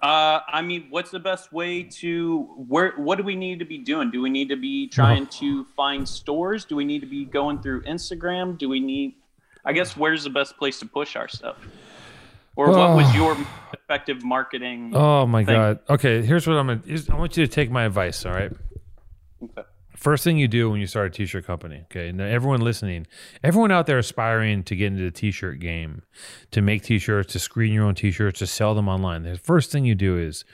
Uh, 0.01 0.41
I 0.47 0.61
mean, 0.61 0.87
what's 0.89 1.09
the 1.09 1.19
best 1.19 1.53
way 1.53 1.83
to 1.83 2.43
where? 2.67 2.93
What 2.97 3.17
do 3.19 3.23
we 3.23 3.35
need 3.35 3.59
to 3.59 3.65
be 3.65 3.77
doing? 3.77 4.09
Do 4.09 4.21
we 4.21 4.29
need 4.29 4.49
to 4.49 4.55
be 4.55 4.87
trying 4.87 5.27
to 5.27 5.63
find 5.75 6.07
stores? 6.07 6.65
Do 6.65 6.75
we 6.75 6.85
need 6.85 6.99
to 6.99 7.07
be 7.07 7.23
going 7.25 7.61
through 7.61 7.83
Instagram? 7.83 8.57
Do 8.57 8.67
we 8.67 8.79
need? 8.79 9.15
I 9.63 9.73
guess 9.73 9.95
where's 9.95 10.23
the 10.23 10.29
best 10.31 10.57
place 10.57 10.79
to 10.79 10.85
push 10.85 11.15
our 11.15 11.27
stuff? 11.27 11.57
Or 12.55 12.71
what 12.71 12.95
was 12.95 13.13
your 13.15 13.37
effective 13.87 14.23
marketing? 14.23 14.91
Oh 14.93 15.25
my 15.25 15.45
thing? 15.45 15.55
god. 15.55 15.79
Okay, 15.89 16.21
here's 16.21 16.45
what 16.45 16.57
I'm 16.57 16.67
gonna. 16.67 16.81
I 17.09 17.15
want 17.15 17.37
you 17.37 17.45
to 17.45 17.51
take 17.51 17.71
my 17.71 17.85
advice. 17.85 18.25
All 18.25 18.33
right. 18.33 18.51
Okay. 19.41 19.61
First 19.95 20.23
thing 20.23 20.37
you 20.37 20.47
do 20.47 20.69
when 20.69 20.79
you 20.79 20.85
start 20.85 21.07
a 21.07 21.09
t-shirt 21.09 21.47
company, 21.47 21.81
okay? 21.85 22.11
Now 22.11 22.25
everyone 22.25 22.61
listening, 22.61 23.07
everyone 23.43 23.71
out 23.71 23.87
there 23.87 23.97
aspiring 23.97 24.63
to 24.65 24.75
get 24.75 24.87
into 24.87 25.03
the 25.03 25.11
t-shirt 25.11 25.59
game, 25.59 26.03
to 26.51 26.61
make 26.61 26.83
t-shirts, 26.83 27.33
to 27.33 27.39
screen 27.39 27.73
your 27.73 27.85
own 27.85 27.95
t-shirts, 27.95 28.37
to 28.39 28.47
sell 28.47 28.75
them 28.75 28.87
online. 28.87 29.23
The 29.23 29.37
first 29.37 29.71
thing 29.71 29.85
you 29.85 29.95
do 29.95 30.15
is 30.15 30.45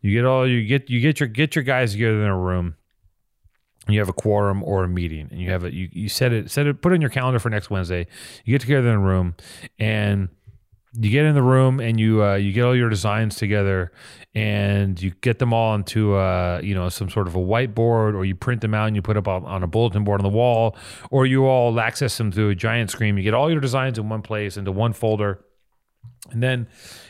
you 0.00 0.12
get 0.12 0.24
all 0.24 0.48
you 0.48 0.66
get 0.66 0.88
you 0.88 1.00
get 1.00 1.20
your 1.20 1.28
get 1.28 1.54
your 1.54 1.64
guys 1.64 1.92
together 1.92 2.22
in 2.22 2.28
a 2.28 2.38
room. 2.38 2.76
You 3.88 4.00
have 4.00 4.08
a 4.08 4.14
quorum 4.14 4.64
or 4.64 4.82
a 4.82 4.88
meeting, 4.88 5.28
and 5.30 5.40
you 5.40 5.50
have 5.50 5.62
it. 5.64 5.72
You, 5.72 5.88
you 5.92 6.08
set 6.08 6.32
it 6.32 6.50
set 6.50 6.66
it 6.66 6.80
put 6.80 6.92
it 6.92 6.94
in 6.96 7.00
your 7.00 7.10
calendar 7.10 7.38
for 7.38 7.50
next 7.50 7.68
Wednesday. 7.68 8.06
You 8.44 8.52
get 8.52 8.62
together 8.62 8.88
in 8.88 8.94
a 8.94 9.00
room, 9.00 9.34
and 9.78 10.30
you 10.98 11.10
get 11.10 11.24
in 11.24 11.34
the 11.34 11.42
room 11.42 11.80
and 11.80 12.00
you 12.00 12.22
uh, 12.22 12.34
you 12.34 12.52
get 12.52 12.64
all 12.64 12.76
your 12.76 12.88
designs 12.88 13.36
together 13.36 13.92
and 14.34 15.00
you 15.00 15.12
get 15.20 15.38
them 15.38 15.52
all 15.52 15.72
onto 15.72 16.14
uh, 16.14 16.60
you 16.62 16.74
know 16.74 16.88
some 16.88 17.08
sort 17.08 17.26
of 17.26 17.34
a 17.34 17.38
whiteboard 17.38 18.14
or 18.14 18.24
you 18.24 18.34
print 18.34 18.60
them 18.60 18.74
out 18.74 18.86
and 18.86 18.96
you 18.96 19.02
put 19.02 19.16
up 19.16 19.28
on 19.28 19.62
a 19.62 19.66
bulletin 19.66 20.04
board 20.04 20.20
on 20.20 20.24
the 20.24 20.36
wall 20.36 20.76
or 21.10 21.26
you 21.26 21.46
all 21.46 21.78
access 21.80 22.16
them 22.18 22.32
through 22.32 22.50
a 22.50 22.54
giant 22.54 22.90
screen. 22.90 23.16
You 23.16 23.22
get 23.22 23.34
all 23.34 23.50
your 23.50 23.60
designs 23.60 23.98
in 23.98 24.08
one 24.08 24.22
place 24.22 24.56
into 24.56 24.72
one 24.72 24.92
folder 24.92 25.40
and 26.30 26.42
then 26.42 26.66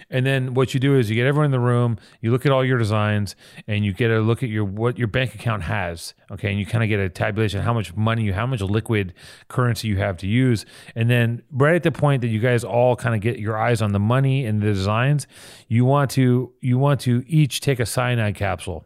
and 0.09 0.25
then 0.25 0.55
what 0.55 0.75
you 0.75 0.81
do 0.81 0.97
is 0.97 1.11
you 1.11 1.17
get 1.17 1.27
everyone 1.27 1.47
in 1.47 1.51
the 1.51 1.61
room 1.61 1.99
you 2.21 2.31
look 2.31 2.47
at 2.47 2.53
all 2.53 2.65
your 2.65 2.79
designs 2.79 3.35
and 3.67 3.85
you 3.85 3.93
get 3.93 4.11
a 4.11 4.21
look 4.21 4.43
at 4.43 4.49
your 4.49 4.65
what 4.65 4.99
your 4.99 5.09
bank 5.09 5.35
account 5.35 5.63
has 5.65 6.15
okay? 6.31 6.51
And 6.51 6.59
you 6.59 6.67
kind 6.67 6.83
of 6.83 6.89
get 6.89 7.01
a 7.01 7.09
tabulation 7.09 7.61
how 7.63 7.73
much 7.73 7.95
money 7.97 8.23
you 8.25 8.33
how 8.33 8.47
much 8.47 8.61
liquid 8.61 9.15
currency 9.49 9.89
you 9.89 9.97
have 9.99 10.17
to 10.19 10.27
use. 10.27 10.67
And 10.95 11.09
then 11.09 11.43
right 11.51 11.75
at 11.75 11.83
the 11.83 11.93
point 11.93 12.23
that 12.23 12.29
you 12.29 12.41
guys 12.41 12.65
all 12.65 12.97
kind 12.97 13.15
of 13.15 13.21
get 13.21 13.39
your 13.39 13.57
eyes 13.57 13.83
on 13.83 13.93
the 13.93 14.01
money 14.01 14.45
and 14.45 14.61
the 14.61 14.67
designs 14.67 15.27
you 15.69 15.85
want 15.85 16.11
to 16.13 16.53
you 16.61 16.79
want 16.79 17.01
to 17.03 17.25
each 17.27 17.61
take 17.61 17.81
a 17.81 17.87
cyanide 17.87 18.35
capsule. 18.35 18.85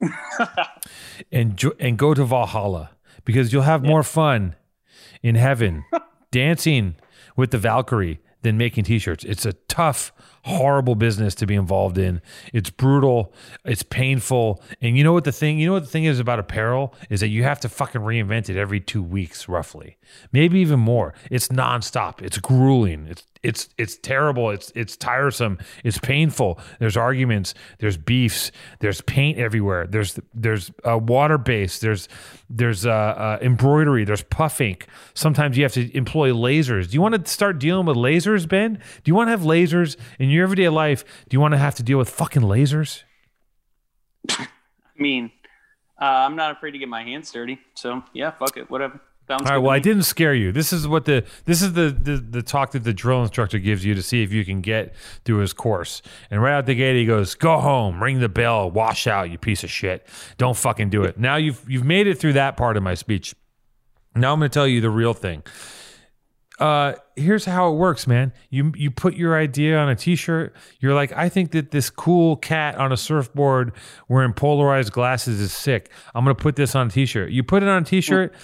And 1.30 1.62
and 1.78 1.96
go 1.96 2.12
to 2.12 2.24
Valhalla 2.24 2.90
because 3.24 3.52
you'll 3.52 3.62
have 3.62 3.84
more 3.84 4.02
fun 4.02 4.56
in 5.22 5.36
heaven 5.36 5.84
dancing 6.32 6.96
with 7.36 7.52
the 7.52 7.58
Valkyrie 7.58 8.20
than 8.44 8.56
making 8.56 8.84
t-shirts. 8.84 9.24
It's 9.24 9.44
a 9.44 9.54
tough, 9.68 10.12
horrible 10.44 10.94
business 10.94 11.34
to 11.36 11.46
be 11.46 11.56
involved 11.56 11.98
in. 11.98 12.22
It's 12.52 12.70
brutal, 12.70 13.34
it's 13.64 13.82
painful. 13.82 14.62
And 14.80 14.96
you 14.96 15.02
know 15.02 15.12
what 15.12 15.24
the 15.24 15.32
thing, 15.32 15.58
you 15.58 15.66
know 15.66 15.72
what 15.72 15.84
the 15.84 15.90
thing 15.90 16.04
is 16.04 16.20
about 16.20 16.38
apparel 16.38 16.94
is 17.10 17.20
that 17.20 17.28
you 17.28 17.42
have 17.42 17.58
to 17.60 17.68
fucking 17.68 18.02
reinvent 18.02 18.48
it 18.48 18.56
every 18.56 18.78
2 18.78 19.02
weeks 19.02 19.48
roughly. 19.48 19.96
Maybe 20.30 20.60
even 20.60 20.78
more. 20.78 21.14
It's 21.30 21.48
nonstop. 21.48 22.22
It's 22.22 22.38
grueling. 22.38 23.06
It's 23.08 23.24
it's 23.44 23.68
it's 23.76 23.96
terrible. 23.96 24.50
It's 24.50 24.72
it's 24.74 24.96
tiresome. 24.96 25.58
It's 25.84 25.98
painful. 25.98 26.58
There's 26.80 26.96
arguments. 26.96 27.54
There's 27.78 27.96
beefs. 27.96 28.50
There's 28.80 29.02
paint 29.02 29.38
everywhere. 29.38 29.86
There's 29.86 30.18
there's 30.32 30.72
uh, 30.82 30.98
water 30.98 31.36
base. 31.38 31.78
There's 31.78 32.08
there's 32.48 32.86
uh, 32.86 32.90
uh, 32.90 33.38
embroidery. 33.42 34.04
There's 34.04 34.22
puff 34.22 34.60
ink. 34.60 34.86
Sometimes 35.12 35.56
you 35.56 35.62
have 35.62 35.74
to 35.74 35.94
employ 35.96 36.30
lasers. 36.30 36.88
Do 36.88 36.94
you 36.94 37.02
want 37.02 37.22
to 37.22 37.30
start 37.30 37.58
dealing 37.58 37.86
with 37.86 37.96
lasers, 37.96 38.48
Ben? 38.48 38.74
Do 38.74 39.10
you 39.10 39.14
want 39.14 39.28
to 39.28 39.32
have 39.32 39.42
lasers 39.42 39.96
in 40.18 40.30
your 40.30 40.42
everyday 40.42 40.70
life? 40.70 41.04
Do 41.28 41.34
you 41.34 41.40
want 41.40 41.52
to 41.52 41.58
have 41.58 41.74
to 41.76 41.82
deal 41.82 41.98
with 41.98 42.08
fucking 42.08 42.42
lasers? 42.42 43.02
I 44.30 44.48
mean, 44.96 45.30
uh, 46.00 46.04
I'm 46.04 46.36
not 46.36 46.52
afraid 46.52 46.70
to 46.70 46.78
get 46.78 46.88
my 46.88 47.02
hands 47.02 47.30
dirty. 47.30 47.58
So 47.74 48.02
yeah, 48.14 48.30
fuck 48.30 48.56
it, 48.56 48.70
whatever. 48.70 49.00
Sounds 49.26 49.42
All 49.42 49.56
right. 49.56 49.58
Well, 49.58 49.70
I 49.70 49.78
didn't 49.78 50.02
scare 50.02 50.34
you. 50.34 50.52
This 50.52 50.72
is 50.72 50.86
what 50.86 51.06
the 51.06 51.24
this 51.46 51.62
is 51.62 51.72
the, 51.72 51.90
the 51.90 52.16
the 52.18 52.42
talk 52.42 52.72
that 52.72 52.84
the 52.84 52.92
drill 52.92 53.22
instructor 53.22 53.58
gives 53.58 53.84
you 53.84 53.94
to 53.94 54.02
see 54.02 54.22
if 54.22 54.32
you 54.32 54.44
can 54.44 54.60
get 54.60 54.94
through 55.24 55.38
his 55.38 55.54
course. 55.54 56.02
And 56.30 56.42
right 56.42 56.52
out 56.52 56.66
the 56.66 56.74
gate, 56.74 56.96
he 56.96 57.06
goes, 57.06 57.34
"Go 57.34 57.58
home, 57.58 58.02
ring 58.02 58.20
the 58.20 58.28
bell, 58.28 58.70
wash 58.70 59.06
out, 59.06 59.30
you 59.30 59.38
piece 59.38 59.64
of 59.64 59.70
shit. 59.70 60.06
Don't 60.36 60.56
fucking 60.56 60.90
do 60.90 61.04
it." 61.04 61.18
Now 61.18 61.36
you've 61.36 61.64
you've 61.68 61.84
made 61.84 62.06
it 62.06 62.18
through 62.18 62.34
that 62.34 62.58
part 62.58 62.76
of 62.76 62.82
my 62.82 62.94
speech. 62.94 63.34
Now 64.14 64.32
I'm 64.32 64.38
going 64.38 64.50
to 64.50 64.54
tell 64.54 64.68
you 64.68 64.80
the 64.80 64.90
real 64.90 65.14
thing. 65.14 65.42
Uh, 66.60 66.92
here's 67.16 67.44
how 67.44 67.72
it 67.72 67.76
works, 67.76 68.06
man. 68.06 68.32
You 68.48 68.72
you 68.76 68.90
put 68.90 69.14
your 69.14 69.36
idea 69.36 69.76
on 69.76 69.88
a 69.88 69.96
t-shirt. 69.96 70.54
You're 70.78 70.94
like, 70.94 71.12
I 71.12 71.28
think 71.28 71.50
that 71.50 71.72
this 71.72 71.90
cool 71.90 72.36
cat 72.36 72.76
on 72.76 72.92
a 72.92 72.96
surfboard 72.96 73.72
wearing 74.08 74.32
polarized 74.34 74.92
glasses 74.92 75.40
is 75.40 75.52
sick. 75.52 75.90
I'm 76.14 76.24
gonna 76.24 76.36
put 76.36 76.54
this 76.54 76.76
on 76.76 76.86
a 76.86 76.90
t-shirt. 76.90 77.32
You 77.32 77.42
put 77.42 77.64
it 77.64 77.68
on 77.68 77.82
a 77.82 77.84
t-shirt. 77.84 78.34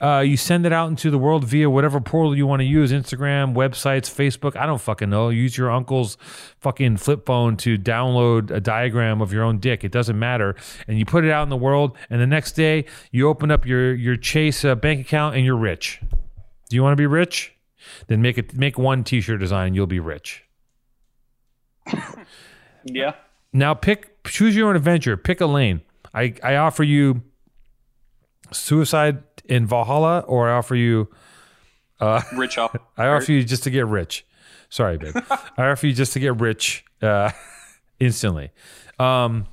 Uh, 0.00 0.20
you 0.20 0.36
send 0.36 0.64
it 0.64 0.72
out 0.72 0.88
into 0.88 1.10
the 1.10 1.18
world 1.18 1.44
via 1.44 1.68
whatever 1.68 2.00
portal 2.00 2.36
you 2.36 2.46
want 2.46 2.60
to 2.60 2.64
use 2.64 2.90
Instagram, 2.90 3.54
websites, 3.54 4.08
Facebook. 4.10 4.56
I 4.56 4.64
don't 4.64 4.80
fucking 4.80 5.10
know. 5.10 5.28
Use 5.28 5.58
your 5.58 5.70
uncle's 5.70 6.16
fucking 6.58 6.96
flip 6.96 7.26
phone 7.26 7.56
to 7.58 7.76
download 7.76 8.50
a 8.50 8.60
diagram 8.60 9.20
of 9.20 9.32
your 9.32 9.44
own 9.44 9.58
dick. 9.58 9.84
It 9.84 9.92
doesn't 9.92 10.18
matter. 10.18 10.56
And 10.88 10.98
you 10.98 11.04
put 11.04 11.24
it 11.24 11.30
out 11.30 11.42
in 11.42 11.50
the 11.50 11.56
world, 11.56 11.98
and 12.08 12.20
the 12.20 12.26
next 12.26 12.52
day 12.52 12.86
you 13.10 13.28
open 13.28 13.50
up 13.50 13.66
your, 13.66 13.94
your 13.94 14.16
Chase 14.16 14.64
uh, 14.64 14.74
bank 14.74 15.00
account 15.00 15.36
and 15.36 15.44
you're 15.44 15.56
rich. 15.56 16.00
Do 16.68 16.76
you 16.76 16.82
want 16.82 16.92
to 16.92 16.96
be 16.96 17.06
rich? 17.06 17.54
Then 18.06 18.22
make 18.22 18.38
it 18.38 18.54
make 18.54 18.78
one 18.78 19.04
t-shirt 19.04 19.40
design 19.40 19.74
you'll 19.74 19.86
be 19.86 20.00
rich. 20.00 20.44
yeah. 22.84 23.14
Now 23.52 23.74
pick 23.74 24.22
choose 24.24 24.54
your 24.54 24.68
own 24.68 24.76
adventure. 24.76 25.16
Pick 25.16 25.40
a 25.40 25.46
lane. 25.46 25.80
I, 26.14 26.34
I 26.42 26.56
offer 26.56 26.82
you 26.82 27.22
suicide 28.52 29.29
in 29.50 29.66
Valhalla, 29.66 30.20
or 30.20 30.48
I 30.48 30.56
offer 30.56 30.74
you 30.74 31.08
Rich 32.34 32.58
off. 32.58 32.74
I 32.96 33.06
offer 33.08 33.32
you 33.32 33.44
just 33.44 33.64
to 33.64 33.70
get 33.70 33.86
rich. 33.86 34.24
Sorry, 34.68 34.96
babe. 34.96 35.14
I 35.56 35.68
offer 35.68 35.86
you 35.86 35.92
just 35.92 36.12
to 36.14 36.20
get 36.20 36.40
rich 36.40 36.84
uh, 37.02 37.30
instantly. 37.98 38.50
Um, 38.98 39.46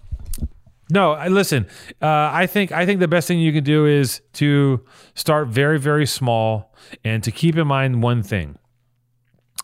no, 0.89 1.12
I 1.12 1.28
listen. 1.28 1.68
Uh, 2.02 2.30
I 2.32 2.48
think 2.48 2.72
I 2.72 2.86
think 2.86 3.02
the 3.02 3.08
best 3.08 3.28
thing 3.28 3.39
you 3.39 3.52
can 3.52 3.64
do 3.64 3.86
is 3.86 4.22
to 4.34 4.86
start 5.16 5.50
very 5.50 5.80
very 5.80 6.06
small 6.06 6.74
and 7.04 7.22
to 7.24 7.32
keep 7.32 7.58
in 7.58 7.68
mind 7.68 8.02
one 8.02 8.24
thing. 8.24 8.58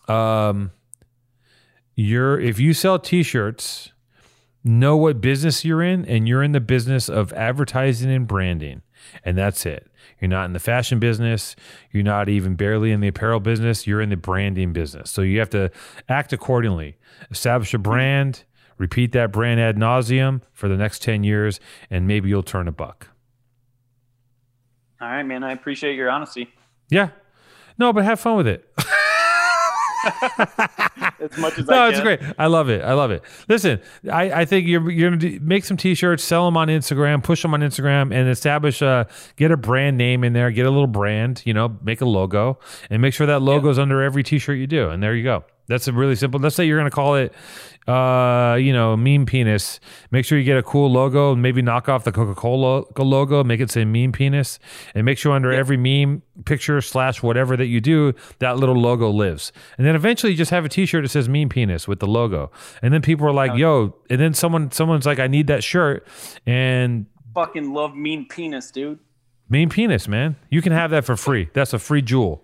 Um, 0.06 0.72
you're 1.94 2.38
if 2.38 2.60
you 2.60 2.74
sell 2.74 2.98
T-shirts, 2.98 3.92
know 4.62 4.96
what 4.96 5.22
business 5.22 5.64
you're 5.64 5.82
in, 5.82 6.04
and 6.04 6.28
you're 6.28 6.42
in 6.42 6.52
the 6.52 6.60
business 6.60 7.08
of 7.08 7.32
advertising 7.32 8.10
and 8.10 8.26
branding, 8.26 8.82
and 9.24 9.38
that's 9.38 9.64
it. 9.64 9.90
You're 10.24 10.30
not 10.30 10.46
in 10.46 10.54
the 10.54 10.58
fashion 10.58 11.00
business. 11.00 11.54
You're 11.92 12.02
not 12.02 12.30
even 12.30 12.54
barely 12.54 12.92
in 12.92 13.00
the 13.00 13.08
apparel 13.08 13.40
business. 13.40 13.86
You're 13.86 14.00
in 14.00 14.08
the 14.08 14.16
branding 14.16 14.72
business. 14.72 15.10
So 15.10 15.20
you 15.20 15.38
have 15.38 15.50
to 15.50 15.70
act 16.08 16.32
accordingly. 16.32 16.96
Establish 17.30 17.74
a 17.74 17.78
brand, 17.78 18.44
repeat 18.78 19.12
that 19.12 19.32
brand 19.32 19.60
ad 19.60 19.76
nauseum 19.76 20.40
for 20.54 20.66
the 20.66 20.78
next 20.78 21.02
10 21.02 21.24
years, 21.24 21.60
and 21.90 22.06
maybe 22.06 22.30
you'll 22.30 22.42
turn 22.42 22.68
a 22.68 22.72
buck. 22.72 23.08
All 24.98 25.08
right, 25.08 25.24
man. 25.24 25.44
I 25.44 25.52
appreciate 25.52 25.94
your 25.94 26.08
honesty. 26.08 26.48
Yeah. 26.88 27.10
No, 27.76 27.92
but 27.92 28.04
have 28.04 28.18
fun 28.18 28.38
with 28.38 28.46
it. 28.46 28.66
As 31.20 31.38
much 31.38 31.58
as 31.58 31.66
no, 31.66 31.74
I 31.74 31.88
it's 31.88 32.00
great. 32.00 32.20
I 32.38 32.46
love 32.46 32.68
it. 32.68 32.82
I 32.82 32.92
love 32.92 33.10
it. 33.10 33.22
Listen, 33.48 33.80
I, 34.12 34.42
I 34.42 34.44
think 34.44 34.66
you're 34.66 34.90
you're 34.90 35.10
gonna 35.10 35.20
do, 35.20 35.40
make 35.40 35.64
some 35.64 35.76
t-shirts, 35.76 36.22
sell 36.22 36.44
them 36.44 36.56
on 36.56 36.68
Instagram, 36.68 37.22
push 37.22 37.40
them 37.42 37.54
on 37.54 37.60
Instagram, 37.60 38.12
and 38.14 38.28
establish 38.28 38.82
a 38.82 39.06
get 39.36 39.50
a 39.50 39.56
brand 39.56 39.96
name 39.96 40.22
in 40.24 40.32
there. 40.34 40.50
Get 40.50 40.66
a 40.66 40.70
little 40.70 40.86
brand, 40.86 41.42
you 41.46 41.54
know, 41.54 41.78
make 41.82 42.00
a 42.00 42.04
logo, 42.04 42.58
and 42.90 43.00
make 43.00 43.14
sure 43.14 43.26
that 43.26 43.40
logo's 43.40 43.78
under 43.78 44.02
every 44.02 44.22
t-shirt 44.22 44.58
you 44.58 44.66
do. 44.66 44.90
And 44.90 45.02
there 45.02 45.14
you 45.14 45.22
go. 45.24 45.44
That's 45.66 45.88
a 45.88 45.92
really 45.92 46.16
simple. 46.16 46.38
Let's 46.40 46.54
say 46.56 46.66
you're 46.66 46.78
gonna 46.78 46.90
call 46.90 47.14
it, 47.14 47.32
uh, 47.88 48.56
you 48.60 48.72
know, 48.72 48.96
meme 48.96 49.24
penis. 49.24 49.80
Make 50.10 50.24
sure 50.24 50.38
you 50.38 50.44
get 50.44 50.58
a 50.58 50.62
cool 50.62 50.90
logo, 50.90 51.32
and 51.32 51.42
maybe 51.42 51.62
knock 51.62 51.88
off 51.88 52.04
the 52.04 52.12
Coca-Cola 52.12 52.84
logo, 52.98 53.42
make 53.44 53.60
it 53.60 53.70
say 53.70 53.84
meme 53.84 54.12
penis, 54.12 54.58
and 54.94 55.04
make 55.04 55.16
sure 55.16 55.32
under 55.32 55.52
every 55.52 55.76
meme 55.76 56.22
picture 56.44 56.80
slash 56.80 57.22
whatever 57.22 57.56
that 57.56 57.66
you 57.66 57.80
do, 57.80 58.12
that 58.40 58.58
little 58.58 58.76
logo 58.76 59.08
lives. 59.10 59.52
And 59.78 59.86
then 59.86 59.94
eventually, 59.94 60.32
you 60.32 60.38
just 60.38 60.50
have 60.50 60.64
a 60.64 60.68
T-shirt 60.68 61.02
that 61.02 61.08
says 61.08 61.28
meme 61.28 61.48
penis 61.48 61.88
with 61.88 62.00
the 62.00 62.06
logo, 62.06 62.50
and 62.82 62.92
then 62.92 63.00
people 63.00 63.26
are 63.26 63.32
like, 63.32 63.54
"Yo!" 63.56 63.94
And 64.10 64.20
then 64.20 64.34
someone 64.34 64.70
someone's 64.70 65.06
like, 65.06 65.18
"I 65.18 65.26
need 65.28 65.46
that 65.46 65.64
shirt," 65.64 66.06
and 66.46 67.06
Fucking 67.34 67.72
love 67.72 67.94
meme 67.96 68.26
penis, 68.28 68.70
dude. 68.70 68.98
meme 69.48 69.68
penis, 69.68 70.06
man, 70.08 70.36
you 70.50 70.62
can 70.62 70.72
have 70.72 70.90
that 70.90 71.04
for 71.04 71.16
free. 71.16 71.48
That's 71.52 71.72
a 71.72 71.78
free 71.78 72.02
jewel. 72.02 72.42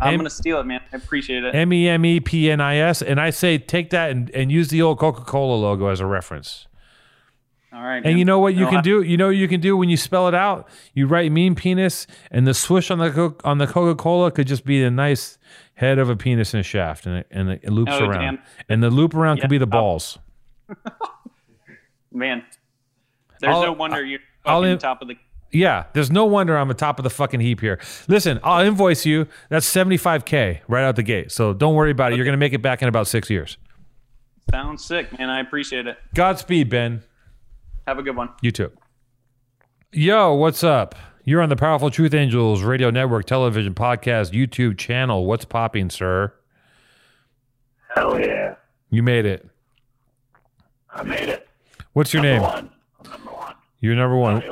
I'm 0.00 0.14
Em- 0.14 0.18
gonna 0.20 0.30
steal 0.30 0.58
it, 0.60 0.64
man. 0.66 0.80
I 0.92 0.96
appreciate 0.96 1.44
it. 1.44 1.54
M 1.54 1.72
E 1.72 1.88
M 1.88 2.04
E 2.04 2.20
P 2.20 2.50
N 2.50 2.60
I 2.60 2.76
S, 2.76 3.00
and 3.02 3.20
I 3.20 3.30
say 3.30 3.58
take 3.58 3.90
that 3.90 4.10
and, 4.10 4.28
and 4.30 4.50
use 4.50 4.68
the 4.68 4.82
old 4.82 4.98
Coca 4.98 5.22
Cola 5.22 5.54
logo 5.54 5.86
as 5.88 6.00
a 6.00 6.06
reference. 6.06 6.66
All 7.72 7.80
right. 7.82 7.96
And 7.96 8.04
man. 8.06 8.18
you 8.18 8.24
know 8.24 8.38
what 8.38 8.54
you 8.54 8.62
No, 8.64 8.68
can 8.70 8.78
I- 8.78 8.82
do? 8.82 9.02
You 9.02 9.16
know 9.16 9.26
what 9.26 9.36
you 9.36 9.48
can 9.48 9.60
do 9.60 9.76
when 9.76 9.88
you 9.88 9.96
spell 9.96 10.26
it 10.28 10.34
out. 10.34 10.68
You 10.94 11.06
write 11.06 11.30
mean 11.32 11.54
penis, 11.54 12.06
and 12.30 12.46
the 12.46 12.54
swoosh 12.54 12.90
on 12.90 12.98
the 12.98 13.10
co- 13.10 13.36
on 13.44 13.58
the 13.58 13.66
Coca 13.66 13.94
Cola 14.00 14.30
could 14.30 14.46
just 14.46 14.64
be 14.64 14.82
a 14.82 14.90
nice 14.90 15.38
head 15.74 15.98
of 15.98 16.08
a 16.10 16.16
penis 16.16 16.54
and 16.54 16.60
a 16.60 16.64
shaft, 16.64 17.06
and 17.06 17.18
it, 17.18 17.26
and 17.30 17.50
it 17.50 17.68
loops 17.70 17.92
Oh, 17.94 18.06
around. 18.06 18.20
damn. 18.20 18.38
And 18.68 18.82
the 18.82 18.90
loop 18.90 19.14
around 19.14 19.40
could 19.40 19.50
be 19.50 19.58
the 19.58 19.66
balls. 19.66 20.18
Man, 22.12 22.44
there's 23.40 23.54
I'll- 23.54 23.62
no 23.62 23.72
wonder 23.72 24.04
you're 24.04 24.20
I'll 24.44 24.62
in- 24.64 24.78
top 24.78 25.02
of 25.02 25.08
the. 25.08 25.16
Yeah, 25.54 25.84
there's 25.92 26.10
no 26.10 26.24
wonder 26.24 26.58
I'm 26.58 26.68
at 26.70 26.78
top 26.78 26.98
of 26.98 27.04
the 27.04 27.10
fucking 27.10 27.38
heap 27.38 27.60
here. 27.60 27.80
Listen, 28.08 28.40
I'll 28.42 28.66
invoice 28.66 29.06
you. 29.06 29.28
That's 29.50 29.72
75k 29.72 30.60
right 30.66 30.82
out 30.82 30.96
the 30.96 31.04
gate. 31.04 31.30
So 31.30 31.54
don't 31.54 31.76
worry 31.76 31.92
about 31.92 32.12
it. 32.12 32.16
You're 32.16 32.24
gonna 32.24 32.36
make 32.36 32.52
it 32.52 32.60
back 32.60 32.82
in 32.82 32.88
about 32.88 33.06
six 33.06 33.30
years. 33.30 33.56
Sounds 34.50 34.84
sick, 34.84 35.16
man. 35.16 35.30
I 35.30 35.40
appreciate 35.40 35.86
it. 35.86 35.96
Godspeed, 36.12 36.68
Ben. 36.68 37.02
Have 37.86 37.98
a 37.98 38.02
good 38.02 38.16
one. 38.16 38.30
You 38.42 38.50
too. 38.50 38.72
Yo, 39.92 40.34
what's 40.34 40.64
up? 40.64 40.96
You're 41.22 41.40
on 41.40 41.48
the 41.50 41.56
Powerful 41.56 41.88
Truth 41.88 42.14
Angels 42.14 42.62
radio 42.62 42.90
network, 42.90 43.24
television, 43.24 43.74
podcast, 43.74 44.32
YouTube 44.32 44.76
channel. 44.76 45.24
What's 45.24 45.44
popping, 45.44 45.88
sir? 45.88 46.34
Hell 47.94 48.18
yeah. 48.18 48.56
You 48.90 49.04
made 49.04 49.24
it. 49.24 49.48
I 50.92 51.04
made 51.04 51.28
it. 51.28 51.48
What's 51.92 52.12
your 52.12 52.22
name? 52.22 52.42
One. 52.42 52.70
I'm 53.04 53.10
number 53.10 53.30
one. 53.30 53.54
You're 53.80 53.94
number 53.94 54.16
one. 54.16 54.42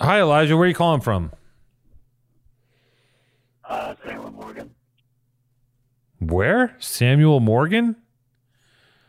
Hi, 0.00 0.20
Elijah. 0.20 0.56
Where 0.56 0.64
are 0.64 0.68
you 0.68 0.74
calling 0.74 1.02
from? 1.02 1.30
Uh, 3.68 3.94
Salem, 4.04 4.34
Morgan. 4.34 4.74
Where? 6.20 6.74
Samuel 6.78 7.40
Morgan? 7.40 7.96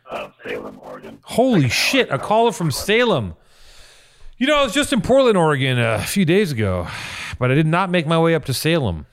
Uh, 0.09 0.29
Salem, 0.43 0.79
Oregon. 0.83 1.19
Holy 1.23 1.69
shit, 1.69 2.09
a 2.09 2.19
caller 2.19 2.51
from 2.51 2.71
Salem. 2.71 3.35
You 4.37 4.47
know, 4.47 4.57
I 4.57 4.63
was 4.63 4.73
just 4.73 4.91
in 4.91 5.01
Portland, 5.01 5.37
Oregon 5.37 5.79
a 5.79 6.01
few 6.01 6.25
days 6.25 6.51
ago, 6.51 6.87
but 7.39 7.51
I 7.51 7.53
did 7.53 7.67
not 7.67 7.89
make 7.89 8.05
my 8.05 8.19
way 8.19 8.35
up 8.35 8.43
to 8.45 8.53
Salem. 8.53 9.05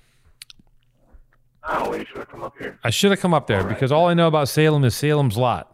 Oh, 1.63 1.91
we 1.91 2.05
should 2.07 2.17
have 2.17 2.29
come 2.29 2.43
up 2.43 2.55
here. 2.59 2.79
I 2.83 2.91
should 2.91 3.13
have 3.13 3.21
come 3.21 3.35
up 3.35 3.47
there 3.47 3.63
because 3.63 3.93
all 3.93 4.09
I 4.09 4.15
know 4.15 4.27
about 4.27 4.49
Salem 4.49 4.85
is 4.85 4.97
Salem's 4.97 5.37
Lot. 5.37 5.73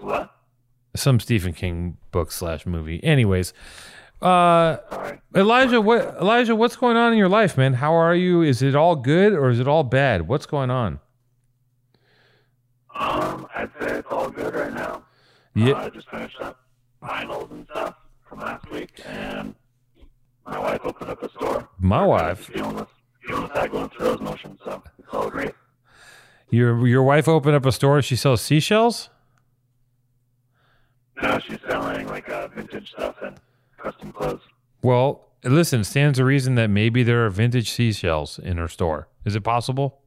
What? 0.00 0.33
Some 0.96 1.18
Stephen 1.20 1.52
King 1.52 1.96
book 2.12 2.30
slash 2.30 2.66
movie. 2.66 3.02
Anyways, 3.02 3.52
uh, 4.22 4.76
Elijah, 5.34 5.80
what 5.80 6.16
Elijah, 6.20 6.54
what's 6.54 6.76
going 6.76 6.96
on 6.96 7.12
in 7.12 7.18
your 7.18 7.28
life, 7.28 7.56
man? 7.56 7.74
How 7.74 7.94
are 7.94 8.14
you? 8.14 8.42
Is 8.42 8.62
it 8.62 8.74
all 8.76 8.94
good 8.96 9.32
or 9.32 9.50
is 9.50 9.58
it 9.58 9.66
all 9.68 9.82
bad? 9.82 10.28
What's 10.28 10.46
going 10.46 10.70
on? 10.70 11.00
Um, 12.94 13.46
I'd 13.54 13.70
say 13.80 13.98
it's 13.98 14.08
all 14.10 14.30
good 14.30 14.54
right 14.54 14.72
now. 14.72 15.02
Yeah, 15.54 15.72
Uh, 15.72 15.86
I 15.86 15.88
just 15.90 16.08
finished 16.10 16.40
up 16.40 16.60
finals 17.00 17.48
and 17.50 17.66
stuff 17.70 17.94
from 18.28 18.40
last 18.40 18.70
week, 18.70 19.00
and 19.06 19.54
my 20.46 20.58
wife 20.58 20.80
opened 20.84 21.10
up 21.10 21.22
a 21.22 21.28
store. 21.30 21.68
my 21.78 22.04
wife. 22.04 22.52
Dealing 22.52 22.76
with, 22.76 22.88
dealing 23.26 23.42
with 23.42 23.50
outside 23.52 23.70
going 23.72 23.88
through 23.90 24.06
those 24.06 24.20
motions, 24.20 24.60
so 24.64 24.82
it's 24.98 25.08
all 25.12 25.28
great. 25.28 25.52
Your 26.50 26.86
your 26.86 27.02
wife 27.02 27.26
opened 27.26 27.56
up 27.56 27.66
a 27.66 27.72
store. 27.72 28.00
She 28.02 28.14
sells 28.16 28.40
seashells. 28.42 29.10
Now 31.24 31.38
she's 31.38 31.58
selling 31.66 32.06
like 32.08 32.28
uh, 32.28 32.48
vintage 32.48 32.90
stuff 32.90 33.16
and 33.22 33.40
custom 33.78 34.12
clothes. 34.12 34.42
Well, 34.82 35.30
listen, 35.42 35.82
stands 35.82 36.18
to 36.18 36.24
reason 36.24 36.54
that 36.56 36.68
maybe 36.68 37.02
there 37.02 37.24
are 37.24 37.30
vintage 37.30 37.70
seashells 37.70 38.38
in 38.38 38.58
her 38.58 38.68
store. 38.68 39.08
Is 39.24 39.34
it 39.34 39.40
possible? 39.40 40.02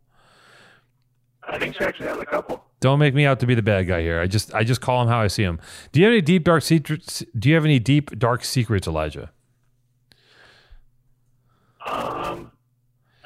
I 1.41 1.57
think 1.57 1.75
she 1.75 1.83
actually 1.83 2.09
has 2.09 2.19
a 2.19 2.25
couple. 2.25 2.63
Don't 2.81 2.99
make 2.99 3.15
me 3.15 3.25
out 3.25 3.39
to 3.39 3.47
be 3.47 3.55
the 3.55 3.63
bad 3.63 3.87
guy 3.87 4.01
here. 4.01 4.19
I 4.21 4.27
just 4.27 4.53
I 4.53 4.63
just 4.63 4.79
call 4.79 5.01
him 5.01 5.07
how 5.07 5.19
I 5.19 5.25
see 5.25 5.41
him. 5.41 5.59
Do 5.91 5.99
you 5.99 6.05
have 6.05 6.11
any 6.11 6.21
deep 6.21 6.43
dark 6.43 6.61
secrets? 6.61 7.23
Do 7.37 7.49
you 7.49 7.55
have 7.55 7.65
any 7.65 7.79
deep 7.79 8.19
dark 8.19 8.45
secrets, 8.45 8.85
Elijah? 8.85 9.31
Um, 11.83 12.51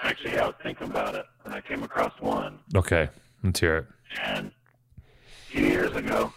actually, 0.02 0.38
I 0.40 0.46
was 0.46 0.56
thinking 0.64 0.88
about 0.88 1.16
it, 1.16 1.26
and 1.44 1.54
I 1.54 1.60
came 1.60 1.84
across 1.84 2.14
one. 2.22 2.60
Okay, 2.74 3.10
let's 3.44 3.60
hear 3.60 3.76
it. 3.80 3.86
And 4.24 4.48
a 4.48 5.52
few 5.52 5.66
years 5.66 5.94
ago, 5.94 6.32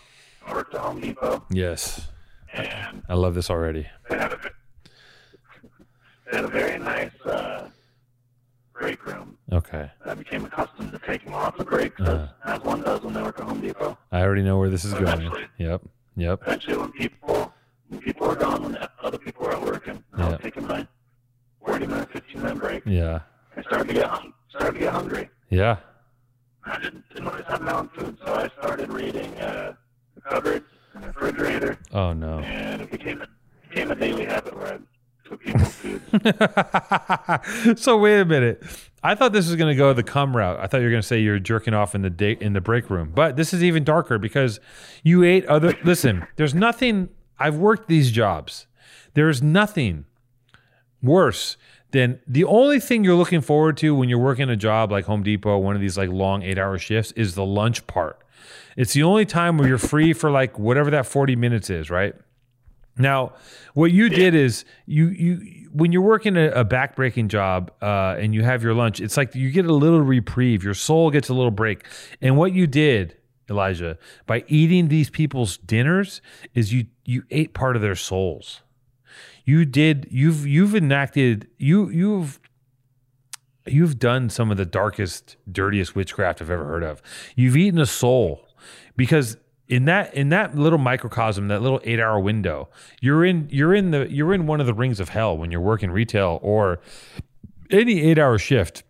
Worked 0.52 0.74
at 0.74 0.80
Home 0.82 1.00
Depot, 1.00 1.44
Yes, 1.50 2.08
and 2.52 3.02
I 3.08 3.14
love 3.14 3.34
this 3.34 3.50
already. 3.50 3.86
they 4.08 4.16
had 4.16 4.32
a, 4.32 4.38
they 6.30 6.36
had 6.36 6.44
a 6.44 6.48
very 6.48 6.78
nice 6.78 7.10
uh, 7.26 7.68
break 8.72 9.04
room. 9.06 9.36
Okay, 9.52 9.90
I 10.04 10.14
became 10.14 10.44
accustomed 10.44 10.92
to 10.92 10.98
taking 11.00 11.32
lots 11.32 11.58
of 11.58 11.66
breaks, 11.66 12.00
as, 12.02 12.08
Uh. 12.08 12.28
as 12.44 12.60
one 12.62 12.82
does 12.82 13.00
when 13.02 13.14
they 13.14 13.22
work 13.22 13.38
at 13.40 13.46
Home 13.46 13.60
Depot. 13.60 13.96
I 14.12 14.22
already 14.22 14.42
know 14.42 14.58
where 14.58 14.70
this 14.70 14.84
is 14.84 14.92
going. 14.92 15.02
Eventually. 15.22 15.46
Yep, 15.58 15.82
yep. 16.16 16.40
Eventually, 16.42 16.76
when 16.76 16.92
people 16.92 17.52
when 17.88 18.00
people 18.00 18.30
are 18.30 18.36
gone, 18.36 18.62
when 18.62 18.78
other 19.02 19.18
people 19.18 19.46
are 19.46 19.60
working, 19.60 20.02
and 20.12 20.22
I 20.22 20.26
Yeah. 20.26 20.30
was 20.32 20.40
taking 20.40 20.66
my 20.66 20.86
40 21.64 21.86
minute, 21.86 22.10
15 22.12 22.42
minute 22.42 22.58
break, 22.58 22.82
Yeah, 22.86 23.20
I 23.56 23.62
started 23.62 23.88
to 23.88 23.94
get 23.94 24.10
started 24.50 24.72
to 24.74 24.78
get 24.78 24.92
hungry. 24.92 25.28
yeah. 25.50 25.78
I 26.66 26.78
didn't, 26.78 27.06
didn't 27.10 27.26
always 27.28 27.44
have 27.46 27.60
my 27.60 27.72
own 27.74 27.88
food, 27.90 28.16
so 28.24 28.32
I 28.34 28.48
started 28.58 28.90
reading 28.90 29.34
uh, 29.38 29.74
cupboards 30.28 30.64
and 30.94 31.04
the 31.04 31.08
refrigerator, 31.08 31.78
Oh 31.92 32.12
no. 32.12 32.38
and 32.40 32.82
it 32.82 32.90
became 32.90 33.22
a 33.22 33.28
became 33.68 33.90
a 33.90 33.94
daily 33.94 34.24
habit 34.24 34.56
where 34.56 34.74
I 34.74 34.78
took 35.28 35.42
people's 35.42 35.74
food. 35.74 37.78
so 37.78 37.98
wait 37.98 38.20
a 38.20 38.24
minute. 38.24 38.62
I 39.02 39.14
thought 39.14 39.32
this 39.32 39.46
was 39.46 39.56
going 39.56 39.74
to 39.74 39.76
go 39.76 39.92
the 39.92 40.02
cum 40.02 40.36
route. 40.36 40.58
I 40.60 40.66
thought 40.66 40.78
you 40.78 40.84
were 40.84 40.90
going 40.90 41.02
to 41.02 41.06
say 41.06 41.20
you're 41.20 41.38
jerking 41.38 41.74
off 41.74 41.94
in 41.94 42.02
the 42.02 42.10
day, 42.10 42.38
in 42.40 42.52
the 42.54 42.60
break 42.60 42.88
room. 42.88 43.12
But 43.14 43.36
this 43.36 43.52
is 43.52 43.62
even 43.62 43.84
darker 43.84 44.18
because 44.18 44.60
you 45.02 45.24
ate 45.24 45.44
other. 45.46 45.76
Listen, 45.84 46.26
there's 46.36 46.54
nothing. 46.54 47.10
I've 47.38 47.56
worked 47.56 47.88
these 47.88 48.10
jobs. 48.12 48.66
There's 49.14 49.42
nothing 49.42 50.06
worse 51.02 51.56
than 51.90 52.20
the 52.26 52.44
only 52.44 52.80
thing 52.80 53.04
you're 53.04 53.14
looking 53.14 53.40
forward 53.40 53.76
to 53.78 53.94
when 53.94 54.08
you're 54.08 54.18
working 54.18 54.48
a 54.48 54.56
job 54.56 54.90
like 54.90 55.04
Home 55.04 55.22
Depot, 55.22 55.58
one 55.58 55.74
of 55.74 55.80
these 55.80 55.98
like 55.98 56.10
long 56.10 56.42
eight 56.42 56.58
hour 56.58 56.78
shifts, 56.78 57.12
is 57.12 57.34
the 57.34 57.44
lunch 57.44 57.86
part. 57.86 58.18
It's 58.76 58.92
the 58.92 59.02
only 59.02 59.24
time 59.24 59.58
where 59.58 59.68
you're 59.68 59.78
free 59.78 60.12
for 60.12 60.30
like 60.30 60.58
whatever 60.58 60.90
that 60.90 61.06
40 61.06 61.36
minutes 61.36 61.70
is, 61.70 61.90
right? 61.90 62.14
Now, 62.96 63.32
what 63.74 63.90
you 63.90 64.08
did 64.08 64.34
is 64.34 64.64
you 64.86 65.08
you 65.08 65.68
when 65.72 65.90
you're 65.90 66.02
working 66.02 66.36
a, 66.36 66.48
a 66.50 66.64
backbreaking 66.64 67.26
job 67.26 67.72
uh, 67.82 68.14
and 68.18 68.32
you 68.34 68.44
have 68.44 68.62
your 68.62 68.74
lunch, 68.74 69.00
it's 69.00 69.16
like 69.16 69.34
you 69.34 69.50
get 69.50 69.66
a 69.66 69.74
little 69.74 70.00
reprieve. 70.00 70.62
Your 70.62 70.74
soul 70.74 71.10
gets 71.10 71.28
a 71.28 71.34
little 71.34 71.50
break. 71.50 71.84
And 72.20 72.36
what 72.36 72.52
you 72.52 72.68
did, 72.68 73.16
Elijah, 73.50 73.98
by 74.26 74.44
eating 74.46 74.88
these 74.88 75.10
people's 75.10 75.56
dinners, 75.56 76.20
is 76.54 76.72
you 76.72 76.86
you 77.04 77.24
ate 77.30 77.52
part 77.52 77.74
of 77.74 77.82
their 77.82 77.96
souls. 77.96 78.62
You 79.44 79.64
did. 79.64 80.06
You've 80.10 80.46
you've 80.46 80.76
enacted. 80.76 81.48
You 81.58 81.88
you've 81.88 82.38
you've 83.66 83.98
done 83.98 84.30
some 84.30 84.52
of 84.52 84.56
the 84.56 84.66
darkest, 84.66 85.36
dirtiest 85.50 85.96
witchcraft 85.96 86.40
I've 86.40 86.50
ever 86.50 86.64
heard 86.64 86.84
of. 86.84 87.02
You've 87.34 87.56
eaten 87.56 87.80
a 87.80 87.86
soul 87.86 88.43
because 88.96 89.36
in 89.68 89.86
that 89.86 90.12
in 90.14 90.28
that 90.28 90.56
little 90.56 90.78
microcosm, 90.78 91.48
that 91.48 91.62
little 91.62 91.80
eight 91.84 92.00
hour 92.00 92.18
window, 92.20 92.68
you're 93.00 93.24
in 93.24 93.48
you're 93.50 93.74
in 93.74 93.90
the 93.90 94.10
you're 94.10 94.34
in 94.34 94.46
one 94.46 94.60
of 94.60 94.66
the 94.66 94.74
rings 94.74 95.00
of 95.00 95.10
hell 95.10 95.36
when 95.36 95.50
you're 95.50 95.60
working 95.60 95.90
retail 95.90 96.38
or 96.42 96.80
any 97.70 98.02
eight 98.02 98.18
hour 98.18 98.38
shift 98.38 98.82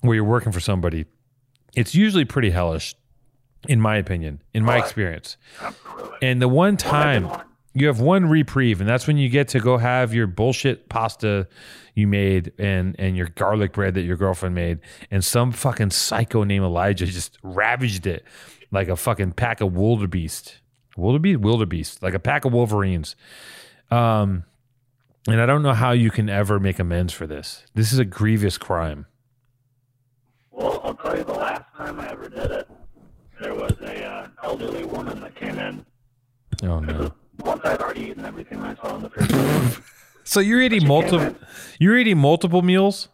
where 0.00 0.14
you're 0.14 0.24
working 0.24 0.52
for 0.52 0.60
somebody. 0.60 1.06
It's 1.74 1.94
usually 1.94 2.24
pretty 2.24 2.50
hellish, 2.50 2.94
in 3.68 3.80
my 3.80 3.96
opinion, 3.96 4.42
in 4.52 4.64
my 4.64 4.78
experience. 4.78 5.36
And 6.22 6.40
the 6.40 6.48
one 6.48 6.76
time 6.76 7.28
you 7.72 7.88
have 7.88 7.98
one 7.98 8.26
reprieve, 8.26 8.80
and 8.80 8.88
that's 8.88 9.08
when 9.08 9.16
you 9.16 9.28
get 9.28 9.48
to 9.48 9.58
go 9.58 9.78
have 9.78 10.14
your 10.14 10.28
bullshit 10.28 10.88
pasta 10.88 11.48
you 11.96 12.06
made 12.06 12.52
and 12.56 12.94
and 13.00 13.16
your 13.16 13.26
garlic 13.28 13.72
bread 13.72 13.94
that 13.94 14.02
your 14.02 14.16
girlfriend 14.16 14.54
made, 14.54 14.78
and 15.10 15.24
some 15.24 15.50
fucking 15.50 15.90
psycho 15.90 16.44
named 16.44 16.64
Elijah 16.64 17.06
just 17.06 17.36
ravaged 17.42 18.06
it 18.06 18.24
like 18.74 18.88
a 18.88 18.96
fucking 18.96 19.32
pack 19.32 19.60
of 19.60 19.74
wildebeest, 19.74 20.58
wildebeest, 20.96 21.40
wildebeest, 21.40 22.02
like 22.02 22.14
a 22.14 22.18
pack 22.18 22.44
of 22.44 22.52
wolverines. 22.52 23.16
Um, 23.90 24.44
and 25.26 25.40
I 25.40 25.46
don't 25.46 25.62
know 25.62 25.72
how 25.72 25.92
you 25.92 26.10
can 26.10 26.28
ever 26.28 26.60
make 26.60 26.78
amends 26.78 27.12
for 27.12 27.26
this. 27.26 27.64
This 27.74 27.92
is 27.92 27.98
a 27.98 28.04
grievous 28.04 28.58
crime. 28.58 29.06
well, 30.50 30.80
I'll 30.84 30.94
tell 30.94 31.16
you 31.16 31.24
the 31.24 31.32
last 31.32 31.64
time 31.76 31.98
I 32.00 32.10
ever 32.10 32.28
did 32.28 32.50
it, 32.50 32.68
there 33.40 33.54
was 33.54 33.72
a 33.80 34.04
uh, 34.04 34.28
elderly 34.42 34.84
woman 34.84 35.20
that 35.20 35.34
came 35.34 35.58
in. 35.58 35.86
Oh 36.62 36.80
no. 36.80 37.12
Once 37.40 37.62
I'd 37.64 37.80
already 37.80 38.02
eaten 38.10 38.24
everything 38.24 38.60
I 38.60 38.74
saw 38.76 38.96
in 38.96 39.02
the 39.02 39.08
refrigerator. 39.08 39.82
So 40.26 40.40
you're 40.40 40.62
eating 40.62 40.88
multiple. 40.88 41.36
You're 41.78 41.98
eating 41.98 42.16
multiple 42.16 42.62
meals. 42.62 43.10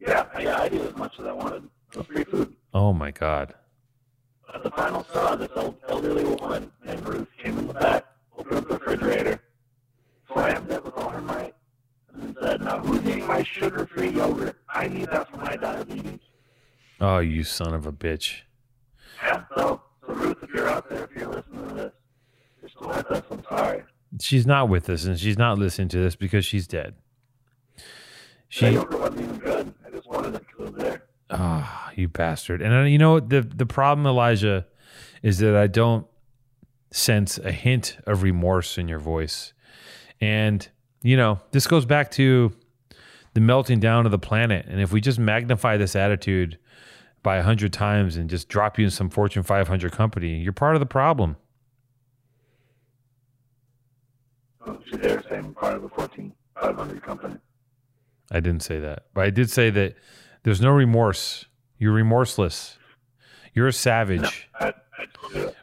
yeah, 0.00 0.26
yeah, 0.40 0.60
I 0.60 0.68
did 0.68 0.80
as 0.80 0.96
much 0.96 1.20
as 1.20 1.26
I 1.26 1.30
wanted. 1.32 1.62
It 1.92 1.98
was 1.98 2.06
free 2.06 2.24
food. 2.24 2.56
Oh 2.74 2.92
my 2.92 3.12
god. 3.12 3.54
At 4.54 4.62
the 4.62 4.70
final 4.70 5.04
straw, 5.04 5.36
this 5.36 5.50
old 5.56 5.76
elderly 5.88 6.24
woman 6.24 6.70
named 6.84 7.06
Ruth 7.06 7.28
came 7.38 7.58
in 7.58 7.66
the 7.66 7.74
back, 7.74 8.04
opened 8.38 8.58
up 8.58 8.68
the 8.68 8.74
refrigerator, 8.74 9.40
slammed 10.32 10.70
it 10.70 10.84
with 10.84 10.96
all 10.96 11.10
her 11.10 11.20
might, 11.20 11.54
and 12.14 12.36
said, 12.40 12.60
Now 12.62 12.78
who's 12.78 13.00
eating 13.06 13.26
my 13.26 13.42
sugar 13.42 13.86
free 13.86 14.10
yogurt? 14.10 14.56
I 14.68 14.88
need 14.88 15.10
that 15.10 15.30
for 15.30 15.38
my 15.38 15.56
diabetes. 15.56 16.20
Oh, 17.00 17.18
you 17.18 17.44
son 17.44 17.74
of 17.74 17.86
a 17.86 17.92
bitch. 17.92 18.42
Yeah, 19.22 19.44
so, 19.56 19.82
so 20.06 20.14
Ruth, 20.14 20.38
if 20.42 20.50
you're 20.50 20.68
out 20.68 20.88
there, 20.88 21.04
if 21.04 21.10
you're 21.16 21.28
listening 21.28 21.68
to 21.68 21.74
this, 21.74 21.92
you're 22.60 22.70
still 22.70 22.88
with 22.88 23.10
us, 23.10 23.22
I'm 23.30 23.42
sorry. 23.48 23.82
She's 24.20 24.46
not 24.46 24.68
with 24.68 24.88
us, 24.88 25.04
and 25.04 25.18
she's 25.18 25.36
not 25.36 25.58
listening 25.58 25.88
to 25.88 25.98
this 25.98 26.16
because 26.16 26.46
she's 26.46 26.66
dead. 26.66 26.94
She. 28.48 28.70
yogurt 28.70 29.00
wasn't 29.00 29.20
even 29.20 29.38
good. 29.38 29.74
I 29.84 29.90
just 29.90 30.08
wanted 30.08 30.36
it 30.36 30.46
because 30.46 30.68
it 30.68 30.74
was 30.74 30.82
there. 30.82 31.02
Ah, 31.30 31.92
you 31.94 32.08
bastard. 32.08 32.62
And 32.62 32.72
uh, 32.72 32.82
you 32.82 32.98
know 32.98 33.20
the 33.20 33.40
the 33.40 33.66
problem, 33.66 34.06
Elijah, 34.06 34.66
is 35.22 35.38
that 35.38 35.56
I 35.56 35.66
don't 35.66 36.06
sense 36.92 37.38
a 37.38 37.52
hint 37.52 37.98
of 38.06 38.22
remorse 38.22 38.78
in 38.78 38.88
your 38.88 38.98
voice. 38.98 39.52
And 40.20 40.66
you 41.02 41.16
know, 41.16 41.40
this 41.52 41.66
goes 41.66 41.84
back 41.84 42.10
to 42.12 42.52
the 43.34 43.40
melting 43.40 43.80
down 43.80 44.06
of 44.06 44.12
the 44.12 44.18
planet. 44.18 44.66
And 44.66 44.80
if 44.80 44.92
we 44.92 45.00
just 45.00 45.18
magnify 45.18 45.76
this 45.76 45.94
attitude 45.94 46.58
by 47.22 47.36
a 47.36 47.42
hundred 47.42 47.72
times 47.72 48.16
and 48.16 48.30
just 48.30 48.48
drop 48.48 48.78
you 48.78 48.84
in 48.86 48.90
some 48.90 49.10
Fortune 49.10 49.42
500 49.42 49.92
company, 49.92 50.38
you're 50.38 50.52
part 50.52 50.74
of 50.74 50.80
the 50.80 50.86
problem. 50.86 51.36
There 54.92 55.22
saying 55.28 55.54
part 55.54 55.74
of 55.74 55.82
the 55.82 55.88
14500 55.88 57.02
company. 57.02 57.36
I 58.30 58.40
didn't 58.40 58.62
say 58.62 58.80
that, 58.80 59.04
but 59.14 59.24
I 59.24 59.30
did 59.30 59.50
say 59.50 59.70
that 59.70 59.96
there's 60.46 60.60
no 60.60 60.70
remorse. 60.70 61.46
You're 61.76 61.92
remorseless. 61.92 62.78
You're 63.52 63.66
a 63.66 63.72
savage. 63.72 64.48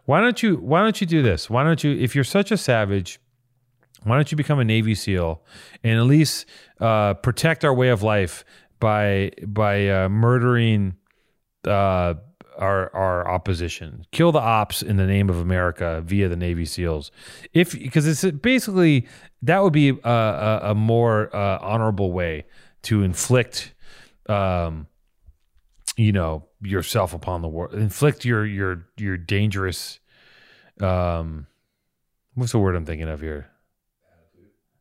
Why 0.04 0.20
don't 0.20 0.44
you 0.44 0.58
why 0.58 0.82
don't 0.82 1.00
you 1.00 1.08
do 1.08 1.22
this? 1.22 1.50
Why 1.50 1.64
don't 1.64 1.82
you 1.86 1.92
if 1.92 2.16
you're 2.16 2.26
such 2.26 2.52
a 2.52 2.58
savage, 2.58 3.18
why 4.04 4.18
don't 4.18 4.30
you 4.30 4.36
become 4.36 4.60
a 4.60 4.66
Navy 4.66 4.94
SEAL 4.94 5.42
and 5.86 5.98
at 5.98 6.04
least 6.04 6.46
uh, 6.82 7.14
protect 7.14 7.64
our 7.64 7.74
way 7.74 7.88
of 7.88 8.04
life 8.04 8.44
by 8.82 9.32
by 9.48 9.88
uh, 9.88 10.10
murdering 10.10 10.96
uh, 11.66 12.16
our 12.58 12.94
our 12.94 13.26
opposition, 13.26 14.06
kill 14.12 14.34
the 14.34 14.42
ops 14.42 14.84
in 14.84 14.98
the 14.98 15.08
name 15.08 15.30
of 15.30 15.38
America 15.38 16.02
via 16.06 16.28
the 16.28 16.36
Navy 16.36 16.66
SEALs. 16.66 17.10
If 17.54 17.72
because 17.72 18.06
it's 18.06 18.36
basically 18.38 19.08
that 19.44 19.64
would 19.64 19.72
be 19.72 19.92
a, 19.92 20.10
a, 20.10 20.60
a 20.72 20.76
more 20.76 21.34
uh, 21.34 21.60
honorable 21.62 22.12
way 22.12 22.44
to 22.82 23.02
inflict, 23.02 23.73
um, 24.28 24.88
you 25.98 26.12
know, 26.12 26.46
yourself 26.62 27.14
upon 27.14 27.42
the 27.42 27.48
world, 27.48 27.74
inflict 27.74 28.26
your 28.26 28.46
your 28.46 28.88
your 28.98 29.18
dangerous, 29.18 30.00
um, 30.82 31.48
what's 32.34 32.52
the 32.52 32.60
word 32.60 32.76
I'm 32.76 32.86
thinking 32.86 33.10
of 33.10 33.22
here? 33.22 33.50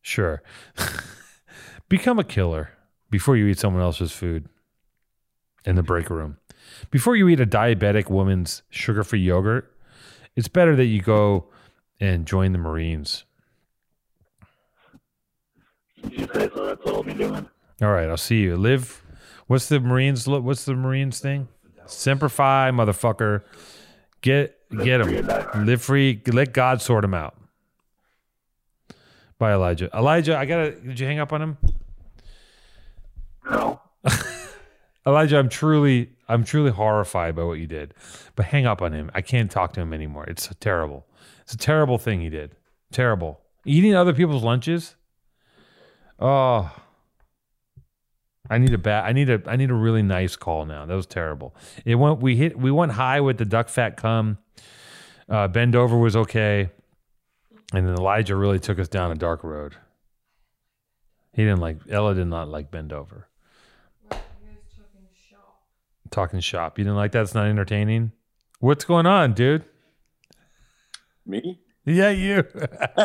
Sure, 0.01 0.43
become 1.89 2.19
a 2.19 2.25
killer 2.25 2.71
before 3.11 3.37
you 3.37 3.47
eat 3.47 3.59
someone 3.59 3.83
else's 3.83 4.13
food 4.13 4.49
in 5.65 5.77
the 5.77 5.83
break 5.83 6.11
room. 6.11 6.39
Before 6.91 7.15
you 7.15 7.29
eat 7.29 7.41
a 7.41 7.47
diabetic 7.47 8.11
woman's 8.11 8.63
sugar 8.71 9.05
free 9.05 9.21
yogurt, 9.21 9.77
it's 10.35 10.49
better 10.49 10.75
that 10.77 10.87
you 10.87 11.03
go 11.03 11.47
and 12.01 12.27
join 12.27 12.53
the 12.53 12.59
Marines. 12.59 13.25
Since 16.01 16.15
you 16.15 16.29
say 16.33 16.51
so, 16.55 16.67
that's 16.67 16.85
what 16.85 16.95
I'll 16.95 17.03
doing. 17.03 17.49
All 17.81 17.93
right, 17.93 18.09
I'll 18.09 18.17
see 18.17 18.41
you. 18.41 18.57
Live 18.57 19.02
What's 19.53 19.69
the 19.69 19.81
Marines? 19.81 20.27
What's 20.27 20.65
the 20.65 20.73
Marines 20.73 21.21
thing? 21.21 21.47
Semper 21.85 22.31
Fi, 22.31 22.71
motherfucker. 22.71 23.43
Get 24.23 24.57
get 24.83 25.03
him. 25.03 25.67
Live 25.67 25.83
free. 25.83 26.23
Let 26.27 26.55
God 26.55 26.81
sort 26.81 27.05
him 27.05 27.13
out. 27.13 27.37
Bye, 29.39 29.53
Elijah. 29.53 29.91
Elijah, 29.95 30.39
I 30.39 30.47
gotta. 30.47 30.71
Did 30.71 30.99
you 30.99 31.07
hang 31.07 31.19
up 31.19 31.35
on 31.35 31.43
him? 31.43 31.59
No. 33.51 33.83
Elijah, 35.07 35.39
I'm 35.39 35.51
truly, 35.51 36.09
I'm 36.31 36.45
truly 36.45 36.71
horrified 36.71 37.37
by 37.37 37.45
what 37.45 37.59
you 37.59 37.67
did. 37.67 37.93
But 38.35 38.47
hang 38.47 38.65
up 38.65 38.81
on 38.81 38.95
him. 38.95 39.11
I 39.13 39.21
can't 39.21 39.51
talk 39.51 39.75
to 39.75 39.83
him 39.83 39.93
anymore. 39.93 40.25
It's 40.29 40.49
terrible. 40.61 41.05
It's 41.43 41.53
a 41.53 41.59
terrible 41.59 41.99
thing 41.99 42.23
he 42.23 42.31
did. 42.31 42.57
Terrible. 42.91 43.39
Eating 43.67 43.95
other 43.95 44.15
people's 44.15 44.45
lunches. 44.45 44.95
Oh, 46.19 46.75
I 48.53 48.59
need 48.59 48.75
a 48.75 48.79
bat. 48.79 49.05
I 49.05 49.13
need 49.13 49.31
a. 49.31 49.41
I 49.47 49.57
need 49.57 49.71
a 49.71 49.75
really 49.75 50.03
nice 50.03 50.37
call 50.37 50.67
now. 50.67 50.85
That 50.85 50.95
was 50.95 51.07
terrible. 51.07 51.55
It 51.87 51.95
went. 51.95 52.21
We 52.21 52.37
hit. 52.37 52.59
We 52.59 52.71
went 52.71 52.93
high 52.93 53.21
with 53.21 53.39
the 53.39 53.47
duck 53.47 53.71
fat 53.71 53.97
come. 53.97 54.37
Uh, 55.29 55.49
bend 55.49 55.75
over 55.75 55.97
was 55.97 56.15
okay, 56.15 56.69
and 57.73 57.87
then 57.89 57.95
Elijah 57.95 58.37
really 58.37 58.59
took 58.59 58.79
us 58.79 58.89
down 58.89 59.11
a 59.11 59.15
dark 59.15 59.43
road. 59.43 59.77
He 61.33 61.43
didn't 61.45 61.61
like 61.61 61.79
Ella. 61.89 62.15
Did 62.15 62.27
not 62.27 62.49
like 62.49 62.71
bend 62.71 62.93
over 62.93 63.29
talking 64.11 65.09
shop? 65.31 65.63
talking 66.11 66.41
shop. 66.41 66.79
You 66.79 66.85
didn't 66.85 66.97
like 66.97 67.13
that? 67.13 67.23
It's 67.23 67.35
not 67.35 67.47
entertaining. 67.47 68.13
What's 68.61 68.85
going 68.85 69.07
on, 69.07 69.33
dude? 69.33 69.65
Me? 71.25 71.59
Yeah, 71.87 72.11
you. 72.11 72.45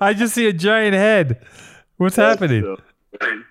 I 0.00 0.14
just 0.16 0.34
see 0.34 0.46
a 0.46 0.52
giant 0.52 0.94
head. 0.94 1.44
What's 1.98 2.16
happening? 2.16 2.62
So- 3.20 3.42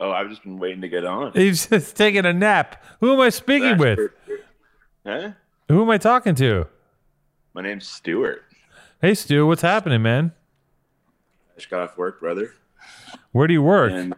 oh, 0.00 0.10
I've 0.10 0.28
just 0.28 0.42
been 0.42 0.58
waiting 0.58 0.80
to 0.82 0.88
get 0.88 1.04
on. 1.04 1.32
He's 1.34 1.66
just 1.66 1.96
taking 1.96 2.24
a 2.26 2.32
nap. 2.32 2.82
Who 3.00 3.12
am 3.14 3.20
I 3.20 3.28
speaking 3.30 3.78
with? 3.78 3.98
Huh? 5.06 5.30
Who 5.68 5.82
am 5.82 5.90
I 5.90 5.98
talking 5.98 6.34
to? 6.36 6.66
My 7.54 7.62
name's 7.62 7.86
Stuart. 7.88 8.42
Hey, 9.00 9.14
Stu. 9.14 9.46
What's 9.46 9.62
happening, 9.62 10.02
man? 10.02 10.32
I 11.52 11.58
just 11.58 11.70
got 11.70 11.80
off 11.82 11.96
work, 11.96 12.20
brother. 12.20 12.54
Where 13.32 13.46
do 13.46 13.54
you 13.54 13.62
work? 13.62 13.92
And 13.92 14.14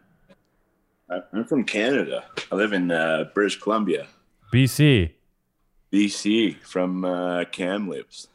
I- 1.10 1.22
I'm 1.32 1.44
from 1.44 1.64
Canada. 1.64 2.24
I 2.52 2.54
live 2.56 2.72
in 2.72 2.90
uh, 2.90 3.24
British 3.34 3.60
Columbia, 3.60 4.06
BC. 4.52 5.12
BC, 5.92 6.56
from 6.62 7.04
uh, 7.04 7.44
Kamloops. 7.50 8.28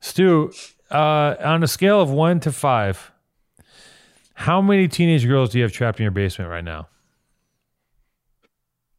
Stu, 0.00 0.52
uh, 0.90 1.34
on 1.40 1.62
a 1.62 1.66
scale 1.66 2.00
of 2.00 2.10
one 2.10 2.40
to 2.40 2.52
five, 2.52 3.12
how 4.36 4.60
many 4.60 4.86
teenage 4.86 5.26
girls 5.26 5.50
do 5.50 5.58
you 5.58 5.64
have 5.64 5.72
trapped 5.72 5.98
in 5.98 6.04
your 6.04 6.10
basement 6.12 6.50
right 6.50 6.62
now? 6.64 6.88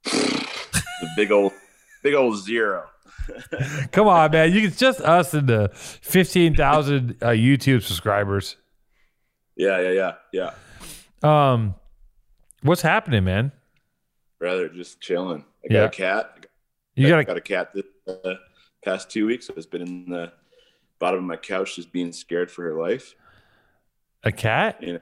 The 0.04 1.08
big 1.16 1.32
old, 1.32 1.54
big 2.04 2.14
old 2.16 2.38
zero. 2.38 2.88
Come 3.92 4.08
on, 4.08 4.32
man. 4.32 4.52
You, 4.52 4.68
it's 4.68 4.78
just 4.78 5.00
us 5.02 5.34
and 5.34 5.48
the 5.48 5.70
15,000 5.74 7.18
uh, 7.22 7.28
YouTube 7.28 7.84
subscribers. 7.84 8.58
Yeah, 9.56 9.80
yeah, 9.80 10.14
yeah, 10.34 10.52
yeah. 11.24 11.52
Um, 11.52 11.76
what's 12.64 12.82
happening, 12.82 13.24
man? 13.24 13.52
Rather 14.40 14.70
just 14.70 15.02
chilling. 15.02 15.46
I 15.64 15.68
got 15.74 15.74
Yeah. 15.76 15.84
a 15.86 15.90
cat. 15.90 16.46
You 16.96 17.08
I 17.08 17.10
got 17.10 17.20
a 17.20 17.24
got 17.26 17.38
a 17.38 17.42
cat 17.42 17.74
this 17.76 17.86
uh, 18.08 18.34
past 18.84 19.10
two 19.12 19.28
weeks. 19.28 19.50
It's 19.56 19.66
been 19.68 19.82
in 19.84 20.10
the 20.10 20.32
bottom 21.00 21.20
of 21.20 21.26
my 21.26 21.38
couch, 21.38 21.76
just 21.76 21.92
being 21.92 22.12
scared 22.12 22.50
for 22.50 22.64
her 22.64 22.74
life. 22.74 23.14
a 24.24 24.32
cat? 24.32 24.82
You 24.82 24.94
know, 24.94 25.00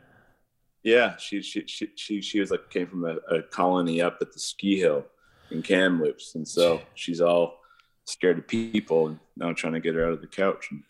yeah, 0.85 1.17
she 1.17 1.41
she 1.41 1.65
she 1.65 1.89
she, 1.95 2.21
she 2.21 2.39
was 2.39 2.51
like 2.51 2.69
came 2.69 2.85
from 2.85 3.05
a, 3.05 3.15
a 3.35 3.41
colony 3.41 4.01
up 4.01 4.19
at 4.21 4.31
the 4.31 4.39
ski 4.39 4.79
hill 4.79 5.03
in 5.49 5.63
Kamloops, 5.63 6.35
and 6.35 6.47
so 6.47 6.79
she's 6.93 7.19
all 7.19 7.57
scared 8.05 8.37
of 8.37 8.47
people. 8.47 9.07
And 9.07 9.19
now 9.35 9.47
I'm 9.47 9.55
trying 9.55 9.73
to 9.73 9.79
get 9.79 9.95
her 9.95 10.05
out 10.05 10.13
of 10.13 10.21
the 10.21 10.27
couch. 10.27 10.69
And 10.69 10.83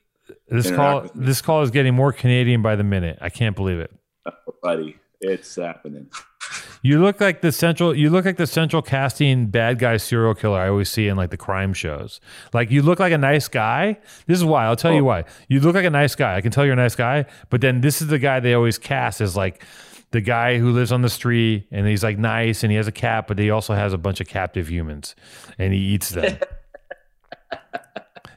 This 0.50 0.70
call 0.70 1.10
this 1.16 1.42
call 1.42 1.62
is 1.62 1.72
getting 1.72 1.96
more 1.96 2.12
Canadian 2.12 2.62
by 2.62 2.76
the 2.76 2.84
minute. 2.84 3.18
I 3.22 3.30
can't 3.30 3.56
believe 3.56 3.80
it. 3.80 3.92
oh, 4.26 4.32
buddy, 4.62 4.98
it's 5.22 5.56
happening. 5.56 6.10
You 6.82 7.00
look 7.02 7.20
like 7.20 7.42
the 7.42 7.52
central 7.52 7.96
you 7.96 8.10
look 8.10 8.26
like 8.26 8.38
the 8.38 8.48
central 8.48 8.82
casting 8.82 9.48
bad 9.48 9.80
guy 9.80 9.98
serial 9.98 10.36
killer 10.36 10.60
I 10.60 10.70
always 10.70 10.90
see 10.90 11.08
in 11.08 11.18
like 11.18 11.30
the 11.32 11.38
crime 11.38 11.74
shows. 11.74 12.20
Like 12.54 12.72
you 12.72 12.82
look 12.82 13.00
like 13.00 13.14
a 13.14 13.18
nice 13.18 13.48
guy. 13.48 13.98
This 14.28 14.38
is 14.38 14.46
why. 14.46 14.66
I'll 14.66 14.76
tell 14.76 14.94
you 14.94 15.02
Oh. 15.02 15.06
why. 15.06 15.26
You 15.50 15.60
look 15.60 15.76
like 15.76 15.86
a 15.86 15.90
nice 15.90 16.16
guy. 16.16 16.36
I 16.36 16.42
can 16.42 16.52
tell 16.52 16.64
you're 16.66 16.74
a 16.74 16.76
nice 16.78 16.96
guy, 16.96 17.26
but 17.50 17.62
then 17.62 17.82
this 17.82 18.02
is 18.02 18.08
the 18.10 18.20
guy 18.20 18.40
they 18.40 18.54
always 18.54 18.78
cast 18.78 19.22
as 19.22 19.36
like 19.36 19.64
the 20.12 20.22
guy 20.22 20.58
who 20.60 20.72
lives 20.72 20.92
on 20.92 21.02
the 21.02 21.10
street 21.10 21.68
and 21.72 21.88
he's 21.88 22.04
like 22.04 22.18
nice 22.18 22.64
and 22.64 22.72
he 22.72 22.78
has 22.78 22.88
a 22.88 22.92
cat, 22.92 23.28
but 23.28 23.38
he 23.40 23.50
also 23.50 23.74
has 23.74 23.92
a 23.92 23.98
bunch 23.98 24.22
of 24.22 24.28
captive 24.28 24.70
humans 24.70 25.16
and 25.58 25.74
he 25.74 25.80
eats 25.80 26.10
them. 26.10 26.38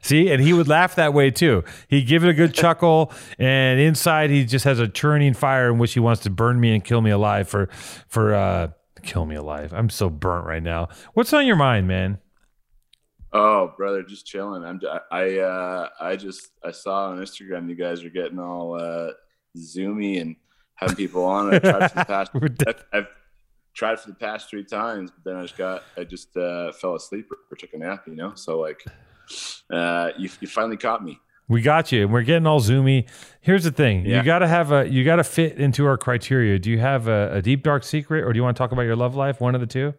See, 0.03 0.31
and 0.31 0.43
he 0.43 0.53
would 0.53 0.69
laugh 0.69 0.95
that 0.97 1.13
way 1.15 1.31
too. 1.31 1.65
He'd 1.89 2.07
give 2.07 2.25
it 2.25 2.31
a 2.31 2.35
good 2.35 2.55
chuckle, 2.55 3.13
and 3.39 3.81
inside 3.81 4.31
he 4.31 4.45
just 4.45 4.65
has 4.65 4.79
a 4.79 4.89
churning 4.89 5.35
fire 5.35 5.71
in 5.71 5.79
which 5.79 5.95
he 5.95 6.01
wants 6.01 6.23
to 6.23 6.31
burn 6.31 6.61
me 6.61 6.75
and 6.75 6.85
kill 6.85 7.01
me 7.01 7.11
alive 7.11 7.49
for, 7.49 7.69
for 8.09 8.35
uh, 8.35 8.69
kill 9.03 9.25
me 9.25 9.37
alive. 9.37 9.73
I'm 9.73 9.91
so 9.91 10.11
burnt 10.11 10.47
right 10.47 10.63
now. 10.63 10.89
What's 11.15 11.33
on 11.33 11.47
your 11.47 11.57
mind, 11.57 11.89
man? 11.89 12.19
Oh, 13.33 13.75
brother, 13.77 14.03
just 14.03 14.27
chilling. 14.27 14.65
I'm 14.65 14.81
I 15.11 15.39
uh 15.39 15.89
I 16.01 16.17
just 16.17 16.49
I 16.65 16.71
saw 16.71 17.11
on 17.11 17.19
Instagram 17.19 17.69
you 17.69 17.75
guys 17.75 18.03
are 18.03 18.11
getting 18.11 18.39
all 18.39 18.75
uh 18.75 19.11
zoomy 19.57 20.21
and 20.21 20.37
having 20.77 20.97
people 20.97 21.25
on. 21.25 21.55
I 21.55 21.59
tried 21.59 21.89
for 21.91 21.99
the 21.99 22.05
past 22.07 22.31
I've, 22.67 22.85
I've 22.93 23.07
tried 23.75 24.01
for 24.01 24.09
the 24.09 24.17
past 24.17 24.49
three 24.49 24.65
times, 24.65 25.11
but 25.11 25.31
then 25.31 25.39
I 25.39 25.43
just 25.43 25.59
got 25.59 25.83
I 25.99 26.05
just 26.05 26.35
uh 26.39 26.73
fell 26.73 26.95
asleep 26.95 27.31
or, 27.31 27.37
or 27.53 27.57
took 27.57 27.75
a 27.75 27.79
nap, 27.79 28.05
you 28.07 28.15
know. 28.15 28.33
So 28.35 28.59
like 28.59 28.83
uh 29.73 30.11
you 30.17 30.29
you 30.41 30.49
finally 30.49 30.77
caught 30.77 31.05
me. 31.05 31.19
We 31.49 31.63
got 31.63 31.93
you, 31.93 32.03
and 32.03 32.13
we're 32.13 32.23
getting 32.23 32.47
all 32.47 32.61
zoomy. 32.61 33.09
Here's 33.41 33.65
the 33.65 33.71
thing: 33.71 34.05
you 34.05 34.23
got 34.23 34.41
to 34.41 34.49
have 34.49 34.71
a, 34.71 34.87
you 34.87 35.03
got 35.03 35.17
to 35.17 35.25
fit 35.25 35.57
into 35.57 35.87
our 35.87 35.97
criteria. 35.97 36.59
Do 36.59 36.71
you 36.71 36.79
have 36.79 37.09
a, 37.09 37.37
a 37.37 37.43
deep 37.43 37.63
dark 37.63 37.85
secret, 37.85 38.23
or 38.23 38.35
do 38.35 38.37
you 38.39 38.43
want 38.43 38.55
to 38.55 38.59
talk 38.59 38.71
about 38.71 38.83
your 38.83 38.97
love 38.97 39.15
life? 39.15 39.41
One 39.41 39.55
of 39.55 39.63
the 39.63 39.67
two, 39.67 39.95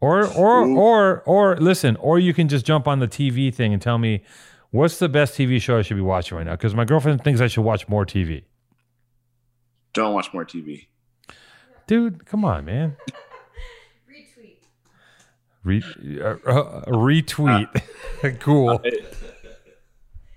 or 0.00 0.26
or 0.26 0.62
Ooh. 0.62 0.78
or 0.78 1.22
or 1.26 1.56
listen, 1.58 1.96
or 1.96 2.18
you 2.18 2.32
can 2.32 2.48
just 2.48 2.64
jump 2.64 2.88
on 2.88 3.00
the 3.00 3.08
TV 3.08 3.54
thing 3.54 3.74
and 3.74 3.82
tell 3.82 3.98
me 3.98 4.24
what's 4.70 4.98
the 4.98 5.10
best 5.10 5.34
TV 5.34 5.60
show 5.60 5.78
I 5.78 5.82
should 5.82 5.96
be 5.96 6.00
watching 6.00 6.38
right 6.38 6.46
now. 6.46 6.52
Because 6.52 6.74
my 6.74 6.86
girlfriend 6.86 7.22
thinks 7.22 7.42
I 7.42 7.46
should 7.46 7.64
watch 7.64 7.86
more 7.86 8.06
TV. 8.06 8.44
Don't 9.92 10.14
watch 10.14 10.32
more 10.32 10.46
TV. 10.46 10.86
Dude, 11.86 12.24
come 12.24 12.46
on, 12.46 12.64
man. 12.64 12.96
Retweet. 15.64 16.02
Re- 16.02 16.20
uh, 16.22 16.50
uh, 16.50 16.84
retweet. 16.86 18.40
cool. 18.40 18.80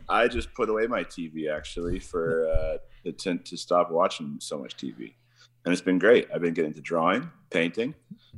I, 0.09 0.23
I 0.23 0.27
just 0.27 0.53
put 0.53 0.69
away 0.69 0.87
my 0.87 1.03
TV 1.03 1.53
actually 1.53 1.99
for 1.99 2.47
uh 2.47 2.77
to, 3.05 3.11
to 3.11 3.37
to 3.37 3.57
stop 3.57 3.91
watching 3.91 4.37
so 4.39 4.59
much 4.59 4.75
TV. 4.77 5.13
And 5.65 5.71
it's 5.71 5.81
been 5.81 5.99
great. 5.99 6.27
I've 6.33 6.41
been 6.41 6.53
getting 6.53 6.71
into 6.71 6.81
drawing, 6.81 7.31
painting, 7.49 7.95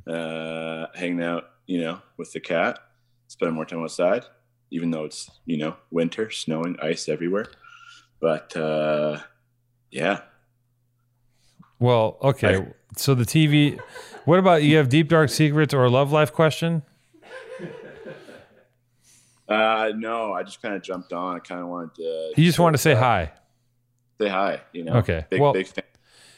uh, 0.07 0.87
hanging 0.93 1.23
out, 1.23 1.45
you 1.65 1.81
know, 1.81 2.01
with 2.17 2.31
the 2.33 2.39
cat, 2.39 2.77
spending 3.27 3.55
more 3.55 3.65
time 3.65 3.81
outside, 3.81 4.25
even 4.69 4.91
though 4.91 5.05
it's, 5.05 5.29
you 5.45 5.57
know, 5.57 5.75
winter, 5.89 6.29
snowing, 6.29 6.77
ice 6.81 7.09
everywhere. 7.09 7.47
But 8.21 8.55
uh, 8.55 9.19
yeah, 9.89 10.21
Well, 11.79 12.17
okay. 12.21 12.65
So 12.97 13.13
the 13.15 13.25
TV. 13.25 13.79
What 14.25 14.39
about 14.39 14.63
you? 14.63 14.77
Have 14.77 14.89
deep 14.89 15.09
dark 15.09 15.29
secrets 15.29 15.73
or 15.73 15.83
a 15.83 15.89
love 15.89 16.11
life 16.11 16.33
question? 16.33 16.81
uh, 19.47 19.91
no, 19.95 20.33
I 20.33 20.43
just 20.43 20.61
kind 20.61 20.75
of 20.75 20.81
jumped 20.81 21.13
on. 21.13 21.35
I 21.35 21.39
kind 21.39 21.61
of 21.61 21.67
wanted 21.67 21.95
to. 21.95 22.33
You 22.37 22.45
just 22.45 22.59
wanted 22.59 22.77
to 22.77 22.81
say 22.81 22.95
hi. 22.95 23.31
Say 24.19 24.29
hi, 24.29 24.61
you 24.73 24.83
know. 24.83 24.93
Okay, 24.97 25.25
Big, 25.29 25.41
well- 25.41 25.53
big 25.53 25.67
fan. 25.67 25.83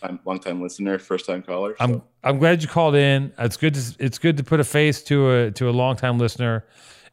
I'm 0.03 0.19
long 0.25 0.39
time 0.39 0.61
listener, 0.61 0.99
first 0.99 1.25
time 1.25 1.41
caller. 1.41 1.71
so- 1.77 1.83
I'm 1.83 2.01
I'm 2.23 2.37
glad 2.37 2.61
you 2.61 2.67
called 2.67 2.95
in. 2.95 3.33
It's 3.39 3.57
good 3.57 3.73
to 3.73 3.95
it's 3.99 4.19
good 4.19 4.37
to 4.37 4.43
put 4.43 4.59
a 4.59 4.63
face 4.63 5.01
to 5.03 5.31
a 5.31 5.51
to 5.51 5.69
a 5.69 5.71
long 5.71 5.95
time 5.95 6.19
listener, 6.19 6.65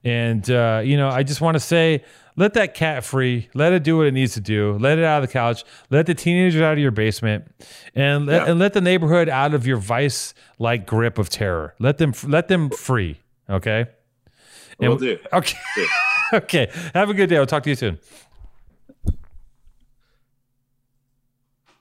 and 0.05 0.49
uh, 0.51 0.83
you 0.85 0.97
know 0.99 1.09
I 1.09 1.23
just 1.23 1.41
want 1.41 1.55
to 1.55 1.61
say 1.61 2.05
let 2.37 2.55
that 2.55 2.75
cat 2.75 3.05
free. 3.05 3.49
Let 3.55 3.73
it 3.73 3.83
do 3.85 3.97
what 3.99 4.07
it 4.07 4.13
needs 4.13 4.35
to 4.35 4.41
do. 4.41 4.77
Let 4.79 4.99
it 4.99 5.05
out 5.05 5.23
of 5.23 5.29
the 5.29 5.33
couch. 5.33 5.65
Let 5.91 6.07
the 6.07 6.15
teenagers 6.15 6.61
out 6.61 6.73
of 6.75 6.79
your 6.79 6.91
basement, 6.91 7.45
and 7.95 8.27
let, 8.27 8.43
Yeah. 8.43 8.51
and 8.51 8.59
let 8.59 8.73
the 8.73 8.81
neighborhood 8.81 9.29
out 9.29 9.55
of 9.55 9.67
your 9.67 9.77
vice 9.77 10.35
like 10.59 10.87
grip 10.87 11.19
of 11.19 11.29
terror. 11.31 11.75
Let 11.79 11.99
them 11.99 12.13
let 12.27 12.49
them 12.49 12.71
free. 12.71 13.21
Okay. 13.49 13.87
we'll 14.79 14.97
do. 14.97 15.19
Okay. 15.33 15.59
okay. 16.33 16.71
Have 16.95 17.11
a 17.11 17.15
good 17.15 17.29
day. 17.29 17.37
I'll 17.37 17.47
talk 17.47 17.63
to 17.65 17.71
you 17.71 17.77
soon. 17.77 17.99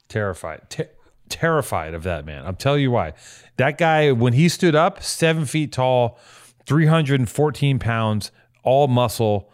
Terrified. 0.10 0.70
Ter- 0.70 0.90
terrified 1.30 1.94
of 1.94 2.04
that 2.04 2.26
man. 2.26 2.46
I'm 2.46 2.56
telling 2.56 2.82
you 2.82 2.92
why. 2.92 3.14
That 3.58 3.78
guy, 3.78 4.12
when 4.12 4.34
he 4.34 4.50
stood 4.50 4.76
up, 4.76 5.02
seven 5.02 5.46
feet 5.46 5.72
tall, 5.72 6.20
314 6.68 7.80
pounds, 7.80 8.32
all 8.64 8.88
muscle, 8.88 9.50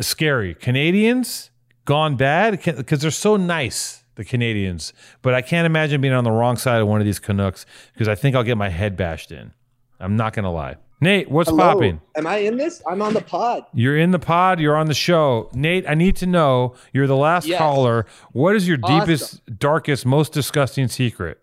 scary. 0.00 0.54
Canadians 0.54 1.50
gone 1.84 2.16
bad 2.16 2.62
because 2.64 3.00
they're 3.00 3.10
so 3.10 3.36
nice. 3.36 3.98
the 4.16 4.24
Canadians. 4.24 4.92
But 5.22 5.32
I 5.34 5.40
can't 5.40 5.64
imagine 5.64 6.00
being 6.02 6.12
on 6.12 6.24
the 6.24 6.30
wrong 6.30 6.56
side 6.56 6.80
of 6.82 6.88
one 6.88 7.00
of 7.00 7.06
these 7.06 7.18
Canucks 7.18 7.64
because 7.94 8.06
I 8.06 8.14
think 8.14 8.36
I'll 8.36 8.42
get 8.42 8.58
my 8.58 8.68
head 8.68 8.94
bashed 8.96 9.32
in. 9.32 9.52
I'm 9.98 10.14
not 10.16 10.34
gonna 10.34 10.52
lie. 10.52 10.76
Nate, 11.00 11.30
what's 11.30 11.48
Hello. 11.48 11.72
popping? 11.72 12.00
Am 12.16 12.26
I 12.26 12.38
in 12.38 12.58
this? 12.58 12.82
I'm 12.86 13.00
on 13.00 13.14
the 13.14 13.22
pod. 13.22 13.64
You're 13.72 13.96
in 13.96 14.10
the 14.10 14.18
pod. 14.18 14.60
You're 14.60 14.76
on 14.76 14.86
the 14.88 14.94
show. 14.94 15.48
Nate, 15.54 15.88
I 15.88 15.94
need 15.94 16.16
to 16.16 16.26
know. 16.26 16.74
You're 16.92 17.06
the 17.06 17.16
last 17.16 17.46
Yes. 17.46 17.56
caller. 17.58 18.04
What 18.32 18.54
is 18.56 18.68
your 18.68 18.76
Awesome. 18.82 19.00
deepest, 19.00 19.58
darkest, 19.58 20.04
most 20.04 20.34
disgusting 20.34 20.88
secret? 20.88 21.38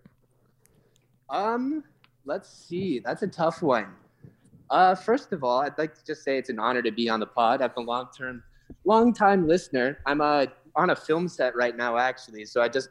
Um, 1.28 1.82
let's 2.24 2.48
see. 2.48 3.00
That's 3.00 3.22
a 3.22 3.26
tough 3.26 3.60
one. 3.62 3.86
Uh, 4.70 4.94
first 4.94 5.32
of 5.32 5.42
all, 5.44 5.60
I'd 5.60 5.78
like 5.78 5.94
to 5.94 6.04
just 6.04 6.22
say 6.22 6.38
it's 6.38 6.50
an 6.50 6.58
honor 6.58 6.82
to 6.82 6.90
be 6.90 7.08
on 7.08 7.20
the 7.20 7.26
pod. 7.26 7.62
I'm 7.62 7.70
a 7.76 7.80
long 7.80 8.08
term, 8.16 8.42
long 8.84 9.14
time 9.14 9.46
listener. 9.46 9.98
I'm 10.06 10.20
uh, 10.20 10.46
on 10.76 10.90
a 10.90 10.96
film 10.96 11.28
set 11.28 11.56
right 11.56 11.76
now, 11.76 11.96
actually, 11.96 12.44
so 12.44 12.62
I 12.62 12.68
just 12.68 12.90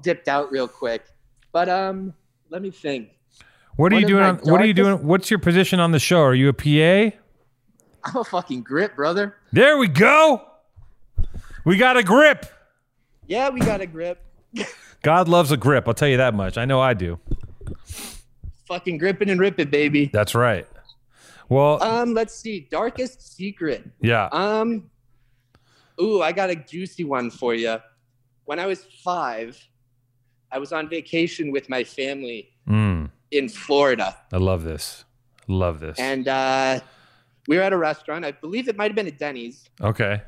dipped 0.00 0.28
out 0.28 0.50
real 0.50 0.68
quick. 0.68 1.04
But 1.52 1.68
um, 1.68 2.14
let 2.50 2.62
me 2.62 2.70
think. 2.70 3.10
What 3.76 3.92
are 3.92 3.96
One 3.96 4.02
you 4.02 4.08
doing? 4.08 4.24
On, 4.24 4.36
what 4.38 4.60
are 4.60 4.66
you 4.66 4.74
doing? 4.74 5.06
What's 5.06 5.30
your 5.30 5.38
position 5.38 5.80
on 5.80 5.92
the 5.92 5.98
show? 5.98 6.20
Are 6.20 6.34
you 6.34 6.48
a 6.48 6.52
PA? 6.52 7.16
I'm 8.04 8.16
a 8.16 8.24
fucking 8.24 8.62
grip, 8.62 8.96
brother. 8.96 9.36
There 9.52 9.78
we 9.78 9.88
go. 9.88 10.42
We 11.64 11.76
got 11.76 11.96
a 11.96 12.02
grip. 12.02 12.46
Yeah, 13.26 13.50
we 13.50 13.60
got 13.60 13.80
a 13.80 13.86
grip. 13.86 14.20
God 15.02 15.28
loves 15.28 15.52
a 15.52 15.56
grip. 15.56 15.86
I'll 15.86 15.94
tell 15.94 16.08
you 16.08 16.16
that 16.16 16.34
much. 16.34 16.58
I 16.58 16.64
know 16.64 16.80
I 16.80 16.94
do. 16.94 17.18
fucking 18.66 18.98
gripping 18.98 19.30
and 19.30 19.40
ripping, 19.40 19.70
baby. 19.70 20.10
That's 20.12 20.34
right. 20.34 20.66
Well, 21.48 21.82
Um, 21.82 22.14
let's 22.14 22.34
see. 22.34 22.68
Darkest 22.70 23.36
secret. 23.36 23.88
yeah. 24.00 24.28
Um, 24.32 24.90
ooh, 26.00 26.22
I 26.22 26.32
got 26.32 26.50
a 26.50 26.54
juicy 26.56 27.04
one 27.04 27.30
for 27.30 27.54
you. 27.54 27.78
When 28.44 28.58
I 28.58 28.66
was 28.66 28.84
five, 29.04 29.58
I 30.50 30.58
was 30.58 30.72
on 30.72 30.88
vacation 30.88 31.50
with 31.52 31.68
my 31.68 31.84
family 31.84 32.48
Mm, 32.68 33.10
in 33.32 33.48
Florida, 33.48 34.16
I 34.32 34.36
love 34.36 34.62
this. 34.62 35.04
Love 35.48 35.80
this. 35.80 35.98
and 35.98 36.28
uh, 36.28 36.78
we 37.48 37.56
were 37.56 37.62
at 37.62 37.72
a 37.72 37.76
restaurant. 37.76 38.24
I 38.24 38.30
believe 38.30 38.68
it 38.68 38.76
might 38.76 38.86
have 38.90 38.94
been 38.94 39.08
a 39.08 39.10
Denny's. 39.10 39.68
okay. 39.80 40.22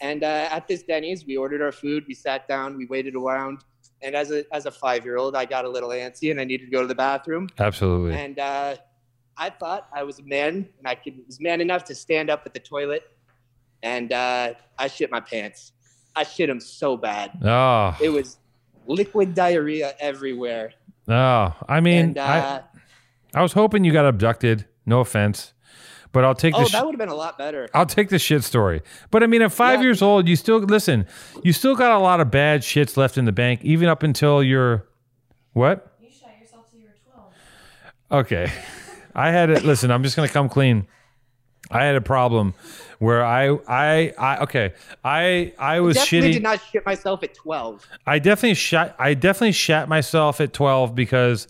And 0.00 0.22
uh, 0.22 0.48
at 0.50 0.68
this 0.68 0.82
Denny's, 0.82 1.24
we 1.26 1.36
ordered 1.36 1.62
our 1.62 1.72
food. 1.72 2.04
We 2.06 2.14
sat 2.14 2.46
down. 2.46 2.76
We 2.76 2.86
waited 2.86 3.14
around. 3.16 3.62
And 4.02 4.14
as 4.14 4.30
a 4.30 4.44
as 4.54 4.66
a 4.66 4.70
five 4.70 5.04
year 5.04 5.16
old, 5.16 5.34
I 5.34 5.44
got 5.46 5.64
a 5.64 5.68
little 5.68 5.88
antsy, 5.90 6.30
and 6.30 6.38
I 6.40 6.44
needed 6.44 6.66
to 6.66 6.70
go 6.70 6.82
to 6.82 6.86
the 6.86 6.94
bathroom. 6.94 7.48
Absolutely. 7.58 8.14
And 8.14 8.38
uh, 8.38 8.76
I 9.36 9.50
thought 9.50 9.88
I 9.94 10.02
was 10.04 10.18
a 10.18 10.22
man, 10.22 10.68
and 10.78 10.86
I 10.86 10.94
could, 10.94 11.14
was 11.26 11.40
man 11.40 11.60
enough 11.60 11.84
to 11.84 11.94
stand 11.94 12.30
up 12.30 12.42
at 12.46 12.54
the 12.54 12.60
toilet, 12.60 13.02
and 13.82 14.12
uh, 14.12 14.54
I 14.78 14.88
shit 14.88 15.10
my 15.10 15.20
pants. 15.20 15.72
I 16.16 16.22
shit 16.22 16.48
them 16.48 16.60
so 16.60 16.96
bad. 16.96 17.32
Oh, 17.44 17.96
It 18.00 18.10
was 18.10 18.38
liquid 18.86 19.34
diarrhea 19.34 19.94
everywhere. 19.98 20.72
oh. 21.08 21.54
I 21.68 21.80
mean, 21.80 22.06
and 22.06 22.18
uh, 22.18 22.60
I, 23.34 23.38
I 23.38 23.42
was 23.42 23.52
hoping 23.54 23.82
you 23.84 23.92
got 23.92 24.06
abducted. 24.06 24.66
No 24.86 25.00
offense, 25.00 25.54
but 26.12 26.24
I'll 26.24 26.34
take 26.34 26.54
oh, 26.54 26.60
the. 26.60 26.68
sh- 26.68 26.72
that 26.72 26.84
would 26.84 26.92
have 26.94 26.98
been 27.00 27.08
a 27.08 27.14
lot 27.14 27.36
better. 27.38 27.68
I'll 27.74 27.86
take 27.86 28.10
the 28.10 28.18
shit 28.18 28.44
story. 28.44 28.82
But 29.10 29.22
I 29.22 29.26
mean, 29.26 29.42
at 29.42 29.50
five 29.50 29.80
Yeah. 29.80 29.84
years 29.86 30.02
old, 30.02 30.28
you 30.28 30.36
still 30.36 30.58
listen. 30.58 31.06
You 31.42 31.52
still 31.54 31.74
got 31.74 31.92
a 31.92 31.98
lot 31.98 32.20
of 32.20 32.30
bad 32.30 32.60
shits 32.60 32.96
left 32.96 33.16
in 33.18 33.24
the 33.24 33.32
bank, 33.32 33.64
even 33.64 33.88
up 33.88 34.02
until 34.04 34.42
you're 34.42 34.86
what? 35.54 35.96
You 36.00 36.08
shot 36.10 36.30
yourself 36.40 36.70
till 36.70 36.80
you 36.80 36.86
were 36.86 37.12
12. 38.10 38.26
Okay. 38.26 38.52
I 39.14 39.30
had 39.30 39.50
it. 39.50 39.64
Listen, 39.64 39.90
I'm 39.90 40.02
just 40.02 40.16
gonna 40.16 40.28
come 40.28 40.48
clean. 40.48 40.86
I 41.70 41.84
had 41.84 41.94
a 41.96 42.00
problem 42.00 42.54
where 42.98 43.24
I, 43.24 43.48
I, 43.66 44.12
I. 44.18 44.38
Okay, 44.42 44.74
I, 45.02 45.54
I 45.58 45.80
was 45.80 45.96
Definitely 45.96 46.30
shitting. 46.30 46.32
did 46.34 46.42
not 46.42 46.60
shit 46.70 46.84
myself 46.84 47.22
at 47.22 47.34
twelve. 47.34 47.86
I 48.06 48.18
definitely 48.18 48.54
shot. 48.54 48.94
I 48.98 49.14
definitely 49.14 49.52
shat 49.52 49.88
myself 49.88 50.40
at 50.40 50.52
12 50.52 50.94
because 50.94 51.48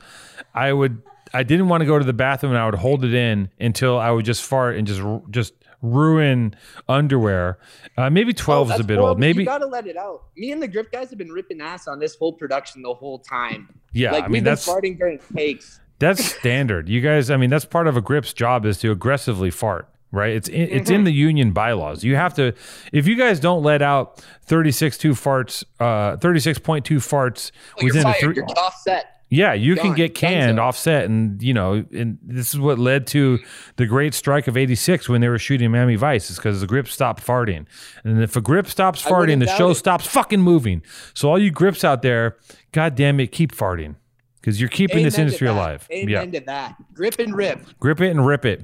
I 0.54 0.72
would. 0.72 1.02
I 1.32 1.42
didn't 1.42 1.68
want 1.68 1.80
to 1.80 1.84
go 1.86 1.98
to 1.98 2.04
the 2.04 2.12
bathroom, 2.12 2.52
and 2.52 2.60
I 2.60 2.66
would 2.66 2.76
hold 2.76 3.04
it 3.04 3.12
in 3.12 3.50
until 3.58 3.98
I 3.98 4.10
would 4.12 4.24
just 4.24 4.44
fart 4.44 4.76
and 4.76 4.86
just 4.86 5.02
just 5.30 5.52
ruin 5.82 6.54
underwear. 6.88 7.58
Uh, 7.96 8.08
maybe 8.08 8.32
12 8.32 8.70
is 8.72 8.80
a 8.80 8.84
bit 8.84 8.94
horrible. 8.94 9.08
old. 9.10 9.18
Maybe 9.18 9.40
you 9.42 9.46
gotta 9.46 9.66
let 9.66 9.86
it 9.86 9.96
out. 9.96 10.22
Me 10.36 10.52
and 10.52 10.62
the 10.62 10.68
grip 10.68 10.92
guys 10.92 11.10
have 11.10 11.18
been 11.18 11.32
ripping 11.32 11.60
ass 11.60 11.88
on 11.88 11.98
this 11.98 12.14
whole 12.14 12.32
production 12.32 12.82
the 12.82 12.94
whole 12.94 13.18
time. 13.18 13.68
yeah. 13.92 14.12
like 14.12 14.24
I 14.24 14.26
we've 14.28 14.32
mean 14.34 14.44
been 14.44 14.52
that's 14.52 14.66
farting 14.66 14.96
during 14.98 15.18
takes. 15.36 15.80
That's 16.04 16.24
standard. 16.36 16.88
You 16.88 17.00
guys, 17.00 17.30
I 17.30 17.36
mean, 17.36 17.50
that's 17.50 17.64
part 17.64 17.86
of 17.86 17.96
a 17.96 18.00
grip's 18.00 18.32
job 18.32 18.66
is 18.66 18.78
to 18.78 18.90
aggressively 18.90 19.50
fart, 19.50 19.88
right? 20.12 20.32
It's 20.36 20.48
in, 20.48 20.68
it's 20.68 20.90
Mm-hmm. 20.90 20.94
in 20.94 21.04
the 21.04 21.12
union 21.12 21.52
bylaws. 21.52 22.04
You 22.04 22.16
have 22.16 22.34
to, 22.34 22.52
if 22.92 23.06
you 23.06 23.14
guys 23.16 23.40
don't 23.40 23.62
let 23.62 23.80
out 23.82 24.22
36.2 24.48 25.12
farts, 25.12 25.64
uh, 25.80 26.16
36.2 26.18 26.82
farts 26.98 27.50
you're 27.78 27.86
within 27.92 28.06
a 28.06 28.12
three, 28.14 28.34
You're 28.36 28.44
offset. 28.58 29.20
yeah, 29.30 29.52
you 29.54 29.74
can 29.76 29.94
get 29.94 30.14
canned, 30.14 30.58
Dunzo. 30.58 30.62
offset, 30.62 31.04
and 31.06 31.42
you 31.42 31.54
know, 31.54 31.84
and 31.92 32.18
this 32.22 32.52
is 32.54 32.60
what 32.60 32.78
led 32.78 33.06
to 33.08 33.38
the 33.76 33.86
great 33.86 34.14
strike 34.14 34.46
of 34.46 34.56
'86 34.56 35.08
when 35.08 35.20
they 35.20 35.28
were 35.28 35.38
shooting 35.38 35.70
Miami 35.70 35.96
Vice, 35.96 36.30
is 36.30 36.36
because 36.36 36.60
the 36.60 36.66
grip 36.66 36.86
stopped 36.88 37.24
farting, 37.26 37.66
and 38.04 38.22
if 38.22 38.36
a 38.36 38.40
grip 38.40 38.66
stops 38.68 39.02
farting, 39.02 39.40
the 39.40 39.46
show 39.56 39.70
it. 39.70 39.74
stops 39.76 40.06
fucking 40.06 40.40
moving. 40.42 40.82
So 41.14 41.30
all 41.30 41.38
you 41.38 41.50
grips 41.50 41.82
out 41.82 42.02
there, 42.02 42.36
god 42.72 42.94
damn 42.94 43.18
it, 43.20 43.32
keep 43.32 43.52
farting 43.52 43.96
because 44.44 44.60
you're 44.60 44.68
keeping 44.68 45.02
this 45.02 45.14
Amen 45.14 45.20
to 45.20 45.22
industry 45.22 45.48
alive. 45.48 45.88
Amen 45.90 46.08
yeah. 46.08 46.38
to 46.38 46.44
that. 46.44 46.76
Grip 46.92 47.18
and 47.18 47.34
rip. 47.34 47.78
Grip 47.80 48.02
it 48.02 48.10
and 48.10 48.26
rip 48.26 48.44
it. 48.44 48.62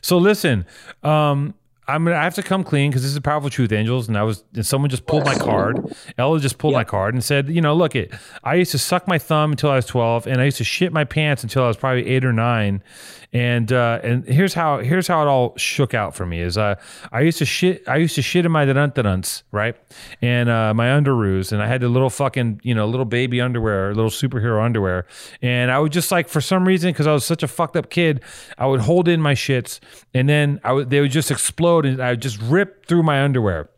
So 0.00 0.18
listen, 0.18 0.66
um, 1.04 1.54
I'm 1.86 2.04
gonna 2.04 2.16
I 2.16 2.24
have 2.24 2.34
to 2.34 2.42
come 2.42 2.64
clean 2.64 2.90
because 2.90 3.02
this 3.02 3.12
is 3.12 3.16
a 3.16 3.20
powerful 3.20 3.48
truth, 3.48 3.70
angels. 3.70 4.08
And 4.08 4.18
I 4.18 4.24
was 4.24 4.42
and 4.54 4.66
someone 4.66 4.90
just 4.90 5.06
pulled 5.06 5.24
my 5.24 5.36
card. 5.36 5.94
Ella 6.18 6.40
just 6.40 6.58
pulled 6.58 6.74
my 6.74 6.82
card 6.82 7.14
and 7.14 7.22
said, 7.22 7.48
you 7.48 7.60
know, 7.60 7.76
look 7.76 7.94
it. 7.94 8.12
I 8.42 8.56
used 8.56 8.72
to 8.72 8.78
suck 8.78 9.06
my 9.06 9.18
thumb 9.18 9.52
until 9.52 9.70
I 9.70 9.76
was 9.76 9.86
12, 9.86 10.26
and 10.26 10.40
I 10.40 10.46
used 10.46 10.58
to 10.58 10.64
shit 10.64 10.92
my 10.92 11.04
pants 11.04 11.44
until 11.44 11.62
I 11.62 11.68
was 11.68 11.76
probably 11.76 12.08
eight 12.08 12.24
or 12.24 12.32
nine. 12.32 12.82
And 13.32 13.72
uh, 13.72 14.00
and 14.02 14.24
here's 14.24 14.54
how 14.54 14.78
here's 14.78 15.06
how 15.06 15.22
it 15.22 15.26
all 15.26 15.56
shook 15.56 15.94
out 15.94 16.14
for 16.14 16.24
me 16.26 16.40
is 16.40 16.56
uh, 16.56 16.76
I 17.12 17.20
used 17.20 17.38
to 17.38 17.44
shit 17.44 17.86
I 17.88 17.96
used 17.96 18.14
to 18.14 18.22
shit 18.22 18.46
in 18.46 18.52
my 18.52 18.64
dunts 18.64 19.42
right 19.52 19.76
and 20.22 20.48
uh, 20.48 20.72
my 20.74 20.86
underoos 20.86 21.52
and 21.52 21.62
I 21.62 21.66
had 21.66 21.80
the 21.80 21.88
little 21.88 22.10
fucking 22.10 22.60
you 22.62 22.74
know 22.74 22.86
little 22.86 23.04
baby 23.04 23.40
underwear 23.40 23.94
little 23.94 24.10
superhero 24.10 24.64
underwear 24.64 25.06
and 25.42 25.70
I 25.70 25.78
would 25.78 25.92
just 25.92 26.10
like 26.10 26.28
for 26.28 26.40
some 26.40 26.66
reason 26.66 26.90
because 26.90 27.06
I 27.06 27.12
was 27.12 27.24
such 27.24 27.42
a 27.42 27.48
fucked 27.48 27.76
up 27.76 27.90
kid 27.90 28.22
I 28.58 28.66
would 28.66 28.80
hold 28.80 29.08
in 29.08 29.20
my 29.20 29.34
shits 29.34 29.80
and 30.14 30.28
then 30.28 30.60
I 30.64 30.72
would 30.72 30.90
they 30.90 31.00
would 31.00 31.10
just 31.10 31.30
explode 31.30 31.84
and 31.84 32.02
I 32.02 32.10
would 32.10 32.22
just 32.22 32.40
rip 32.40 32.86
through 32.86 33.02
my 33.02 33.22
underwear. 33.22 33.70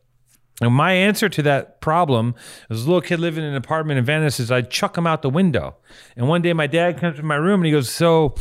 And 0.61 0.75
my 0.75 0.93
answer 0.93 1.29
to 1.29 1.43
that 1.43 1.81
problem 1.81 2.35
as 2.69 2.83
a 2.83 2.87
little 2.87 3.01
kid 3.01 3.21
living 3.21 3.45
in 3.45 3.51
an 3.51 3.57
apartment 3.57 3.99
in 3.99 4.05
Venice 4.05 4.41
is 4.41 4.51
I'd 4.51 4.71
chuck 4.71 4.95
them 4.95 5.07
out 5.07 5.23
the 5.23 5.31
window. 5.31 5.77
And 6.17 6.29
one 6.29 6.43
day 6.43 6.53
my 6.53 6.67
dad 6.67 6.99
comes 6.99 7.17
to 7.17 7.23
my 7.23 7.37
room 7.37 7.61
and 7.61 7.67
he 7.67 7.73
goes, 7.73 7.91
So 7.91 8.35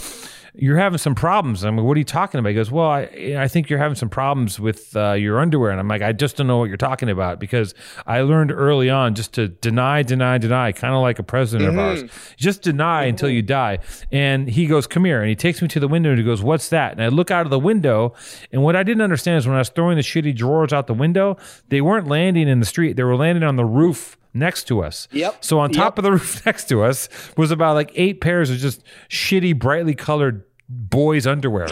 you're 0.58 0.78
having 0.78 0.98
some 0.98 1.16
problems. 1.16 1.64
I'm 1.64 1.78
like, 1.78 1.86
What 1.86 1.96
are 1.96 2.00
you 2.00 2.04
talking 2.06 2.40
about? 2.40 2.50
He 2.50 2.56
goes, 2.56 2.72
Well, 2.72 2.90
I, 2.90 3.36
I 3.38 3.48
think 3.48 3.70
you're 3.70 3.80
having 3.80 3.96
some 3.96 4.10
problems 4.10 4.60
with 4.60 4.96
uh, 4.96 5.14
your 5.14 5.40
underwear. 5.40 5.72
And 5.72 5.80
I'm 5.80 5.88
like, 5.88 6.02
I 6.02 6.12
just 6.12 6.38
don't 6.38 6.48
know 6.48 6.58
what 6.58 6.66
you're 6.66 6.78
talking 6.78 7.10
about 7.10 7.40
because 7.40 7.76
I 8.06 8.22
learned 8.22 8.52
early 8.52 8.90
on 8.90 9.16
just 9.16 9.34
to 9.34 9.48
deny, 9.48 10.04
deny, 10.04 10.38
deny, 10.38 10.72
kind 10.72 10.94
of 10.94 11.02
like 11.02 11.20
a 11.20 11.24
president 11.24 11.70
of 11.70 11.78
ours. 11.78 12.04
Just 12.38 12.64
deny 12.64 13.04
until 13.04 13.30
you 13.30 13.42
die. 13.42 13.80
And 14.12 14.50
he 14.50 14.66
goes, 14.66 14.88
Come 14.88 15.06
here. 15.06 15.22
And 15.22 15.30
he 15.30 15.36
takes 15.36 15.62
me 15.62 15.68
to 15.70 15.80
the 15.80 15.88
window 15.88 16.10
and 16.10 16.18
he 16.18 16.26
goes, 16.26 16.42
What's 16.42 16.70
that? 16.70 16.94
And 16.94 17.04
I 17.04 17.10
look 17.10 17.30
out 17.30 17.46
of 17.46 17.52
the 17.52 17.60
window. 17.60 18.14
And 18.52 18.64
what 18.64 18.76
I 18.76 18.84
didn't 18.84 19.02
understand 19.02 19.38
is 19.38 19.48
when 19.48 19.56
I 19.56 19.60
was 19.60 19.70
throwing 19.70 19.98
the 19.98 20.04
shitty 20.04 20.36
drawers 20.36 20.74
out 20.74 20.88
the 20.88 20.94
window, 20.94 21.38
they 21.70 21.82
weren't 21.82 22.08
landing 22.08 22.48
in 22.48 22.60
the 22.60 22.66
street. 22.66 22.96
They 22.96 23.04
were 23.04 23.16
landing 23.16 23.44
on 23.44 23.56
the 23.56 23.66
roof 23.66 24.18
next 24.34 24.66
to 24.66 24.84
us. 24.84 25.08
Yep. 25.12 25.44
So 25.44 25.60
on 25.60 25.72
top 25.72 25.94
Yep. 25.94 25.98
of 26.00 26.04
the 26.04 26.12
roof 26.18 26.46
next 26.46 26.66
to 26.70 26.84
us 26.84 27.10
was 27.38 27.52
about 27.52 27.76
like 27.76 27.92
eight 27.96 28.22
pairs 28.22 28.50
of 28.50 28.58
just 28.58 28.84
shitty, 29.10 29.58
brightly 29.58 29.96
colored 29.96 30.44
boys' 30.70 31.26
underwear. 31.28 31.68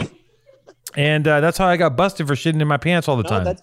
And 0.96 1.26
uh, 1.28 1.40
that's 1.40 1.58
how 1.58 1.66
I 1.66 1.76
got 1.76 1.96
busted 1.96 2.26
for 2.26 2.34
shitting 2.34 2.60
in 2.62 2.68
my 2.68 2.78
pants 2.78 3.08
all 3.08 3.16
the 3.16 3.22
No, 3.24 3.28
time. 3.44 3.56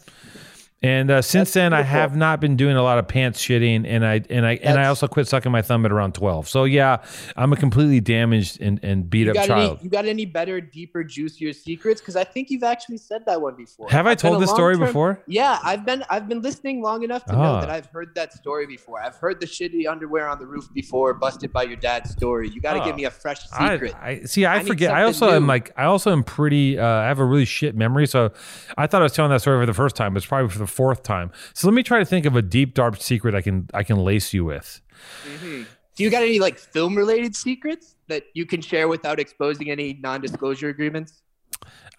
And 0.84 1.10
uh, 1.10 1.22
since 1.22 1.54
then, 1.54 1.72
I 1.72 1.82
have 1.82 2.14
not 2.18 2.42
been 2.42 2.58
doing 2.58 2.76
a 2.76 2.84
lot 2.84 3.00
of 3.00 3.08
pants 3.08 3.42
shitting, 3.42 3.86
and 3.88 4.06
I 4.06 4.22
and 4.30 4.46
I 4.46 4.56
and 4.62 4.78
I 4.78 4.88
also 4.88 5.08
quit 5.08 5.30
sucking 5.30 5.50
my 5.50 5.62
thumb 5.62 5.86
at 5.86 5.94
around 5.94 6.14
twelve. 6.14 6.50
So 6.50 6.66
yeah, 6.66 6.98
I'm 7.38 7.54
a 7.54 7.56
completely 7.56 8.02
damaged 8.02 8.60
and, 8.62 8.82
and 8.84 9.10
beat 9.10 9.22
you 9.28 9.30
up 9.32 9.36
got 9.36 9.48
child. 9.48 9.78
any 9.78 9.84
you 9.86 9.90
got 9.90 10.06
any 10.06 10.26
better, 10.26 10.60
deeper, 10.60 11.02
juicier 11.06 11.54
secrets? 11.54 12.02
Because 12.02 12.18
I 12.18 12.26
think 12.26 12.50
you've 12.50 12.64
actually 12.64 12.98
said 12.98 13.26
that 13.28 13.42
one 13.42 13.56
before. 13.56 13.90
Have 13.92 14.08
I 14.08 14.12
I've 14.12 14.18
been 14.18 14.22
told 14.32 14.38
a 14.38 14.40
this 14.42 14.50
story 14.50 14.74
long-term- 14.74 14.88
before? 14.90 15.24
Yeah, 15.26 15.58
I've 15.64 15.86
been 15.86 16.04
I've 16.10 16.28
been 16.28 16.42
listening 16.42 16.82
long 16.82 17.04
enough 17.04 17.24
to 17.28 17.34
Ah. 17.34 17.42
know 17.54 17.60
that 17.62 17.70
I've 17.70 17.86
heard 17.86 18.14
that 18.16 18.34
story 18.34 18.68
before. 18.68 19.02
I've 19.02 19.16
heard 19.16 19.40
the 19.40 19.46
shitty 19.48 19.90
underwear 19.90 20.28
on 20.28 20.38
the 20.38 20.46
roof 20.46 20.68
before, 20.74 21.14
busted 21.14 21.54
by 21.54 21.64
your 21.64 21.78
dad's 21.78 22.10
story. 22.10 22.50
You 22.50 22.60
got 22.60 22.74
to 22.74 22.82
Ah. 22.82 22.86
give 22.88 22.98
me 22.98 23.06
a 23.06 23.12
fresh 23.12 23.40
secret. 23.48 23.96
I 24.02 24.24
see. 24.24 24.46
I, 24.46 24.56
I 24.56 24.58
need 24.60 24.68
forget. 24.68 24.92
I 24.92 24.96
something 25.12 25.28
also 25.30 25.36
am 25.38 25.44
new. 25.44 25.48
like. 25.48 25.72
I 25.78 25.86
also 25.86 26.12
am 26.12 26.26
pretty. 26.26 26.78
Uh, 26.78 26.86
I 26.86 27.08
have 27.08 27.20
a 27.20 27.26
really 27.26 27.46
shit 27.46 27.74
memory. 27.74 28.06
So, 28.06 28.34
I 28.78 28.86
thought 28.88 29.02
I 29.02 29.04
was 29.04 29.14
telling 29.14 29.32
that 29.32 29.40
story 29.40 29.62
for 29.62 29.66
the 29.66 29.74
first 29.74 29.96
time, 29.96 30.14
but 30.14 30.18
it's 30.18 30.26
probably 30.26 30.50
for 30.50 30.60
the 30.60 30.73
fourth 30.74 31.04
time. 31.04 31.32
So 31.54 31.68
let 31.68 31.74
me 31.74 31.84
try 31.84 32.00
to 32.00 32.06
think 32.06 32.26
of 32.26 32.36
a 32.36 32.42
deep, 32.42 32.74
dark 32.74 33.02
secret 33.02 33.36
I 33.36 33.42
can 33.42 33.70
I 33.74 33.84
can 33.84 33.98
lace 33.98 34.34
you 34.34 34.46
with. 34.46 34.82
Mhm. 35.26 35.66
Do 35.96 36.04
you 36.04 36.10
got 36.10 36.24
any 36.24 36.40
like 36.40 36.58
film 36.58 36.96
related 36.96 37.36
secrets 37.36 37.96
that 38.08 38.24
you 38.34 38.46
can 38.46 38.62
share 38.62 38.88
without 38.88 39.20
exposing 39.20 39.70
any 39.70 40.00
non 40.02 40.22
disclosure 40.22 40.70
agreements? 40.70 41.22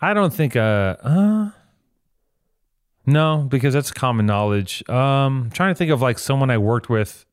I 0.00 0.14
don't 0.14 0.32
think. 0.32 0.56
Uh, 0.56 0.96
uh 1.02 1.50
no, 3.06 3.46
because 3.48 3.74
that's 3.74 3.90
common 3.90 4.26
knowledge. 4.26 4.82
Um, 4.88 5.44
I'm 5.44 5.50
trying 5.50 5.74
to 5.74 5.78
think 5.78 5.90
of 5.90 6.00
like 6.00 6.18
someone 6.18 6.50
I 6.50 6.58
worked 6.58 6.88
with. 6.88 7.26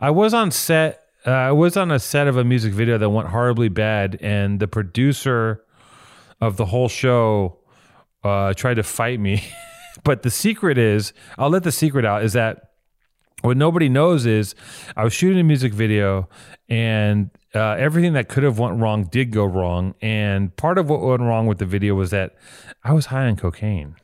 I 0.00 0.10
was 0.10 0.32
on 0.32 0.50
set. 0.50 1.02
Uh, 1.26 1.30
I 1.30 1.52
was 1.52 1.76
on 1.76 1.90
a 1.90 1.98
set 1.98 2.26
of 2.26 2.38
a 2.38 2.44
music 2.44 2.72
video 2.72 2.96
that 2.96 3.10
went 3.10 3.28
horribly 3.28 3.68
bad, 3.68 4.18
and 4.22 4.58
the 4.58 4.66
producer 4.66 5.62
of 6.40 6.56
the 6.56 6.64
whole 6.64 6.88
show 6.88 7.58
uh, 8.24 8.54
tried 8.54 8.74
to 8.74 8.82
fight 8.82 9.20
me. 9.20 9.44
but 10.04 10.22
the 10.22 10.30
secret 10.30 10.78
is, 10.78 11.12
I'll 11.38 11.50
let 11.50 11.62
the 11.62 11.72
secret 11.72 12.04
out, 12.04 12.22
is 12.24 12.32
that 12.34 12.70
what 13.42 13.56
nobody 13.56 13.88
knows 13.88 14.26
is 14.26 14.54
I 14.96 15.04
was 15.04 15.12
shooting 15.12 15.38
a 15.40 15.44
music 15.44 15.72
video, 15.72 16.28
and 16.68 17.30
uh, 17.54 17.72
everything 17.78 18.12
that 18.12 18.28
could 18.28 18.42
have 18.42 18.58
went 18.58 18.78
wrong 18.80 19.04
did 19.04 19.30
go 19.32 19.44
wrong. 19.44 19.94
And 20.02 20.54
part 20.56 20.78
of 20.78 20.88
what 20.90 21.00
went 21.00 21.22
wrong 21.22 21.46
with 21.46 21.58
the 21.58 21.66
video 21.66 21.94
was 21.94 22.10
that 22.10 22.36
I 22.84 22.92
was 22.92 23.06
high 23.06 23.26
on 23.26 23.36
cocaine. 23.36 23.96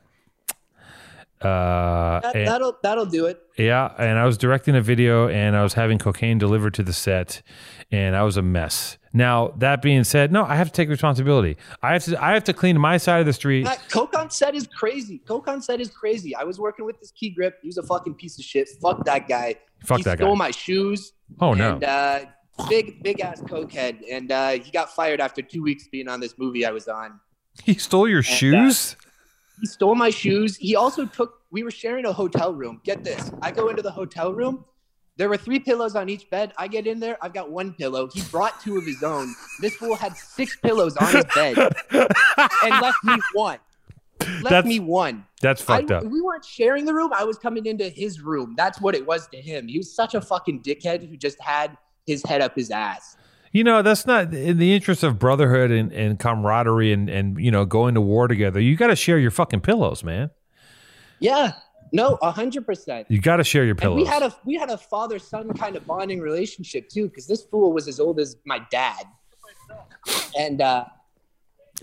Uh, 1.39 2.19
That, 2.21 2.35
and- 2.35 2.47
that'll 2.47 2.77
that'll 2.81 3.05
do 3.05 3.27
it. 3.27 3.39
yeah, 3.59 3.93
and 3.99 4.17
I 4.17 4.25
was 4.25 4.39
directing 4.39 4.75
a 4.75 4.81
video 4.81 5.27
and 5.29 5.55
I 5.55 5.61
was 5.61 5.73
having 5.75 5.99
cocaine 5.99 6.39
delivered 6.39 6.73
to 6.75 6.83
the 6.83 6.93
set 6.93 7.43
and 7.91 8.15
I 8.15 8.23
was 8.23 8.37
a 8.37 8.41
mess. 8.41 8.97
Now, 9.13 9.53
that 9.57 9.81
being 9.81 10.03
said, 10.03 10.31
no, 10.31 10.43
I 10.43 10.55
have 10.55 10.67
to 10.67 10.73
take 10.73 10.89
responsibility. 10.89 11.57
I 11.81 11.93
have 11.93 12.03
to 12.05 12.23
I 12.23 12.33
have 12.33 12.43
to 12.45 12.53
clean 12.53 12.79
my 12.79 12.97
side 12.97 13.19
of 13.19 13.25
the 13.25 13.33
street. 13.33 13.63
That 13.65 13.81
Coke 13.89 14.15
on 14.15 14.29
set 14.29 14.53
is 14.53 14.67
crazy. 14.67 15.19
Coke 15.19 15.47
on 15.47 15.61
set 15.61 15.81
is 15.81 15.89
crazy. 15.89 16.35
I 16.35 16.43
was 16.43 16.59
working 16.59 16.85
with 16.85 16.99
this 16.99 17.11
key 17.11 17.29
grip. 17.29 17.57
He 17.61 17.67
was 17.67 17.77
a 17.77 17.83
fucking 17.83 18.15
piece 18.15 18.37
of 18.37 18.45
shit. 18.45 18.69
Fuck 18.81 19.05
that 19.05 19.27
guy. 19.27 19.55
Fuck 19.83 19.97
he 19.97 20.03
that 20.03 20.17
stole 20.19 20.33
guy. 20.33 20.37
my 20.37 20.51
shoes. 20.51 21.13
Oh 21.39 21.53
no. 21.53 21.75
And 21.75 21.83
uh, 21.83 22.25
big 22.69 23.01
big 23.01 23.21
ass 23.21 23.41
cokehead. 23.41 24.03
And 24.11 24.31
uh, 24.31 24.51
he 24.51 24.71
got 24.71 24.93
fired 24.93 25.19
after 25.19 25.41
two 25.41 25.63
weeks 25.63 25.87
being 25.87 26.07
on 26.07 26.19
this 26.19 26.37
movie 26.37 26.65
I 26.65 26.71
was 26.71 26.87
on. 26.87 27.19
He 27.63 27.73
stole 27.75 28.07
your 28.07 28.19
uh, 28.19 28.23
shoes? 28.23 28.95
He 29.59 29.65
stole 29.65 29.95
my 29.95 30.11
shoes. 30.11 30.57
He 30.57 30.75
also 30.75 31.05
took. 31.05 31.41
We 31.49 31.63
were 31.63 31.71
sharing 31.71 32.05
a 32.05 32.13
hotel 32.13 32.53
room. 32.53 32.81
Get 32.83 33.03
this. 33.03 33.31
I 33.41 33.51
go 33.51 33.69
into 33.69 33.81
the 33.81 33.91
hotel 33.91 34.33
room. 34.33 34.65
There 35.17 35.29
were 35.29 35.37
three 35.37 35.59
pillows 35.59 35.95
on 35.95 36.09
each 36.09 36.29
bed. 36.29 36.53
I 36.57 36.67
get 36.67 36.85
in 36.85 36.99
there. 36.99 37.17
I've 37.21 37.33
got 37.33 37.49
one 37.49 37.73
pillow. 37.73 38.07
He 38.13 38.21
brought 38.29 38.61
two 38.61 38.77
of 38.77 38.85
his 38.85 39.01
own. 39.03 39.33
This 39.59 39.75
fool 39.75 39.95
had 39.95 40.15
six 40.15 40.55
pillows 40.55 40.95
on 40.97 41.11
his 41.13 41.25
bed 41.33 41.57
and 41.91 42.81
left 42.81 43.03
me 43.03 43.17
one. 43.33 43.57
Left 44.19 44.43
That's- 44.43 44.65
me 44.65 44.79
one. 44.79 45.25
That's 45.41 45.61
fucked 45.61 45.91
I, 45.91 45.95
up. 45.97 46.03
We 46.05 46.21
weren't 46.21 46.45
sharing 46.45 46.85
the 46.85 46.93
room. 46.93 47.11
I 47.13 47.23
was 47.23 47.37
coming 47.37 47.65
into 47.67 47.89
his 47.89 48.21
room. 48.21 48.55
That's 48.57 48.81
what 48.81 48.95
it 48.95 49.05
was 49.05 49.27
to 49.27 49.37
him. 49.37 49.67
He 49.67 49.77
was 49.77 49.93
such 49.93 50.15
a 50.15 50.21
fucking 50.21 50.63
dickhead 50.63 51.07
who 51.07 51.15
just 51.15 51.39
had 51.39 51.77
his 52.07 52.23
head 52.23 52.41
up 52.41 52.55
his 52.55 52.71
ass. 52.71 53.17
You 53.51 53.63
know, 53.63 53.81
that's 53.81 54.05
not 54.05 54.33
in 54.33 54.57
the 54.57 54.73
interest 54.73 55.03
of 55.03 55.19
brotherhood 55.19 55.71
and, 55.71 55.91
and 55.93 56.19
camaraderie 56.19 56.91
and, 56.91 57.09
and 57.09 57.39
you 57.39 57.51
know, 57.51 57.65
going 57.65 57.93
to 57.95 58.01
war 58.01 58.27
together. 58.27 58.59
You 58.59 58.75
got 58.75 58.87
to 58.87 58.95
share 58.95 59.19
your 59.19 59.31
fucking 59.31 59.61
pillows, 59.61 60.03
man. 60.03 60.31
Yeah. 61.19 61.53
No, 61.91 62.17
a 62.21 62.31
hundred 62.31 62.65
percent. 62.65 63.07
You 63.09 63.19
got 63.21 63.37
to 63.37 63.43
share 63.43 63.63
your 63.63 63.71
And 63.71 63.79
pillows. 63.79 63.97
we 63.97 64.05
had 64.05 64.23
a 64.23 64.35
we 64.45 64.55
had 64.55 64.69
a 64.69 64.77
father 64.77 65.19
son 65.19 65.51
kind 65.53 65.75
of 65.75 65.85
bonding 65.85 66.19
relationship 66.19 66.89
too, 66.89 67.07
because 67.09 67.27
this 67.27 67.43
fool 67.43 67.71
was 67.73 67.87
as 67.87 67.99
old 67.99 68.19
as 68.19 68.37
my 68.45 68.59
dad. 68.71 69.03
And 70.37 70.61
uh 70.61 70.85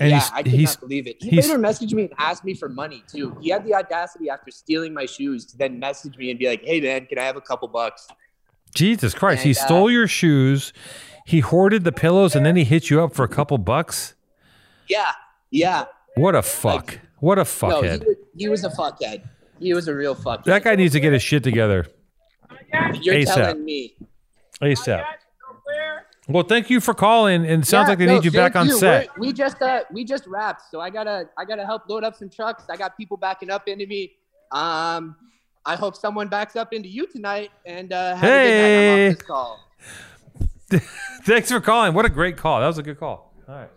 And 0.01 0.11
yeah, 0.11 0.29
I 0.33 0.43
could 0.43 0.59
not 0.61 0.81
believe 0.81 1.07
it. 1.07 1.17
He 1.23 1.37
later 1.37 1.59
messaged 1.59 1.93
me 1.93 2.03
and 2.05 2.13
asked 2.19 2.45
me 2.45 2.55
for 2.55 2.69
money 2.69 3.03
too. 3.09 3.37
He 3.41 3.51
had 3.51 3.65
the 3.65 3.75
audacity 3.75 4.29
after 4.29 4.51
stealing 4.51 4.93
my 4.93 5.07
shoes 5.07 5.45
to 5.47 5.57
then 5.57 5.79
message 5.79 6.17
me 6.17 6.31
and 6.31 6.39
be 6.39 6.49
like, 6.49 6.63
"Hey 6.65 6.81
man, 6.81 7.07
can 7.07 7.19
I 7.19 7.23
have 7.25 7.37
a 7.37 7.41
couple 7.41 7.69
bucks?" 7.69 8.09
Jesus 8.75 9.15
Christ. 9.15 9.43
he 9.45 9.51
And, 9.51 9.59
uh, 9.59 9.65
stole 9.67 9.91
your 9.91 10.09
shoes. 10.09 10.73
He 11.27 11.41
hoarded 11.41 11.85
the 11.85 11.93
pillows 11.93 12.35
and 12.35 12.45
then 12.45 12.57
he 12.57 12.65
hit 12.65 12.91
you 12.91 13.03
up 13.03 13.15
for 13.15 13.23
a 13.25 13.29
couple 13.29 13.57
bucks. 13.59 14.15
Yeah, 14.89 15.13
yeah. 15.51 15.85
What 16.17 16.35
a 16.35 16.43
fuck. 16.43 16.99
What 17.21 17.39
a 17.39 17.43
No, 17.43 17.45
he 17.45 17.49
fuckhead. 17.89 18.05
was, 18.07 18.17
he 18.37 18.49
was 18.49 18.65
a 18.65 18.69
fuckhead. 18.71 19.23
He 19.61 19.73
was 19.75 19.89
a 19.89 19.95
real 19.95 20.15
fuckhead. 20.15 20.45
that 20.45 20.65
guy 20.65 20.75
needs 20.77 20.93
to 20.95 21.01
get 21.01 21.13
his 21.13 21.23
shit 21.23 21.43
together 21.45 21.87
You're 23.01 23.15
ASAP. 23.17 23.35
telling 23.35 23.65
me. 23.65 23.95
ASAP. 24.61 25.05
Well, 26.27 26.43
thank 26.45 26.71
you 26.71 26.81
for 26.81 26.95
calling. 26.95 27.45
And 27.47 27.63
it 27.63 27.67
sounds 27.67 27.85
Yeah, 27.85 27.89
like 27.91 27.99
they 27.99 28.07
no, 28.07 28.15
need 28.15 28.25
you 28.25 28.31
back 28.31 28.57
on 28.57 28.67
you. 28.67 28.79
set. 28.79 29.09
We're- 29.19 29.29
we 29.29 29.33
just 29.33 29.61
uh 29.61 29.85
we 29.93 30.05
just 30.05 30.27
wrapped, 30.27 30.63
so 30.71 30.81
I 30.81 30.89
gotta 30.91 31.29
I 31.37 31.45
gotta 31.45 31.67
help 31.67 31.89
load 31.89 32.03
up 32.03 32.15
some 32.17 32.31
trucks. 32.31 32.65
I 32.71 32.77
got 32.77 32.97
people 32.97 33.17
backing 33.19 33.51
up 33.51 33.69
into 33.69 33.87
me. 33.87 34.13
Um, 34.51 35.17
I 35.67 35.77
hope 35.77 35.97
someone 35.97 36.29
backs 36.29 36.57
up 36.57 36.73
into 36.73 36.89
you 36.89 37.07
tonight. 37.07 37.51
And 37.67 37.93
uh, 37.93 38.17
have 38.17 38.25
a 38.25 38.27
good 38.27 38.29
night. 38.29 38.31
I'm 38.31 38.97
Hey. 38.97 39.09
off 39.11 39.17
this 39.19 39.27
call. 39.27 39.61
Thanks 41.25 41.51
for 41.51 41.61
calling. 41.61 41.93
What 41.95 42.05
a 42.07 42.09
great 42.11 42.37
call. 42.37 42.61
That 42.61 42.67
was 42.69 42.79
a 42.79 42.83
good 42.83 42.99
call. 42.99 43.35
All 43.49 43.55
right. 43.55 43.71